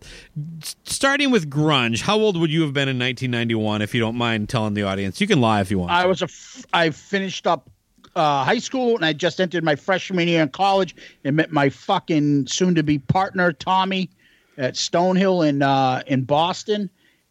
starting 0.84 1.32
with 1.32 1.50
grunge, 1.50 2.02
how 2.02 2.18
old 2.20 2.38
would 2.40 2.52
you 2.52 2.62
have 2.62 2.74
been 2.74 2.88
in 2.88 2.98
1991? 3.00 3.82
If 3.82 3.94
you 3.96 4.00
don't 4.00 4.16
mind 4.16 4.50
telling 4.50 4.76
the 4.76 4.84
audience, 4.84 5.20
you 5.20 5.28
can 5.28 5.42
lie 5.42 5.62
if 5.62 5.72
you 5.72 5.80
want. 5.80 5.92
I 5.92 6.06
was 6.06 6.22
a. 6.22 6.26
F- 6.26 6.66
I 6.74 6.90
finished 6.92 7.48
up 7.48 7.70
uh, 8.16 8.44
high 8.44 8.60
school 8.60 8.96
and 8.96 9.04
I 9.06 9.14
just 9.14 9.42
entered 9.42 9.64
my 9.64 9.76
freshman 9.76 10.28
year 10.28 10.42
in 10.44 10.50
college 10.50 10.96
and 11.24 11.36
met 11.36 11.52
my 11.52 11.70
fucking 11.70 12.48
soon-to-be 12.48 13.00
partner 13.00 13.52
Tommy 13.52 14.10
at 14.58 14.76
Stonehill 14.76 15.48
in 15.48 15.62
uh, 15.62 16.04
in 16.08 16.24
Boston, 16.24 16.90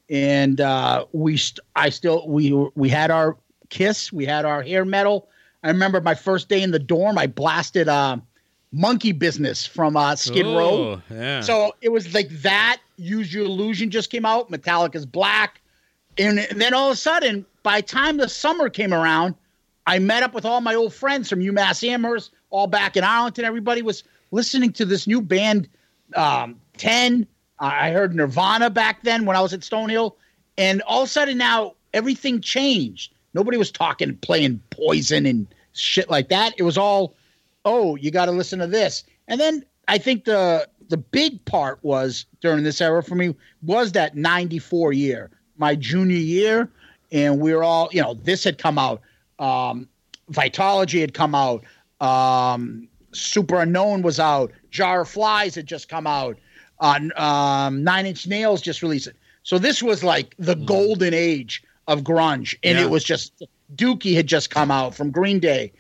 and 0.08 0.60
uh, 0.60 1.06
we 1.12 1.36
st- 1.36 1.60
I 1.74 1.90
still 1.90 2.26
we 2.28 2.52
we 2.74 2.88
had 2.88 3.10
our 3.10 3.36
kiss, 3.68 4.12
we 4.12 4.24
had 4.24 4.44
our 4.44 4.62
hair 4.62 4.84
metal. 4.84 5.28
I 5.62 5.68
remember 5.68 6.00
my 6.00 6.14
first 6.14 6.48
day 6.48 6.62
in 6.62 6.70
the 6.70 6.78
dorm, 6.78 7.18
I 7.18 7.26
blasted 7.26 7.88
uh, 7.88 8.18
Monkey 8.72 9.12
Business 9.12 9.66
from 9.66 9.96
uh, 9.96 10.14
Skid 10.14 10.46
Row. 10.46 11.00
Oh, 11.00 11.02
yeah. 11.10 11.40
So 11.40 11.74
it 11.80 11.90
was 11.90 12.14
like 12.14 12.28
that. 12.42 12.78
Use 12.96 13.32
Your 13.32 13.44
Illusion 13.44 13.90
just 13.90 14.10
came 14.10 14.24
out. 14.24 14.50
Metallica's 14.50 15.06
Black. 15.06 15.60
And, 16.18 16.38
and 16.38 16.60
then 16.60 16.72
all 16.72 16.90
of 16.90 16.94
a 16.94 16.96
sudden, 16.96 17.44
by 17.62 17.80
the 17.80 17.86
time 17.86 18.16
the 18.16 18.28
summer 18.28 18.68
came 18.68 18.94
around, 18.94 19.34
I 19.86 19.98
met 19.98 20.22
up 20.22 20.34
with 20.34 20.44
all 20.44 20.60
my 20.60 20.74
old 20.74 20.94
friends 20.94 21.28
from 21.28 21.40
UMass 21.40 21.86
Amherst, 21.86 22.32
all 22.50 22.66
back 22.66 22.96
in 22.96 23.04
Arlington. 23.04 23.44
Everybody 23.44 23.82
was 23.82 24.04
listening 24.30 24.72
to 24.74 24.84
this 24.84 25.06
new 25.06 25.20
band, 25.20 25.68
um, 26.14 26.60
10. 26.78 27.26
I 27.58 27.90
heard 27.90 28.14
Nirvana 28.14 28.70
back 28.70 29.02
then 29.02 29.24
when 29.24 29.36
I 29.36 29.40
was 29.40 29.52
at 29.52 29.60
Stonehill. 29.60 30.14
And 30.58 30.82
all 30.82 31.02
of 31.02 31.08
a 31.08 31.10
sudden 31.10 31.38
now, 31.38 31.74
everything 31.94 32.40
changed. 32.40 33.12
Nobody 33.34 33.58
was 33.58 33.70
talking, 33.70 34.16
playing 34.18 34.60
Poison 34.70 35.26
and 35.26 35.46
shit 35.72 36.10
like 36.10 36.28
that. 36.28 36.54
It 36.58 36.62
was 36.62 36.78
all, 36.78 37.14
oh, 37.64 37.96
you 37.96 38.10
got 38.10 38.26
to 38.26 38.32
listen 38.32 38.58
to 38.60 38.66
this. 38.66 39.04
And 39.28 39.40
then 39.40 39.64
I 39.88 39.98
think 39.98 40.24
the 40.24 40.68
the 40.88 40.96
big 40.96 41.44
part 41.46 41.80
was 41.82 42.26
during 42.40 42.62
this 42.62 42.80
era 42.80 43.02
for 43.02 43.16
me 43.16 43.34
was 43.62 43.92
that 43.92 44.16
94 44.16 44.92
year, 44.92 45.30
my 45.56 45.74
junior 45.74 46.16
year. 46.16 46.70
And 47.10 47.40
we 47.40 47.52
were 47.54 47.64
all, 47.64 47.88
you 47.92 48.02
know, 48.02 48.14
this 48.14 48.44
had 48.44 48.58
come 48.58 48.78
out. 48.78 49.00
Um, 49.38 49.88
Vitalogy 50.30 51.00
had 51.00 51.12
come 51.12 51.34
out. 51.34 51.64
Um, 52.00 52.88
Superunknown 53.12 54.02
was 54.02 54.20
out. 54.20 54.52
Jar 54.70 55.02
of 55.02 55.08
Flies 55.08 55.54
had 55.54 55.66
just 55.66 55.88
come 55.88 56.06
out. 56.06 56.38
On 56.78 57.10
um, 57.16 57.82
Nine 57.84 58.06
Inch 58.06 58.26
Nails 58.26 58.60
just 58.60 58.82
released 58.82 59.06
it. 59.06 59.16
So 59.42 59.58
this 59.58 59.82
was 59.82 60.04
like 60.04 60.34
the 60.38 60.54
golden 60.56 61.14
age 61.14 61.62
of 61.88 62.02
grunge, 62.02 62.54
and 62.62 62.76
Yeah. 62.78 62.84
it 62.84 62.90
was 62.90 63.02
just 63.04 63.42
Dookie 63.74 64.14
had 64.14 64.26
just 64.26 64.50
come 64.50 64.70
out 64.70 64.94
from 64.94 65.10
Green 65.10 65.38
Day. 65.38 65.72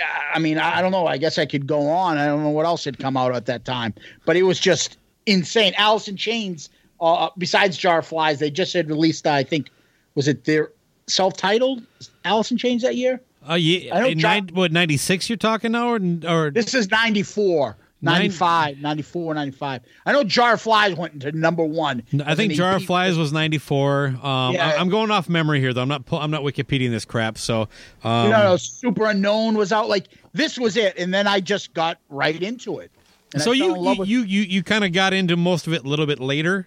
Uh, 0.00 0.04
I 0.34 0.38
mean, 0.38 0.58
I 0.58 0.80
don't 0.82 0.92
know. 0.92 1.06
I 1.06 1.16
guess 1.18 1.38
I 1.38 1.46
could 1.46 1.66
go 1.66 1.88
on. 1.88 2.18
I 2.18 2.26
don't 2.26 2.42
know 2.42 2.50
what 2.50 2.66
else 2.66 2.84
had 2.84 2.98
come 2.98 3.16
out 3.16 3.34
at 3.34 3.46
that 3.46 3.64
time, 3.64 3.94
but 4.26 4.36
it 4.36 4.42
was 4.42 4.58
just 4.60 4.98
insane. 5.26 5.72
Alice 5.76 6.08
in 6.08 6.16
Chains, 6.16 6.68
uh, 7.00 7.30
besides 7.38 7.76
Jar 7.76 8.02
Flies, 8.02 8.38
they 8.40 8.50
just 8.50 8.72
had 8.72 8.88
released. 8.88 9.26
I 9.26 9.44
think 9.44 9.70
was 10.14 10.28
it 10.28 10.44
their 10.44 10.70
self-titled 11.06 11.82
Alice 12.24 12.50
in 12.50 12.58
Chains 12.58 12.82
that 12.82 12.96
year? 12.96 13.20
Uh, 13.48 13.54
yeah, 13.54 13.96
I 13.96 14.00
know 14.00 14.06
in 14.08 14.18
John- 14.18 14.30
nine, 14.46 14.48
what 14.54 14.72
ninety 14.72 14.96
six 14.96 15.28
you're 15.28 15.36
talking 15.36 15.72
now, 15.72 15.88
or, 15.94 16.00
or 16.28 16.50
This 16.50 16.74
is 16.74 16.90
94, 16.90 17.66
Nine- 17.66 17.76
95, 18.02 18.78
94, 18.78 19.34
95. 19.34 19.82
I 20.04 20.12
know 20.12 20.24
Jar 20.24 20.54
of 20.54 20.60
Flies 20.60 20.96
went 20.96 21.14
into 21.14 21.30
number 21.32 21.64
one. 21.64 22.02
I 22.24 22.34
think 22.34 22.52
Jar. 22.52 22.80
Flies 22.80 23.16
was 23.16 23.32
ninety 23.32 23.58
four. 23.58 24.06
Um, 24.22 24.54
Yeah. 24.54 24.74
I, 24.76 24.80
am 24.80 24.88
going 24.88 25.10
off 25.12 25.28
memory 25.28 25.60
here 25.60 25.72
though. 25.72 25.82
I'm 25.82 25.88
not 25.88 26.02
I'm 26.10 26.30
not 26.30 26.42
Wikipediaing 26.42 26.90
this 26.90 27.04
crap. 27.04 27.38
So 27.38 27.68
um, 28.02 28.24
you 28.24 28.30
know, 28.30 28.54
Superunknown 28.54 29.56
was 29.56 29.72
out. 29.72 29.88
Like 29.88 30.08
this 30.32 30.58
was 30.58 30.76
it, 30.76 30.98
and 30.98 31.14
then 31.14 31.28
I 31.28 31.40
just 31.40 31.74
got 31.74 31.98
right 32.08 32.42
into 32.42 32.80
it. 32.80 32.90
And 33.34 33.42
so 33.42 33.52
you 33.52 33.76
you 33.76 33.98
with- 33.98 34.08
you 34.08 34.22
you, 34.22 34.42
you 34.42 34.62
kind 34.62 34.84
of 34.84 34.92
got 34.92 35.12
into 35.14 35.36
most 35.36 35.66
of 35.66 35.72
it 35.72 35.84
a 35.84 35.88
little 35.88 36.06
bit 36.06 36.18
later. 36.18 36.66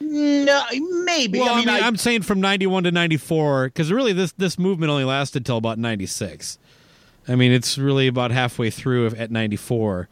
no, 0.00 0.62
maybe. 1.04 1.38
Well, 1.38 1.54
I 1.54 1.58
mean, 1.58 1.68
I, 1.68 1.80
am 1.80 1.96
saying 1.96 2.22
from 2.22 2.40
ninety 2.40 2.66
one 2.66 2.82
to 2.84 2.90
ninety 2.90 3.16
four 3.16 3.66
because 3.66 3.92
really 3.92 4.12
this 4.12 4.32
this 4.32 4.58
movement 4.58 4.90
only 4.90 5.04
lasted 5.04 5.46
till 5.46 5.56
about 5.56 5.78
ninety 5.78 6.06
six. 6.06 6.58
I 7.28 7.34
mean, 7.36 7.52
it's 7.52 7.78
really 7.78 8.06
about 8.06 8.30
halfway 8.30 8.70
through 8.70 9.06
at 9.08 9.30
ninety 9.30 9.56
four. 9.56 10.08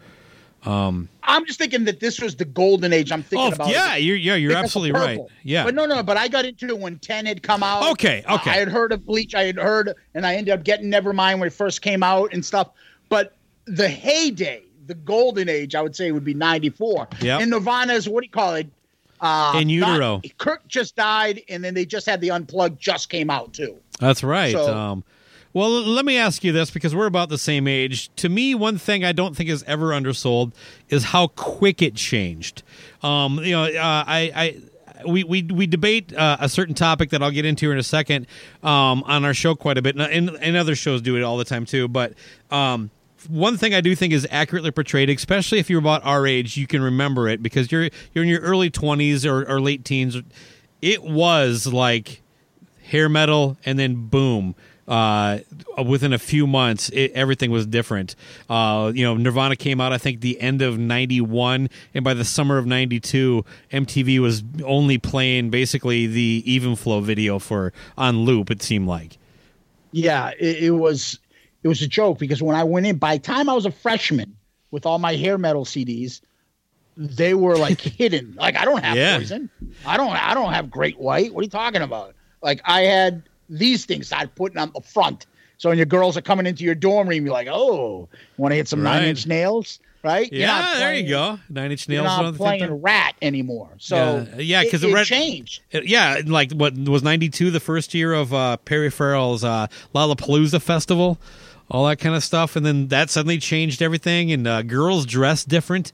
I'm 0.64 1.46
just 1.46 1.58
thinking 1.58 1.84
that 1.84 2.00
this 2.00 2.20
was 2.20 2.36
the 2.36 2.44
golden 2.44 2.92
age. 2.92 3.10
I'm 3.12 3.22
thinking 3.22 3.52
Oh 3.52 3.54
about. 3.54 3.70
yeah, 3.70 3.96
you're 3.96 4.16
yeah 4.16 4.34
you're 4.34 4.50
because 4.50 4.64
absolutely 4.64 5.00
right. 5.00 5.18
Yeah, 5.42 5.64
But 5.64 5.74
no, 5.74 5.86
no, 5.86 6.02
but 6.02 6.16
I 6.16 6.28
got 6.28 6.44
into 6.44 6.66
it 6.68 6.78
when 6.78 6.98
10 6.98 7.26
had 7.26 7.42
come 7.42 7.62
out. 7.62 7.90
Okay, 7.92 8.22
okay. 8.28 8.50
I 8.50 8.54
had 8.56 8.68
heard 8.68 8.92
of 8.92 9.06
Bleach. 9.06 9.34
I 9.34 9.44
had 9.44 9.56
heard, 9.56 9.94
and 10.14 10.26
I 10.26 10.34
ended 10.34 10.52
up 10.52 10.64
getting 10.64 10.90
Nevermind 10.90 11.38
when 11.38 11.46
it 11.46 11.52
first 11.52 11.80
came 11.80 12.02
out 12.02 12.32
and 12.32 12.44
stuff. 12.44 12.70
But 13.08 13.34
the 13.66 13.88
heyday, 13.88 14.62
the 14.86 14.94
golden 14.94 15.48
age, 15.48 15.74
I 15.74 15.80
would 15.80 15.96
say 15.96 16.10
would 16.12 16.24
be 16.24 16.34
94. 16.34 17.08
Yeah, 17.22 17.38
And 17.38 17.50
Nirvana's, 17.50 18.08
what 18.08 18.20
do 18.22 18.26
you 18.26 18.30
call 18.32 18.54
it? 18.56 18.66
Uh, 19.20 19.58
In 19.60 19.68
utero. 19.68 20.16
not- 20.22 20.38
Kirk 20.38 20.66
just 20.68 20.96
died, 20.96 21.40
and 21.48 21.64
then 21.64 21.74
they 21.74 21.84
just 21.86 22.06
had 22.06 22.20
the 22.20 22.30
Unplugged 22.30 22.80
just 22.80 23.08
came 23.08 23.30
out, 23.30 23.52
too. 23.54 23.76
That's 24.00 24.22
right. 24.22 24.52
So- 24.52 24.74
um, 24.76 25.04
well, 25.58 25.70
let 25.70 26.04
me 26.04 26.16
ask 26.16 26.44
you 26.44 26.52
this 26.52 26.70
because 26.70 26.94
we're 26.94 27.06
about 27.06 27.30
the 27.30 27.36
same 27.36 27.66
age. 27.66 28.14
To 28.16 28.28
me, 28.28 28.54
one 28.54 28.78
thing 28.78 29.04
I 29.04 29.10
don't 29.10 29.36
think 29.36 29.50
is 29.50 29.64
ever 29.64 29.92
undersold 29.92 30.52
is 30.88 31.02
how 31.02 31.26
quick 31.26 31.82
it 31.82 31.96
changed. 31.96 32.62
Um, 33.02 33.40
you 33.40 33.50
know, 33.50 33.64
uh, 33.64 34.04
I, 34.06 34.32
I 34.36 35.04
we, 35.04 35.24
we 35.24 35.42
we 35.42 35.66
debate 35.66 36.14
uh, 36.14 36.36
a 36.38 36.48
certain 36.48 36.76
topic 36.76 37.10
that 37.10 37.24
I'll 37.24 37.32
get 37.32 37.44
into 37.44 37.72
in 37.72 37.78
a 37.78 37.82
second 37.82 38.28
um, 38.62 39.02
on 39.02 39.24
our 39.24 39.34
show 39.34 39.56
quite 39.56 39.78
a 39.78 39.82
bit, 39.82 39.96
and, 39.96 40.30
and 40.30 40.56
other 40.56 40.76
shows 40.76 41.02
do 41.02 41.16
it 41.16 41.24
all 41.24 41.36
the 41.36 41.44
time 41.44 41.64
too. 41.64 41.88
But 41.88 42.12
um, 42.52 42.90
one 43.28 43.56
thing 43.56 43.74
I 43.74 43.80
do 43.80 43.96
think 43.96 44.12
is 44.12 44.28
accurately 44.30 44.70
portrayed, 44.70 45.10
especially 45.10 45.58
if 45.58 45.68
you're 45.68 45.80
about 45.80 46.04
our 46.04 46.24
age, 46.24 46.56
you 46.56 46.68
can 46.68 46.82
remember 46.82 47.28
it 47.28 47.42
because 47.42 47.72
you're 47.72 47.90
you're 48.14 48.22
in 48.22 48.30
your 48.30 48.42
early 48.42 48.70
twenties 48.70 49.26
or, 49.26 49.44
or 49.44 49.60
late 49.60 49.84
teens. 49.84 50.16
It 50.80 51.02
was 51.02 51.66
like 51.66 52.22
hair 52.84 53.08
metal, 53.08 53.56
and 53.64 53.76
then 53.76 54.06
boom. 54.06 54.54
Uh, 54.88 55.40
within 55.86 56.14
a 56.14 56.18
few 56.18 56.46
months, 56.46 56.88
it, 56.88 57.12
everything 57.12 57.50
was 57.50 57.66
different. 57.66 58.16
Uh, 58.48 58.90
you 58.94 59.04
know, 59.04 59.14
Nirvana 59.16 59.54
came 59.54 59.80
out, 59.82 59.92
I 59.92 59.98
think, 59.98 60.22
the 60.22 60.40
end 60.40 60.62
of 60.62 60.78
'91, 60.78 61.68
and 61.92 62.02
by 62.04 62.14
the 62.14 62.24
summer 62.24 62.56
of 62.56 62.66
'92, 62.66 63.44
MTV 63.70 64.18
was 64.18 64.42
only 64.64 64.96
playing 64.96 65.50
basically 65.50 66.06
the 66.06 66.42
Even 66.46 66.74
Flow 66.74 67.00
video 67.00 67.38
for 67.38 67.72
on 67.98 68.20
loop. 68.20 68.50
It 68.50 68.62
seemed 68.62 68.88
like. 68.88 69.18
Yeah, 69.92 70.30
it, 70.40 70.64
it 70.64 70.70
was 70.70 71.18
it 71.62 71.68
was 71.68 71.82
a 71.82 71.86
joke 71.88 72.18
because 72.18 72.42
when 72.42 72.56
I 72.56 72.64
went 72.64 72.86
in, 72.86 72.96
by 72.96 73.16
the 73.18 73.22
time 73.22 73.48
I 73.50 73.54
was 73.54 73.66
a 73.66 73.70
freshman 73.72 74.36
with 74.70 74.86
all 74.86 74.98
my 74.98 75.16
hair 75.16 75.36
metal 75.38 75.64
CDs, 75.64 76.20
they 76.96 77.34
were 77.34 77.56
like 77.56 77.80
hidden. 77.82 78.36
Like 78.38 78.56
I 78.56 78.64
don't 78.64 78.82
have 78.82 78.96
Yeah. 78.96 79.18
poison. 79.18 79.50
I 79.86 79.96
don't. 79.98 80.12
I 80.12 80.32
don't 80.34 80.52
have 80.54 80.70
Great 80.70 80.98
White. 80.98 81.34
What 81.34 81.40
are 81.40 81.44
you 81.44 81.50
talking 81.50 81.82
about? 81.82 82.14
Like 82.42 82.60
I 82.64 82.82
had 82.82 83.22
these 83.48 83.84
things 83.86 84.12
I'd 84.12 84.34
put 84.34 84.56
on 84.56 84.70
the 84.74 84.80
front. 84.80 85.26
So 85.56 85.68
when 85.70 85.78
your 85.78 85.86
girls 85.86 86.16
are 86.16 86.20
coming 86.22 86.46
into 86.46 86.62
your 86.64 86.74
dorm 86.76 87.08
room, 87.08 87.24
you're 87.24 87.32
like, 87.34 87.48
oh, 87.50 88.08
want 88.36 88.52
to 88.52 88.56
hit 88.56 88.68
some 88.68 88.80
Right. 88.82 89.00
nine 89.00 89.08
inch 89.08 89.26
nails, 89.26 89.80
right? 90.04 90.32
You're 90.32 90.46
not 90.46 90.74
Yeah, 90.74 90.78
there 90.78 90.94
you 90.94 91.08
go. 91.08 91.38
Nine 91.48 91.72
Inch 91.72 91.88
You're 91.88 92.02
Nails. 92.02 92.16
not 92.16 92.24
of 92.26 92.34
the 92.34 92.38
playing. 92.38 92.80
Ratt 92.80 93.16
anymore. 93.20 93.70
So 93.78 94.24
Yeah, 94.36 94.62
yeah, 94.62 94.70
'cause 94.70 94.84
it, 94.84 94.92
the 94.92 94.96
it 94.96 95.04
changed. 95.06 95.62
Yeah, 95.72 96.20
like 96.26 96.52
what 96.52 96.74
was 96.78 97.02
'92 97.02 97.50
the 97.50 97.58
first 97.58 97.92
year 97.94 98.12
of 98.12 98.32
uh, 98.32 98.58
Perry 98.58 98.90
Farrell's 98.90 99.42
uh, 99.42 99.66
Lollapalooza 99.94 100.62
festival, 100.62 101.18
all 101.70 101.86
that 101.88 101.96
kind 101.98 102.14
of 102.14 102.22
stuff, 102.22 102.54
and 102.54 102.64
then 102.64 102.86
that 102.88 103.10
suddenly 103.10 103.38
changed 103.38 103.82
everything, 103.82 104.30
and 104.30 104.46
uh, 104.46 104.62
girls 104.62 105.06
dress 105.06 105.44
different. 105.44 105.92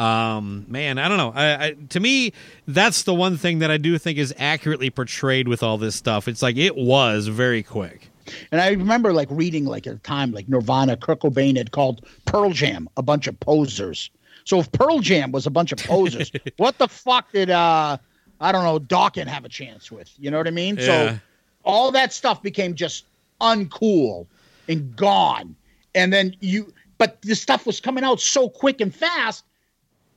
Um, 0.00 0.64
man, 0.66 0.96
I 0.96 1.08
don't 1.08 1.18
know. 1.18 1.32
I, 1.34 1.64
I, 1.66 1.76
to 1.90 2.00
me, 2.00 2.32
that's 2.66 3.02
the 3.02 3.12
one 3.12 3.36
thing 3.36 3.58
that 3.58 3.70
I 3.70 3.76
do 3.76 3.98
think 3.98 4.16
is 4.16 4.32
accurately 4.38 4.88
portrayed 4.88 5.46
with 5.46 5.62
all 5.62 5.76
this 5.76 5.94
stuff. 5.94 6.26
It's 6.26 6.40
like 6.40 6.56
it 6.56 6.74
was 6.74 7.26
very 7.26 7.62
quick. 7.62 8.08
And 8.50 8.62
I 8.62 8.70
remember 8.70 9.12
like 9.12 9.28
reading 9.30 9.66
like 9.66 9.86
at 9.86 9.92
the 9.92 9.98
time 9.98 10.32
like 10.32 10.48
Nirvana, 10.48 10.96
Kurt 10.96 11.20
Cobain 11.20 11.56
had 11.56 11.72
called 11.72 12.06
Pearl 12.24 12.50
Jam 12.50 12.88
a 12.96 13.02
bunch 13.02 13.26
of 13.26 13.38
posers. 13.40 14.08
So 14.44 14.60
if 14.60 14.72
Pearl 14.72 15.00
Jam 15.00 15.32
was 15.32 15.46
a 15.46 15.50
bunch 15.50 15.70
of 15.70 15.78
posers, 15.78 16.32
what 16.56 16.78
the 16.78 16.88
fuck 16.88 17.30
did 17.32 17.50
uh 17.50 17.98
I 18.40 18.52
don't 18.52 18.64
know 18.64 18.78
Dokken 18.78 19.26
have 19.26 19.44
a 19.44 19.50
chance 19.50 19.92
with? 19.92 20.10
You 20.18 20.30
know 20.30 20.38
what 20.38 20.46
I 20.46 20.52
mean? 20.52 20.76
Yeah. 20.76 20.84
So 20.84 21.20
all 21.64 21.90
that 21.92 22.14
stuff 22.14 22.42
became 22.42 22.74
just 22.74 23.04
uncool 23.40 24.26
and 24.66 24.96
gone. 24.96 25.56
And 25.94 26.10
then 26.10 26.36
you 26.40 26.72
but 26.96 27.20
this 27.22 27.42
stuff 27.42 27.66
was 27.66 27.80
coming 27.80 28.04
out 28.04 28.20
so 28.20 28.48
quick 28.48 28.80
and 28.80 28.94
fast. 28.94 29.44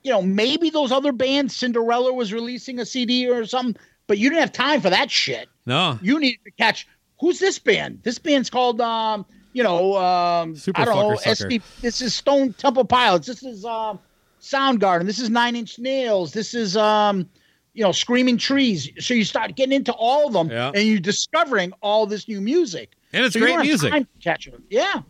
You 0.04 0.12
know, 0.12 0.22
maybe 0.22 0.70
those 0.70 0.92
other 0.92 1.12
bands, 1.12 1.56
Cinderella 1.56 2.12
was 2.14 2.34
releasing 2.34 2.80
a 2.80 2.86
CD 2.86 3.28
or 3.30 3.46
something, 3.46 3.76
but 4.08 4.18
you 4.18 4.30
didn't 4.30 4.42
have 4.42 4.52
time 4.52 4.82
for 4.82 4.90
that 4.90 5.10
shit 5.10 5.48
No, 5.66 5.98
you 6.02 6.20
need 6.20 6.40
to 6.46 6.52
catch 6.52 6.88
who's 7.20 7.40
this 7.40 7.58
band? 7.60 8.00
This 8.04 8.20
band's 8.20 8.50
called 8.50 8.82
um, 8.82 9.26
you 9.54 9.64
know, 9.64 9.96
um 9.98 10.56
Super 10.56 10.82
I 10.82 10.86
don't 10.86 10.98
know, 11.00 11.16
SD 11.16 11.62
this 11.82 12.02
is 12.02 12.14
Stone 12.14 12.54
Temple 12.54 12.86
Pilots, 12.86 13.28
this 13.28 13.44
is 13.44 13.64
um 13.66 14.00
Soundgarden, 14.42 15.06
this 15.06 15.20
is 15.20 15.30
Nine 15.30 15.56
Inch 15.56 15.80
Nails, 15.80 16.34
this 16.34 16.54
is 16.54 16.76
um 16.76 17.30
you 17.76 17.84
know, 17.84 17.92
Screaming 17.92 18.38
Trees. 18.38 18.90
So 19.00 19.16
you 19.16 19.24
start 19.24 19.56
getting 19.56 19.72
into 19.74 19.94
all 19.94 20.28
of 20.28 20.34
them 20.34 20.50
Yeah. 20.52 20.72
and 20.76 20.84
you're 20.88 21.00
discovering 21.00 21.72
all 21.82 22.06
this 22.06 22.28
new 22.28 22.40
music. 22.42 22.92
and 23.14 23.26
it's 23.26 23.34
So 23.34 23.40
great 23.40 23.58
music. 23.60 23.92
time 23.92 24.08
catch 24.22 24.46
it. 24.48 24.54
Yeah. 24.70 25.02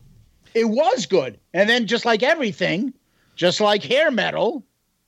It 0.54 0.66
was 0.66 1.08
good. 1.08 1.40
And 1.54 1.68
then 1.68 1.88
just 1.88 2.06
like 2.06 2.22
everything, 2.24 2.94
just 3.36 3.60
like 3.60 3.84
hair 3.84 4.12
metal, 4.12 4.64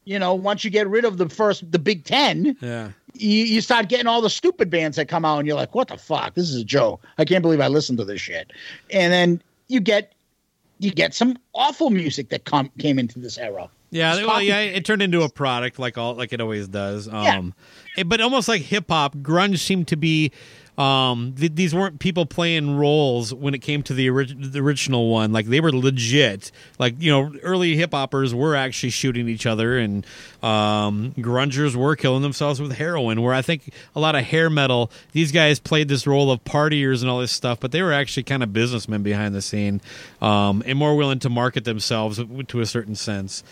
you 0.05 0.17
know, 0.19 0.33
once 0.33 0.63
you 0.63 0.69
get 0.69 0.87
rid 0.87 1.03
of 1.05 1.17
the 1.17 1.27
first 1.29 1.69
the 1.71 1.79
big 1.79 2.05
10, 2.05 2.57
Yeah. 2.61 2.91
you, 3.13 3.29
you 3.45 3.61
start 3.61 3.89
getting 3.89 4.07
all 4.07 4.21
the 4.21 4.29
stupid 4.29 4.69
bands 4.69 4.97
that 4.97 5.07
come 5.07 5.25
out 5.25 5.39
and 5.39 5.47
you're 5.47 5.55
like, 5.55 5.75
what 5.75 5.87
the 5.89 5.97
fuck? 5.97 6.35
This 6.35 6.49
is 6.49 6.61
a 6.61 6.63
joke. 6.63 7.03
I 7.17 7.25
can't 7.25 7.41
believe 7.41 7.59
I 7.59 7.67
listened 7.67 7.97
to 7.97 8.05
this 8.05 8.21
shit. 8.21 8.51
And 8.91 9.11
then 9.11 9.41
you 9.67 9.79
get 9.79 10.13
you 10.79 10.91
get 10.91 11.13
some 11.13 11.37
awful 11.53 11.89
music 11.89 12.29
that 12.29 12.43
come 12.45 12.69
came 12.79 12.99
into 12.99 13.17
this 13.19 13.37
era. 13.37 13.69
Yeah, 13.91 14.25
well, 14.25 14.41
yeah, 14.41 14.59
it 14.59 14.83
turned 14.83 15.01
into 15.01 15.21
a 15.21 15.29
product 15.29 15.79
like 15.79 15.97
all 15.97 16.15
like 16.15 16.33
it 16.33 16.41
always 16.41 16.67
does. 16.67 17.07
Yeah. 17.07 17.37
Um, 17.37 17.53
it- 17.97 18.09
but 18.09 18.19
almost 18.19 18.47
like 18.49 18.61
hip 18.61 18.85
hop, 18.89 19.15
grunge 19.17 19.59
seemed 19.59 19.87
to 19.89 19.95
be. 19.95 20.31
Um, 20.77 21.35
th- 21.37 21.55
these 21.55 21.73
weren't 21.73 21.99
people 21.99 22.25
playing 22.25 22.77
roles 22.77 23.33
when 23.33 23.53
it 23.53 23.59
came 23.59 23.81
to 23.83 23.93
the, 23.93 24.09
orig- 24.09 24.51
the 24.51 24.59
original 24.59 25.09
one. 25.09 25.31
Like 25.31 25.45
they 25.45 25.61
were 25.61 25.71
legit. 25.71 26.51
Like 26.79 27.01
you 27.01 27.11
know, 27.11 27.33
early 27.43 27.75
hip 27.75 27.91
hoppers 27.91 28.35
were 28.35 28.55
actually 28.55 28.89
shooting 28.89 29.29
each 29.29 29.45
other, 29.45 29.77
and 29.77 30.05
um, 30.43 31.13
grungers 31.17 31.75
were 31.75 31.95
killing 31.95 32.21
themselves 32.21 32.61
with 32.61 32.73
heroin. 32.73 33.21
Where 33.21 33.33
I 33.33 33.41
think 33.41 33.71
a 33.95 33.99
lot 33.99 34.15
of 34.15 34.23
hair 34.23 34.49
metal, 34.49 34.91
these 35.13 35.31
guys 35.31 35.59
played 35.59 35.87
this 35.87 36.05
role 36.05 36.31
of 36.31 36.43
partiers 36.43 37.01
and 37.01 37.09
all 37.09 37.19
this 37.19 37.31
stuff, 37.31 37.59
but 37.59 37.71
they 37.71 37.81
were 37.81 37.93
actually 37.93 38.23
kind 38.23 38.43
of 38.43 38.51
businessmen 38.51 39.03
behind 39.03 39.33
the 39.33 39.41
scene, 39.41 39.81
um, 40.21 40.61
and 40.65 40.77
more 40.77 40.95
willing 40.95 41.19
to 41.19 41.29
market 41.29 41.63
themselves 41.63 42.21
to 42.47 42.59
a 42.59 42.65
certain 42.65 42.95
sense. 42.95 43.43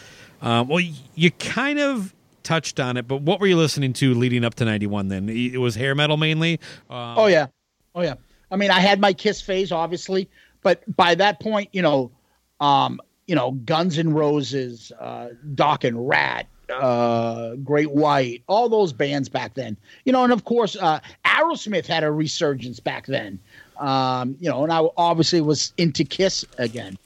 Um, 0.41 0.67
well, 0.67 0.83
you 1.15 1.31
kind 1.31 1.79
of 1.79 2.13
touched 2.43 2.79
on 2.79 2.97
it, 2.97 3.07
but 3.07 3.21
what 3.21 3.39
were 3.39 3.47
you 3.47 3.57
listening 3.57 3.93
to 3.93 4.13
leading 4.13 4.43
up 4.43 4.55
to 4.55 4.65
'91? 4.65 5.07
Then 5.07 5.29
it 5.29 5.57
was 5.57 5.75
hair 5.75 5.95
metal 5.95 6.17
mainly. 6.17 6.59
Um, 6.89 7.17
Oh 7.17 7.27
yeah. 7.27 7.47
Oh 7.95 8.01
yeah. 8.01 8.15
I 8.51 8.55
mean, 8.55 8.71
I 8.71 8.79
had 8.79 8.99
my 8.99 9.13
Kiss 9.13 9.41
phase, 9.41 9.71
obviously, 9.71 10.29
but 10.61 10.83
by 10.95 11.15
that 11.15 11.39
point, 11.39 11.69
you 11.71 11.81
know, 11.81 12.11
um, 12.59 12.99
you 13.25 13.35
know, 13.35 13.51
Guns 13.51 13.97
N' 13.97 14.13
Roses, 14.13 14.91
uh, 14.99 15.29
Dokken, 15.55 15.93
Ratt, 15.95 16.47
uh, 16.69 17.55
Great 17.55 17.91
White, 17.91 18.43
all 18.47 18.69
those 18.69 18.93
bands 18.93 19.29
back 19.29 19.53
then, 19.55 19.77
you 20.05 20.13
know, 20.13 20.23
and 20.23 20.31
of 20.31 20.45
course, 20.45 20.75
uh, 20.75 20.99
Aerosmith 21.25 21.85
had 21.85 22.03
a 22.03 22.11
resurgence 22.11 22.79
back 22.79 23.05
then, 23.07 23.39
um, 23.79 24.35
you 24.39 24.49
know, 24.49 24.63
and 24.63 24.71
I 24.71 24.87
obviously 24.97 25.41
was 25.41 25.73
into 25.77 26.03
Kiss 26.03 26.45
again, 26.57 26.97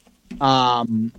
um, 0.41 1.11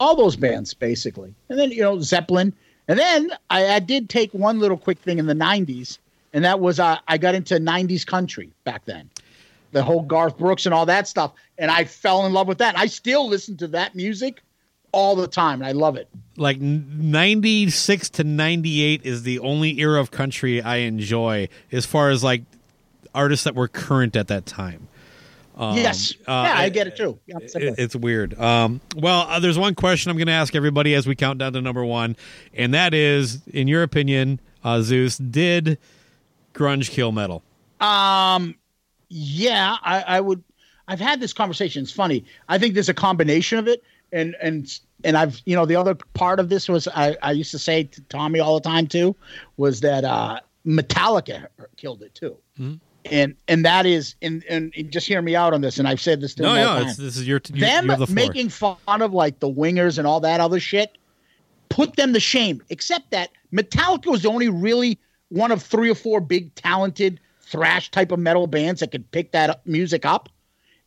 all 0.00 0.16
those 0.16 0.36
bands 0.36 0.74
basically, 0.74 1.34
and 1.48 1.58
then 1.58 1.70
you 1.70 1.82
know 1.82 2.00
Zeppelin, 2.00 2.52
and 2.88 2.98
then 2.98 3.30
I, 3.50 3.66
I 3.74 3.78
did 3.78 4.08
take 4.08 4.32
one 4.32 4.58
little 4.58 4.78
quick 4.78 4.98
thing 4.98 5.18
in 5.18 5.26
the 5.26 5.34
'90s, 5.34 5.98
and 6.32 6.44
that 6.44 6.58
was 6.58 6.80
uh, 6.80 6.98
I 7.06 7.18
got 7.18 7.34
into 7.34 7.54
'90s 7.56 8.04
country 8.06 8.50
back 8.64 8.84
then 8.86 9.10
the 9.72 9.82
whole 9.82 10.02
Garth 10.02 10.38
Brooks 10.38 10.66
and 10.66 10.74
all 10.74 10.86
that 10.86 11.06
stuff. 11.06 11.32
And 11.58 11.70
I 11.70 11.84
fell 11.84 12.24
in 12.26 12.32
love 12.32 12.48
with 12.48 12.58
that. 12.58 12.78
I 12.78 12.86
still 12.86 13.28
listen 13.28 13.56
to 13.58 13.68
that 13.68 13.94
music 13.94 14.42
all 14.92 15.14
the 15.16 15.28
time, 15.28 15.60
and 15.60 15.66
I 15.66 15.72
love 15.72 15.96
it. 15.96 16.08
like 16.36 16.60
'96 16.60 18.08
to 18.10 18.24
'98 18.24 19.02
is 19.04 19.22
the 19.22 19.38
only 19.40 19.78
era 19.80 20.00
of 20.00 20.10
country 20.10 20.62
I 20.62 20.76
enjoy, 20.76 21.48
as 21.70 21.84
far 21.84 22.10
as 22.10 22.24
like 22.24 22.42
artists 23.14 23.44
that 23.44 23.54
were 23.54 23.68
current 23.68 24.16
at 24.16 24.28
that 24.28 24.46
time. 24.46 24.87
Um, 25.58 25.76
yes, 25.76 26.14
uh, 26.28 26.44
yeah, 26.46 26.54
I 26.56 26.68
get 26.68 26.86
it 26.86 26.96
too. 26.96 27.18
Yeah, 27.26 27.38
It- 27.42 27.74
it's 27.78 27.96
weird. 27.96 28.38
Um, 28.40 28.80
well, 28.96 29.22
uh, 29.28 29.40
there's 29.40 29.58
one 29.58 29.74
question 29.74 30.08
I'm 30.10 30.16
going 30.16 30.28
to 30.28 30.32
ask 30.32 30.54
everybody 30.54 30.94
as 30.94 31.06
we 31.06 31.16
count 31.16 31.38
down 31.40 31.52
to 31.54 31.60
number 31.60 31.84
one, 31.84 32.16
and 32.54 32.72
that 32.74 32.94
is, 32.94 33.40
in 33.48 33.66
your 33.66 33.82
opinion, 33.82 34.38
uh, 34.62 34.80
Zeus, 34.82 35.18
did 35.18 35.76
grunge 36.54 36.90
kill 36.90 37.10
metal? 37.10 37.42
Um, 37.80 38.54
yeah, 39.08 39.76
I, 39.82 40.02
I 40.02 40.20
would. 40.20 40.42
I've 40.86 41.00
had 41.00 41.20
this 41.20 41.32
conversation. 41.32 41.82
It's 41.82 41.92
funny. 41.92 42.24
I 42.48 42.56
think 42.58 42.74
there's 42.74 42.88
a 42.88 42.94
combination 42.94 43.58
of 43.58 43.66
it, 43.68 43.82
and 44.12 44.36
and 44.40 44.78
and 45.04 45.16
I've 45.16 45.40
you 45.44 45.56
know 45.56 45.66
the 45.66 45.76
other 45.76 45.94
part 46.14 46.38
of 46.40 46.48
this 46.50 46.68
was 46.68 46.86
I, 46.88 47.16
I 47.22 47.32
used 47.32 47.50
to 47.50 47.58
say 47.58 47.82
to 47.84 48.00
Tommy 48.02 48.38
all 48.40 48.60
the 48.60 48.68
time 48.68 48.86
too 48.86 49.14
was 49.56 49.80
that 49.80 50.04
uh, 50.04 50.40
Metallica 50.66 51.46
killed 51.76 52.02
it 52.02 52.14
too. 52.14 52.36
Mm-hmm. 52.58 52.74
And 53.10 53.34
and 53.46 53.64
that 53.64 53.86
is 53.86 54.14
and, 54.22 54.44
and 54.48 54.72
just 54.90 55.06
hear 55.06 55.22
me 55.22 55.34
out 55.34 55.54
on 55.54 55.60
this. 55.60 55.78
And 55.78 55.88
I've 55.88 56.00
said 56.00 56.20
this 56.20 56.34
to 56.34 56.42
No, 56.42 56.54
no, 56.54 56.84
this 56.84 56.98
is 56.98 57.26
your 57.26 57.40
you, 57.52 57.60
them 57.60 57.86
the 57.86 58.06
making 58.10 58.48
fun 58.48 58.78
of 58.88 59.12
like 59.12 59.40
the 59.40 59.48
wingers 59.48 59.98
and 59.98 60.06
all 60.06 60.20
that 60.20 60.40
other 60.40 60.60
shit 60.60 60.98
put 61.68 61.96
them 61.96 62.12
to 62.12 62.20
shame. 62.20 62.62
Except 62.70 63.10
that 63.10 63.30
Metallica 63.52 64.06
was 64.06 64.22
the 64.22 64.28
only 64.28 64.48
really 64.48 64.98
one 65.28 65.52
of 65.52 65.62
three 65.62 65.90
or 65.90 65.94
four 65.94 66.20
big 66.20 66.54
talented 66.54 67.20
thrash 67.40 67.90
type 67.90 68.12
of 68.12 68.18
metal 68.18 68.46
bands 68.46 68.80
that 68.80 68.90
could 68.90 69.10
pick 69.10 69.32
that 69.32 69.64
music 69.66 70.04
up. 70.04 70.28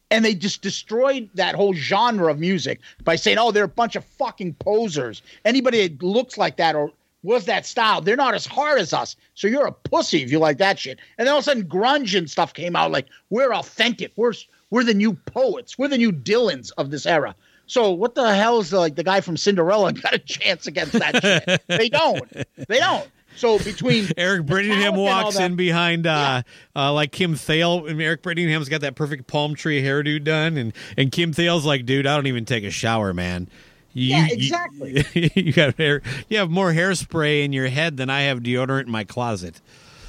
And 0.10 0.26
they 0.26 0.36
just 0.36 0.62
destroyed 0.62 1.30
that 1.36 1.56
whole 1.56 1.74
genre 1.74 2.30
of 2.30 2.38
music 2.38 2.82
by 3.04 3.16
saying, 3.16 3.38
"Oh, 3.38 3.52
they're 3.52 3.64
a 3.64 3.70
bunch 3.70 3.96
of 3.96 4.04
fucking 4.04 4.56
posers. 4.56 5.22
Anybody 5.46 5.88
that 5.88 6.04
looks 6.04 6.38
like 6.38 6.58
that 6.58 6.76
or 6.76 6.92
was 7.24 7.46
that 7.46 7.66
style, 7.66 8.02
they're 8.02 8.16
not 8.16 8.34
as 8.34 8.46
hard 8.46 8.80
as 8.80 8.94
us. 8.94 9.16
So 9.36 9.48
you're 9.48 9.66
a 9.68 9.72
pussy 9.72 10.24
if 10.24 10.32
you 10.32 10.40
like 10.40 10.58
that 10.58 10.80
shit." 10.80 11.00
And 11.18 11.28
then 11.28 11.34
all 11.34 11.40
of 11.40 11.44
a 11.44 11.46
sudden, 11.46 11.64
grunge 11.66 12.18
and 12.18 12.30
stuff 12.30 12.54
came 12.54 12.76
out. 12.76 12.92
Like 12.92 13.08
we're 13.30 13.54
authentic. 13.54 14.12
We're 14.16 14.34
we're 14.70 14.84
the 14.84 14.94
new 14.94 15.14
poets. 15.14 15.78
We're 15.78 15.88
the 15.90 15.98
new 15.98 16.12
Dylans 16.12 16.72
of 16.78 16.92
this 16.92 17.06
era. 17.06 17.36
So 17.68 17.92
what 17.92 18.16
the 18.16 18.34
hell 18.36 18.60
is 18.60 18.70
the, 18.72 18.80
like 18.80 18.96
the 18.96 19.04
guy 19.04 19.22
from 19.22 19.38
Cinderella 19.38 19.94
got 20.02 20.14
a 20.14 20.20
chance 20.20 20.68
against 20.68 20.94
that 20.94 21.22
shit? 21.22 21.62
they 21.68 21.90
don't. 21.90 22.30
They 22.68 22.80
don't. 22.80 23.10
So 23.38 23.60
between 23.60 24.10
Eric 24.18 24.46
Brittingham 24.46 24.82
Metallica 24.82 24.88
and 24.88 24.98
all 24.98 25.04
walks 25.06 25.38
that- 25.38 25.46
in 25.52 25.56
behind 25.56 26.06
uh, 26.06 26.42
uh, 26.76 26.92
like 26.92 27.12
Kim 27.14 27.36
Thayil, 27.36 27.90
and 27.90 28.02
Eric 28.02 28.24
Brittingham's 28.24 28.68
got 28.68 28.82
that 28.82 28.96
perfect 28.96 29.28
palm 29.28 29.56
tree 29.56 29.82
hairdo 29.82 30.22
done, 30.22 30.58
and 30.58 30.74
and 30.98 31.12
Kim 31.14 31.32
Thayil's 31.34 31.66
like, 31.66 31.86
dude, 31.86 32.06
I 32.08 32.16
don't 32.16 32.28
even 32.28 32.44
take 32.46 32.64
a 32.66 32.72
shower, 32.72 33.14
man. 33.14 33.48
You, 33.94 34.16
Yeah, 34.16 34.28
exactly. 34.30 35.06
You, 35.36 35.54
got 35.54 35.76
hair. 35.78 36.02
You 36.30 36.38
have 36.38 36.50
more 36.50 36.72
hairspray 36.72 37.44
in 37.44 37.54
your 37.54 37.68
head 37.68 37.98
than 37.98 38.10
I 38.10 38.22
have 38.22 38.40
deodorant 38.40 38.86
in 38.86 38.92
my 38.92 39.04
closet. 39.04 39.60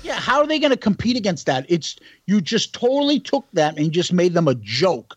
Yeah, 0.03 0.18
how 0.18 0.41
are 0.41 0.47
they 0.47 0.59
going 0.59 0.70
to 0.72 0.76
compete 0.76 1.16
against 1.16 1.47
that? 1.47 1.64
It's 1.68 1.97
you 2.26 2.41
just 2.41 2.72
totally 2.74 3.20
took 3.20 3.47
that 3.53 3.78
and 3.78 3.93
just 3.93 4.12
made 4.12 4.35
them 4.35 4.49
a 4.49 4.55
joke. 4.57 5.16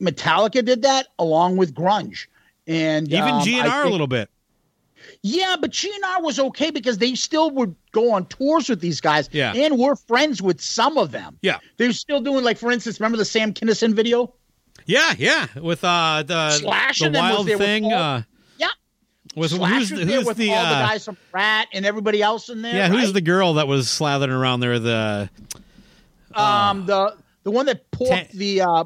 Metallica 0.00 0.64
did 0.64 0.82
that 0.82 1.08
along 1.18 1.56
with 1.56 1.74
grunge, 1.74 2.26
and 2.68 3.08
Even 3.08 3.22
um, 3.28 3.40
GNR 3.42 3.84
a 3.86 3.88
little 3.88 4.06
bit. 4.06 4.30
Yeah, 5.22 5.56
but 5.60 5.70
GNR 5.72 6.22
was 6.22 6.38
okay 6.38 6.70
because 6.70 6.98
they 6.98 7.14
still 7.14 7.50
would 7.52 7.74
go 7.92 8.12
on 8.12 8.26
tours 8.26 8.68
with 8.68 8.80
these 8.80 9.00
guys, 9.00 9.28
Yeah. 9.32 9.52
and 9.54 9.78
we're 9.78 9.96
friends 9.96 10.40
with 10.40 10.60
some 10.60 10.96
of 10.98 11.10
them. 11.10 11.38
Yeah. 11.42 11.58
they're 11.76 11.92
still 11.92 12.20
doing 12.20 12.44
like, 12.44 12.58
for 12.58 12.70
instance, 12.70 13.00
remember 13.00 13.16
the 13.18 13.24
Sam 13.24 13.52
Kinison 13.52 13.94
video? 13.94 14.32
Yeah, 14.88 15.12
yeah. 15.18 15.46
With 15.60 15.84
uh 15.84 16.24
the 16.26 16.50
Slash 16.50 16.98
the 17.00 17.06
and 17.06 17.14
then 17.14 17.22
was 17.24 17.46
wild 17.46 17.58
thing. 17.60 17.84
all- 17.84 17.92
uh, 17.92 18.22
Yeah, 18.56 18.68
was 19.36 19.50
Slash 19.52 19.70
who's, 19.70 19.90
was 19.92 20.00
the- 20.00 20.04
there 20.06 20.16
who's 20.16 20.26
with 20.26 20.36
the 20.38 20.52
all 20.54 20.62
the 20.64 20.68
uh, 20.76 20.88
guys 20.88 21.04
from 21.04 21.16
Ratt 21.30 21.68
and 21.74 21.84
everybody 21.86 22.22
else 22.22 22.48
in 22.48 22.62
there. 22.62 22.74
yeah 22.74 22.88
who's 22.88 23.04
right? 23.04 23.14
the 23.14 23.20
girl 23.20 23.54
that 23.54 23.68
was 23.68 23.86
slathering 23.86 24.30
around 24.36 24.60
there? 24.60 24.78
The 24.78 25.30
um 26.34 26.86
the 26.86 27.16
the 27.44 27.50
one 27.50 27.66
that 27.66 27.90
porked 27.90 28.10
Ta- 28.30 28.36
the 28.38 28.62
uh 28.62 28.84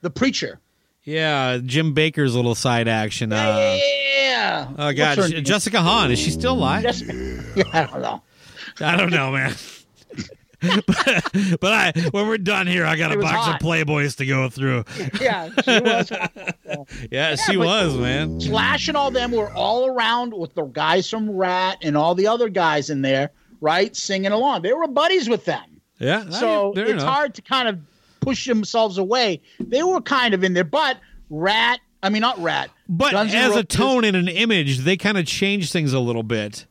the 0.00 0.10
preacher? 0.10 0.58
yeah 1.04 1.58
Jim 1.64 1.94
Bakker's 1.94 2.34
little 2.34 2.54
side 2.54 2.88
action. 2.88 3.32
Uh, 3.32 3.76
yeah. 4.16 4.68
Oh 4.78 4.92
God, 4.92 5.18
her 5.18 5.28
J- 5.28 5.34
name? 5.34 5.44
Jessica 5.44 5.80
Hahn 5.82 6.10
is 6.10 6.18
she 6.18 6.30
still 6.30 6.54
alive? 6.54 6.82
Jessica. 6.82 7.12
Yeah, 7.56 7.64
I 7.74 7.84
don't 7.84 8.00
know. 8.00 8.22
I 8.80 8.96
don't 8.96 9.10
know, 9.10 9.30
man. 9.32 9.54
but, 10.86 11.60
but 11.60 11.72
I, 11.72 11.92
when 12.12 12.28
we're 12.28 12.38
done 12.38 12.66
here, 12.66 12.84
I 12.86 12.96
got 12.96 13.10
She 13.12 13.18
a 13.18 13.20
box 13.20 13.34
hot. 13.46 13.60
of 13.60 13.66
Playboys 13.66 14.16
to 14.16 14.26
go 14.26 14.48
through. 14.48 14.84
Yeah, 15.20 15.50
she 15.64 15.80
was. 15.80 16.12
Yeah, 17.10 17.36
she 17.36 17.56
was, 17.56 17.96
man. 17.96 18.40
Slash 18.40 18.88
and 18.88 18.96
all 18.96 19.10
them 19.10 19.30
were 19.32 19.52
all 19.52 19.86
around 19.86 20.32
with 20.34 20.54
the 20.54 20.64
guys 20.64 21.08
from 21.08 21.30
Ratt 21.30 21.78
and 21.82 21.96
all 21.96 22.14
the 22.14 22.26
other 22.28 22.48
guys 22.48 22.88
in 22.90 23.02
there, 23.02 23.30
right, 23.60 23.94
singing 23.94 24.32
along. 24.32 24.62
They 24.62 24.72
were 24.72 24.86
buddies 24.88 25.28
with 25.28 25.44
them. 25.44 25.80
Yeah, 25.98 26.28
So 26.30 26.72
it's 26.74 26.90
enough. 26.90 27.02
hard 27.06 27.34
to 27.34 27.42
kind 27.42 27.68
of 27.68 27.78
push 28.20 28.46
themselves 28.46 28.98
away. 28.98 29.42
They 29.60 29.82
were 29.82 30.00
kind 30.00 30.32
of 30.34 30.42
in 30.44 30.54
there, 30.54 30.64
but 30.64 30.98
Ratt, 31.30 31.80
I 32.02 32.08
mean, 32.08 32.22
not 32.22 32.38
Ratt. 32.40 32.70
But 32.88 33.12
Guns 33.12 33.34
as 33.34 33.54
a 33.54 33.62
tone 33.64 34.04
and 34.04 34.16
an 34.16 34.28
image, 34.28 34.78
they 34.78 34.96
kind 34.96 35.18
of 35.18 35.26
changed 35.26 35.72
things 35.72 35.92
a 35.92 36.00
little 36.00 36.22
bit. 36.22 36.66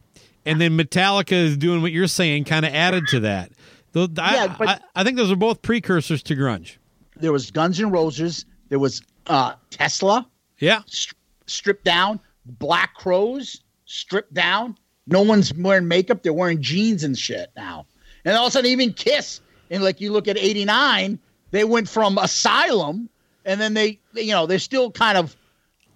And 0.46 0.60
then 0.60 0.78
Metallica 0.78 1.34
is 1.34 1.56
doing 1.58 1.82
what 1.84 1.92
you're 1.92 2.08
saying, 2.08 2.46
kind 2.46 2.66
of 2.66 2.74
added 2.74 3.08
to 3.10 3.20
that. 3.22 3.52
Though 3.94 4.08
I, 4.18 4.34
Yeah, 4.36 4.56
but- 4.58 4.68
I, 4.68 4.80
I 4.96 5.04
think 5.04 5.18
those 5.18 5.32
are 5.32 5.36
both 5.36 5.62
precursors 5.62 6.24
to 6.24 6.36
grunge. 6.36 6.78
There 7.18 7.32
was 7.32 7.52
Guns 7.52 7.80
N' 7.80 7.92
Roses. 7.92 8.46
There 8.70 8.80
was 8.80 9.02
uh, 9.28 9.54
Tesla. 9.70 10.28
Yeah, 10.60 10.82
st- 10.88 11.16
stripped 11.46 11.84
down. 11.84 12.20
Black 12.46 12.96
Crowes 12.96 13.62
stripped 13.86 14.34
down. 14.34 14.78
No 15.08 15.22
one's 15.22 15.54
wearing 15.54 15.88
makeup. 15.88 16.24
They're 16.24 16.34
wearing 16.34 16.62
jeans 16.62 17.04
and 17.04 17.18
shit 17.18 17.52
now. 17.56 17.86
And 18.26 18.36
all 18.36 18.46
of 18.46 18.50
a 18.50 18.52
sudden, 18.52 18.70
even 18.72 18.94
Kiss, 18.94 19.42
and 19.70 19.84
like 19.84 20.00
you 20.02 20.12
look 20.12 20.28
at 20.28 20.38
'89, 20.38 21.20
they 21.52 21.64
went 21.64 21.90
from 21.90 22.18
Asylum, 22.18 23.10
and 23.46 23.60
then 23.60 23.74
they, 23.74 24.00
you 24.14 24.32
know, 24.32 24.46
they're 24.46 24.60
still 24.60 24.90
kind 24.92 25.18
of 25.18 25.36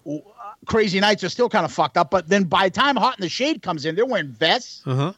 uh, 0.08 0.18
Crazy 0.66 1.00
Nights 1.00 1.24
are 1.24 1.28
still 1.28 1.48
kind 1.48 1.64
of 1.64 1.72
fucked 1.72 1.96
up. 1.96 2.10
But 2.10 2.28
then 2.28 2.44
by 2.44 2.68
the 2.68 2.74
time 2.74 2.96
Hot 2.96 3.18
in 3.18 3.22
the 3.22 3.28
Shade 3.28 3.62
comes 3.62 3.84
in, 3.86 3.94
they're 3.94 4.06
wearing 4.06 4.28
vests, 4.28 4.82
uh 4.86 4.94
huh. 4.94 5.12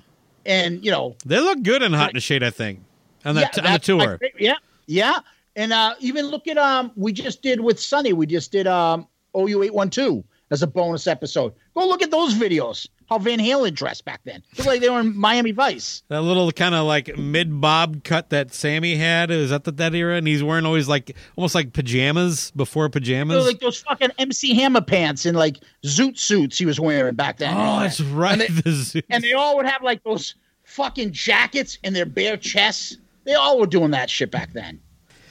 And 0.48 0.84
you 0.84 0.90
know, 0.90 1.14
They 1.24 1.38
look 1.38 1.62
good 1.62 1.82
in 1.82 1.92
Hot 1.92 2.10
in 2.10 2.14
the 2.16 2.20
Shade, 2.20 2.42
I 2.42 2.50
think, 2.50 2.80
on 3.24 3.36
that 3.36 3.44
on 3.44 3.50
the 3.54 3.60
that's 3.62 3.88
my 3.88 3.98
tour. 4.04 4.18
yeah, 4.38 4.54
yeah. 4.86 5.18
And 5.54 5.72
uh, 5.72 5.94
even 6.00 6.26
look 6.26 6.46
at 6.48 6.56
um, 6.58 6.92
we 6.96 7.12
just 7.12 7.42
did 7.42 7.60
with 7.60 7.78
Sunny. 7.80 8.12
We 8.12 8.26
just 8.26 8.50
did 8.52 8.66
um, 8.66 9.06
OU 9.36 9.62
eight 9.64 9.74
one 9.74 9.90
two 9.90 10.24
as 10.50 10.62
a 10.62 10.66
bonus 10.66 11.06
episode. 11.06 11.52
Go 11.74 11.86
look 11.86 12.02
at 12.02 12.10
those 12.10 12.34
videos. 12.34 12.88
How 13.08 13.18
Van 13.18 13.38
Halen 13.38 13.74
dressed 13.74 14.04
back 14.04 14.20
then. 14.24 14.42
It 14.52 14.58
Looked 14.58 14.68
like 14.68 14.80
they 14.80 14.90
were 14.90 15.00
in 15.00 15.16
Miami 15.16 15.52
Vice. 15.52 16.02
That 16.08 16.20
little 16.22 16.52
kind 16.52 16.74
of 16.74 16.86
like 16.86 17.16
mid 17.16 17.60
bob 17.60 18.04
cut 18.04 18.30
that 18.30 18.52
Sammy 18.52 18.96
had 18.96 19.30
is 19.30 19.48
that 19.50 19.64
the, 19.64 19.72
that 19.72 19.94
era, 19.94 20.16
and 20.16 20.26
he's 20.26 20.42
wearing 20.42 20.66
always 20.66 20.88
like 20.88 21.16
almost 21.36 21.54
like 21.54 21.72
pajamas 21.72 22.50
before 22.52 22.88
They 22.88 22.92
pajamas. 23.00 23.46
like 23.46 23.60
those 23.60 23.80
fucking 23.80 24.10
MC 24.18 24.54
Hammer 24.54 24.82
pants 24.82 25.24
and 25.24 25.36
like 25.36 25.58
zoot 25.84 26.18
suits 26.18 26.58
he 26.58 26.66
was 26.66 26.78
wearing 26.78 27.14
back 27.14 27.38
then. 27.38 27.54
oh, 27.56 27.80
that's 27.80 28.00
right. 28.02 28.32
And 28.32 28.40
they, 28.42 28.46
The 28.70 29.02
and 29.08 29.24
they 29.24 29.32
all 29.32 29.56
would 29.56 29.66
have 29.66 29.82
like 29.82 30.02
those 30.04 30.34
fucking 30.64 31.12
jackets 31.12 31.78
and 31.82 31.96
their 31.96 32.04
bare 32.06 32.36
chests. 32.36 32.98
They 33.24 33.34
all 33.34 33.58
were 33.58 33.66
doing 33.66 33.92
that 33.92 34.10
shit 34.10 34.30
back 34.30 34.52
then. 34.52 34.80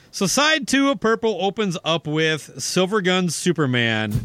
So 0.10 0.26
side 0.26 0.68
two 0.68 0.90
of 0.90 1.00
Purple 1.00 1.38
opens 1.40 1.78
up 1.86 2.08
with 2.08 2.60
Silver 2.64 3.02
Gun 3.02 3.30
Superman. 3.30 4.20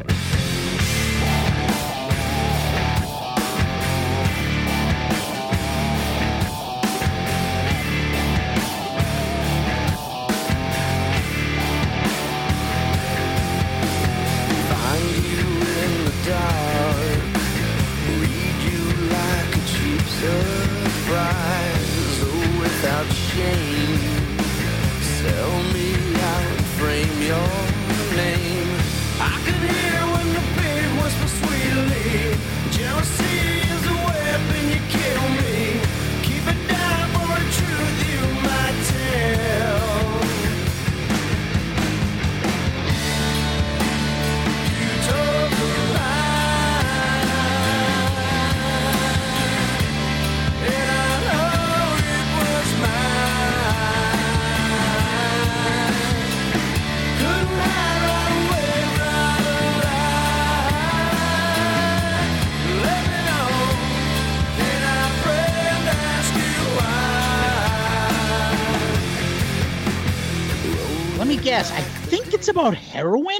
About 72.53 72.75
heroin. 72.75 73.39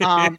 Um, 0.00 0.38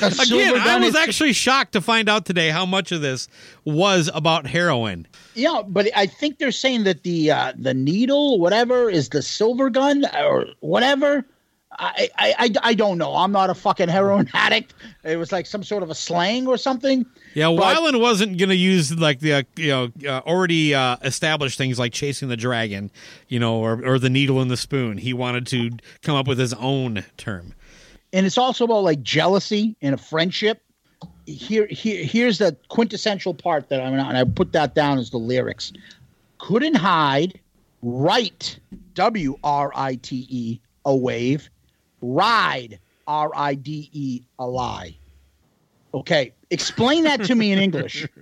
Again, 0.00 0.56
I 0.58 0.78
was 0.78 0.94
actually 0.94 1.32
shocked 1.32 1.72
to 1.72 1.80
find 1.80 2.08
out 2.08 2.26
today 2.26 2.50
how 2.50 2.66
much 2.66 2.92
of 2.92 3.00
this 3.00 3.28
was 3.64 4.10
about 4.12 4.46
heroin. 4.46 5.06
Yeah, 5.34 5.62
but 5.66 5.88
I 5.96 6.06
think 6.06 6.38
they're 6.38 6.52
saying 6.52 6.84
that 6.84 7.02
the 7.02 7.30
uh, 7.30 7.52
the 7.56 7.74
needle, 7.74 8.38
whatever, 8.38 8.90
is 8.90 9.08
the 9.08 9.22
silver 9.22 9.70
gun 9.70 10.04
or 10.14 10.46
whatever. 10.60 11.24
I, 11.78 12.08
I, 12.18 12.34
I, 12.38 12.50
I 12.62 12.74
don't 12.74 12.98
know. 12.98 13.14
I'm 13.14 13.32
not 13.32 13.48
a 13.50 13.54
fucking 13.54 13.88
heroin 13.88 14.28
addict. 14.34 14.74
It 15.04 15.16
was 15.16 15.32
like 15.32 15.46
some 15.46 15.62
sort 15.62 15.82
of 15.82 15.90
a 15.90 15.94
slang 15.94 16.46
or 16.46 16.56
something. 16.56 17.06
Yeah, 17.34 17.46
But- 17.56 17.76
Weiland 17.76 18.00
wasn't 18.00 18.36
going 18.38 18.50
to 18.50 18.56
use 18.56 18.92
like 18.98 19.20
the 19.20 19.32
uh, 19.32 19.42
you 19.56 19.68
know 19.68 19.92
uh, 20.06 20.20
already 20.26 20.74
uh, 20.74 20.96
established 21.02 21.56
things 21.58 21.78
like 21.78 21.92
chasing 21.92 22.28
the 22.28 22.36
dragon, 22.36 22.90
you 23.28 23.38
know, 23.40 23.56
or 23.56 23.82
or 23.84 23.98
the 23.98 24.10
needle 24.10 24.42
in 24.42 24.48
the 24.48 24.56
spoon. 24.56 24.98
He 24.98 25.12
wanted 25.14 25.46
to 25.48 25.70
come 26.02 26.14
up 26.14 26.28
with 26.28 26.38
his 26.38 26.52
own 26.54 27.04
term. 27.16 27.54
And 28.12 28.26
it's 28.26 28.36
also 28.38 28.64
about 28.66 28.84
like 28.84 29.02
jealousy 29.02 29.74
and 29.80 29.94
a 29.94 29.98
friendship. 29.98 30.60
here, 31.26 31.66
here, 31.70 32.04
here's 32.04 32.36
the 32.38 32.54
quintessential 32.68 33.32
part 33.32 33.70
that 33.70 33.80
I'm, 33.80 33.94
and 33.94 34.16
I 34.16 34.24
put 34.24 34.52
that 34.52 34.74
down 34.74 34.98
as 34.98 35.08
the 35.10 35.16
lyrics. 35.18 35.72
Couldn't 36.38 36.74
hide, 36.74 37.40
right, 37.80 38.58
W 38.94 39.38
R 39.42 39.72
I 39.74 39.94
T 39.96 40.26
E, 40.28 40.60
a 40.84 40.94
wave, 40.94 41.48
ride, 42.02 42.78
R 43.06 43.30
I 43.34 43.54
D 43.54 43.88
E, 43.92 44.22
a 44.38 44.46
lie. 44.46 44.96
Okay, 45.94 46.34
explain 46.50 47.04
that 47.04 47.24
to 47.24 47.34
me 47.34 47.52
in 47.52 47.58
English. 47.58 48.06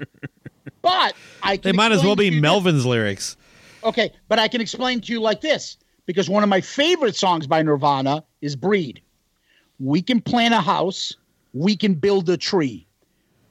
But 0.82 1.14
I 1.42 1.56
can 1.56 1.72
They 1.72 1.76
might 1.76 1.92
as 1.92 2.02
well 2.02 2.16
be 2.16 2.30
Melvin's 2.30 2.86
lyrics. 2.86 3.36
Okay, 3.84 4.12
but 4.28 4.38
I 4.38 4.48
can 4.48 4.60
explain 4.60 5.00
to 5.02 5.12
you 5.12 5.20
like 5.20 5.40
this 5.40 5.76
because 6.06 6.28
one 6.28 6.42
of 6.42 6.48
my 6.48 6.60
favorite 6.60 7.16
songs 7.16 7.46
by 7.46 7.62
Nirvana 7.62 8.24
is 8.40 8.56
Breed. 8.56 9.02
We 9.78 10.02
can 10.02 10.20
plant 10.20 10.54
a 10.54 10.60
house, 10.60 11.14
we 11.52 11.76
can 11.76 11.94
build 11.94 12.28
a 12.28 12.36
tree. 12.36 12.86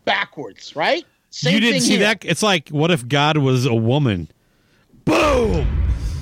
Backwards, 0.05 0.75
right? 0.75 1.05
Same 1.29 1.53
you 1.55 1.59
didn't 1.59 1.81
see 1.81 1.91
here. 1.91 1.99
that? 1.99 2.25
It's 2.25 2.41
like, 2.41 2.69
what 2.69 2.89
if 2.89 3.07
God 3.07 3.37
was 3.37 3.65
a 3.65 3.75
woman? 3.75 4.27
Boom! 5.05 5.67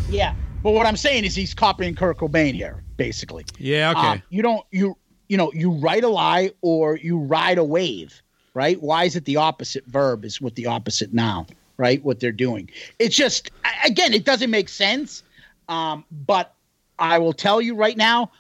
Yeah. 0.10 0.36
But 0.64 0.72
what 0.72 0.86
I'm 0.86 0.98
saying 0.98 1.24
is 1.24 1.36
he's 1.36 1.54
copying 1.54 1.96
Kurt 1.96 2.18
Cobain 2.18 2.54
here, 2.54 2.84
basically. 2.98 3.46
Yeah, 3.58 3.92
okay. 3.92 4.08
Uh, 4.08 4.18
you 4.30 4.42
don't 4.42 4.66
you 4.72 4.98
you 5.30 5.38
know, 5.38 5.52
you 5.54 5.72
write 5.72 6.04
a 6.04 6.08
lie 6.10 6.52
or 6.62 6.98
you 6.98 7.18
ride 7.18 7.58
a 7.58 7.64
wave, 7.64 8.22
right? 8.54 8.82
Why 8.82 9.04
is 9.04 9.16
it 9.16 9.26
the 9.26 9.36
opposite 9.38 9.86
verb 9.86 10.24
is 10.26 10.40
what 10.42 10.56
the 10.56 10.66
opposite 10.68 11.14
noun, 11.14 11.48
right? 11.78 12.04
What 12.04 12.20
they're 12.20 12.32
doing. 12.32 12.70
It's 13.00 13.16
just 13.16 13.52
again, 13.86 14.14
it 14.14 14.26
doesn't 14.26 14.50
make 14.52 14.70
sense. 14.70 15.24
Um, 15.70 16.06
but 16.26 16.54
I 16.98 17.18
will 17.20 17.34
tell 17.34 17.62
you 17.62 17.76
right 17.76 17.98
now, 17.98 18.32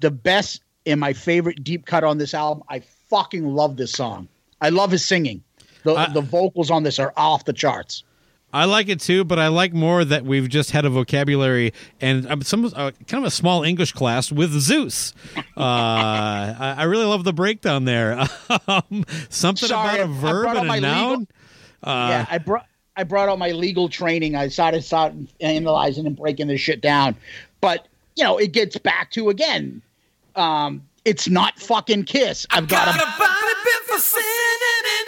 the 0.00 0.10
best 0.10 0.62
and 0.86 1.00
my 1.00 1.12
favorite 1.12 1.62
deep 1.64 1.86
cut 1.86 2.04
on 2.04 2.18
this 2.18 2.34
album. 2.34 2.62
I 2.68 2.80
fucking 3.08 3.46
love 3.46 3.76
this 3.76 3.92
song. 3.92 4.28
I 4.60 4.68
love 4.68 4.90
his 4.90 5.04
singing. 5.04 5.42
The 5.84 5.94
I- 5.94 6.12
the 6.12 6.20
vocals 6.20 6.70
on 6.70 6.82
this 6.82 6.98
are 6.98 7.12
off 7.16 7.44
the 7.44 7.52
charts. 7.52 8.04
I 8.52 8.66
like 8.66 8.88
it 8.88 9.00
too, 9.00 9.24
but 9.24 9.38
I 9.38 9.48
like 9.48 9.72
more 9.72 10.04
that 10.04 10.24
we've 10.24 10.48
just 10.48 10.72
had 10.72 10.84
a 10.84 10.90
vocabulary 10.90 11.72
and 12.00 12.26
um, 12.30 12.42
some 12.42 12.66
uh, 12.66 12.90
kind 13.06 13.24
of 13.24 13.24
a 13.24 13.30
small 13.30 13.62
English 13.62 13.92
class 13.92 14.30
with 14.30 14.50
Zeus. 14.52 15.14
Uh, 15.36 15.40
I, 15.56 16.74
I 16.78 16.82
really 16.84 17.06
love 17.06 17.24
the 17.24 17.32
breakdown 17.32 17.84
there. 17.86 18.20
um, 18.68 19.04
something 19.30 19.68
Sorry, 19.68 20.00
about 20.00 20.00
a 20.00 20.12
verb 20.12 20.42
brought 20.44 20.56
and 20.58 20.70
a 20.70 20.80
noun. 20.80 21.10
legal- 21.10 21.26
yeah, 21.84 22.26
I 22.30 22.38
brought 22.38 22.66
I 22.96 23.04
brought 23.04 23.28
out 23.30 23.38
my 23.38 23.52
legal 23.52 23.88
training. 23.88 24.36
I 24.36 24.48
started 24.48 24.82
started 24.84 25.28
analyzing 25.40 26.06
and 26.06 26.14
breaking 26.16 26.48
this 26.48 26.60
shit 26.60 26.80
down, 26.82 27.16
but 27.60 27.88
you 28.16 28.24
know 28.24 28.36
it 28.38 28.52
gets 28.52 28.76
back 28.76 29.10
to 29.12 29.30
again. 29.30 29.80
Um, 30.36 30.82
it's 31.04 31.28
not 31.28 31.58
fucking 31.58 32.04
Kiss. 32.04 32.46
I've 32.50 32.68
got 32.68 32.86
a 32.88 32.92
body 32.92 33.54
built 33.64 33.82
for 33.86 33.98
sin 33.98 34.22
and 34.22 35.02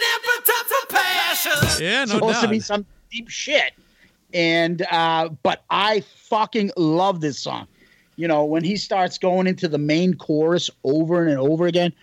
Yeah, 1.79 2.05
no 2.05 2.15
supposed 2.15 2.35
to 2.39 2.41
doubt. 2.47 2.51
be 2.51 2.59
some 2.59 2.85
deep 3.11 3.29
shit, 3.29 3.73
and 4.33 4.85
uh, 4.91 5.29
but 5.43 5.63
I 5.69 6.01
fucking 6.01 6.71
love 6.77 7.21
this 7.21 7.39
song. 7.39 7.67
You 8.15 8.27
know 8.27 8.45
when 8.45 8.63
he 8.63 8.77
starts 8.77 9.17
going 9.17 9.47
into 9.47 9.67
the 9.67 9.77
main 9.77 10.15
chorus 10.15 10.69
over 10.83 11.25
and 11.25 11.39
over 11.39 11.67
again. 11.67 11.93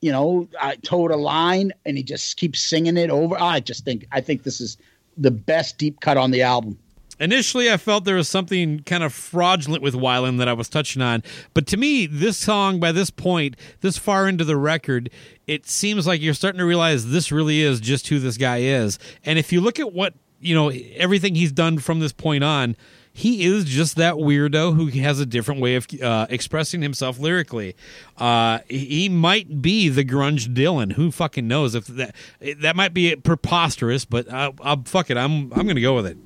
You 0.00 0.10
know, 0.10 0.48
I 0.60 0.74
towed 0.74 1.12
a 1.12 1.16
line 1.16 1.70
and 1.86 1.96
he 1.96 2.02
just 2.02 2.36
keeps 2.36 2.60
singing 2.60 2.96
it 2.96 3.08
over. 3.08 3.36
I 3.40 3.60
just 3.60 3.84
think 3.84 4.04
I 4.10 4.20
think 4.20 4.42
this 4.42 4.60
is 4.60 4.76
the 5.16 5.30
best 5.30 5.78
deep 5.78 6.00
cut 6.00 6.16
on 6.16 6.32
the 6.32 6.42
album. 6.42 6.76
Initially, 7.20 7.70
I 7.70 7.76
felt 7.76 8.04
there 8.04 8.16
was 8.16 8.28
something 8.28 8.80
kind 8.80 9.04
of 9.04 9.12
fraudulent 9.12 9.80
with 9.80 9.94
Weiland 9.94 10.38
that 10.38 10.48
I 10.48 10.54
was 10.54 10.68
touching 10.68 11.02
on. 11.02 11.22
But 11.54 11.68
to 11.68 11.76
me, 11.76 12.06
this 12.06 12.36
song, 12.36 12.80
by 12.80 12.90
this 12.90 13.10
point, 13.10 13.56
this 13.80 13.96
far 13.96 14.28
into 14.28 14.44
the 14.44 14.56
record, 14.56 15.08
it 15.46 15.66
seems 15.66 16.04
like 16.04 16.20
you're 16.20 16.34
starting 16.34 16.58
to 16.58 16.64
realize 16.64 17.10
this 17.10 17.30
really 17.30 17.60
is 17.60 17.80
just 17.80 18.08
who 18.08 18.18
this 18.18 18.36
guy 18.36 18.58
is. 18.58 18.98
And 19.24 19.38
if 19.38 19.52
you 19.52 19.60
look 19.60 19.78
at 19.78 19.92
what, 19.92 20.14
you 20.42 20.54
know, 20.54 20.70
everything 20.94 21.34
he's 21.34 21.52
done 21.52 21.78
from 21.78 22.00
this 22.00 22.12
point 22.12 22.44
on, 22.44 22.76
he 23.12 23.44
is 23.44 23.64
just 23.64 23.96
that 23.96 24.14
weirdo 24.14 24.74
who 24.74 24.86
has 25.00 25.20
a 25.20 25.26
different 25.26 25.60
way 25.60 25.74
of 25.74 25.86
uh, 26.02 26.26
expressing 26.30 26.80
himself 26.80 27.18
lyrically. 27.18 27.76
Uh, 28.16 28.60
he 28.68 29.08
might 29.08 29.60
be 29.60 29.88
the 29.88 30.04
grunge 30.04 30.52
Dylan. 30.54 30.92
Who 30.92 31.10
fucking 31.10 31.46
knows 31.46 31.74
if 31.74 31.86
that 31.88 32.14
that 32.58 32.74
might 32.74 32.94
be 32.94 33.14
preposterous? 33.16 34.04
But 34.04 34.28
uh, 34.28 34.52
I'll, 34.62 34.82
fuck 34.84 35.10
it. 35.10 35.16
I'm 35.16 35.52
I'm 35.52 35.66
gonna 35.66 35.80
go 35.80 35.94
with 35.94 36.06
it. 36.06 36.16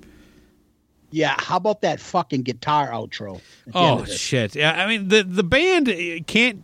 Yeah, 1.11 1.35
how 1.39 1.57
about 1.57 1.83
that 1.83 2.01
fucking 2.01 2.43
guitar 2.43 2.91
outro? 2.91 3.41
at 3.67 3.73
the 3.73 3.79
end 3.79 4.01
Oh 4.01 4.05
shit! 4.05 4.55
Yeah, 4.55 4.73
I 4.73 4.87
mean 4.87 5.09
the 5.09 5.23
the 5.23 5.45
band 5.45 5.87
can't. 6.27 6.63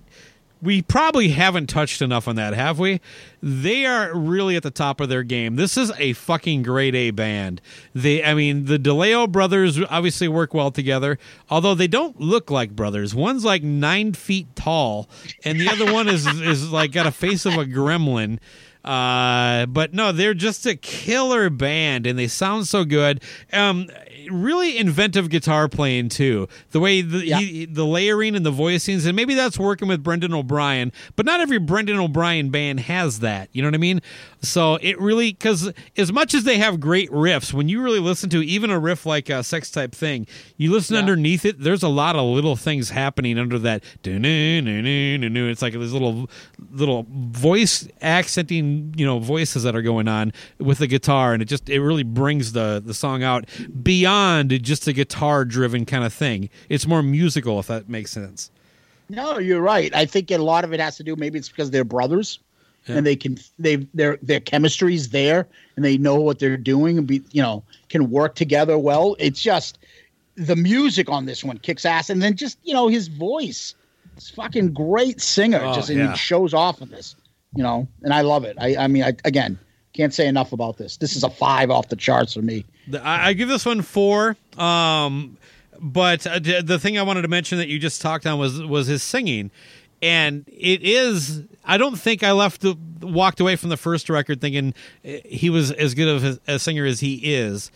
We 0.62 0.80
probably 0.80 1.30
haven't 1.30 1.66
touched 1.66 2.00
enough 2.00 2.28
on 2.28 2.36
that, 2.36 2.54
have 2.54 2.78
we? 2.78 3.00
They 3.42 3.84
are 3.84 4.16
really 4.16 4.54
at 4.54 4.62
the 4.62 4.70
top 4.70 5.00
of 5.00 5.08
their 5.08 5.24
game. 5.24 5.56
This 5.56 5.76
is 5.76 5.90
a 5.98 6.12
fucking 6.12 6.62
grade 6.62 6.94
A 6.94 7.10
band. 7.10 7.60
They, 7.94 8.22
I 8.22 8.34
mean, 8.34 8.66
the 8.66 8.78
DeLeo 8.78 9.30
brothers 9.30 9.80
obviously 9.90 10.28
work 10.28 10.54
well 10.54 10.70
together, 10.70 11.18
although 11.50 11.74
they 11.74 11.88
don't 11.88 12.20
look 12.20 12.48
like 12.50 12.76
brothers. 12.76 13.12
One's 13.12 13.44
like 13.44 13.64
nine 13.64 14.12
feet 14.12 14.54
tall, 14.54 15.08
and 15.44 15.58
the 15.60 15.68
other 15.68 15.92
one 15.92 16.08
is 16.08 16.26
is 16.40 16.70
like 16.70 16.92
got 16.92 17.06
a 17.06 17.12
face 17.12 17.44
of 17.44 17.54
a 17.54 17.64
gremlin. 17.64 18.38
Uh, 18.84 19.66
but 19.66 19.94
no, 19.94 20.10
they're 20.12 20.34
just 20.34 20.66
a 20.66 20.74
killer 20.76 21.50
band, 21.50 22.06
and 22.06 22.18
they 22.18 22.26
sound 22.26 22.66
so 22.66 22.84
good. 22.84 23.22
Um, 23.52 23.88
really 24.30 24.76
inventive 24.78 25.28
guitar 25.30 25.68
playing 25.68 26.08
too. 26.10 26.48
The 26.70 26.80
way 26.80 27.02
the 27.02 27.26
Yeah. 27.26 27.38
he, 27.38 27.64
the 27.66 27.84
layering 27.86 28.34
and 28.36 28.44
the 28.44 28.52
voicings, 28.52 29.06
and 29.06 29.14
maybe 29.16 29.34
that's 29.34 29.58
working 29.58 29.88
with 29.88 30.02
Brendan 30.02 30.34
O'Brien. 30.34 30.92
But 31.16 31.26
not 31.26 31.40
every 31.40 31.58
Brendan 31.58 31.98
O'Brien 31.98 32.50
band 32.50 32.80
has 32.80 33.20
that. 33.20 33.48
You 33.52 33.62
know 33.62 33.68
what 33.68 33.74
I 33.74 33.78
mean? 33.78 34.00
So 34.42 34.76
it 34.82 35.00
really 35.00 35.32
because 35.32 35.72
as 35.96 36.12
much 36.12 36.34
as 36.34 36.42
they 36.42 36.58
have 36.58 36.80
great 36.80 37.08
riffs, 37.10 37.52
when 37.52 37.68
you 37.68 37.80
really 37.80 38.00
listen 38.00 38.28
to 38.30 38.44
even 38.44 38.70
a 38.70 38.78
riff 38.78 39.06
like 39.06 39.28
a 39.30 39.44
Sex 39.44 39.70
Type 39.70 39.94
Thing, 39.94 40.26
you 40.56 40.72
listen 40.72 40.96
underneath 40.96 41.44
it. 41.44 41.60
There's 41.60 41.84
a 41.84 41.88
lot 41.88 42.16
of 42.16 42.24
little 42.24 42.56
things 42.56 42.90
happening 42.90 43.38
under 43.38 43.56
that. 43.60 43.84
It's 44.04 45.62
like 45.62 45.72
these 45.74 45.92
little 45.92 46.28
little 46.72 47.06
voice 47.08 47.86
accenting, 48.00 48.94
you 48.96 49.06
know, 49.06 49.20
voices 49.20 49.62
that 49.62 49.76
are 49.76 49.82
going 49.82 50.08
on 50.08 50.32
with 50.58 50.78
the 50.78 50.88
guitar, 50.88 51.32
and 51.32 51.40
it 51.40 51.46
just 51.46 51.70
it 51.70 51.80
really 51.80 52.02
brings 52.02 52.52
the 52.52 52.82
the 52.84 52.94
song 52.94 53.22
out 53.22 53.44
beyond 53.82 54.60
just 54.62 54.88
a 54.88 54.92
guitar 54.92 55.44
driven 55.44 55.84
kind 55.84 56.02
of 56.02 56.12
thing. 56.12 56.50
It's 56.68 56.86
more 56.86 57.02
musical, 57.02 57.60
if 57.60 57.68
that 57.68 57.88
makes 57.88 58.10
sense. 58.10 58.50
No, 59.08 59.38
you're 59.38 59.60
right. 59.60 59.94
I 59.94 60.06
think 60.06 60.30
a 60.30 60.38
lot 60.38 60.64
of 60.64 60.72
it 60.72 60.80
has 60.80 60.96
to 60.96 61.04
do. 61.04 61.14
Maybe 61.14 61.38
it's 61.38 61.48
because 61.48 61.70
they're 61.70 61.84
brothers, 61.84 62.40
and 62.88 63.06
they 63.06 63.16
can 63.16 63.38
they 63.58 63.76
their 63.94 64.18
their 64.22 64.40
chemistry's 64.40 65.10
there, 65.10 65.46
and 65.76 65.84
they 65.84 65.96
know 65.98 66.20
what 66.20 66.38
they're 66.38 66.56
doing, 66.56 66.98
and 66.98 67.06
be 67.06 67.22
you 67.30 67.42
know 67.42 67.62
can 67.88 68.10
work 68.10 68.34
together 68.34 68.78
well. 68.78 69.16
It's 69.18 69.40
just 69.40 69.78
the 70.34 70.56
music 70.56 71.08
on 71.08 71.26
this 71.26 71.44
one 71.44 71.58
kicks 71.58 71.84
ass, 71.84 72.10
and 72.10 72.22
then 72.22 72.36
just 72.36 72.58
you 72.64 72.74
know 72.74 72.88
his 72.88 73.08
voice. 73.08 73.74
It's 74.16 74.30
fucking 74.30 74.72
great 74.72 75.20
singer. 75.20 75.60
Oh, 75.62 75.74
just 75.74 75.88
and 75.88 75.98
yeah. 75.98 76.10
he 76.12 76.16
shows 76.16 76.52
off 76.52 76.80
of 76.80 76.90
this, 76.90 77.16
you 77.54 77.62
know, 77.62 77.88
and 78.02 78.12
I 78.12 78.22
love 78.22 78.44
it. 78.44 78.56
I 78.60 78.76
I 78.76 78.86
mean, 78.88 79.04
I, 79.04 79.14
again, 79.24 79.58
can't 79.92 80.12
say 80.12 80.26
enough 80.26 80.52
about 80.52 80.76
this. 80.76 80.96
This 80.96 81.16
is 81.16 81.24
a 81.24 81.30
five 81.30 81.70
off 81.70 81.88
the 81.88 81.96
charts 81.96 82.34
for 82.34 82.42
me. 82.42 82.64
I, 82.94 83.28
I 83.28 83.32
give 83.32 83.48
this 83.48 83.64
one 83.64 83.82
four. 83.82 84.36
Um, 84.58 85.36
but 85.80 86.26
uh, 86.26 86.38
the 86.38 86.78
thing 86.78 86.98
I 86.98 87.02
wanted 87.02 87.22
to 87.22 87.28
mention 87.28 87.58
that 87.58 87.68
you 87.68 87.78
just 87.78 88.00
talked 88.00 88.26
on 88.26 88.38
was 88.38 88.62
was 88.62 88.86
his 88.86 89.02
singing, 89.02 89.50
and 90.02 90.44
it 90.48 90.82
is. 90.82 91.42
I 91.64 91.78
don't 91.78 91.96
think 91.98 92.22
I 92.22 92.32
left 92.32 92.60
the 92.60 92.76
walked 93.00 93.40
away 93.40 93.56
from 93.56 93.68
the 93.70 93.76
first 93.76 94.10
record 94.10 94.40
thinking 94.40 94.74
eh, 95.04 95.20
he 95.24 95.48
was 95.48 95.70
as 95.72 95.94
good 95.94 96.08
of 96.08 96.24
a, 96.24 96.54
a 96.54 96.58
singer 96.58 96.84
as 96.84 97.00
he 97.00 97.34
is. 97.34 97.70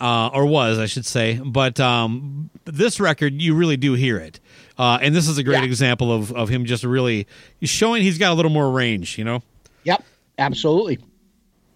Uh, 0.00 0.28
or 0.32 0.46
was 0.46 0.78
I 0.78 0.86
should 0.86 1.04
say, 1.04 1.38
but 1.44 1.78
um, 1.78 2.48
this 2.64 3.00
record 3.00 3.34
you 3.42 3.54
really 3.54 3.76
do 3.76 3.92
hear 3.92 4.16
it, 4.16 4.40
uh, 4.78 4.98
and 5.02 5.14
this 5.14 5.28
is 5.28 5.36
a 5.36 5.42
great 5.42 5.58
Yeah. 5.58 5.64
example 5.64 6.10
of, 6.10 6.32
of 6.32 6.48
him 6.48 6.64
just 6.64 6.84
really 6.84 7.26
showing 7.60 8.02
he's 8.02 8.16
got 8.16 8.32
a 8.32 8.34
little 8.34 8.50
more 8.50 8.70
range, 8.70 9.18
you 9.18 9.24
know. 9.24 9.42
Yep, 9.84 10.02
absolutely. 10.38 11.00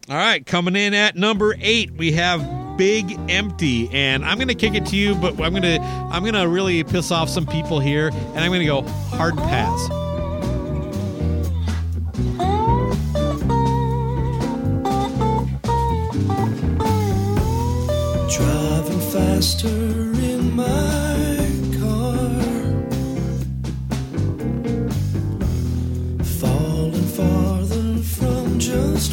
All 0.08 0.16
right, 0.16 0.44
coming 0.46 0.74
in 0.74 0.94
at 0.94 1.16
number 1.16 1.54
eight, 1.60 1.90
we 1.92 2.12
have 2.12 2.40
Big 2.76 3.18
Empty, 3.28 3.88
and 3.92 4.24
I'm 4.24 4.38
gonna 4.38 4.54
kick 4.54 4.74
it 4.74 4.86
to 4.86 4.96
you, 4.96 5.14
but 5.14 5.40
I'm 5.40 5.52
gonna 5.52 5.78
I'm 6.10 6.24
gonna 6.24 6.48
really 6.48 6.82
piss 6.84 7.10
off 7.10 7.28
some 7.28 7.46
people 7.46 7.78
here, 7.80 8.08
and 8.08 8.38
I'm 8.38 8.50
gonna 8.50 8.64
go 8.64 8.82
hard 9.10 9.36
pass. 9.36 9.88
Driving 18.36 19.00
faster 19.12 19.68
in 19.68 20.56
my 20.56 21.50
car. 21.78 22.28
Falling 26.24 27.06
farther 27.06 27.98
from 28.02 28.58
just 28.58 29.12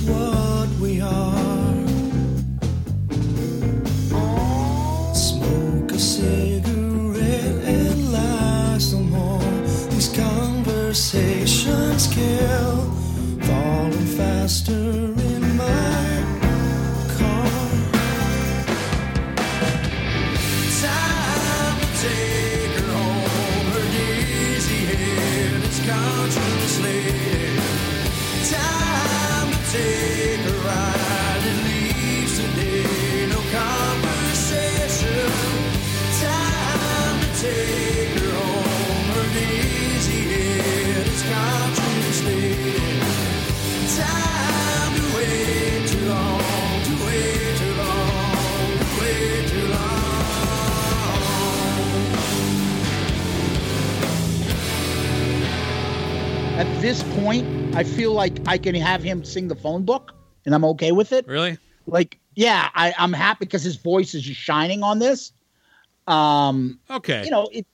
this 56.82 57.04
point, 57.20 57.46
I 57.76 57.84
feel 57.84 58.12
like 58.14 58.34
I 58.48 58.58
can 58.58 58.76
have 58.76 59.04
him 59.04 59.24
sing 59.24 59.48
the 59.48 59.56
phone 59.56 59.86
book, 59.86 60.14
and 60.46 60.56
I'm 60.56 60.66
okay 60.66 60.92
with 60.92 61.12
it. 61.12 61.28
Really? 61.28 61.58
Like, 61.86 62.20
yeah, 62.36 62.70
I, 62.74 62.94
I'm 62.98 63.14
happy 63.14 63.46
because 63.46 63.64
his 63.64 63.76
voice 63.76 64.14
is 64.16 64.24
just 64.24 64.40
shining 64.40 64.84
on 64.84 65.00
this. 65.00 65.32
Um, 66.08 66.80
Okay. 66.90 67.24
you 67.24 67.30
know, 67.32 67.48
it, 67.52 67.66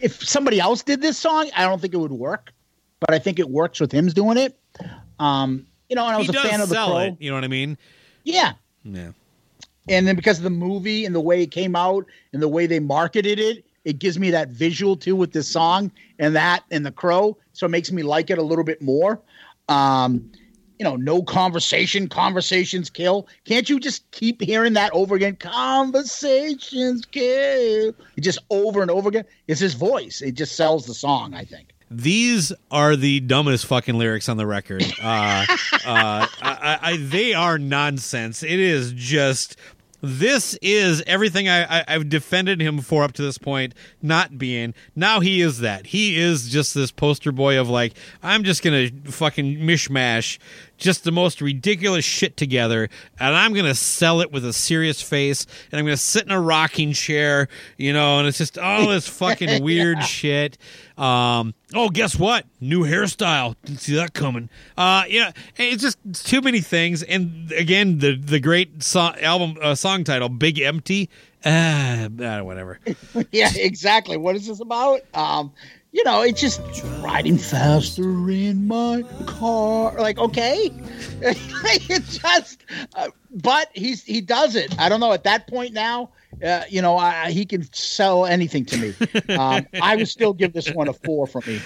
if 0.00 0.26
somebody 0.26 0.58
else 0.60 0.82
did 0.82 1.02
this 1.02 1.18
song, 1.18 1.50
I 1.54 1.64
don't 1.64 1.80
think 1.80 1.94
it 1.94 1.98
would 1.98 2.12
work, 2.12 2.52
but 3.00 3.12
I 3.12 3.18
think 3.18 3.38
it 3.38 3.48
works 3.50 3.78
with 3.80 3.92
him 3.92 4.06
doing 4.08 4.38
it. 4.38 4.58
Um, 5.18 5.66
you 5.88 5.96
know, 5.96 6.06
and 6.06 6.14
I 6.14 6.18
was 6.18 6.28
he 6.30 6.36
a 6.36 6.40
fan 6.40 6.60
of 6.60 6.68
the 6.68 6.74
Crow. 6.76 6.98
it. 6.98 7.16
You 7.18 7.30
know 7.30 7.36
what 7.36 7.44
I 7.44 7.48
mean? 7.48 7.76
Yeah, 8.24 8.52
Yeah. 8.84 9.12
and 9.88 10.06
then 10.06 10.16
because 10.16 10.38
of 10.38 10.44
the 10.44 10.50
movie 10.50 11.04
and 11.04 11.14
the 11.14 11.20
way 11.20 11.42
it 11.42 11.50
came 11.52 11.76
out 11.76 12.06
and 12.32 12.42
the 12.42 12.48
way 12.48 12.66
they 12.66 12.80
marketed 12.80 13.38
it, 13.38 13.65
it 13.86 14.00
gives 14.00 14.18
me 14.18 14.32
that 14.32 14.48
visual 14.48 14.96
too 14.96 15.14
with 15.14 15.32
this 15.32 15.48
song 15.48 15.92
and 16.18 16.34
that 16.34 16.64
and 16.72 16.84
the 16.84 16.90
crow, 16.90 17.38
so 17.52 17.66
it 17.66 17.68
makes 17.68 17.92
me 17.92 18.02
like 18.02 18.30
it 18.30 18.36
a 18.36 18.42
little 18.42 18.64
bit 18.64 18.82
more. 18.82 19.20
Um, 19.68 20.30
you 20.78 20.84
know, 20.84 20.96
no 20.96 21.22
conversation, 21.22 22.08
conversations 22.08 22.90
kill. 22.90 23.28
Can't 23.44 23.70
you 23.70 23.78
just 23.78 24.10
keep 24.10 24.42
hearing 24.42 24.74
that 24.74 24.90
over 24.92 25.14
again? 25.14 25.36
Conversations 25.36 27.06
kill. 27.06 27.94
It 28.16 28.20
just 28.20 28.40
over 28.50 28.82
and 28.82 28.90
over 28.90 29.08
again. 29.08 29.24
It's 29.46 29.60
his 29.60 29.74
voice. 29.74 30.20
It 30.20 30.32
just 30.32 30.56
sells 30.56 30.84
the 30.86 30.92
song. 30.92 31.32
I 31.32 31.44
think. 31.44 31.72
These 31.88 32.52
are 32.72 32.96
the 32.96 33.20
dumbest 33.20 33.66
fucking 33.66 33.96
lyrics 33.96 34.28
on 34.28 34.36
the 34.36 34.46
record. 34.46 34.82
Uh, 35.00 35.46
uh, 35.86 36.26
I, 36.26 36.28
I, 36.42 36.78
I, 36.82 36.96
they 36.96 37.34
are 37.34 37.56
nonsense. 37.58 38.42
It 38.42 38.58
is 38.58 38.92
just. 38.92 39.56
This 40.02 40.58
is 40.62 41.02
everything 41.06 41.48
I, 41.48 41.80
I, 41.80 41.84
I've 41.88 42.08
defended 42.08 42.60
him 42.60 42.80
for 42.80 43.02
up 43.02 43.12
to 43.14 43.22
this 43.22 43.38
point, 43.38 43.74
not 44.02 44.38
being. 44.38 44.74
Now 44.94 45.20
he 45.20 45.40
is 45.40 45.60
that. 45.60 45.86
He 45.86 46.18
is 46.18 46.48
just 46.48 46.74
this 46.74 46.90
poster 46.90 47.32
boy 47.32 47.58
of 47.58 47.68
like, 47.68 47.94
I'm 48.22 48.44
just 48.44 48.62
gonna 48.62 48.88
fucking 49.04 49.56
mishmash 49.56 50.38
just 50.76 51.04
the 51.04 51.12
most 51.12 51.40
ridiculous 51.40 52.04
shit 52.04 52.36
together, 52.36 52.88
and 53.18 53.34
I'm 53.34 53.54
gonna 53.54 53.74
sell 53.74 54.20
it 54.20 54.32
with 54.32 54.44
a 54.44 54.52
serious 54.52 55.00
face, 55.00 55.46
and 55.70 55.78
I'm 55.78 55.84
gonna 55.84 55.96
sit 55.96 56.24
in 56.24 56.32
a 56.32 56.40
rocking 56.40 56.92
chair, 56.92 57.48
you 57.76 57.92
know, 57.92 58.18
and 58.18 58.28
it's 58.28 58.38
just 58.38 58.58
all 58.58 58.86
this 58.88 59.08
fucking 59.08 59.62
weird 59.62 60.02
shit. 60.04 60.58
Um, 60.96 61.54
oh, 61.74 61.90
guess 61.90 62.18
what? 62.18 62.46
New 62.60 62.84
hairstyle. 62.84 63.54
Didn't 63.64 63.80
see 63.80 63.96
that 63.96 64.14
coming. 64.14 64.48
Uh, 64.76 65.04
yeah, 65.08 65.32
it's 65.56 65.82
just 65.82 65.98
it's 66.08 66.22
too 66.22 66.40
many 66.40 66.60
things. 66.60 67.02
And 67.02 67.52
again, 67.52 67.98
the 67.98 68.16
the 68.16 68.40
great 68.40 68.82
song, 68.82 69.16
album 69.20 69.56
uh, 69.62 69.74
song 69.74 70.04
title, 70.04 70.28
"Big 70.28 70.58
Empty." 70.58 71.10
Ah, 71.44 72.08
ah, 72.22 72.42
whatever. 72.42 72.80
yeah, 73.30 73.50
exactly. 73.54 74.16
What 74.16 74.34
is 74.36 74.46
this 74.46 74.60
about? 74.60 75.02
Um, 75.14 75.52
you 75.96 76.04
know, 76.04 76.20
it's 76.20 76.38
just 76.38 76.60
riding 77.00 77.38
faster 77.38 78.02
in 78.28 78.68
my 78.68 79.02
car. 79.24 79.94
Like, 79.98 80.18
okay, 80.18 80.70
it's 81.22 82.18
just. 82.18 82.60
Uh, 82.94 83.08
but 83.30 83.70
he's 83.72 84.04
he 84.04 84.20
does 84.20 84.56
it. 84.56 84.78
I 84.78 84.90
don't 84.90 85.00
know. 85.00 85.14
At 85.14 85.24
that 85.24 85.46
point 85.46 85.72
now, 85.72 86.10
uh, 86.44 86.64
you 86.68 86.82
know, 86.82 86.98
I, 86.98 87.30
he 87.30 87.46
can 87.46 87.62
sell 87.72 88.26
anything 88.26 88.66
to 88.66 88.76
me. 88.76 88.94
Um, 89.38 89.66
I 89.82 89.96
would 89.96 90.08
still 90.08 90.34
give 90.34 90.52
this 90.52 90.70
one 90.70 90.88
a 90.88 90.92
four 90.92 91.26
from 91.26 91.42
me. 91.46 91.60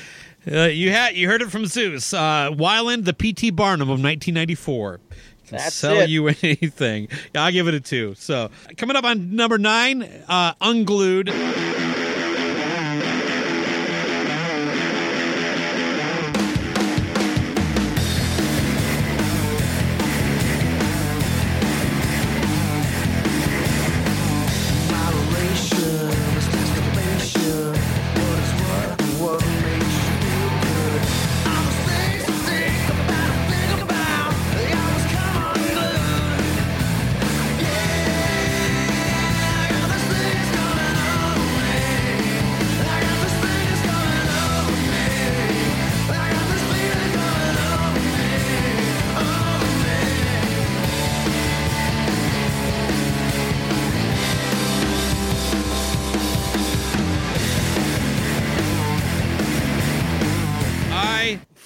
Uh, 0.51 0.63
you 0.67 0.91
had 0.93 1.17
you 1.17 1.29
heard 1.29 1.43
it 1.43 1.51
from 1.51 1.67
Zeus. 1.67 2.15
Uh, 2.15 2.51
Weiland, 2.53 3.05
the 3.05 3.13
P.T. 3.13 3.51
Barnum 3.51 3.89
of 3.89 4.01
1994. 4.03 4.99
Can 4.99 5.59
That's 5.59 5.75
sell 5.75 5.99
it. 5.99 6.09
you 6.09 6.29
anything. 6.43 7.09
Yeah, 7.35 7.45
I'll 7.45 7.53
give 7.53 7.67
it 7.67 7.75
a 7.75 7.81
two. 7.81 8.15
So 8.15 8.51
coming 8.77 8.95
up 8.95 9.05
on 9.05 9.35
number 9.35 9.59
nine, 9.59 10.03
uh, 10.29 10.55
Unglued. 10.61 11.31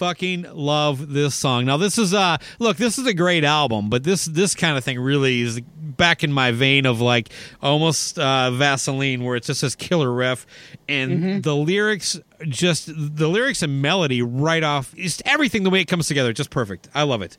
Fucking 0.05 0.47
love 0.53 1.13
this 1.13 1.35
song. 1.35 1.65
Now 1.65 1.79
this 1.79 1.97
is 1.97 2.13
uh 2.13 2.37
look, 2.59 2.77
this 2.77 2.99
is 2.99 3.07
a 3.07 3.15
great 3.15 3.43
album, 3.43 3.89
but 3.89 4.05
this 4.05 4.27
this 4.27 4.55
kind 4.55 4.77
of 4.77 4.85
thing 4.85 5.01
really 5.01 5.41
is 5.41 5.61
back 5.77 6.23
in 6.23 6.31
my 6.33 6.51
vein 6.51 6.85
of 6.85 7.01
like 7.01 7.31
almost 7.63 8.19
uh 8.19 8.51
Vaseline 8.51 9.25
where 9.25 9.37
it's 9.37 9.47
just 9.47 9.63
this 9.63 9.75
killer 9.75 10.13
riff 10.13 10.47
and 10.89 11.43
the 11.43 11.57
lyrics 11.57 12.21
just 12.49 12.91
the 12.95 13.29
lyrics 13.29 13.63
and 13.63 13.81
melody 13.81 14.21
right 14.21 14.63
off 14.63 14.95
just 14.95 15.23
everything 15.25 15.63
the 15.63 15.71
way 15.71 15.81
it 15.81 15.87
comes 15.87 16.07
together 16.07 16.33
just 16.35 16.51
perfect. 16.51 16.89
I 16.95 17.05
love 17.05 17.23
it. 17.23 17.39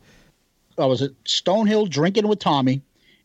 I 0.80 0.86
was 0.86 1.02
at 1.04 1.12
Stonehill 1.26 1.90
drinking 1.90 2.28
with 2.28 2.40
Tommy, 2.40 2.82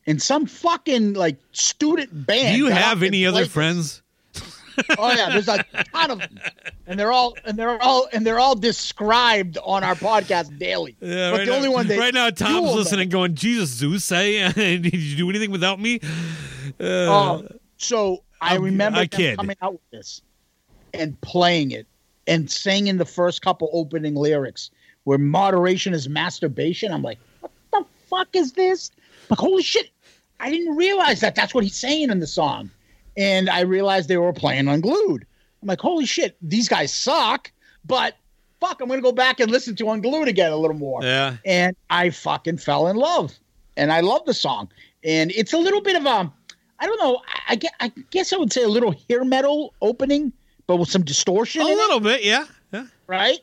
and 0.07 0.21
some 0.21 0.45
fucking 0.45 1.15
like 1.15 1.37
student 1.53 2.27
band. 2.27 2.57
Do 2.57 2.65
you 2.65 2.71
have 2.71 3.03
any 3.03 3.25
other 3.25 3.47
friends? 3.47 4.03
Oh 4.99 5.13
yeah, 5.13 5.31
there's 5.31 5.49
a 5.49 5.65
ton 5.93 6.11
of 6.11 6.19
them, 6.21 6.39
and 6.87 6.99
they're 6.99 7.13
all 7.13 7.35
and 7.45 7.59
they're 7.59 7.81
all 7.83 8.09
and 8.13 8.27
they're 8.27 8.39
all 8.39 8.55
described 8.55 9.59
on 9.65 9.83
our 9.85 9.95
podcast 9.95 10.59
daily. 10.59 10.97
Yeah, 11.01 11.31
but 11.31 11.39
right 11.39 11.45
the 11.47 11.51
now, 11.53 11.57
only 11.57 11.69
one 11.69 11.89
right 11.89 12.15
now 12.15 12.31
Tom's 12.31 12.69
them- 12.69 12.77
listening 12.77 13.09
going, 13.09 13.35
Jesus 13.35 13.71
Zeus, 13.71 14.05
say 14.05 14.51
did 14.53 14.95
you 14.95 15.17
do 15.17 15.29
anything 15.31 15.51
without 15.51 15.81
me? 15.81 16.01
Uh, 16.79 16.85
Oh, 16.85 17.49
so 17.77 18.23
I 18.41 18.53
I'm- 18.55 18.63
remember 18.63 18.99
I 19.01 19.07
them 19.07 19.37
coming 19.37 19.57
out 19.63 19.73
with 19.73 19.91
this 19.91 20.23
and 20.95 21.21
playing 21.21 21.71
it 21.73 21.87
and 22.27 22.51
singing 22.51 22.97
the 22.97 23.05
first 23.05 23.43
couple 23.43 23.71
opening 23.73 24.15
lyrics 24.15 24.71
where 25.05 25.19
moderation 25.19 25.95
is 25.95 26.09
masturbation. 26.09 26.93
I'm 26.93 27.03
like, 27.03 27.19
what 27.41 27.51
the 27.73 27.85
fuck 28.09 28.29
is 28.35 28.53
this? 28.53 28.91
like, 29.31 29.39
holy 29.39 29.63
shit! 29.63 29.91
I 30.41 30.51
didn't 30.51 30.77
realize 30.77 31.21
that 31.21 31.35
that's 31.35 31.55
what 31.55 31.65
he's 31.65 31.77
saying 31.77 32.11
in 32.11 32.19
the 32.21 32.27
song, 32.27 32.71
and 33.21 33.51
I 33.51 33.61
realized 33.61 34.09
they 34.09 34.17
were 34.17 34.33
playing 34.33 34.69
Unglued. 34.69 35.27
I'm 35.63 35.69
like, 35.69 35.81
holy 35.81 36.07
shit, 36.07 36.37
these 36.43 36.69
guys 36.69 36.93
suck, 36.95 37.53
but. 37.85 38.17
Fuck, 38.61 38.83
I'm 38.83 38.91
gonna 38.91 39.01
go 39.01 39.11
back 39.11 39.41
and 39.41 39.51
listen 39.51 39.75
to 39.77 39.85
Unglued 39.85 40.29
again 40.29 40.53
a 40.53 40.57
little 40.57 40.77
more 40.77 41.03
yeah. 41.03 41.39
and 41.47 41.75
I 41.89 42.11
fucking 42.11 42.59
fell 42.59 42.89
in 42.89 42.97
love, 42.97 43.33
and 43.79 43.91
I 43.91 44.01
love 44.01 44.27
the 44.27 44.35
song. 44.35 44.69
And 45.03 45.31
it's 45.31 45.55
a 45.55 45.57
little 45.57 45.81
bit 45.81 45.97
of 45.97 46.05
a, 46.05 46.31
I 46.79 46.87
don't 46.87 46.99
know, 47.01 47.23
I, 47.49 47.59
I 47.81 47.89
guess 48.11 48.35
I 48.35 48.37
would 48.37 48.53
say 48.53 48.63
a 48.63 48.69
little 48.69 48.95
hair 49.09 49.25
metal 49.25 49.73
opening, 49.81 50.35
but 50.67 50.77
with 50.77 50.91
some 50.91 51.03
distortion. 51.03 51.63
A 51.63 51.69
in 51.69 51.73
it, 51.73 51.77
little 51.77 52.01
bit, 52.01 52.23
yeah. 52.23 52.45
Yeah. 52.71 52.85
right? 53.07 53.39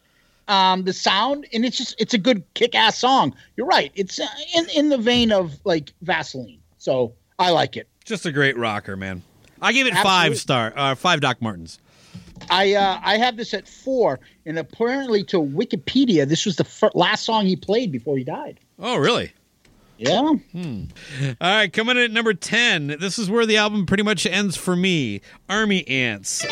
Um, 0.47 0.83
the 0.83 0.93
sound, 0.93 1.47
and 1.51 1.65
it's 1.65 1.77
just 1.77 1.99
it's 1.99 2.13
a 2.13 2.19
good 2.19 2.43
kick-ass 2.53 2.99
song. 2.99 3.35
You're 3.55 3.65
right. 3.65 3.91
It's 3.95 4.19
uh, 4.19 4.27
in 4.55 4.69
in 4.75 4.89
the 4.89 4.99
vein 4.99 5.31
of 5.31 5.59
like 5.65 5.93
Vaseline, 6.03 6.59
so 6.77 7.13
I 7.39 7.49
like 7.49 7.75
it. 7.75 7.89
Just 8.05 8.27
a 8.27 8.31
great 8.31 8.55
rocker, 8.55 8.95
man. 8.95 9.23
I 9.61 9.73
give 9.73 9.87
it 9.87 9.93
Absolutely. 9.93 10.09
five 10.11 10.37
star, 10.37 10.73
uh, 10.75 10.95
five 10.95 11.21
Doc 11.21 11.41
Martens. 11.41 11.79
I 12.49 12.73
uh, 12.75 12.99
I 13.03 13.17
have 13.17 13.35
this 13.37 13.53
at 13.53 13.67
four, 13.67 14.19
and 14.45 14.59
apparently 14.59 15.23
to 15.25 15.37
Wikipedia, 15.37 16.27
this 16.27 16.45
was 16.45 16.55
the 16.57 16.63
fir- 16.63 16.91
last 16.93 17.23
song 17.23 17.45
he 17.45 17.55
played 17.55 17.91
before 17.91 18.17
he 18.17 18.23
died. 18.23 18.59
Oh, 18.79 18.97
really? 18.97 19.31
Yeah. 19.97 20.19
All 20.19 20.37
right, 21.41 21.73
coming 21.73 21.97
in 21.97 22.03
at 22.03 22.11
number 22.11 22.35
10. 22.35 22.97
This 22.99 23.17
is 23.17 23.31
where 23.31 23.47
the 23.47 23.57
album 23.57 23.87
pretty 23.87 24.03
much 24.03 24.27
ends 24.27 24.55
for 24.55 24.75
me 24.75 25.21
Army 25.49 25.87
Ants. 25.87 26.45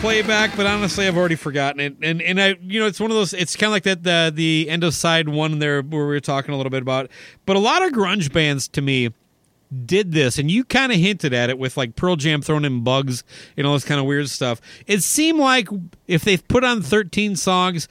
Playback, 0.00 0.56
but 0.56 0.66
honestly, 0.66 1.06
I've 1.06 1.16
already 1.16 1.34
forgotten 1.34 1.80
it. 1.80 1.96
And 2.02 2.22
and 2.22 2.40
I, 2.40 2.56
you 2.60 2.80
know, 2.80 2.86
it's 2.86 3.00
one 3.00 3.10
of 3.10 3.16
those. 3.16 3.32
It's 3.32 3.56
kind 3.56 3.68
of 3.68 3.72
like 3.72 3.82
that 3.84 4.02
the 4.02 4.32
the 4.34 4.68
end 4.68 4.84
of 4.84 4.94
side 4.94 5.28
one 5.28 5.58
there 5.58 5.82
where 5.82 6.02
we 6.02 6.08
were 6.08 6.20
talking 6.20 6.54
a 6.54 6.56
little 6.56 6.70
bit 6.70 6.82
about. 6.82 7.10
But 7.46 7.56
a 7.56 7.60
lot 7.60 7.84
of 7.84 7.92
grunge 7.92 8.32
bands 8.32 8.68
to 8.68 8.82
me 8.82 9.10
did 9.84 10.12
this, 10.12 10.38
and 10.38 10.50
you 10.50 10.64
kind 10.64 10.92
of 10.92 10.98
hinted 10.98 11.34
at 11.34 11.50
it 11.50 11.58
with 11.58 11.76
like 11.76 11.96
Pearl 11.96 12.16
Jam 12.16 12.40
throwing 12.42 12.64
in 12.64 12.82
bugs 12.84 13.24
and 13.56 13.66
all 13.66 13.74
this 13.74 13.84
kind 13.84 14.00
of 14.00 14.06
weird 14.06 14.28
stuff. 14.28 14.60
It 14.86 15.02
seemed 15.02 15.38
like 15.40 15.68
if 16.06 16.22
they 16.22 16.36
put 16.36 16.64
on 16.64 16.82
thirteen 16.82 17.36
songs. 17.36 17.88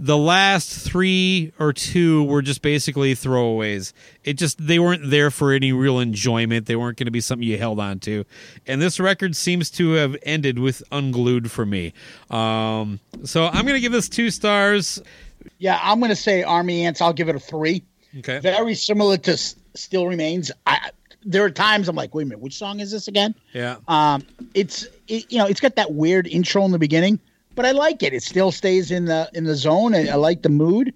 The 0.00 0.16
last 0.16 0.86
three 0.86 1.52
or 1.58 1.72
two 1.72 2.22
were 2.24 2.40
just 2.40 2.62
basically 2.62 3.14
throwaways. 3.14 3.92
It 4.22 4.34
just 4.34 4.64
they 4.64 4.78
weren't 4.78 5.10
there 5.10 5.30
for 5.30 5.52
any 5.52 5.72
real 5.72 5.98
enjoyment. 5.98 6.66
They 6.66 6.76
weren't 6.76 6.96
going 6.98 7.06
to 7.06 7.10
be 7.12 7.20
something 7.20 7.46
you 7.46 7.58
held 7.58 7.80
on 7.80 7.98
to. 8.00 8.24
And 8.66 8.80
this 8.80 9.00
record 9.00 9.34
seems 9.34 9.70
to 9.72 9.92
have 9.92 10.16
ended 10.22 10.58
with 10.60 10.82
unglued 10.92 11.50
for 11.50 11.66
me. 11.66 11.94
Um, 12.30 13.00
so 13.24 13.46
I'm 13.46 13.62
going 13.62 13.74
to 13.74 13.80
give 13.80 13.92
this 13.92 14.08
two 14.08 14.30
stars. 14.30 15.02
Yeah, 15.58 15.80
I'm 15.82 15.98
going 15.98 16.10
to 16.10 16.16
say 16.16 16.44
Army 16.44 16.84
Ants. 16.84 17.00
I'll 17.00 17.12
give 17.12 17.28
it 17.28 17.34
a 17.34 17.40
three. 17.40 17.82
Okay. 18.18 18.38
Very 18.38 18.74
similar 18.74 19.16
to 19.18 19.32
S- 19.32 19.56
Still 19.74 20.06
Remains. 20.06 20.52
I, 20.66 20.90
there 21.24 21.44
are 21.44 21.50
times 21.50 21.88
I'm 21.88 21.96
like, 21.96 22.14
wait 22.14 22.22
a 22.22 22.26
minute, 22.26 22.40
which 22.40 22.56
song 22.56 22.80
is 22.80 22.90
this 22.90 23.08
again? 23.08 23.34
Yeah. 23.52 23.76
Um, 23.88 24.24
it's 24.54 24.86
it, 25.08 25.30
you 25.30 25.38
know, 25.38 25.46
it's 25.46 25.60
got 25.60 25.76
that 25.76 25.92
weird 25.92 26.26
intro 26.26 26.64
in 26.64 26.70
the 26.70 26.78
beginning, 26.78 27.18
but 27.58 27.66
I 27.66 27.72
like 27.72 28.04
it. 28.04 28.14
It 28.14 28.22
still 28.22 28.52
stays 28.52 28.92
in 28.92 29.06
the 29.06 29.28
in 29.34 29.42
the 29.42 29.56
zone. 29.56 29.92
I, 29.92 30.06
I 30.06 30.14
like 30.14 30.42
the 30.42 30.48
mood, 30.48 30.94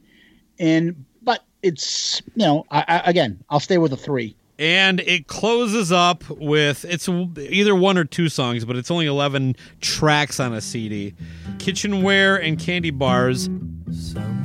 and 0.60 1.04
but 1.20 1.42
it's 1.60 2.22
you 2.36 2.46
know, 2.46 2.64
I, 2.70 2.84
I, 2.86 2.98
again, 3.10 3.42
I'll 3.50 3.58
stay 3.58 3.78
with 3.78 3.92
a 3.92 3.96
three. 3.96 4.36
And 4.60 5.00
it 5.00 5.26
closes 5.26 5.90
up 5.90 6.22
with 6.30 6.84
it's 6.84 7.08
either 7.08 7.74
one 7.74 7.98
or 7.98 8.04
two 8.04 8.28
songs, 8.28 8.64
but 8.64 8.76
it's 8.76 8.92
only 8.92 9.06
11 9.06 9.56
tracks 9.80 10.38
on 10.38 10.54
a 10.54 10.60
CD. 10.60 11.14
Kitchenware 11.58 12.40
and 12.40 12.60
Candy 12.60 12.90
Bars. 12.90 13.46
And 13.46 14.41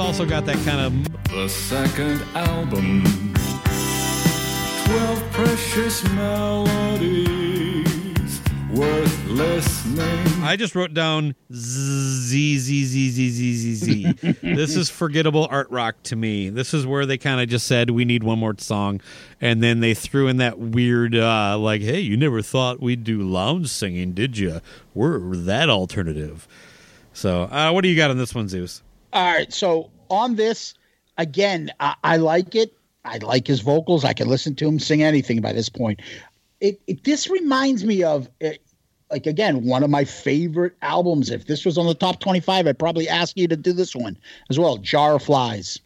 also 0.00 0.24
got 0.24 0.46
that 0.46 0.56
kind 0.64 0.80
of 0.80 0.92
The 1.30 1.48
second 1.48 2.22
album. 2.34 3.04
Twelve 4.86 5.32
precious 5.32 6.02
melodies 6.14 7.90
worth 8.72 9.26
listening. 9.26 10.42
I 10.42 10.56
just 10.56 10.74
wrote 10.74 10.94
down 10.94 11.34
Z 11.52 12.58
Z 12.58 12.84
Z 12.84 13.10
Z 13.10 13.30
Z 13.30 13.54
Z 13.54 13.74
Z. 13.74 14.36
This 14.54 14.74
is 14.74 14.88
forgettable 14.90 15.46
art 15.50 15.70
rock 15.70 16.02
to 16.04 16.16
me. 16.16 16.48
This 16.48 16.72
is 16.74 16.86
where 16.86 17.04
they 17.06 17.18
kind 17.18 17.40
of 17.40 17.48
just 17.48 17.66
said 17.66 17.90
we 17.90 18.04
need 18.04 18.24
one 18.24 18.38
more 18.38 18.54
song, 18.58 19.00
and 19.40 19.62
then 19.62 19.80
they 19.80 19.94
threw 19.94 20.28
in 20.28 20.38
that 20.38 20.58
weird 20.58 21.14
uh, 21.14 21.58
like, 21.58 21.82
"Hey, 21.82 22.00
you 22.00 22.16
never 22.16 22.42
thought 22.42 22.80
we'd 22.80 23.04
do 23.04 23.20
lounge 23.22 23.68
singing, 23.68 24.12
did 24.12 24.38
you? 24.38 24.60
We're 24.94 25.18
that 25.36 25.68
alternative." 25.68 26.48
So, 27.12 27.42
uh, 27.44 27.70
what 27.72 27.82
do 27.82 27.88
you 27.88 27.96
got 27.96 28.10
on 28.10 28.18
this 28.18 28.34
one, 28.34 28.48
Zeus? 28.48 28.82
All 29.12 29.32
right, 29.32 29.52
so 29.52 29.90
on 30.08 30.36
this, 30.36 30.74
again, 31.18 31.72
I, 31.80 31.94
I 32.04 32.16
like 32.16 32.54
it. 32.54 32.72
I 33.04 33.18
like 33.18 33.46
his 33.46 33.60
vocals. 33.60 34.04
I 34.04 34.12
can 34.12 34.28
listen 34.28 34.54
to 34.56 34.68
him 34.68 34.78
sing 34.78 35.02
anything 35.02 35.40
by 35.40 35.52
this 35.52 35.68
point. 35.68 36.00
It, 36.60 36.80
it 36.86 37.04
this 37.04 37.28
reminds 37.28 37.84
me 37.84 38.02
of 38.02 38.28
uh, 38.44 38.50
like 39.10 39.26
again 39.26 39.64
one 39.64 39.82
of 39.82 39.90
my 39.90 40.04
favorite 40.04 40.74
albums. 40.82 41.30
If 41.30 41.46
this 41.46 41.64
was 41.64 41.78
on 41.78 41.86
the 41.86 41.94
top 41.94 42.20
twenty-five, 42.20 42.66
I'd 42.66 42.78
probably 42.78 43.08
ask 43.08 43.36
you 43.38 43.48
to 43.48 43.56
do 43.56 43.72
this 43.72 43.96
one 43.96 44.18
as 44.50 44.58
well. 44.58 44.76
Jar 44.76 45.14
of 45.14 45.22
Flies. 45.22 45.80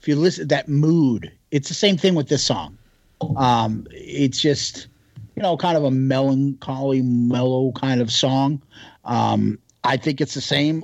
If 0.00 0.08
you 0.08 0.16
listen 0.16 0.48
that 0.48 0.68
mood, 0.68 1.30
it's 1.50 1.68
the 1.68 1.74
same 1.74 1.96
thing 1.96 2.14
with 2.14 2.28
this 2.28 2.42
song. 2.42 2.78
Um, 3.36 3.86
it's 3.90 4.40
just 4.40 4.88
you 5.36 5.42
know 5.42 5.56
kind 5.56 5.76
of 5.76 5.84
a 5.84 5.90
melancholy, 5.90 7.02
mellow 7.02 7.72
kind 7.72 8.00
of 8.00 8.10
song. 8.10 8.62
Um, 9.04 9.58
I 9.84 9.96
think 9.96 10.20
it's 10.20 10.34
the 10.34 10.40
same 10.40 10.82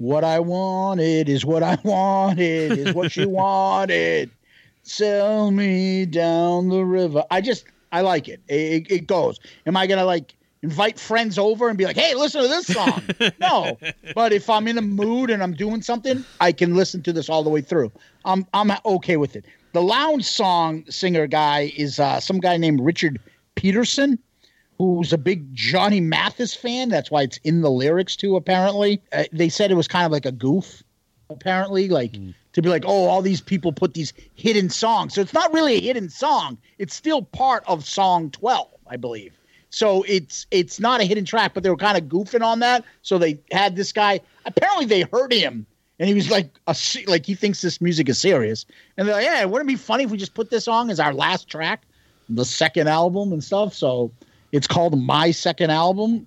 what 0.00 0.24
I 0.24 0.40
wanted 0.40 1.28
is 1.28 1.44
what 1.44 1.62
I 1.62 1.78
wanted 1.84 2.78
is 2.78 2.94
what 2.94 3.14
you 3.16 3.28
wanted. 3.28 4.30
Sell 4.82 5.50
me 5.50 6.06
down 6.06 6.70
the 6.70 6.82
river. 6.82 7.22
I 7.30 7.42
just 7.42 7.66
I 7.92 8.00
like 8.00 8.26
it. 8.26 8.40
It, 8.48 8.90
it 8.90 9.06
goes. 9.06 9.38
Am 9.66 9.76
I 9.76 9.86
gonna 9.86 10.06
like 10.06 10.34
invite 10.62 10.98
friends 10.98 11.38
over 11.38 11.68
and 11.68 11.76
be 11.76 11.84
like, 11.84 11.98
"Hey, 11.98 12.14
listen 12.14 12.40
to 12.40 12.48
this 12.48 12.66
song"? 12.66 13.02
no. 13.40 13.78
But 14.14 14.32
if 14.32 14.48
I'm 14.48 14.66
in 14.68 14.78
a 14.78 14.82
mood 14.82 15.28
and 15.28 15.42
I'm 15.42 15.52
doing 15.52 15.82
something, 15.82 16.24
I 16.40 16.52
can 16.52 16.74
listen 16.74 17.02
to 17.02 17.12
this 17.12 17.28
all 17.28 17.42
the 17.42 17.50
way 17.50 17.60
through. 17.60 17.92
I'm 18.24 18.46
I'm 18.54 18.72
okay 18.86 19.18
with 19.18 19.36
it. 19.36 19.44
The 19.74 19.82
lounge 19.82 20.24
song 20.24 20.82
singer 20.88 21.26
guy 21.26 21.72
is 21.76 22.00
uh, 22.00 22.20
some 22.20 22.40
guy 22.40 22.56
named 22.56 22.80
Richard 22.80 23.20
Peterson 23.54 24.18
who's 24.80 25.12
a 25.12 25.18
big 25.18 25.54
Johnny 25.54 26.00
Mathis 26.00 26.54
fan. 26.54 26.88
That's 26.88 27.10
why 27.10 27.20
it's 27.22 27.36
in 27.44 27.60
the 27.60 27.70
lyrics 27.70 28.16
too. 28.16 28.36
Apparently, 28.36 29.02
uh, 29.12 29.24
they 29.30 29.50
said 29.50 29.70
it 29.70 29.74
was 29.74 29.86
kind 29.86 30.06
of 30.06 30.12
like 30.12 30.24
a 30.24 30.32
goof. 30.32 30.82
Apparently, 31.28 31.90
like 31.90 32.16
to 32.54 32.62
be 32.62 32.70
like, 32.70 32.84
oh, 32.86 33.04
all 33.04 33.20
these 33.20 33.42
people 33.42 33.72
put 33.72 33.92
these 33.92 34.14
hidden 34.34 34.70
songs. 34.70 35.14
So 35.14 35.20
it's 35.20 35.34
not 35.34 35.52
really 35.52 35.74
a 35.74 35.80
hidden 35.80 36.08
song. 36.08 36.56
It's 36.78 36.94
still 36.94 37.20
part 37.20 37.62
of 37.66 37.84
song 37.84 38.30
twelve, 38.30 38.70
I 38.86 38.96
believe. 38.96 39.34
So 39.68 40.02
it's 40.08 40.46
it's 40.50 40.80
not 40.80 41.02
a 41.02 41.04
hidden 41.04 41.26
track, 41.26 41.52
but 41.52 41.62
they 41.62 41.68
were 41.68 41.76
kind 41.76 41.98
of 41.98 42.04
goofing 42.04 42.42
on 42.42 42.60
that. 42.60 42.82
So 43.02 43.18
they 43.18 43.38
had 43.52 43.76
this 43.76 43.92
guy. 43.92 44.20
Apparently, 44.46 44.86
they 44.86 45.02
heard 45.02 45.30
him. 45.30 45.66
And 45.98 46.08
he 46.08 46.14
was 46.14 46.30
like, 46.30 46.58
a, 46.66 46.74
like 47.06 47.26
he 47.26 47.34
thinks 47.34 47.60
this 47.60 47.82
music 47.82 48.08
is 48.08 48.18
serious, 48.18 48.64
and 48.96 49.06
they're 49.06 49.16
like, 49.16 49.26
"Yeah, 49.26 49.44
wouldn't 49.44 49.68
it 49.68 49.74
be 49.74 49.76
funny 49.76 50.04
if 50.04 50.10
we 50.10 50.16
just 50.16 50.32
put 50.32 50.48
this 50.48 50.64
song 50.64 50.90
as 50.90 50.98
our 50.98 51.12
last 51.12 51.50
track, 51.50 51.82
the 52.30 52.46
second 52.46 52.88
album 52.88 53.34
and 53.34 53.44
stuff?" 53.44 53.74
So 53.74 54.10
it's 54.52 54.66
called 54.66 54.98
My 55.00 55.30
Second 55.30 55.70
Album. 55.70 56.26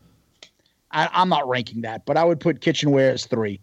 I, 0.91 1.10
I'm 1.12 1.30
not 1.30 1.48
ranking 1.48 1.82
that, 1.82 2.06
but 2.06 2.18
I 2.18 2.24
would 2.24 2.40
put 2.40 2.62
Kitchenware 2.62 3.12
as 3.12 3.26
three. 3.26 3.60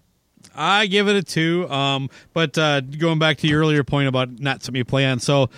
I 0.54 0.86
give 0.86 1.06
it 1.08 1.16
a 1.16 1.22
two. 1.22 1.68
Um, 1.70 2.10
but 2.32 2.56
uh, 2.58 2.80
going 2.80 3.18
back 3.18 3.38
to 3.38 3.46
your 3.46 3.60
earlier 3.60 3.84
point 3.84 4.08
about 4.08 4.40
not 4.40 4.62
something 4.62 4.78
you 4.78 4.84
play 4.84 5.06
on, 5.06 5.20
so 5.20 5.48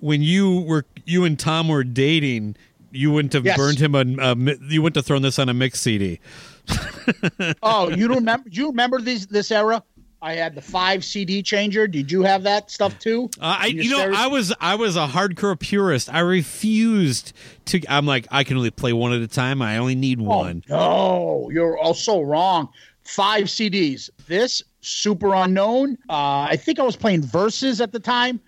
when 0.00 0.22
you 0.22 0.60
were 0.62 0.84
you 1.04 1.24
and 1.24 1.38
Tom 1.38 1.68
were 1.68 1.84
dating, 1.84 2.56
you 2.90 3.12
wouldn't 3.12 3.32
have 3.34 3.44
Yes. 3.44 3.56
burned 3.56 3.78
him 3.78 3.94
a, 3.94 4.00
a 4.00 4.36
you 4.68 4.82
wouldn't 4.82 4.96
have 4.96 5.06
thrown 5.06 5.22
this 5.22 5.38
on 5.38 5.48
a 5.48 5.54
mix 5.54 5.80
CD. 5.80 6.18
oh, 7.62 7.90
you 7.90 8.08
don't 8.08 8.18
remember? 8.18 8.48
You 8.50 8.68
remember 8.68 9.00
this 9.00 9.26
this 9.26 9.50
era? 9.50 9.82
I 10.22 10.34
had 10.34 10.54
the 10.54 10.60
five 10.60 11.04
CD 11.04 11.42
changer. 11.42 11.86
Did 11.86 12.12
you 12.12 12.22
have 12.22 12.42
that 12.42 12.70
stuff 12.70 12.98
too? 12.98 13.30
Uh, 13.40 13.56
I, 13.60 13.66
you 13.66 13.90
know, 13.90 14.12
I 14.14 14.26
was 14.26 14.52
I 14.60 14.74
was 14.74 14.96
a 14.96 15.06
hardcore 15.06 15.58
purist. 15.58 16.12
I 16.12 16.20
refused 16.20 17.32
to. 17.66 17.80
I'm 17.88 18.06
like, 18.06 18.26
I 18.30 18.44
can 18.44 18.56
only 18.56 18.70
play 18.70 18.92
one 18.92 19.12
at 19.12 19.22
a 19.22 19.28
time. 19.28 19.62
I 19.62 19.78
only 19.78 19.94
need 19.94 20.20
one. 20.20 20.62
Oh, 20.70 20.74
no, 20.76 21.50
you're 21.50 21.78
also 21.78 22.20
wrong. 22.20 22.68
Five 23.02 23.44
CDs. 23.44 24.10
This 24.26 24.62
Superunknown. 24.82 25.96
Uh, 26.08 26.48
I 26.50 26.56
think 26.56 26.78
I 26.78 26.82
was 26.82 26.96
playing 26.96 27.22
verses 27.22 27.80
at 27.80 27.92
the 27.92 28.00
time. 28.00 28.40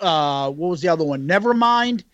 Uh, 0.00 0.50
what 0.50 0.68
was 0.68 0.80
the 0.80 0.88
other 0.88 1.04
one? 1.04 1.26
Nevermind 1.26 2.04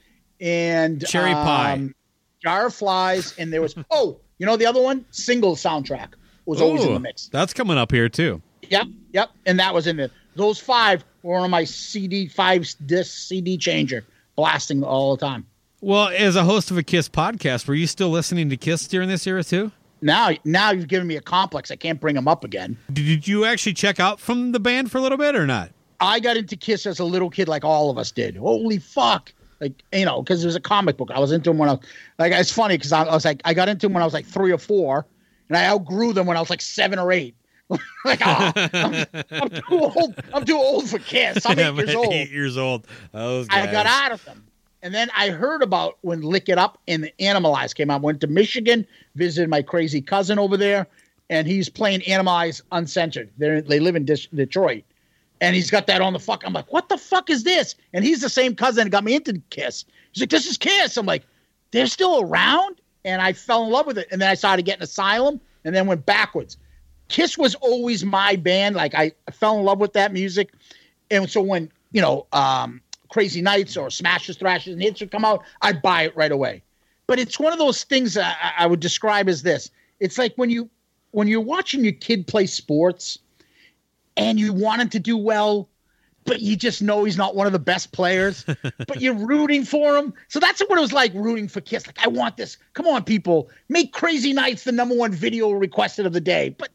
and 0.41 1.07
Cherry 1.07 1.33
Pie. 1.33 1.73
um, 1.75 1.95
Jar 2.43 2.67
of 2.67 2.75
Flies, 2.75 3.35
and 3.39 3.53
there 3.53 3.63
was 3.63 3.75
oh, 3.91 4.21
you 4.39 4.47
know 4.47 4.57
the 4.57 4.67
other 4.67 4.83
one? 4.83 5.05
Single 5.11 5.57
soundtrack 5.57 6.09
was 6.45 6.61
always 6.61 6.85
in 6.85 6.95
the 6.95 7.01
mix. 7.01 7.29
That's 7.29 7.53
coming 7.53 7.79
up 7.79 7.91
here 7.91 8.09
too. 8.09 8.43
Yep, 8.69 8.87
yep, 9.13 9.31
and 9.47 9.59
that 9.61 9.75
was 9.75 9.87
in 9.87 9.97
there. 9.97 10.11
Those 10.37 10.59
five 10.59 11.05
were 11.23 11.37
on 11.37 11.51
my 11.51 11.65
CD 11.65 12.29
five 12.29 12.67
disc 12.87 13.29
CD 13.29 13.57
changer, 13.57 14.05
blasting 14.37 14.83
all 14.83 15.17
the 15.17 15.21
time. 15.21 15.47
Well, 15.81 16.09
as 16.17 16.37
a 16.37 16.45
host 16.45 16.71
of 16.71 16.79
a 16.79 16.83
Kiss 16.83 17.09
podcast, 17.09 17.67
were 17.67 17.75
you 17.75 17.87
still 17.87 18.09
listening 18.11 18.49
to 18.51 18.57
Kiss 18.57 18.87
during 18.87 19.09
this 19.09 19.27
era 19.27 19.43
too? 19.43 19.73
Now, 20.01 20.31
now 20.45 20.73
you've 20.73 20.89
given 20.89 21.07
me 21.07 21.17
a 21.17 21.21
complex. 21.21 21.71
I 21.71 21.77
can't 21.77 22.01
bring 22.01 22.15
them 22.15 22.27
up 22.27 22.45
again. 22.45 22.77
Did 22.93 23.29
you 23.29 23.45
actually 23.45 23.75
check 23.75 24.01
out 24.01 24.19
from 24.21 24.53
the 24.53 24.61
band 24.61 24.91
for 24.91 24.99
a 24.99 25.01
little 25.01 25.19
bit 25.19 25.37
or 25.37 25.47
not? 25.47 25.71
I 26.01 26.19
got 26.19 26.37
into 26.37 26.57
Kiss 26.57 26.87
as 26.87 26.99
a 26.99 27.05
little 27.05 27.31
kid, 27.31 27.47
like 27.49 27.65
all 27.65 27.91
of 27.91 27.99
us 27.99 28.11
did. 28.11 28.37
Holy 28.37 28.79
fuck! 28.79 29.33
Like 29.61 29.75
you 29.93 30.05
know, 30.05 30.23
because 30.23 30.43
it 30.43 30.47
was 30.47 30.57
a 30.57 30.61
comic 30.61 30.97
book. 30.97 31.11
I 31.13 31.21
was 31.21 31.31
into 31.31 31.51
them 31.51 31.59
when 31.59 31.69
I 31.69 31.73
was 31.73 31.81
like. 32.19 32.33
It's 32.33 32.51
funny 32.51 32.77
because 32.77 32.93
I, 32.93 33.05
I 33.05 33.15
was 33.15 33.25
like, 33.25 33.41
I 33.45 33.55
got 33.55 33.69
into 33.69 33.87
them 33.87 33.93
when 33.93 34.03
I 34.03 34.07
was 34.07 34.15
like 34.15 34.27
three 34.27 34.53
or 34.53 34.59
four, 34.59 35.07
and 35.49 35.57
I 35.57 35.67
outgrew 35.67 36.13
them 36.13 36.27
when 36.27 36.37
I 36.37 36.41
was 36.41 36.51
like 36.51 36.61
seven 36.61 36.99
or 36.99 37.13
eight. 37.13 37.37
like, 38.05 38.21
ah, 38.23 38.53
I'm, 38.57 39.07
I'm 39.31 39.51
too 39.51 39.63
old. 39.71 40.15
I'm 40.33 40.45
too 40.45 40.57
old 40.57 40.89
for 40.89 40.99
Kiss. 40.99 41.45
I'm 41.47 41.59
eight 41.59 41.67
I'm 41.67 41.77
years 41.77 41.95
old. 41.95 42.13
Eight 42.13 42.31
years 42.31 42.57
old. 42.57 42.87
I 43.69 43.73
got 43.73 43.87
out 43.87 44.13
of 44.13 44.25
them. 44.25 44.45
And 44.83 44.93
then 44.93 45.11
I 45.17 45.31
heard 45.31 45.63
about 45.63 45.99
when 46.01 46.23
Lick 46.23 46.49
It 46.49 46.59
Up 46.59 46.79
and 46.89 47.11
Animalize 47.21 47.75
came 47.75 47.89
out. 47.89 48.03
Went 48.03 48.21
to 48.23 48.27
Michigan, 48.27 48.85
visited 49.15 49.49
my 49.49 49.63
crazy 49.63 50.01
cousin 50.01 50.39
over 50.39 50.57
there, 50.57 50.89
and 51.31 51.47
he's 51.47 51.69
playing 51.69 52.01
Animalize 52.01 52.61
uncensored. 52.73 53.31
They're, 53.39 53.63
they 53.63 53.79
live 53.79 53.95
in 53.95 54.05
Dis- 54.05 54.27
Detroit. 54.35 54.83
And 55.41 55.55
he's 55.55 55.71
got 55.71 55.87
that 55.87 56.01
on 56.01 56.13
the 56.13 56.19
fuck. 56.19 56.43
I'm 56.45 56.53
like, 56.53 56.73
what 56.73 56.89
the 56.89 56.99
fuck 56.99 57.31
is 57.31 57.45
this? 57.45 57.75
And 57.93 58.05
he's 58.05 58.21
the 58.21 58.29
same 58.29 58.55
cousin 58.55 58.85
that 58.85 58.91
got 58.91 59.05
me 59.05 59.15
into 59.15 59.41
Kiss. 59.51 59.85
He's 60.13 60.23
like, 60.23 60.31
this 60.31 60.47
is 60.47 60.57
Kiss. 60.57 60.97
I'm 60.97 61.07
like, 61.07 61.25
they're 61.71 61.87
still 61.87 62.23
around? 62.23 62.81
And 63.05 63.21
I 63.21 63.33
fell 63.33 63.65
in 63.65 63.71
love 63.71 63.87
with 63.87 63.99
it. 63.99 64.09
And 64.13 64.21
then 64.21 64.29
I 64.29 64.35
started 64.35 64.65
getting 64.65 64.83
Asylum 64.83 65.41
and 65.65 65.75
then 65.75 65.87
went 65.87 66.07
backwards. 66.07 66.57
Kiss 67.09 67.37
was 67.37 67.55
always 67.57 68.05
my 68.05 68.37
band. 68.37 68.77
Like 68.77 68.95
I 68.95 69.13
fell 69.33 69.59
in 69.59 69.65
love 69.65 69.79
with 69.79 69.93
that 69.95 70.13
music. 70.13 70.53
And 71.11 71.31
so 71.31 71.43
when, 71.43 71.71
you 71.93 72.01
know, 72.01 72.27
um, 72.33 72.81
Crazy 73.11 73.43
Nights 73.43 73.77
or 73.77 73.91
Smashes, 73.91 74.37
Thrashes, 74.37 74.73
and 74.73 74.83
Hits 74.83 75.01
would 75.01 75.11
come 75.11 75.25
out, 75.25 75.45
I'd 75.61 75.83
buy 75.83 76.05
it 76.05 76.17
right 76.17 76.33
away. 76.33 76.63
But 77.07 77.19
it's 77.19 77.39
one 77.39 77.53
of 77.53 77.59
those 77.59 77.85
things 77.85 78.17
I, 78.17 78.35
I 78.59 78.67
would 78.67 78.81
describe 78.81 79.29
as 79.29 79.43
this. 79.43 79.71
It's 80.01 80.17
like 80.17 80.33
when 80.37 80.49
you 80.49 80.71
when 81.11 81.29
you're 81.29 81.41
watching 81.41 81.85
your 81.85 81.93
kid 81.93 82.27
play 82.27 82.47
sports 82.47 83.19
and 84.17 84.41
you 84.41 84.53
want 84.53 84.81
him 84.81 84.89
to 84.91 84.99
do 84.99 85.17
well, 85.17 85.69
but 86.25 86.41
you 86.41 86.57
just 86.57 86.83
know 86.83 87.05
he's 87.05 87.17
not 87.17 87.35
one 87.35 87.47
of 87.47 87.53
the 87.53 87.59
best 87.59 87.93
players, 87.93 88.45
but 88.79 89.01
you're 89.01 89.15
rooting 89.15 89.65
for 89.65 89.97
him. 89.97 90.15
So 90.29 90.41
that's 90.41 90.61
what 90.63 90.79
it 90.79 90.81
was 90.81 90.93
like 90.93 91.13
rooting 91.15 91.49
for 91.49 91.61
Kiss. 91.61 91.87
Like, 91.87 91.99
I 92.05 92.09
want 92.09 92.37
this. 92.37 92.57
Come 92.75 92.87
on, 92.87 93.05
people. 93.05 93.51
Make 93.69 93.93
Crazy 93.93 94.33
Nights 94.33 94.65
the 94.65 94.73
number 94.73 94.95
one 94.95 95.13
video 95.13 95.51
requested 95.51 96.07
of 96.07 96.13
the 96.13 96.21
day. 96.21 96.55
But, 96.57 96.71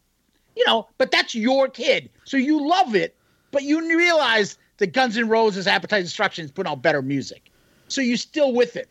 you 0.57 0.65
know, 0.65 0.87
but 0.97 1.11
that's 1.11 1.35
your 1.35 1.69
kid. 1.69 2.09
So 2.23 2.35
you 2.35 2.67
love 2.67 2.95
it, 2.95 3.15
but 3.51 3.63
you 3.63 3.79
realize 3.95 4.57
that 4.77 4.87
Guns 4.87 5.17
N' 5.17 5.29
Roses 5.29 5.67
Appetite 5.67 6.03
Destruction 6.03 6.45
is 6.45 6.51
putting 6.51 6.71
out 6.71 6.81
better 6.81 7.01
music. 7.01 7.51
So 7.87 8.01
you're 8.01 8.17
still 8.17 8.53
with 8.53 8.75
it. 8.75 8.89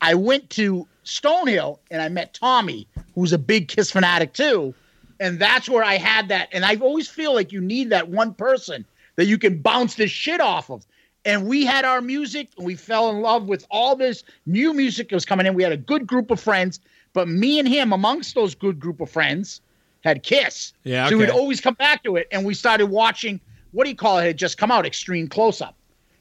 I 0.00 0.14
went 0.14 0.48
to 0.50 0.86
Stonehill 1.04 1.78
and 1.90 2.00
I 2.00 2.08
met 2.08 2.34
Tommy, 2.34 2.86
who's 3.14 3.32
a 3.32 3.38
big 3.38 3.68
Kiss 3.68 3.90
fanatic 3.90 4.32
too. 4.32 4.74
And 5.18 5.40
that's 5.40 5.68
where 5.68 5.82
I 5.82 5.96
had 5.96 6.28
that. 6.28 6.48
And 6.52 6.64
I 6.64 6.76
always 6.76 7.08
feel 7.08 7.34
like 7.34 7.50
you 7.50 7.60
need 7.60 7.90
that 7.90 8.08
one 8.08 8.32
person 8.34 8.84
that 9.16 9.26
you 9.26 9.38
can 9.38 9.60
bounce 9.60 9.96
this 9.96 10.12
shit 10.12 10.40
off 10.40 10.70
of. 10.70 10.86
And 11.24 11.48
we 11.48 11.66
had 11.66 11.84
our 11.84 12.00
music 12.00 12.48
and 12.56 12.64
we 12.64 12.76
fell 12.76 13.10
in 13.10 13.20
love 13.20 13.48
with 13.48 13.66
all 13.70 13.96
this 13.96 14.22
new 14.46 14.72
music 14.72 15.08
that 15.08 15.16
was 15.16 15.24
coming 15.24 15.46
in. 15.46 15.54
We 15.54 15.64
had 15.64 15.72
a 15.72 15.76
good 15.76 16.06
group 16.06 16.30
of 16.30 16.38
friends, 16.38 16.78
but 17.12 17.26
me 17.28 17.58
and 17.58 17.66
him, 17.66 17.92
amongst 17.92 18.36
those 18.36 18.54
good 18.54 18.78
group 18.78 19.00
of 19.00 19.10
friends, 19.10 19.60
had 20.04 20.22
Kiss. 20.22 20.72
Yeah, 20.84 21.08
So 21.08 21.16
we'd 21.18 21.30
always 21.30 21.60
come 21.60 21.74
back 21.74 22.02
to 22.04 22.16
it. 22.16 22.28
And 22.32 22.44
we 22.44 22.54
started 22.54 22.86
watching, 22.86 23.40
what 23.72 23.84
do 23.84 23.90
you 23.90 23.96
call 23.96 24.18
it? 24.18 24.24
It 24.24 24.26
had 24.28 24.36
just 24.38 24.58
come 24.58 24.70
out, 24.70 24.86
Extreme 24.86 25.28
Close 25.28 25.60
Up. 25.60 25.74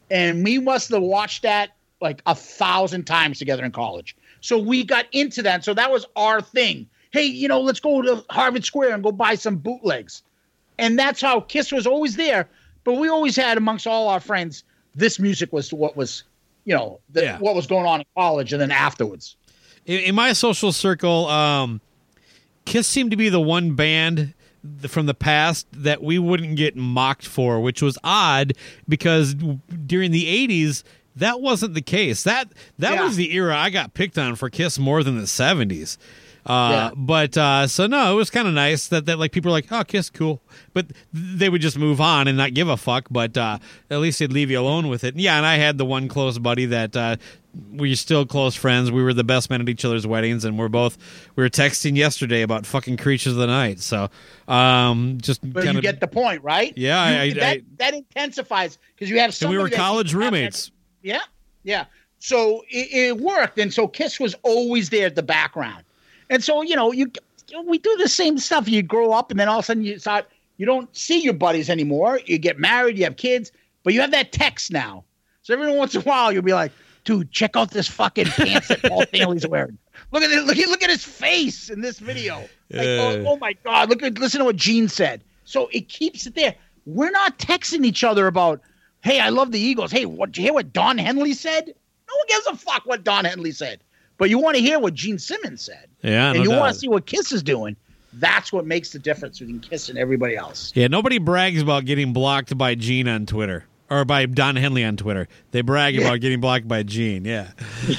And 0.10 0.44
we 0.44 0.58
must 0.60 0.90
have 0.90 1.02
watched 1.02 1.44
that 1.44 1.72
like 2.02 2.22
a 2.26 2.36
thousand 2.36 3.06
times 3.06 3.40
together 3.40 3.64
in 3.66 3.72
college. 3.72 4.16
So 4.41 4.58
we 4.58 4.84
got 4.84 5.06
into 5.12 5.41
that. 5.44 5.64
So 5.64 5.74
that 5.74 5.91
was 5.91 6.06
our 6.16 6.41
thing. 6.41 6.88
Hey, 7.12 7.26
you 7.26 7.48
know, 7.48 7.62
let's 7.62 7.80
go 7.80 8.02
to 8.02 8.24
Harvard 8.30 8.64
Square 8.66 8.94
and 8.94 9.04
go 9.04 9.12
buy 9.12 9.36
some 9.36 9.58
bootlegs. 9.58 10.22
And 10.78 10.98
that's 10.98 11.22
how 11.22 11.40
Kiss 11.41 11.72
was 11.72 11.88
always 11.88 12.16
there. 12.16 12.48
But 12.84 12.94
we 12.94 13.10
always 13.10 13.36
had 13.36 13.58
amongst 13.58 13.88
all 13.88 14.10
our 14.10 14.20
friends, 14.20 14.64
this 14.95 15.20
music 15.20 15.52
was 15.52 15.74
what 15.74 15.98
was, 15.98 16.24
you 16.66 16.76
know, 16.76 16.99
the, 17.10 17.24
Yeah. 17.24 17.40
what 17.40 17.56
was 17.56 17.68
going 17.68 17.86
on 17.86 18.02
in 18.02 18.06
college 18.16 18.54
and 18.54 18.62
then 18.62 18.72
afterwards. 18.72 19.36
in, 19.86 19.99
in 20.02 20.16
my 20.16 20.34
social 20.34 20.72
circle, 20.72 21.28
um, 21.28 21.82
Kiss 22.68 22.88
seemed 22.88 23.11
to 23.11 23.18
be 23.18 23.30
the 23.30 23.39
one 23.39 23.76
band 23.76 24.34
from 24.88 25.06
the 25.06 25.14
past 25.14 25.65
that 25.72 26.03
we 26.03 26.19
wouldn't 26.19 26.57
get 26.57 26.76
mocked 26.76 27.26
for, 27.26 27.61
which 27.61 27.81
was 27.81 27.98
odd 28.03 28.53
because 28.89 29.34
during 29.34 30.11
the 30.11 30.26
'80s 30.26 30.84
that 31.15 31.39
wasn't 31.41 31.73
the 31.73 31.81
case. 31.81 32.23
That 32.23 32.52
that 32.77 32.95
Yeah. 32.95 33.06
was 33.06 33.15
the 33.15 33.34
era 33.34 33.57
I 33.57 33.69
got 33.69 33.94
picked 33.94 34.18
on 34.18 34.35
for 34.35 34.49
Kiss 34.49 34.77
more 34.77 35.02
than 35.02 35.18
the 35.18 35.27
'70s. 35.27 35.98
Uh, 36.48 36.69
Yeah. 36.72 36.91
But 36.95 37.38
uh, 37.38 37.68
so 37.68 37.86
no, 37.88 38.11
it 38.11 38.15
was 38.15 38.30
kind 38.30 38.48
of 38.48 38.53
nice 38.53 38.88
that, 38.88 39.06
that 39.06 39.19
like 39.19 39.32
people 39.32 39.49
are 39.49 39.53
like, 39.53 39.72
oh, 39.72 39.84
Kiss, 39.84 40.10
cool, 40.10 40.41
but 40.74 40.88
they 41.14 41.49
would 41.49 41.61
just 41.61 41.78
move 41.78 41.99
on 42.02 42.28
and 42.28 42.38
not 42.38 42.53
give 42.53 42.69
a 42.69 42.78
fuck. 42.78 43.07
But 43.11 43.38
uh, 43.38 43.60
at 43.91 43.99
least 43.99 44.19
they'd 44.19 44.32
leave 44.32 44.49
you 44.49 44.60
alone 44.60 44.88
with 44.88 45.03
it. 45.03 45.15
Yeah, 45.15 45.38
and 45.38 45.45
I 45.45 45.56
had 45.57 45.78
the 45.78 45.86
one 45.86 46.07
close 46.07 46.38
buddy 46.40 46.65
that 46.68 46.95
uh, 46.95 47.18
we 47.72 47.91
are 47.91 47.95
still 47.95 48.26
close 48.26 48.56
friends. 48.56 48.91
We 48.91 49.02
were 49.03 49.14
the 49.14 49.24
best 49.24 49.49
men 49.49 49.61
at 49.61 49.68
each 49.69 49.84
other's 49.84 50.06
weddings, 50.07 50.45
and 50.45 50.57
we're 50.57 50.68
both 50.69 50.98
we 51.36 51.44
were 51.44 51.49
texting 51.49 51.95
yesterday 51.98 52.41
about 52.44 52.65
fucking 52.65 52.98
creatures 52.98 53.34
of 53.34 53.40
the 53.40 53.48
night. 53.48 53.80
So 53.80 54.10
um, 54.48 55.18
just 55.22 55.41
But 55.53 55.64
kind 55.65 55.76
you 55.76 55.82
get 55.82 55.99
the 55.99 56.07
point, 56.07 56.44
right? 56.44 56.72
Yeah, 56.78 57.24
You- 57.24 57.32
I- 57.32 57.34
that, 57.40 57.44
I- 57.57 57.64
that 57.78 57.94
intensifies 57.94 58.78
because 58.95 59.10
you 59.10 59.19
have 59.19 59.36
and 59.41 59.49
we 59.52 59.57
were 59.57 59.69
college 59.69 60.14
roommates. 60.14 60.72
Yeah, 61.02 61.19
yeah. 61.64 61.86
So 62.19 62.64
it, 62.69 62.88
it 62.91 63.18
worked, 63.18 63.60
and 63.60 63.72
so 63.74 63.88
Kiss 63.88 64.19
was 64.19 64.36
always 64.44 64.90
there 64.90 65.06
at 65.06 65.15
the 65.15 65.22
background, 65.24 65.84
and 66.30 66.44
so 66.44 66.62
you 66.62 66.76
know 66.76 66.91
you 66.91 67.12
we 67.66 67.78
do 67.78 67.95
the 67.98 68.10
same 68.10 68.38
stuff. 68.38 68.68
You 68.68 68.82
grow 68.82 69.12
up, 69.12 69.32
and 69.32 69.40
then 69.40 69.48
all 69.48 69.60
of 69.60 69.64
a 69.64 69.66
sudden 69.66 69.84
you 69.84 69.99
start 69.99 70.28
you 70.58 70.66
don't 70.66 70.94
see 70.95 71.20
your 71.22 71.34
buddies 71.34 71.70
anymore. 71.70 72.20
You 72.26 72.38
get 72.38 72.60
married, 72.60 72.98
you 72.98 73.04
have 73.06 73.18
kids, 73.18 73.52
but 73.84 73.94
you 73.94 74.02
have 74.02 74.12
that 74.12 74.32
text 74.32 74.72
now. 74.72 75.04
So 75.44 75.54
every 75.54 75.76
once 75.76 75.95
in 75.95 76.02
a 76.02 76.04
while 76.04 76.32
you'll 76.32 76.41
be 76.41 76.54
like, 76.54 76.72
"Dude, 77.06 77.32
check 77.32 77.56
out 77.56 77.72
this 77.72 77.88
fucking 77.88 78.26
pants 78.26 78.68
that 78.68 78.82
Paul 78.84 79.06
Stanley's 79.14 79.48
wearing. 79.48 79.78
Look 80.12 80.24
at 80.24 80.32
it. 80.32 80.44
Look 80.45 80.58
at 80.58 80.70
look 80.70 80.84
at 80.84 80.90
his 80.90 81.04
face 81.04 81.70
in 81.70 81.82
this 81.82 81.99
video. 81.99 82.40
Like, 82.72 82.88
oh, 82.88 83.24
oh 83.28 83.38
my 83.38 83.54
god! 83.64 83.90
Look 83.90 84.04
at 84.04 84.18
listen 84.20 84.40
to 84.40 84.45
what 84.45 84.56
Gene 84.56 84.90
said. 84.90 85.24
So 85.45 85.70
it 85.72 85.88
keeps 85.88 86.26
it 86.26 86.36
there. 86.36 86.56
We're 86.86 87.12
not 87.12 87.38
texting 87.38 87.86
each 87.86 88.04
other 88.04 88.28
about, 88.28 88.62
"Hey, 89.02 89.20
I 89.20 89.30
love 89.30 89.52
the 89.52 89.60
Eagles." 89.60 89.91
Hey, 89.91 90.06
what? 90.06 90.32
Did 90.32 90.38
you 90.38 90.44
hear 90.45 90.54
what 90.54 90.74
Don 90.74 90.98
Henley 90.98 91.34
said? 91.34 91.68
No 91.68 92.16
one 92.16 92.28
gives 92.28 92.48
a 92.48 92.56
fuck 92.56 92.86
what 92.86 93.04
Don 93.04 93.26
Henley 93.26 93.52
said. 93.52 93.80
But 94.18 94.30
you 94.30 94.39
want 94.39 94.56
to 94.56 94.61
hear 94.61 94.80
what 94.80 94.94
Gene 94.94 95.19
Simmons 95.19 95.61
said, 95.61 95.88
Yeah, 96.02 96.30
and 96.30 96.39
no 96.39 96.44
you 96.44 96.49
want 96.52 96.73
to 96.73 96.80
see 96.80 96.88
what 96.88 97.06
Kiss 97.06 97.31
is 97.31 97.44
doing. 97.44 97.76
That's 98.14 98.52
what 98.52 98.65
makes 98.65 98.91
the 98.91 98.99
difference 98.99 99.39
between 99.39 99.60
Kiss 99.60 99.89
and 99.89 99.98
everybody 99.98 100.35
else. 100.35 100.72
Yeah, 100.73 100.88
nobody 100.88 101.19
brags 101.19 101.61
about 101.61 101.85
getting 101.85 102.14
blocked 102.14 102.57
by 102.57 102.73
Gene 102.76 103.07
on 103.07 103.26
Twitter 103.26 103.65
or 103.89 104.06
by 104.06 104.26
Don 104.26 104.56
Henley 104.56 104.84
on 104.84 104.98
Twitter. 104.98 105.27
They 105.52 105.61
brag 105.61 105.99
about 105.99 106.19
getting 106.19 106.41
blocked 106.41 106.68
by 106.68 106.84
Gene. 106.84 107.26
Yeah. 107.26 107.52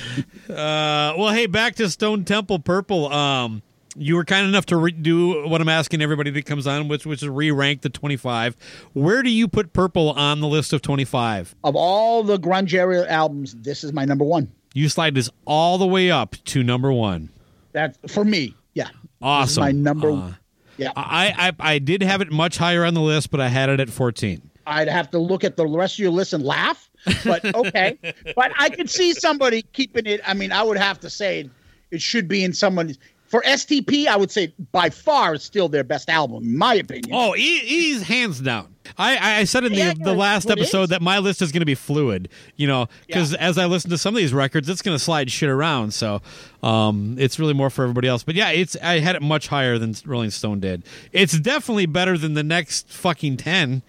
uh, 0.48 1.14
well, 1.16 1.30
hey, 1.32 1.46
back 1.46 1.76
to 1.76 1.88
Stone 1.88 2.24
Temple 2.24 2.58
Purple. 2.58 3.12
Um, 3.12 3.62
you 3.96 4.16
were 4.16 4.24
kind 4.24 4.46
enough 4.46 4.66
to 4.66 4.76
re- 4.76 4.92
do 4.92 5.48
what 5.48 5.60
I'm 5.60 5.68
asking 5.68 6.02
everybody 6.02 6.30
that 6.30 6.46
comes 6.46 6.66
on, 6.66 6.88
which 6.88 7.04
which 7.04 7.22
is 7.22 7.28
re-rank 7.28 7.82
the 7.82 7.88
25. 7.88 8.56
Where 8.92 9.22
do 9.22 9.30
you 9.30 9.48
put 9.48 9.72
Purple 9.72 10.10
on 10.10 10.40
the 10.40 10.46
list 10.46 10.72
of 10.72 10.82
25? 10.82 11.54
Of 11.64 11.74
all 11.74 12.22
the 12.22 12.38
grunge 12.38 12.74
era 12.74 13.06
albums, 13.08 13.54
this 13.54 13.82
is 13.82 13.92
my 13.92 14.04
number 14.04 14.24
one. 14.24 14.52
You 14.74 14.88
slide 14.88 15.14
this 15.14 15.30
all 15.44 15.78
the 15.78 15.86
way 15.86 16.10
up 16.10 16.36
to 16.46 16.62
number 16.62 16.92
one. 16.92 17.30
That's 17.72 17.98
for 18.12 18.24
me. 18.24 18.54
Yeah, 18.74 18.88
Awesome. 19.20 19.62
my 19.62 19.72
number. 19.72 20.10
Uh, 20.10 20.32
yeah, 20.76 20.92
I, 20.96 21.52
I 21.58 21.72
I 21.74 21.78
did 21.78 22.02
have 22.02 22.20
it 22.20 22.30
much 22.30 22.56
higher 22.58 22.84
on 22.84 22.94
the 22.94 23.00
list, 23.00 23.30
but 23.30 23.40
I 23.40 23.48
had 23.48 23.68
it 23.68 23.80
at 23.80 23.90
14. 23.90 24.40
I'd 24.66 24.88
have 24.88 25.10
to 25.12 25.18
look 25.18 25.42
at 25.44 25.56
the 25.56 25.66
rest 25.66 25.94
of 25.94 25.98
your 26.00 26.10
list 26.10 26.32
and 26.32 26.44
laugh. 26.44 26.88
But 27.24 27.44
okay, 27.54 27.98
but 28.36 28.52
I 28.58 28.68
could 28.68 28.88
see 28.90 29.12
somebody 29.14 29.62
keeping 29.72 30.06
it. 30.06 30.20
I 30.26 30.34
mean, 30.34 30.52
I 30.52 30.62
would 30.62 30.76
have 30.78 31.00
to 31.00 31.10
say 31.10 31.48
it 31.90 32.00
should 32.02 32.28
be 32.28 32.44
in 32.44 32.52
someone's. 32.52 32.98
For 33.26 33.42
STP, 33.42 34.06
I 34.06 34.16
would 34.16 34.30
say 34.30 34.54
by 34.72 34.88
far 34.88 35.34
it's 35.34 35.44
still 35.44 35.68
their 35.68 35.84
best 35.84 36.08
album, 36.08 36.44
in 36.44 36.56
my 36.56 36.74
opinion. 36.74 37.10
Oh, 37.12 37.32
he, 37.32 37.58
he's 37.58 38.02
hands 38.02 38.40
down. 38.40 38.74
I, 38.96 39.40
I 39.40 39.44
said 39.44 39.64
in 39.64 39.72
the, 39.72 39.78
Yeah, 39.78 39.94
the 39.98 40.14
last 40.14 40.50
episode 40.50 40.84
is. 40.84 40.88
that 40.90 41.02
my 41.02 41.18
list 41.18 41.42
is 41.42 41.52
going 41.52 41.60
to 41.60 41.66
be 41.66 41.74
fluid, 41.74 42.28
you 42.56 42.66
know, 42.66 42.86
because 43.06 43.34
as 43.34 43.58
I 43.58 43.66
listen 43.66 43.90
to 43.90 43.98
some 43.98 44.14
of 44.14 44.18
these 44.18 44.32
records, 44.32 44.68
it's 44.68 44.82
going 44.82 44.94
to 44.96 45.02
slide 45.02 45.30
shit 45.30 45.48
around. 45.48 45.92
So 45.94 46.22
um, 46.62 47.16
it's 47.18 47.38
really 47.38 47.54
more 47.54 47.70
for 47.70 47.82
everybody 47.82 48.08
else. 48.08 48.22
But 48.22 48.34
yeah, 48.36 48.50
it's 48.50 48.76
I 48.82 49.00
had 49.00 49.16
it 49.16 49.22
much 49.22 49.48
higher 49.48 49.78
than 49.78 49.94
Rolling 50.06 50.30
Stone 50.30 50.60
did. 50.60 50.84
It's 51.12 51.38
definitely 51.38 51.86
better 51.86 52.16
than 52.16 52.34
the 52.34 52.42
next 52.44 52.88
fucking 52.90 53.36
10. 53.38 53.82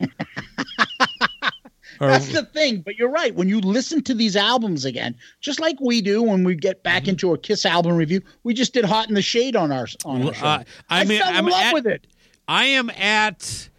Or- 1.98 2.08
That's 2.08 2.30
the 2.30 2.44
thing. 2.44 2.82
But 2.82 2.96
you're 2.96 3.08
right. 3.08 3.34
When 3.34 3.48
you 3.48 3.58
listen 3.58 4.02
to 4.02 4.12
these 4.12 4.36
albums 4.36 4.84
again, 4.84 5.14
just 5.40 5.60
like 5.60 5.80
we 5.80 6.02
do 6.02 6.22
when 6.22 6.44
we 6.44 6.54
get 6.54 6.82
back 6.82 7.04
Mm-hmm. 7.04 7.10
into 7.10 7.32
a 7.32 7.38
Kiss 7.38 7.64
album 7.64 7.96
review, 7.96 8.20
we 8.44 8.52
just 8.52 8.74
did 8.74 8.84
Hot 8.84 9.08
in 9.08 9.14
the 9.14 9.22
Shade 9.22 9.56
on 9.56 9.72
our 9.72 9.86
on 10.04 10.26
our 10.28 10.34
show. 10.34 10.44
Uh, 10.44 10.64
I 10.90 11.00
I, 11.00 11.04
mean, 11.04 11.20
fell 11.20 11.30
in 11.30 11.36
I'm 11.36 11.46
love 11.46 11.62
at- 11.62 11.72
with 11.74 11.86
it. 11.86 12.06
I 12.48 12.66
am 12.66 12.90
at. 12.90 13.70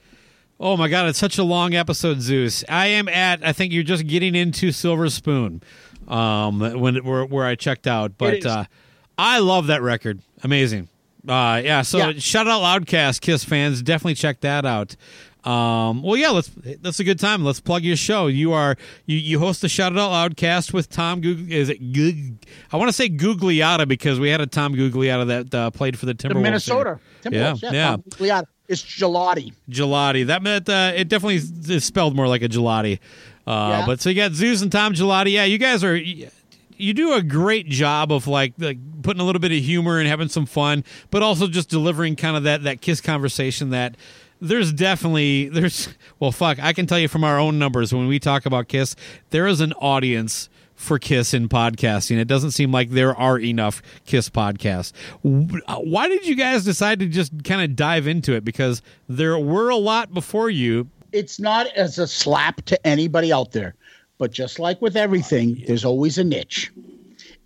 Oh 0.60 0.76
my 0.76 0.88
god, 0.88 1.08
it's 1.08 1.20
such 1.20 1.38
a 1.38 1.44
long 1.44 1.76
episode, 1.76 2.20
Zeus. 2.22 2.64
I 2.68 2.88
am 2.88 3.08
at. 3.08 3.46
I 3.46 3.54
think 3.54 3.72
you're 3.74 3.84
just 3.84 4.08
getting 4.08 4.34
into 4.36 4.72
Silver 4.72 5.10
Spoon, 5.10 5.62
um, 6.08 6.60
when 6.60 6.96
where 7.06 7.26
where 7.26 7.46
I 7.46 7.56
checked 7.56 7.86
out. 7.86 8.18
But 8.18 8.46
uh, 8.46 8.66
I 9.18 9.40
love 9.40 9.68
that 9.68 9.82
record. 9.84 10.20
Amazing. 10.44 10.90
Uh, 11.28 11.62
yeah. 11.64 11.82
So 11.84 11.98
Yeah. 12.00 12.14
shout 12.18 12.48
out 12.48 12.62
Loudcast 12.62 13.22
Kiss 13.22 13.44
fans. 13.44 13.82
Definitely 13.84 14.16
check 14.16 14.40
that 14.42 14.66
out. 14.66 14.96
Um, 15.44 16.02
well, 16.02 16.18
yeah, 16.18 16.30
let's. 16.32 16.50
That's 16.82 17.00
a 17.00 17.04
good 17.04 17.20
time. 17.20 17.46
Let's 17.46 17.60
plug 17.60 17.84
your 17.84 17.96
show. 17.96 18.26
You 18.28 18.52
are 18.54 18.76
you, 19.06 19.16
you 19.18 19.40
host 19.40 19.62
the 19.62 19.70
Shout 19.70 19.92
It 19.94 19.98
Out 20.00 20.12
Loudcast 20.12 20.74
with 20.74 20.90
Tom. 20.90 21.22
Goog- 21.22 21.52
is 21.52 21.70
it 21.70 21.94
Goog- 21.94 22.40
I 22.72 22.78
want 22.78 22.90
to 22.90 22.94
say 22.94 23.08
Googliata 23.10 23.88
because 23.88 24.20
we 24.20 24.30
had 24.30 24.42
a 24.42 24.48
Tom 24.48 24.74
Gugliotta 24.74 25.28
that 25.28 25.54
uh, 25.56 25.72
played 25.72 25.98
for 26.00 26.06
the 26.08 26.14
The 26.16 26.28
Timberwolves. 26.30 26.42
Minnesota. 26.42 27.00
Yeah, 27.24 27.30
Timberwolves, 27.54 27.72
yeah. 27.74 27.90
Tom 27.92 28.04
Gigliotti. 28.10 28.44
It's 28.68 28.84
gelati. 28.84 29.53
Gelati. 29.69 30.27
That 30.27 30.44
meant 30.44 30.68
uh, 30.68 30.91
it 30.95 31.07
definitely 31.07 31.38
is 31.73 31.84
spelled 31.85 32.15
more 32.15 32.27
like 32.27 32.41
a 32.41 32.49
gelati. 32.49 32.99
Uh, 33.45 33.77
Yeah. 33.80 33.85
But 33.85 34.02
so 34.02 34.10
you 34.10 34.15
got 34.15 34.34
Zeus 34.34 34.61
and 34.61 34.72
Tom 34.72 34.94
Gelati. 34.94 35.31
Yeah, 35.31 35.45
you 35.45 35.57
guys 35.57 35.84
are. 35.84 35.95
You 35.95 36.94
do 36.94 37.14
a 37.14 37.23
great 37.23 37.68
job 37.69 38.11
of 38.11 38.27
like, 38.27 38.53
like 38.60 38.77
putting 39.02 39.19
a 39.19 39.23
little 39.23 39.39
bit 39.39 39.52
of 39.52 39.57
humor 39.57 39.98
and 39.99 40.07
having 40.07 40.27
some 40.27 40.45
fun, 40.45 40.84
but 41.10 41.23
also 41.23 41.48
just 41.48 41.69
delivering 41.69 42.15
kind 42.15 42.38
of 42.38 42.44
that 42.44 42.64
that 42.64 42.81
kiss 42.81 43.02
conversation 43.02 43.72
that 43.72 43.95
there's 44.41 44.72
definitely 44.72 45.49
there's 45.49 45.89
well 46.19 46.31
fuck 46.31 46.60
I 46.61 46.73
can 46.73 46.85
tell 46.85 46.99
you 46.99 47.07
from 47.07 47.23
our 47.23 47.39
own 47.39 47.57
numbers 47.57 47.91
when 47.94 48.07
we 48.07 48.19
talk 48.19 48.45
about 48.45 48.68
Kiss 48.68 48.95
there 49.31 49.48
is 49.48 49.60
an 49.61 49.73
audience 49.73 50.49
for 50.78 50.99
Kiss 50.99 51.34
in 51.34 51.49
podcasting. 51.49 52.18
It 52.18 52.28
doesn't 52.28 52.52
seem 52.52 52.72
like 52.72 52.91
there 52.91 53.14
are 53.16 53.38
enough 53.38 53.82
Kiss 54.06 54.30
podcasts. 54.30 54.94
Uh, 55.26 55.80
why 55.80 56.08
did 56.08 56.26
you 56.26 56.36
guys 56.36 56.64
decide 56.64 56.99
to 56.99 57.08
just 57.08 57.44
kind 57.44 57.62
of 57.62 57.76
dive 57.76 58.08
into 58.08 58.34
it? 58.34 58.45
Because 58.45 58.82
there 59.10 59.38
were 59.38 59.70
a 59.70 59.76
lot 59.76 60.14
before 60.14 60.49
you. 60.49 60.88
It's 61.12 61.40
not 61.40 61.68
as 61.76 61.98
a 61.98 62.08
slap 62.08 62.62
to 62.66 62.88
anybody 62.88 63.34
out 63.34 63.52
there, 63.52 63.76
but 64.18 64.32
just 64.32 64.60
like 64.60 64.82
with 64.82 64.95
everything, 64.95 65.64
there's 65.68 65.84
always 65.84 66.18
a 66.18 66.24
niche. 66.24 66.72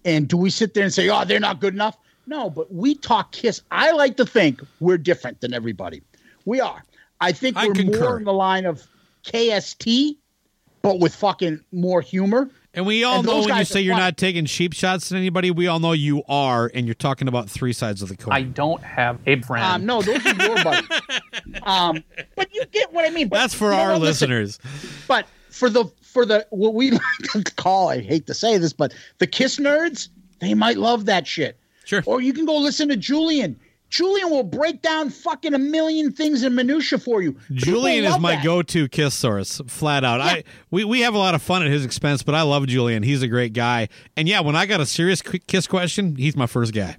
And 0.04 0.28
do 0.28 0.36
we 0.36 0.50
sit 0.50 0.74
there 0.74 0.84
and 0.84 0.94
say, 0.94 1.10
"Oh, 1.10 1.24
they're 1.26 1.40
not 1.40 1.62
good 1.62 1.74
enough"? 1.74 1.98
No, 2.28 2.50
but 2.50 2.74
we 2.74 2.96
talk 2.96 3.32
Kiss. 3.32 3.62
I 3.72 3.92
like 3.92 4.18
to 4.18 4.26
think 4.26 4.62
we're 4.80 4.98
different 4.98 5.42
than 5.42 5.54
everybody. 5.54 6.02
We 6.46 6.60
are. 6.60 6.84
I 7.22 7.32
think 7.32 7.56
we're 7.56 7.74
concur. 7.74 8.00
more 8.00 8.18
in 8.18 8.24
the 8.24 8.34
line 8.34 8.66
of 8.66 8.86
KST, 9.24 10.18
but 10.82 11.00
with 11.00 11.16
fucking 11.16 11.64
more 11.72 12.02
humor. 12.02 12.50
And 12.74 12.86
we 12.86 13.04
all 13.04 13.18
And 13.18 13.28
know 13.28 13.42
when 13.44 13.58
you 13.58 13.66
say 13.66 13.82
you're 13.82 13.98
not 13.98 14.16
taking 14.16 14.46
cheap 14.46 14.74
shots 14.74 15.12
at 15.12 15.18
anybody, 15.18 15.52
we 15.52 15.68
all 15.68 15.80
know 15.80 15.92
you 15.92 16.24
are, 16.30 16.72
and 16.74 16.86
you're 16.86 16.96
talking 16.96 17.28
about 17.28 17.50
three 17.50 17.74
sides 17.74 18.02
of 18.02 18.08
the 18.08 18.16
coin. 18.16 18.34
I 18.34 18.44
don't 18.44 18.82
have 18.82 19.20
a 19.26 19.42
friend. 19.42 19.66
Um, 19.66 19.86
no, 19.86 20.02
those 20.02 20.26
are 20.26 20.34
your 20.34 20.64
buddies. 20.64 21.02
um, 21.64 22.04
but 22.36 22.54
you 22.56 22.64
get 22.72 22.94
what 22.94 23.06
I 23.06 23.10
mean. 23.10 23.28
But 23.28 23.38
That's 23.38 23.54
for 23.54 23.66
you 23.66 23.72
know 23.72 23.78
our 23.78 23.92
what? 23.94 24.02
Listen, 24.02 24.30
listeners. 24.30 24.60
But 25.06 25.28
for 25.50 25.70
the 25.70 25.86
for 26.02 26.26
the 26.26 26.48
what 26.50 26.74
we 26.74 26.92
like 26.92 27.02
to 27.34 27.44
call, 27.56 27.90
I 27.90 28.00
hate 28.00 28.28
to 28.28 28.34
say 28.34 28.58
this, 28.58 28.72
but 28.72 28.94
the 29.18 29.28
Kiss 29.28 29.58
nerds, 29.58 30.08
they 30.40 30.54
might 30.54 30.78
love 30.78 31.06
that 31.06 31.28
shit. 31.28 31.58
Sure. 31.84 32.04
Or 32.06 32.22
you 32.22 32.32
can 32.32 32.46
go 32.46 32.58
listen 32.58 32.88
to 32.88 32.96
Julian. 32.96 33.60
Julian 33.92 34.30
will 34.30 34.44
break 34.44 34.82
down 34.82 35.10
fucking 35.10 35.54
a 35.54 35.60
million 35.60 36.14
things 36.14 36.44
in 36.44 36.56
minutia 36.56 36.98
for 36.98 37.22
you. 37.22 37.38
Julian 37.52 38.06
is 38.06 38.18
my 38.20 38.36
that. 38.36 38.44
go-to 38.44 38.88
kiss 38.88 39.14
source, 39.14 39.62
flat 39.68 40.06
out. 40.06 40.22
I 40.22 40.46
we, 40.72 40.86
we 40.86 41.02
have 41.02 41.14
a 41.14 41.18
lot 41.18 41.36
of 41.36 41.42
fun 41.42 41.62
at 41.62 41.70
his 41.70 41.84
expense, 41.84 42.24
but 42.24 42.34
I 42.34 42.42
love 42.42 42.66
Julian. 42.68 43.04
He's 43.04 43.22
a 43.22 43.28
great 43.28 43.52
guy. 43.52 43.90
And 44.16 44.30
yeah, 44.30 44.40
when 44.40 44.56
I 44.56 44.66
got 44.66 44.80
a 44.80 44.86
serious 44.86 45.22
kiss 45.22 45.68
question, 45.68 46.16
he's 46.16 46.38
my 46.38 46.48
first 46.48 46.74
guy. 46.74 46.96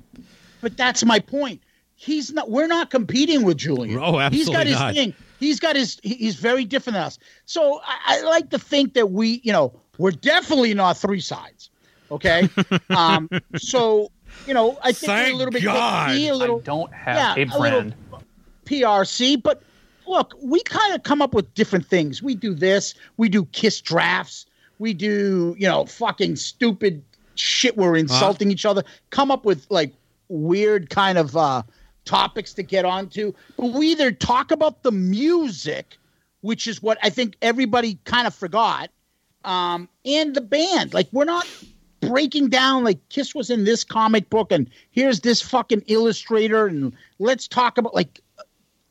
But 0.61 0.77
that's 0.77 1.03
my 1.03 1.19
point. 1.19 1.63
He's 1.95 2.31
not. 2.31 2.51
We're 2.51 2.67
not 2.67 2.91
competing 2.91 3.43
with 3.43 3.57
Julian. 3.57 3.99
Oh, 3.99 4.21
absolutely 4.21 4.37
He's 4.37 4.49
got 4.51 4.67
his 4.67 4.79
not. 4.79 4.95
thing. 4.95 5.15
He's 5.41 5.61
got 5.61 5.77
his. 5.77 5.99
He's 6.03 6.35
very 6.35 6.67
different 6.67 6.95
than 6.95 7.05
us. 7.05 7.19
So 7.47 7.81
I, 7.87 8.19
I 8.19 8.23
like 8.23 8.51
to 8.51 8.59
think 8.59 8.93
that 8.95 9.11
we, 9.13 9.41
you 9.45 9.53
know, 9.53 9.73
we're 9.97 10.11
definitely 10.11 10.75
not 10.75 10.99
three 10.99 11.21
sides. 11.21 11.71
Okay. 12.11 12.51
um. 12.91 13.31
So 13.57 14.12
you 14.47 14.55
know, 14.55 14.79
I 14.83 14.93
think 14.93 15.09
we're 15.11 15.17
Thank 15.17 15.35
a 15.35 15.37
little 15.37 15.53
bit 15.53 15.63
God. 15.63 16.11
be 16.11 16.29
a 16.29 16.35
little 16.35 16.59
I 16.59 16.63
don't 16.63 16.93
have 16.93 17.39
yeah, 17.39 17.45
a 17.45 17.59
little 17.59 17.81
friend. 17.81 17.95
PRC, 18.67 19.43
but 19.43 19.63
look, 20.07 20.35
we 20.43 20.63
kind 20.63 20.95
of 20.95 21.03
come 21.03 21.23
up 21.23 21.35
with 21.35 21.53
different 21.55 21.87
things. 21.87 22.23
We 22.23 22.35
do 22.35 22.55
this. 22.55 22.95
We 23.17 23.29
do 23.29 23.45
kiss 23.47 23.81
drafts. 23.81 24.47
We 24.79 24.95
do, 24.95 25.55
you 25.59 25.69
know, 25.69 25.87
fucking 25.87 26.37
stupid 26.37 27.03
shit. 27.35 27.77
We're 27.77 27.97
insulting 27.97 28.51
each 28.51 28.65
other. 28.65 28.83
Come 29.11 29.31
up 29.31 29.45
with 29.45 29.67
like 29.71 29.93
weird 30.29 30.91
kind 30.91 31.19
of 31.19 31.37
uh, 31.37 31.63
topics 32.05 32.53
to 32.55 32.63
get 32.63 32.85
onto. 32.85 33.33
But 33.57 33.73
we 33.73 33.89
either 33.89 34.11
talk 34.13 34.51
about 34.51 34.83
the 34.83 34.93
music, 34.93 35.99
which 36.41 36.67
is 36.67 36.83
what 36.83 36.99
I 37.03 37.11
think 37.11 37.37
everybody 37.43 37.99
kind 38.05 38.27
of 38.27 38.35
forgot, 38.35 38.91
um, 39.45 39.89
and 40.05 40.35
the 40.35 40.41
band. 40.41 40.95
Like 40.95 41.09
we're 41.13 41.25
not 41.25 41.47
breaking 42.03 42.49
down 42.49 42.85
like 42.85 42.99
Kiss 43.09 43.35
was 43.35 43.49
in 43.49 43.65
this 43.65 43.85
comic 43.85 44.29
book 44.29 44.53
and 44.53 44.69
here's 44.91 45.21
this 45.21 45.41
fucking 45.41 45.85
illustrator 45.87 46.67
and 46.67 46.93
let's 47.19 47.49
talk 47.49 47.79
about 47.79 47.95
like 47.95 48.21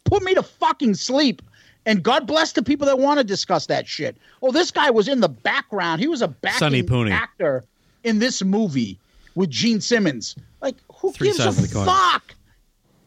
put 0.06 0.24
me 0.24 0.34
to 0.34 0.44
fucking 0.44 0.96
sleep. 0.96 1.42
And 1.86 2.04
God 2.04 2.28
bless 2.28 2.52
the 2.52 2.62
people 2.62 2.86
that 2.86 3.00
want 3.00 3.18
to 3.20 3.24
discuss 3.24 3.66
that 3.68 3.88
shit. 3.88 4.16
Oh, 4.44 4.52
this 4.52 4.70
guy 4.70 4.92
was 4.92 5.08
in 5.08 5.20
the 5.20 5.30
background. 5.30 6.00
He 6.00 6.08
was 6.08 6.22
a 6.22 6.28
backing 6.28 7.12
actor 7.12 7.64
in 8.04 8.20
this 8.20 8.44
movie 8.44 9.00
with 9.34 9.50
Gene 9.50 9.82
Simmons. 9.82 10.36
Like, 10.62 10.76
who 10.94 11.12
Three 11.12 11.30
gives 11.30 11.40
a 11.40 11.44
sides 11.44 11.58
of 11.58 11.70
the 11.70 11.76
coin. 11.76 11.86
fuck? 11.86 12.36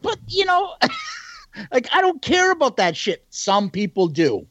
But 0.01 0.19
you 0.27 0.43
know, 0.45 0.75
like 1.71 1.87
I 1.93 2.01
don't 2.01 2.21
care 2.21 2.51
about 2.51 2.75
that 2.77 2.97
shit. 2.97 3.25
Some 3.29 3.69
people 3.69 4.07
do. 4.07 4.45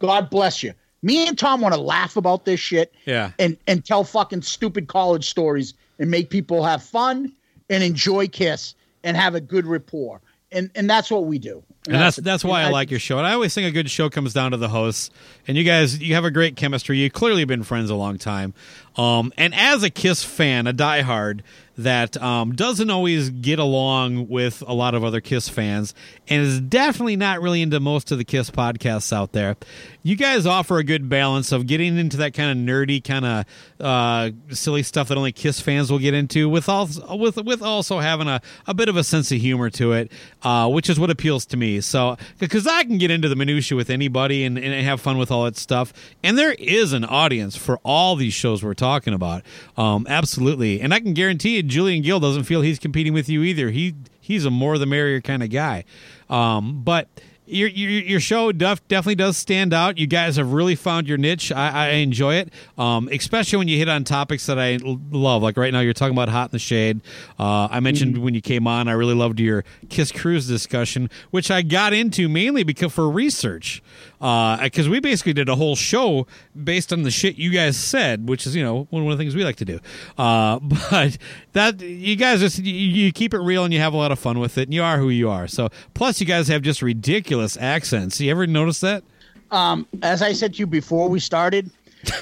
God 0.00 0.28
bless 0.28 0.62
you. 0.62 0.74
Me 1.02 1.26
and 1.26 1.36
Tom 1.36 1.60
want 1.60 1.74
to 1.74 1.80
laugh 1.80 2.16
about 2.16 2.44
this 2.44 2.60
shit 2.60 2.92
Yeah. 3.06 3.32
and 3.38 3.56
and 3.66 3.84
tell 3.84 4.04
fucking 4.04 4.42
stupid 4.42 4.86
college 4.88 5.28
stories 5.28 5.74
and 5.98 6.10
make 6.10 6.30
people 6.30 6.62
have 6.64 6.82
fun 6.82 7.32
and 7.70 7.82
enjoy 7.82 8.28
Kiss 8.28 8.74
and 9.04 9.16
have 9.16 9.34
a 9.34 9.40
good 9.40 9.66
rapport. 9.66 10.20
And 10.52 10.70
and 10.74 10.88
that's 10.88 11.10
what 11.10 11.24
we 11.24 11.38
do. 11.38 11.62
And 11.86 11.96
that's 11.96 12.18
it. 12.18 12.24
that's 12.24 12.44
why 12.44 12.60
And 12.60 12.68
I 12.68 12.70
like 12.72 12.90
your 12.92 13.00
show. 13.00 13.18
And 13.18 13.26
I 13.26 13.32
always 13.32 13.52
think 13.54 13.66
a 13.66 13.72
good 13.72 13.90
show 13.90 14.08
comes 14.08 14.32
down 14.32 14.52
to 14.52 14.56
the 14.56 14.68
hosts. 14.68 15.10
And 15.48 15.56
you 15.56 15.64
guys, 15.64 15.98
you 15.98 16.14
have 16.14 16.24
a 16.24 16.30
great 16.30 16.54
chemistry. 16.54 16.98
You 16.98 17.10
clearly 17.10 17.44
been 17.44 17.64
friends 17.64 17.90
a 17.90 17.96
long 17.96 18.18
time. 18.18 18.54
Um, 18.96 19.32
and 19.36 19.52
as 19.54 19.82
a 19.82 19.90
Kiss 19.90 20.22
fan, 20.22 20.68
a 20.68 20.72
diehard 20.72 21.40
that 21.76 22.20
um, 22.22 22.54
doesn't 22.54 22.90
always 22.90 23.30
get 23.30 23.58
along 23.58 24.28
with 24.28 24.62
a 24.66 24.74
lot 24.74 24.94
of 24.94 25.04
other 25.04 25.20
Kiss 25.20 25.48
fans, 25.48 25.94
and 26.28 26.42
is 26.42 26.60
definitely 26.60 27.16
not 27.16 27.40
really 27.40 27.62
into 27.62 27.80
most 27.80 28.12
of 28.12 28.18
the 28.18 28.24
Kiss 28.24 28.50
podcasts 28.50 29.12
out 29.12 29.32
there. 29.32 29.56
You 30.02 30.16
guys 30.16 30.46
offer 30.46 30.78
a 30.78 30.84
good 30.84 31.08
balance 31.08 31.52
of 31.52 31.66
getting 31.66 31.96
into 31.96 32.16
that 32.18 32.34
kind 32.34 32.50
of 32.50 32.56
nerdy, 32.66 33.02
kind 33.02 33.24
of 33.24 33.44
uh, 33.80 34.30
silly 34.50 34.82
stuff 34.82 35.08
that 35.08 35.16
only 35.16 35.32
Kiss 35.32 35.60
fans 35.60 35.90
will 35.90 35.98
get 35.98 36.12
into, 36.12 36.48
with 36.48 36.68
also 36.68 37.16
with 37.16 37.36
with 37.36 37.62
also 37.62 38.00
having 38.00 38.28
a, 38.28 38.40
a 38.66 38.74
bit 38.74 38.88
of 38.88 38.96
a 38.96 39.04
sense 39.04 39.30
of 39.32 39.38
humor 39.38 39.70
to 39.70 39.92
it, 39.92 40.12
uh, 40.42 40.68
which 40.68 40.90
is 40.90 40.98
what 40.98 41.10
appeals 41.10 41.46
to 41.46 41.56
me. 41.56 41.80
So 41.80 42.16
because 42.38 42.66
I 42.66 42.84
can 42.84 42.98
get 42.98 43.10
into 43.10 43.28
the 43.28 43.36
minutia 43.36 43.76
with 43.76 43.90
anybody 43.90 44.44
and, 44.44 44.58
and 44.58 44.84
have 44.84 45.00
fun 45.00 45.18
with 45.18 45.30
all 45.30 45.44
that 45.44 45.56
stuff, 45.56 45.92
and 46.22 46.36
there 46.36 46.52
is 46.52 46.92
an 46.92 47.04
audience 47.04 47.56
for 47.56 47.78
all 47.84 48.16
these 48.16 48.34
shows 48.34 48.62
we're 48.62 48.74
talking 48.74 49.14
about, 49.14 49.42
um, 49.76 50.06
absolutely. 50.08 50.80
And 50.80 50.92
I 50.92 51.00
can 51.00 51.14
guarantee 51.14 51.56
you, 51.56 51.61
Julian 51.62 52.02
Gill 52.02 52.20
doesn't 52.20 52.44
feel 52.44 52.62
he's 52.62 52.78
competing 52.78 53.12
with 53.12 53.28
you 53.28 53.42
either. 53.42 53.70
He 53.70 53.94
he's 54.20 54.44
a 54.44 54.50
more 54.50 54.78
the 54.78 54.86
merrier 54.86 55.20
kind 55.20 55.42
of 55.42 55.50
guy, 55.50 55.84
um, 56.28 56.82
but 56.82 57.08
your, 57.52 57.68
your 57.68 57.90
your 57.90 58.20
show 58.20 58.52
def, 58.52 58.86
definitely 58.88 59.16
does 59.16 59.36
stand 59.36 59.74
out. 59.74 59.98
You 59.98 60.06
guys 60.06 60.36
have 60.36 60.52
really 60.52 60.74
found 60.74 61.08
your 61.08 61.18
niche. 61.18 61.52
I, 61.52 61.68
I 61.68 61.88
enjoy 61.96 62.36
it, 62.36 62.52
um, 62.78 63.08
especially 63.12 63.58
when 63.58 63.68
you 63.68 63.76
hit 63.78 63.88
on 63.88 64.04
topics 64.04 64.46
that 64.46 64.58
I 64.58 64.78
love. 64.82 65.42
Like 65.42 65.56
right 65.56 65.72
now, 65.72 65.80
you're 65.80 65.92
talking 65.92 66.14
about 66.14 66.28
Hot 66.28 66.50
in 66.50 66.52
the 66.52 66.58
Shade. 66.58 67.00
Uh, 67.38 67.68
I 67.70 67.80
mentioned 67.80 68.18
when 68.18 68.34
you 68.34 68.40
came 68.40 68.66
on, 68.66 68.88
I 68.88 68.92
really 68.92 69.14
loved 69.14 69.40
your 69.40 69.64
Kiss 69.88 70.12
Cruise 70.12 70.46
discussion, 70.46 71.10
which 71.30 71.50
I 71.50 71.62
got 71.62 71.92
into 71.92 72.28
mainly 72.28 72.62
because 72.62 72.92
for 72.92 73.10
research, 73.10 73.82
because 74.22 74.88
we 74.88 75.00
basically 75.00 75.32
did 75.32 75.48
a 75.48 75.56
whole 75.56 75.74
show 75.74 76.28
based 76.62 76.92
on 76.92 77.02
the 77.02 77.10
shit 77.10 77.36
you 77.36 77.50
guys 77.50 77.76
said, 77.76 78.28
which 78.28 78.46
is 78.46 78.54
you 78.54 78.62
know 78.62 78.86
one 78.90 79.02
of 79.02 79.10
the 79.10 79.16
things 79.16 79.34
we 79.34 79.44
like 79.44 79.56
to 79.56 79.64
do. 79.64 79.80
Uh, 80.16 80.58
but 80.90 81.18
that 81.54 81.80
you 81.80 82.14
guys 82.14 82.40
just 82.40 82.58
you, 82.60 82.72
you 82.72 83.12
keep 83.12 83.34
it 83.34 83.40
real 83.40 83.64
and 83.64 83.74
you 83.74 83.80
have 83.80 83.92
a 83.92 83.96
lot 83.96 84.12
of 84.12 84.18
fun 84.18 84.38
with 84.38 84.56
it, 84.58 84.62
and 84.68 84.74
you 84.74 84.82
are 84.82 84.98
who 84.98 85.10
you 85.10 85.28
are. 85.28 85.48
So 85.48 85.70
plus, 85.94 86.20
you 86.20 86.26
guys 86.26 86.46
have 86.48 86.62
just 86.62 86.82
ridiculous 86.82 87.56
accents. 87.56 88.20
You 88.20 88.30
ever 88.30 88.46
notice 88.46 88.80
that? 88.80 89.02
Um, 89.50 89.86
as 90.02 90.22
I 90.22 90.32
said 90.32 90.54
to 90.54 90.60
you 90.60 90.66
before 90.66 91.08
we 91.08 91.20
started, 91.20 91.70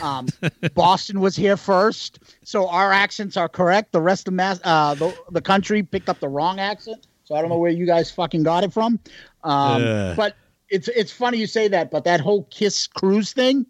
um, 0.00 0.26
Boston 0.74 1.20
was 1.20 1.36
here 1.36 1.56
first, 1.56 2.18
so 2.44 2.66
our 2.68 2.92
accents 2.92 3.36
are 3.36 3.48
correct. 3.48 3.92
The 3.92 4.00
rest 4.00 4.26
of 4.26 4.34
mass, 4.34 4.58
uh, 4.64 4.94
the 4.94 5.14
the 5.30 5.42
country 5.42 5.82
picked 5.82 6.08
up 6.08 6.18
the 6.20 6.28
wrong 6.28 6.58
accent. 6.58 7.06
So 7.24 7.36
I 7.36 7.42
don't 7.42 7.50
know 7.50 7.58
where 7.58 7.70
you 7.70 7.86
guys 7.86 8.10
fucking 8.10 8.42
got 8.42 8.64
it 8.64 8.72
from. 8.72 8.98
Um, 9.44 9.82
Ugh. 9.84 10.16
but 10.16 10.34
it's 10.70 10.88
it's 10.88 11.12
funny 11.12 11.38
you 11.38 11.46
say 11.46 11.68
that. 11.68 11.90
But 11.90 12.04
that 12.04 12.20
whole 12.20 12.44
Kiss 12.50 12.86
cruise 12.86 13.32
thing, 13.32 13.66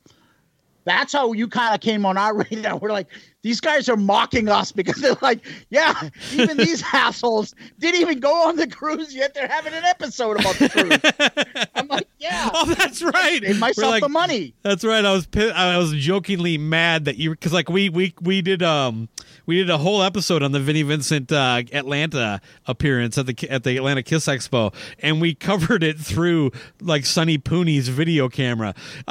that's 0.85 1.13
how 1.13 1.33
you 1.33 1.49
kind 1.49 1.75
of 1.75 1.81
came 1.81 2.05
on 2.07 2.17
our 2.17 2.35
radar. 2.51 2.79
We're 2.79 2.93
like, 2.93 3.09
these 3.43 3.61
guys 3.61 3.89
are 3.89 3.97
mocking 3.97 4.49
us 4.49 4.71
because 4.81 5.01
they're 5.01 5.17
like, 5.23 5.41
yeah, 5.71 6.09
even 6.33 6.57
these 6.59 6.83
assholes 6.93 7.55
didn't 7.79 8.01
even 8.01 8.21
go 8.21 8.49
on 8.49 8.57
the 8.57 8.67
cruise 8.67 9.15
yet. 9.15 9.35
They're 9.35 9.49
having 9.49 9.73
an 9.73 9.85
episode 9.85 10.41
about 10.41 10.57
the 10.57 10.69
cruise. 10.69 11.67
I'm 11.75 11.89
like, 11.89 12.07
yeah. 12.19 12.51
Oh, 12.53 12.67
that's 12.75 13.03
right. 13.03 13.41
Save 13.43 13.59
myself 13.59 13.91
like- 13.91 14.03
the 14.03 14.09
money. 14.09 14.55
That's 14.63 14.85
right. 14.85 15.05
I 15.05 15.13
was 15.13 15.27
I 15.37 15.79
was 15.79 15.93
jokingly 15.95 16.59
mad 16.59 17.07
that 17.07 17.17
you 17.17 17.31
because 17.31 17.53
like 17.53 17.69
we 17.71 17.89
we 17.89 18.15
we 18.21 18.43
did 18.43 18.63
um 18.63 19.09
we 19.51 19.57
did 19.57 19.69
a 19.69 19.79
whole 19.79 20.01
episode 20.01 20.45
on 20.45 20.53
the 20.53 20.61
Vinnie 20.61 20.83
Vincent 20.83 21.33
uh, 21.33 21.61
Atlanta 21.73 22.41
appearance 22.69 23.19
at 23.19 23.27
the 23.27 23.51
at 23.51 23.65
the 23.65 23.77
Atlanta 23.77 24.01
Kiss 24.01 24.27
Expo, 24.27 24.73
and 25.01 25.21
we 25.21 25.35
covered 25.35 25.83
it 25.83 25.99
through 25.99 26.53
like 26.81 27.05
Sonny 27.05 27.37
Pooney's 27.37 27.89
video 27.89 28.29
camera. 28.29 28.75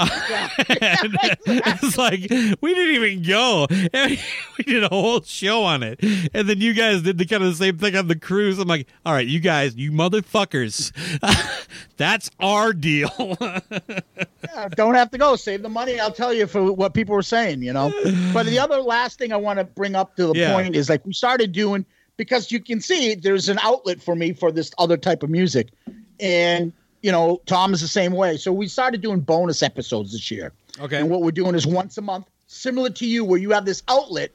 And 0.82 1.18
it's 1.45 1.98
like 1.98 2.22
we 2.61 2.74
didn't 2.74 2.95
even 2.95 3.24
go. 3.24 3.68
And 3.94 4.18
we 4.57 4.64
did 4.64 4.84
a 4.84 4.88
whole 4.88 5.22
show 5.24 5.64
on 5.64 5.84
it, 5.84 5.99
and 6.34 6.48
then 6.48 6.61
you 6.61 6.74
guys 6.74 7.02
did 7.02 7.18
the 7.18 7.26
kind 7.26 7.44
of 7.44 7.49
the 7.49 7.56
same 7.56 7.78
thing 7.78 7.95
on 7.95 8.07
the 8.07 8.18
cruise. 8.18 8.60
I'm 8.60 8.68
like, 8.68 8.88
all 9.06 9.14
right, 9.14 9.28
you 9.28 9.40
guys, 9.40 9.76
you 9.76 9.91
motherfuckers, 9.91 10.94
that's 11.98 12.32
our 12.40 12.72
deal. 12.72 13.10
Yeah, 13.40 14.70
don't 14.70 14.95
have 14.95 15.11
to 15.11 15.18
go. 15.18 15.36
Save 15.36 15.64
the 15.64 15.70
money. 15.70 15.99
I'll 15.99 16.11
tell 16.11 16.34
you 16.34 16.48
for 16.48 16.72
what 16.72 16.94
people 16.94 17.16
were 17.16 17.22
saying, 17.22 17.61
you 17.61 17.74
know. 17.74 17.91
But 18.34 18.45
the 18.45 18.60
other 18.60 18.78
last 18.82 19.20
thing 19.20 19.34
I 19.34 19.38
want 19.38 19.60
to 19.60 19.66
bring 19.66 19.95
up 19.95 20.16
to 20.18 20.28
the 20.34 20.39
Yeah. 20.39 20.53
point 20.53 20.76
is 20.76 20.89
like 20.89 21.06
we 21.06 21.14
started 21.14 21.51
doing 21.51 21.85
because 22.18 22.51
you 22.51 22.60
can 22.60 22.81
see 22.81 23.15
there's 23.15 23.49
an 23.49 23.60
outlet 23.61 24.01
for 24.01 24.15
me 24.15 24.34
for 24.34 24.51
this 24.51 24.72
other 24.77 24.97
type 24.97 25.23
of 25.23 25.30
music. 25.30 25.69
And, 26.19 26.73
you 27.01 27.11
know, 27.11 27.41
Tom 27.45 27.73
is 27.73 27.81
the 27.81 27.88
same 27.88 28.14
way. 28.14 28.38
So 28.38 28.51
we 28.51 28.68
started 28.68 29.01
doing 29.01 29.22
bonus 29.22 29.64
episodes 29.64 30.11
this 30.11 30.30
year. 30.30 30.51
Okay. 30.80 30.97
And 30.97 31.10
what 31.10 31.22
we're 31.22 31.31
doing 31.31 31.56
is 31.56 31.65
once 31.65 31.97
a 31.97 32.01
month, 32.01 32.26
similar 32.47 32.89
to 32.89 33.06
you, 33.06 33.23
where 33.23 33.39
you 33.39 33.51
have 33.51 33.65
this 33.65 33.84
outlet 33.88 34.31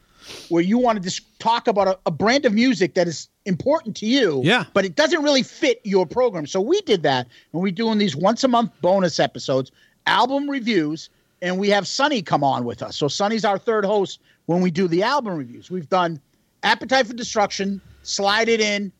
where 0.48 0.62
you 0.62 0.78
want 0.78 0.96
to 0.96 1.02
just 1.02 1.22
talk 1.38 1.68
about 1.68 1.88
a, 1.88 1.98
a 2.06 2.10
brand 2.10 2.46
of 2.46 2.52
music 2.54 2.94
that 2.94 3.06
is 3.06 3.28
important 3.44 3.96
to 3.96 4.06
you. 4.06 4.40
Yeah. 4.42 4.64
But 4.72 4.84
it 4.84 4.96
doesn't 4.96 5.22
really 5.22 5.42
fit 5.42 5.80
your 5.84 6.06
program. 6.06 6.46
So 6.46 6.60
we 6.60 6.80
did 6.82 7.02
that. 7.02 7.26
And 7.52 7.60
we're 7.62 7.72
doing 7.72 7.98
these 7.98 8.16
once 8.16 8.42
a 8.44 8.48
month 8.48 8.70
bonus 8.80 9.20
episodes, 9.20 9.70
album 10.06 10.48
reviews, 10.48 11.10
and 11.42 11.58
we 11.58 11.68
have 11.70 11.86
Sonny 11.86 12.22
come 12.22 12.42
on 12.42 12.64
with 12.64 12.82
us. 12.82 12.96
So 12.96 13.08
Sonny's 13.08 13.44
our 13.44 13.58
third 13.58 13.84
host 13.84 14.20
when 14.46 14.60
we 14.60 14.70
do 14.70 14.88
the 14.88 15.02
album 15.02 15.34
reviews. 15.36 15.70
We've 15.70 15.88
done 15.88 16.20
Appetite 16.62 17.06
for 17.06 17.14
Destruction, 17.14 17.80
Slide 18.02 18.48
It 18.48 18.60
In, 18.60 18.92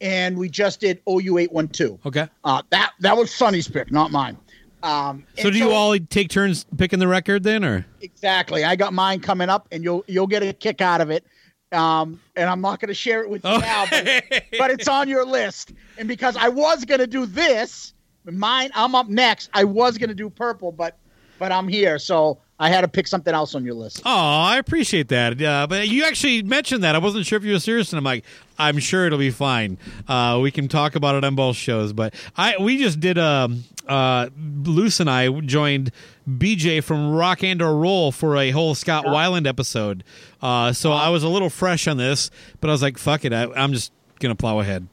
and 0.00 0.38
we 0.38 0.48
just 0.48 0.80
did 0.80 1.00
OU 1.08 1.38
eight 1.38 1.52
one 1.52 1.68
two. 1.68 1.98
okay. 2.06 2.28
Uh, 2.44 2.62
that 2.70 2.92
that 3.00 3.16
was 3.16 3.32
Sonny's 3.32 3.68
pick, 3.68 3.90
not 3.90 4.10
mine. 4.10 4.36
Um, 4.82 5.24
So 5.38 5.50
do 5.50 5.58
you 5.58 5.70
all 5.72 5.94
take 5.98 6.30
turns 6.30 6.64
picking 6.78 6.98
the 7.00 7.08
record 7.08 7.42
then, 7.42 7.64
or 7.64 7.84
Exactly. 8.00 8.64
I 8.64 8.76
got 8.76 8.94
mine 8.94 9.20
coming 9.20 9.50
up, 9.50 9.68
and 9.72 9.84
you'll 9.84 10.04
you'll 10.08 10.26
get 10.26 10.42
a 10.42 10.52
kick 10.52 10.80
out 10.80 11.00
of 11.00 11.10
it. 11.10 11.24
Um, 11.72 12.20
and 12.34 12.50
I'm 12.50 12.60
not 12.60 12.80
going 12.80 12.88
to 12.88 12.94
share 12.94 13.22
it 13.22 13.30
with 13.30 13.44
you 13.44 13.58
now, 13.58 13.84
but, 13.88 14.24
but 14.58 14.70
it's 14.72 14.88
on 14.88 15.08
your 15.08 15.24
list. 15.24 15.72
And 15.98 16.08
because 16.08 16.36
I 16.36 16.48
was 16.48 16.84
going 16.84 16.98
to 16.98 17.06
do 17.06 17.26
this, 17.26 17.92
mine, 18.24 18.70
I'm 18.74 18.96
up 18.96 19.08
next. 19.08 19.50
I 19.54 19.62
was 19.62 19.96
going 19.96 20.08
to 20.08 20.14
do 20.14 20.28
purple, 20.30 20.72
but 20.72 20.96
but 21.38 21.52
I'm 21.52 21.68
here, 21.68 21.98
so 21.98 22.38
I 22.60 22.68
had 22.68 22.82
to 22.82 22.88
pick 22.88 23.06
something 23.06 23.32
else 23.32 23.54
on 23.54 23.64
your 23.64 23.74
list. 23.74 24.02
Oh, 24.04 24.10
I 24.10 24.58
appreciate 24.58 25.08
that. 25.08 25.40
Uh, 25.40 25.66
but 25.66 25.88
you 25.88 26.04
actually 26.04 26.42
mentioned 26.42 26.84
that. 26.84 26.94
I 26.94 26.98
wasn't 26.98 27.24
sure 27.24 27.38
if 27.38 27.44
you 27.44 27.54
were 27.54 27.58
serious, 27.58 27.90
and 27.90 27.98
I'm 27.98 28.04
like, 28.04 28.22
I'm 28.58 28.78
sure 28.78 29.06
it'll 29.06 29.18
be 29.18 29.30
fine. 29.30 29.78
Uh, 30.06 30.38
we 30.42 30.50
can 30.50 30.68
talk 30.68 30.94
about 30.94 31.14
it 31.14 31.24
on 31.24 31.34
both 31.34 31.56
shows. 31.56 31.94
But 31.94 32.12
I 32.36 32.56
we 32.60 32.76
just 32.76 33.00
did 33.00 33.16
um 33.16 33.64
uh 33.88 34.28
Luce 34.64 35.00
and 35.00 35.08
I 35.08 35.30
joined 35.40 35.90
BJ 36.28 36.84
from 36.84 37.12
Rock 37.14 37.42
and 37.42 37.62
or 37.62 37.74
Roll 37.74 38.12
for 38.12 38.36
a 38.36 38.50
whole 38.50 38.74
Scott 38.74 39.06
Weiland 39.06 39.46
episode. 39.46 40.04
Uh, 40.42 40.74
so 40.74 40.92
I 40.92 41.08
was 41.08 41.22
a 41.22 41.28
little 41.28 41.50
fresh 41.50 41.88
on 41.88 41.96
this, 41.96 42.30
but 42.60 42.68
I 42.68 42.72
was 42.72 42.82
like, 42.82 42.98
fuck 42.98 43.24
it, 43.24 43.32
I, 43.32 43.50
I'm 43.54 43.72
just 43.72 43.90
gonna 44.18 44.34
plow 44.36 44.60
ahead. 44.60 44.86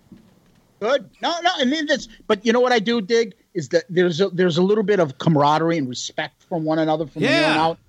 Good. 0.80 1.10
No, 1.22 1.34
no, 1.42 1.50
and 1.60 1.72
then 1.74 1.88
this, 1.88 2.08
but 2.28 2.46
you 2.46 2.54
know 2.54 2.60
what 2.60 2.72
I 2.72 2.80
do 2.80 3.02
dig 3.02 3.34
is 3.58 3.70
that 3.70 3.84
there's 3.90 4.22
a, 4.22 4.30
there's 4.30 4.58
a 4.58 4.62
little 4.62 4.84
bit 4.84 5.00
of 5.00 5.18
camaraderie 5.18 5.80
and 5.80 5.90
respect 5.90 6.44
from 6.44 6.64
one 6.64 6.78
another 6.78 7.08
from 7.08 7.24
here 7.24 7.44
on 7.44 7.58
out 7.58 7.80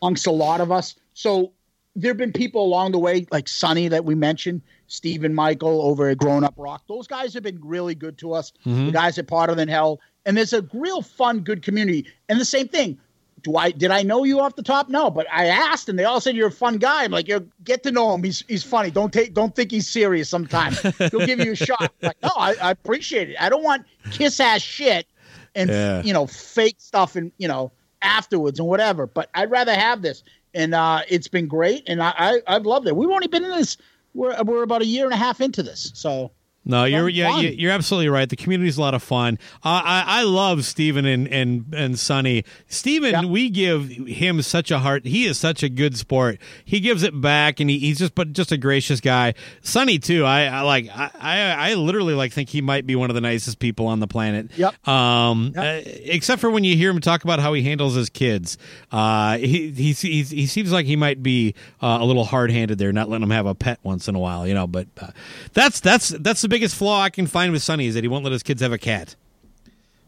amongst 0.00 0.26
a 0.26 0.30
lot 0.30 0.60
of 0.60 0.70
us. 0.70 0.94
So 1.14 1.52
there 1.96 2.10
have 2.10 2.18
been 2.18 2.34
people 2.34 2.62
along 2.62 2.92
the 2.92 2.98
way, 2.98 3.26
like 3.32 3.48
Sonny 3.48 3.88
that 3.88 4.04
we 4.04 4.14
mentioned, 4.14 4.60
Steve 4.88 5.24
and 5.24 5.34
Michael 5.34 5.80
over 5.80 6.10
at 6.10 6.18
Grown 6.18 6.44
Up 6.44 6.52
Rock. 6.58 6.82
Those 6.86 7.06
guys 7.06 7.32
have 7.32 7.42
been 7.42 7.58
really 7.64 7.94
good 7.94 8.18
to 8.18 8.34
us. 8.34 8.52
The 8.64 8.70
mm-hmm. 8.70 8.90
guys 8.90 9.18
at 9.18 9.26
Parter 9.26 9.56
Than 9.56 9.68
Hell, 9.68 10.00
and 10.26 10.36
there's 10.36 10.52
a 10.52 10.68
real 10.74 11.00
fun, 11.00 11.40
good 11.40 11.62
community. 11.62 12.06
And 12.28 12.38
the 12.38 12.44
same 12.44 12.68
thing. 12.68 12.98
Do 13.46 13.54
I 13.56 13.70
did 13.70 13.92
I 13.92 14.02
know 14.02 14.24
you 14.24 14.40
off 14.40 14.56
the 14.56 14.62
top? 14.64 14.88
No, 14.88 15.08
but 15.08 15.24
I 15.32 15.46
asked, 15.46 15.88
and 15.88 15.96
they 15.96 16.02
all 16.02 16.20
said 16.20 16.34
you're 16.34 16.48
a 16.48 16.50
fun 16.52 16.78
guy. 16.78 17.04
I'm 17.04 17.12
like, 17.12 17.28
you 17.28 17.48
get 17.62 17.84
to 17.84 17.92
know 17.92 18.12
him. 18.12 18.24
He's 18.24 18.42
he's 18.48 18.64
funny. 18.64 18.90
Don't 18.90 19.12
take 19.12 19.34
don't 19.34 19.54
think 19.54 19.70
he's 19.70 19.86
serious. 19.86 20.28
Sometimes 20.28 20.80
he'll 20.80 21.24
give 21.24 21.38
you 21.38 21.52
a 21.52 21.56
shot. 21.56 21.92
Like, 22.02 22.16
no, 22.24 22.30
I, 22.36 22.56
I 22.60 22.70
appreciate 22.72 23.30
it. 23.30 23.36
I 23.40 23.48
don't 23.48 23.62
want 23.62 23.86
kiss 24.10 24.40
ass 24.40 24.62
shit 24.62 25.06
and 25.54 25.70
Yeah. 25.70 26.02
you 26.02 26.12
know 26.12 26.26
fake 26.26 26.76
stuff 26.78 27.14
and 27.14 27.30
you 27.38 27.46
know 27.46 27.70
afterwards 28.02 28.58
and 28.58 28.66
whatever. 28.68 29.06
But 29.06 29.30
I'd 29.32 29.50
rather 29.52 29.74
have 29.74 30.02
this, 30.02 30.24
and 30.52 30.74
uh, 30.74 31.02
it's 31.08 31.28
been 31.28 31.46
great, 31.46 31.84
and 31.88 32.02
I, 32.02 32.12
I 32.18 32.40
I've 32.48 32.66
loved 32.66 32.88
it. 32.88 32.96
We've 32.96 33.10
only 33.10 33.28
been 33.28 33.44
in 33.44 33.50
this. 33.52 33.76
We're 34.12 34.42
we're 34.42 34.64
about 34.64 34.82
a 34.82 34.86
year 34.86 35.04
and 35.04 35.14
a 35.14 35.16
half 35.16 35.40
into 35.40 35.62
this, 35.62 35.92
so 35.94 36.32
No, 36.68 36.84
you're 36.84 37.08
yeah, 37.08 37.38
you're 37.38 37.70
absolutely 37.70 38.08
right. 38.08 38.28
The 38.28 38.34
community's 38.34 38.76
a 38.76 38.80
lot 38.80 38.92
of 38.92 39.02
fun. 39.02 39.38
Uh, 39.64 39.80
I 39.84 40.04
I 40.06 40.22
love 40.24 40.64
Steven 40.64 41.06
and 41.06 41.28
and 41.28 41.72
and 41.72 41.96
Sonny. 41.98 42.44
Steven, 42.66 43.12
Yeah. 43.12 43.24
we 43.24 43.48
give 43.50 43.88
him 43.88 44.42
such 44.42 44.72
a 44.72 44.80
heart. 44.80 45.06
He 45.06 45.26
is 45.26 45.38
such 45.38 45.62
a 45.62 45.68
good 45.68 45.96
sport. 45.96 46.38
He 46.64 46.80
gives 46.80 47.04
it 47.04 47.18
back, 47.20 47.60
and 47.60 47.70
he, 47.70 47.78
he's 47.78 47.98
just 48.00 48.16
but 48.16 48.32
just 48.32 48.50
a 48.50 48.56
gracious 48.56 49.00
guy. 49.00 49.34
Sonny 49.62 50.00
too. 50.00 50.24
I, 50.24 50.46
I 50.46 50.60
like. 50.62 50.88
I, 50.92 51.10
I 51.20 51.70
I 51.70 51.74
literally 51.74 52.14
like 52.14 52.32
think 52.32 52.48
he 52.48 52.60
might 52.60 52.84
be 52.84 52.96
one 52.96 53.10
of 53.10 53.14
the 53.14 53.20
nicest 53.20 53.60
people 53.60 53.86
on 53.86 54.00
the 54.00 54.08
planet. 54.08 54.50
Yep. 54.56 54.88
Um, 54.88 55.52
uh, 55.56 55.80
except 55.84 56.40
for 56.40 56.50
when 56.50 56.64
you 56.64 56.76
hear 56.76 56.90
him 56.90 57.00
talk 57.00 57.22
about 57.22 57.38
how 57.38 57.52
he 57.52 57.62
handles 57.62 57.94
his 57.94 58.10
kids. 58.10 58.58
Uh, 58.90 59.38
he 59.38 59.70
he 59.70 59.92
he's, 59.92 60.30
he 60.30 60.46
seems 60.48 60.72
like 60.72 60.86
he 60.86 60.96
might 60.96 61.22
be 61.22 61.54
uh, 61.80 61.98
a 62.00 62.04
little 62.04 62.24
hard 62.24 62.50
handed 62.50 62.78
there, 62.78 62.92
not 62.92 63.08
letting 63.08 63.22
him 63.22 63.30
have 63.30 63.46
a 63.46 63.54
pet 63.54 63.78
once 63.84 64.08
in 64.08 64.16
a 64.16 64.18
while. 64.18 64.48
You 64.48 64.54
know, 64.54 64.66
but 64.66 64.88
uh, 65.00 65.10
that's 65.52 65.78
that's 65.78 66.08
that's 66.08 66.42
the 66.42 66.55
biggest 66.56 66.74
flaw 66.74 67.02
I 67.02 67.10
can 67.10 67.26
find 67.26 67.52
with 67.52 67.62
Sonny 67.62 67.86
is 67.86 67.94
that 67.94 68.02
he 68.04 68.08
won't 68.08 68.24
let 68.24 68.32
his 68.32 68.42
kids 68.42 68.62
have 68.62 68.72
a 68.72 68.78
cat. 68.78 69.14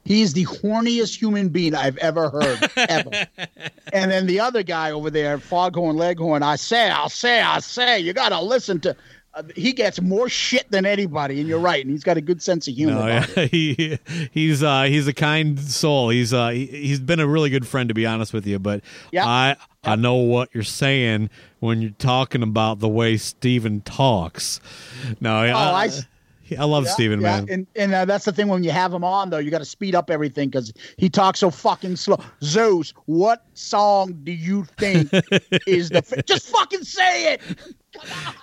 He's 0.05 0.33
the 0.33 0.47
horniest 0.47 1.19
human 1.21 1.51
being 1.51 1.75
I've 1.75 1.99
ever 1.99 2.31
heard, 2.31 2.71
ever. 2.79 3.27
and 3.93 4.11
then 4.11 4.27
the 4.27 4.41
other 4.41 4.63
guy 4.63 4.91
over 4.91 5.11
there, 5.11 5.39
Foghorn 5.39 5.97
Leghorn, 5.97 6.43
I 6.43 6.57
say, 6.57 6.89
I'll 6.89 7.11
say, 7.11 7.43
I'll 7.43 7.61
say, 7.61 7.99
you 8.01 8.15
got 8.15 8.31
to 8.31 8.41
listen 8.41 8.81
to. 8.81 8.97
Uh, 9.35 9.43
he 9.55 9.75
gets 9.75 10.01
more 10.01 10.27
shit 10.31 10.71
than 10.71 10.87
anybody, 10.87 11.39
and 11.39 11.47
you're 11.47 11.59
right. 11.59 11.85
And 11.85 11.93
he's 11.93 12.03
got 12.03 12.17
a 12.17 12.23
good 12.23 12.43
sense 12.43 12.67
of 12.67 12.75
humor. 12.75 12.95
No, 12.95 13.07
yeah, 13.07 13.45
he 13.51 13.99
he's 14.33 14.63
uh, 14.63 14.85
he's 14.85 15.07
a 15.07 15.13
kind 15.13 15.61
soul. 15.61 16.09
He's 16.09 16.33
uh, 16.33 16.49
he, 16.49 16.65
he's 16.65 16.99
been 17.01 17.21
a 17.21 17.27
really 17.27 17.51
good 17.51 17.67
friend 17.69 17.91
to 17.91 17.95
be 17.95 18.07
honest 18.07 18.33
with 18.33 18.47
you. 18.47 18.59
But 18.59 18.81
Yep. 19.13 19.27
I 19.27 19.57
I 19.85 19.97
know 19.97 20.15
what 20.15 20.49
you're 20.55 20.63
saying 20.65 21.29
when 21.61 21.83
you're 21.83 21.91
talking 21.91 22.43
about 22.43 22.79
the 22.79 22.89
way 22.89 23.19
Steven 23.19 23.83
talks. 23.83 24.61
No, 25.21 25.45
yeah, 25.45 25.55
Oh, 25.55 25.75
I 25.75 25.85
I, 25.85 25.91
I 26.57 26.65
love 26.65 26.85
Yeah, 26.85 26.91
Steven, 26.93 27.21
yeah. 27.21 27.41
man. 27.41 27.47
And 27.51 27.67
and 27.77 27.95
uh, 27.95 28.05
that's 28.05 28.25
the 28.25 28.33
thing 28.33 28.49
when 28.49 28.63
you 28.65 28.71
have 28.71 28.93
him 28.93 29.05
on 29.05 29.31
though, 29.31 29.39
you 29.39 29.51
got 29.51 29.59
to 29.59 29.65
speed 29.65 29.95
up 29.95 30.11
everything 30.11 30.49
because 30.49 30.73
he 30.97 31.09
talks 31.11 31.41
so 31.41 31.51
fucking 31.51 31.97
slow. 31.97 32.19
Zeus, 32.43 32.95
what 33.07 33.45
song 33.55 34.19
do 34.25 34.33
you 34.33 34.65
think 34.79 35.11
is 35.67 35.89
the? 35.91 35.99
F- 35.99 36.25
Just 36.27 36.49
fucking 36.49 36.85
say 36.85 37.35
it. 37.35 37.41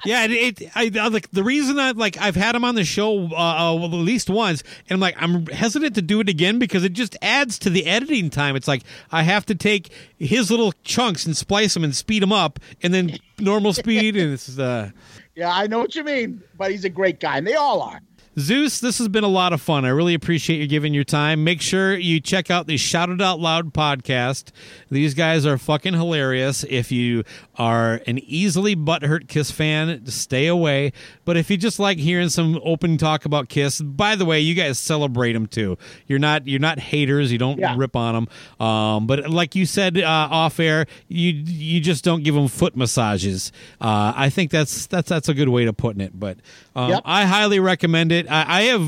Yeah, 0.04 0.26
it, 0.26 0.62
it 0.62 0.72
I, 0.76 0.92
I 1.00 1.08
like 1.08 1.30
the 1.32 1.44
reason 1.44 1.80
I 1.80 1.92
like 1.92 2.18
I've 2.18 2.36
had 2.36 2.56
him 2.56 2.66
on 2.66 2.76
the 2.76 2.84
show 2.84 3.28
uh, 3.32 3.36
uh, 3.36 3.76
well, 3.76 3.86
at 3.86 3.92
least 3.94 4.30
once, 4.30 4.64
and 4.90 4.96
I'm 4.96 5.00
like 5.00 5.16
I'm 5.20 5.46
hesitant 5.48 5.96
to 5.96 6.02
do 6.02 6.20
it 6.20 6.28
again 6.30 6.60
because 6.60 6.84
it 6.84 6.94
just 6.94 7.16
adds 7.22 7.58
to 7.60 7.70
the 7.70 7.86
editing 7.86 8.30
time. 8.30 8.56
It's 8.56 8.68
like 8.68 8.84
I 9.12 9.22
have 9.24 9.46
to 9.48 9.56
take 9.56 9.92
his 10.18 10.50
little 10.52 10.74
chunks 10.84 11.26
and 11.26 11.38
splice 11.38 11.74
them 11.76 11.84
and 11.84 11.96
speed 11.96 12.24
them 12.24 12.32
up, 12.34 12.60
and 12.82 12.94
then 12.94 13.18
normal 13.40 13.72
speed, 13.74 14.16
and 14.18 14.34
it's 14.34 14.58
uh, 14.58 14.90
Yeah, 15.36 15.52
I 15.54 15.68
know 15.68 15.80
what 15.80 15.96
you 15.96 16.04
mean, 16.04 16.42
but 16.58 16.72
he's 16.72 16.86
a 16.86 16.90
great 16.90 17.20
guy, 17.20 17.38
and 17.38 17.46
they 17.46 17.56
all 17.56 17.82
are. 17.82 18.02
Zeus, 18.38 18.82
this 18.82 18.98
has 18.98 19.08
been 19.08 19.24
a 19.24 19.30
lot 19.30 19.54
of 19.54 19.62
fun. 19.62 19.86
I 19.86 19.90
really 19.90 20.14
appreciate 20.14 20.60
you 20.60 20.68
giving 20.68 20.94
your 20.94 21.06
time. 21.06 21.46
Make 21.46 21.62
sure 21.62 21.96
you 21.96 22.20
check 22.20 22.52
out 22.52 22.68
the 22.68 22.76
Shout 22.76 23.10
It 23.10 23.22
Out 23.22 23.40
Loud 23.40 23.74
podcast. 23.74 24.52
These 24.92 25.14
guys 25.14 25.46
are 25.46 25.58
fucking 25.58 25.94
hilarious. 25.94 26.66
If 26.70 26.92
you 26.92 27.24
are 27.58 28.02
an 28.08 28.20
easily 28.20 28.76
butthurt 28.76 29.30
Kiss 29.30 29.52
fan, 29.52 30.06
stay 30.08 30.48
away. 30.48 30.92
But 31.24 31.38
if 31.38 31.50
you 31.50 31.56
just 31.56 31.80
like 31.80 31.98
hearing 31.98 32.28
some 32.28 32.60
open 32.66 32.98
talk 32.98 33.24
about 33.24 33.48
Kiss, 33.48 33.80
by 33.80 34.16
the 34.18 34.26
way, 34.26 34.42
you 34.42 34.54
guys 34.54 34.78
celebrate 34.78 35.32
them 35.32 35.48
too. 35.48 35.78
You're 36.08 36.20
not 36.20 36.46
you're 36.46 36.60
not 36.60 36.78
haters. 36.78 37.32
You 37.32 37.38
don't 37.38 37.58
Yeah. 37.58 37.76
rip 37.78 37.96
on 37.96 38.28
them. 38.60 38.68
Um, 38.68 39.08
but 39.08 39.30
like 39.30 39.56
you 39.56 39.66
said 39.66 39.98
uh, 39.98 40.28
off 40.30 40.60
air, 40.60 40.88
you 41.08 41.32
you 41.32 41.80
just 41.80 42.04
don't 42.04 42.22
give 42.24 42.36
them 42.36 42.50
foot 42.50 42.76
massages. 42.76 43.54
Uh, 43.80 44.12
I 44.14 44.30
think 44.30 44.52
that's 44.52 44.88
that's 44.88 45.08
that's 45.08 45.30
a 45.30 45.34
good 45.34 45.48
way 45.48 45.64
to 45.64 45.72
putting 45.72 46.02
it. 46.02 46.20
But 46.20 46.40
um, 46.76 46.90
Yep. 46.90 47.02
I 47.06 47.24
highly 47.24 47.62
recommend 47.62 48.12
it. 48.12 48.25
It. 48.26 48.32
I, 48.32 48.60
I 48.60 48.62
have 48.64 48.82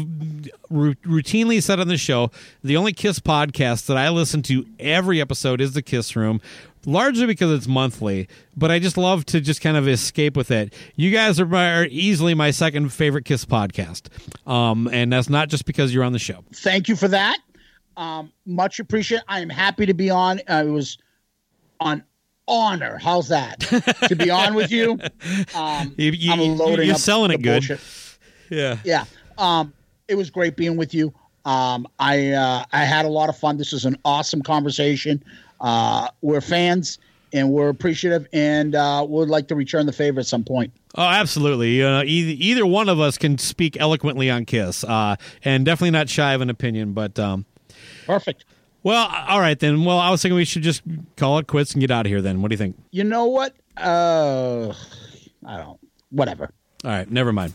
ru- 0.70 0.96
routinely 0.96 1.62
said 1.64 1.80
on 1.80 1.88
the 1.88 1.98
show 1.98 2.32
the 2.64 2.78
only 2.78 2.94
Kiss 2.94 3.20
podcast 3.20 3.86
that 3.88 3.98
I 3.98 4.10
listen 4.10 4.42
to 4.44 4.66
every 4.80 5.20
episode 5.22 5.62
is 5.62 5.74
the 5.74 5.82
Kiss 5.82 6.16
Room. 6.16 6.42
Largely 6.86 7.26
because 7.26 7.52
it's 7.52 7.68
monthly, 7.68 8.30
but 8.56 8.72
I 8.72 8.80
just 8.80 8.98
love 8.98 9.26
to 9.26 9.42
just 9.42 9.60
kind 9.60 9.76
of 9.76 9.90
escape 9.90 10.38
with 10.38 10.52
it. 10.52 10.74
You 10.96 11.12
guys 11.12 11.38
are, 11.38 11.46
my, 11.46 11.74
are 11.80 11.86
easily 11.90 12.34
my 12.34 12.52
second 12.52 12.94
favorite 12.94 13.26
Kiss 13.26 13.44
podcast, 13.44 14.08
um, 14.50 14.88
and 14.94 15.12
that's 15.12 15.28
not 15.30 15.50
just 15.50 15.66
because 15.66 15.94
you're 15.94 16.06
on 16.06 16.14
the 16.14 16.20
show. 16.20 16.46
Thank 16.54 16.88
you 16.88 16.96
for 16.96 17.10
that. 17.10 17.40
Um, 17.98 18.32
much 18.46 18.80
appreciated. 18.80 19.26
I 19.28 19.42
am 19.42 19.50
happy 19.50 19.86
to 19.86 19.94
be 19.94 20.10
on. 20.10 20.40
Uh, 20.48 20.64
it 20.66 20.70
was 20.70 20.98
on 21.82 22.04
honor. 22.48 22.98
How's 23.02 23.28
that? 23.30 23.60
to 24.08 24.16
be 24.16 24.30
on 24.30 24.54
with 24.54 24.72
you. 24.72 24.98
Um, 25.56 25.94
You- 25.98 26.12
you- 26.12 26.32
I'm 26.32 26.58
loading 26.58 26.86
you're 26.88 26.96
selling 26.96 27.32
it 27.32 27.42
good. 27.42 27.68
bullshit. 27.68 27.82
Yeah. 28.50 28.78
Yeah. 28.86 29.04
Um, 29.38 29.74
it 30.08 30.16
was 30.16 30.30
great 30.30 30.56
being 30.56 30.78
with 30.78 30.94
you. 30.94 31.14
Um, 31.46 31.88
I 32.00 32.32
uh, 32.32 32.66
I 32.74 32.84
had 32.84 33.06
a 33.06 33.10
lot 33.10 33.30
of 33.30 33.38
fun. 33.38 33.58
This 33.58 33.74
is 33.74 33.86
an 33.86 33.98
awesome 34.04 34.42
conversation. 34.42 35.24
Uh, 35.62 36.10
we're 36.22 36.42
fans 36.42 37.00
and 37.34 37.52
we're 37.52 37.70
appreciative, 37.70 38.28
and 38.32 38.76
uh, 38.76 39.06
would 39.08 39.30
like 39.30 39.48
to 39.50 39.56
return 39.56 39.86
the 39.86 39.92
favor 39.92 40.20
at 40.20 40.26
some 40.26 40.44
point. 40.44 40.72
Oh, 40.96 41.04
absolutely. 41.04 41.84
Uh, 41.84 42.04
either, 42.04 42.36
either 42.38 42.66
one 42.66 42.90
of 42.90 43.00
us 43.00 43.18
can 43.18 43.38
speak 43.38 43.78
eloquently 43.80 44.30
on 44.30 44.46
Kiss, 44.46 44.84
uh, 44.84 45.16
and 45.44 45.66
definitely 45.66 45.92
not 45.92 46.10
shy 46.10 46.34
of 46.34 46.42
an 46.42 46.50
opinion. 46.50 46.94
But 46.94 47.20
um, 47.20 47.46
Perfect. 48.06 48.46
well, 48.84 49.08
all 49.28 49.40
right 49.40 49.60
then. 49.60 49.84
Well, 49.84 50.00
I 50.00 50.10
was 50.10 50.22
thinking 50.22 50.36
we 50.36 50.46
should 50.46 50.64
just 50.64 50.82
call 51.16 51.38
it 51.40 51.48
quits 51.48 51.74
and 51.74 51.82
get 51.82 51.92
out 51.92 52.06
of 52.06 52.10
here. 52.10 52.22
Then, 52.22 52.42
what 52.42 52.50
do 52.50 52.54
you 52.54 52.58
think? 52.58 52.78
You 52.92 53.04
know 53.04 53.26
what? 53.26 53.54
Uh, 53.76 54.74
I 55.46 55.58
don't. 55.58 55.80
Whatever. 56.10 56.52
All 56.84 56.92
right, 56.92 57.10
never 57.10 57.34
mind. 57.34 57.54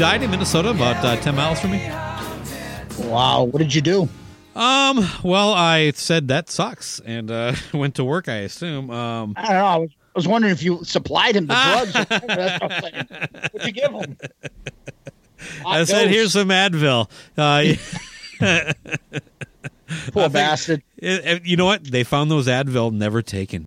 Died 0.00 0.22
in 0.22 0.30
Minnesota, 0.30 0.70
about 0.70 1.04
uh, 1.04 1.14
ten 1.16 1.36
miles 1.36 1.60
from 1.60 1.72
me? 1.72 1.86
Wow. 3.06 3.44
What 3.44 3.58
did 3.58 3.74
you 3.74 3.82
do? 3.82 4.08
Um. 4.56 5.06
Well, 5.22 5.52
I 5.52 5.90
said 5.94 6.28
that 6.28 6.48
sucks, 6.50 7.00
and 7.04 7.30
uh, 7.30 7.52
went 7.74 7.94
to 7.96 8.04
work. 8.04 8.26
I 8.28 8.36
assume. 8.36 8.90
Um. 8.90 9.34
I 9.36 9.42
don't 9.42 9.52
know. 9.52 9.64
I 9.66 9.76
was, 9.76 9.90
I 9.92 10.18
was 10.18 10.26
wondering 10.28 10.52
if 10.52 10.62
you 10.62 10.82
supplied 10.84 11.36
him 11.36 11.46
the 11.48 11.54
drugs. 11.92 11.92
That's 11.92 12.60
what 12.62 12.94
I. 12.94 13.28
What'd 13.52 13.66
you 13.66 13.72
give 13.72 13.92
him? 13.92 14.16
I 15.66 15.84
said, 15.84 16.04
dose. 16.06 16.14
"Here's 16.14 16.32
some 16.32 16.48
Advil." 16.48 17.08
Uh, 17.36 17.74
Poor 20.12 20.28
bastard. 20.30 20.82
it- 20.96 21.24
it- 21.26 21.44
you 21.46 21.56
know 21.56 21.66
what? 21.66 21.84
They 21.84 22.04
found 22.04 22.30
those 22.30 22.46
Advil 22.46 22.90
never 22.92 23.20
taken. 23.22 23.66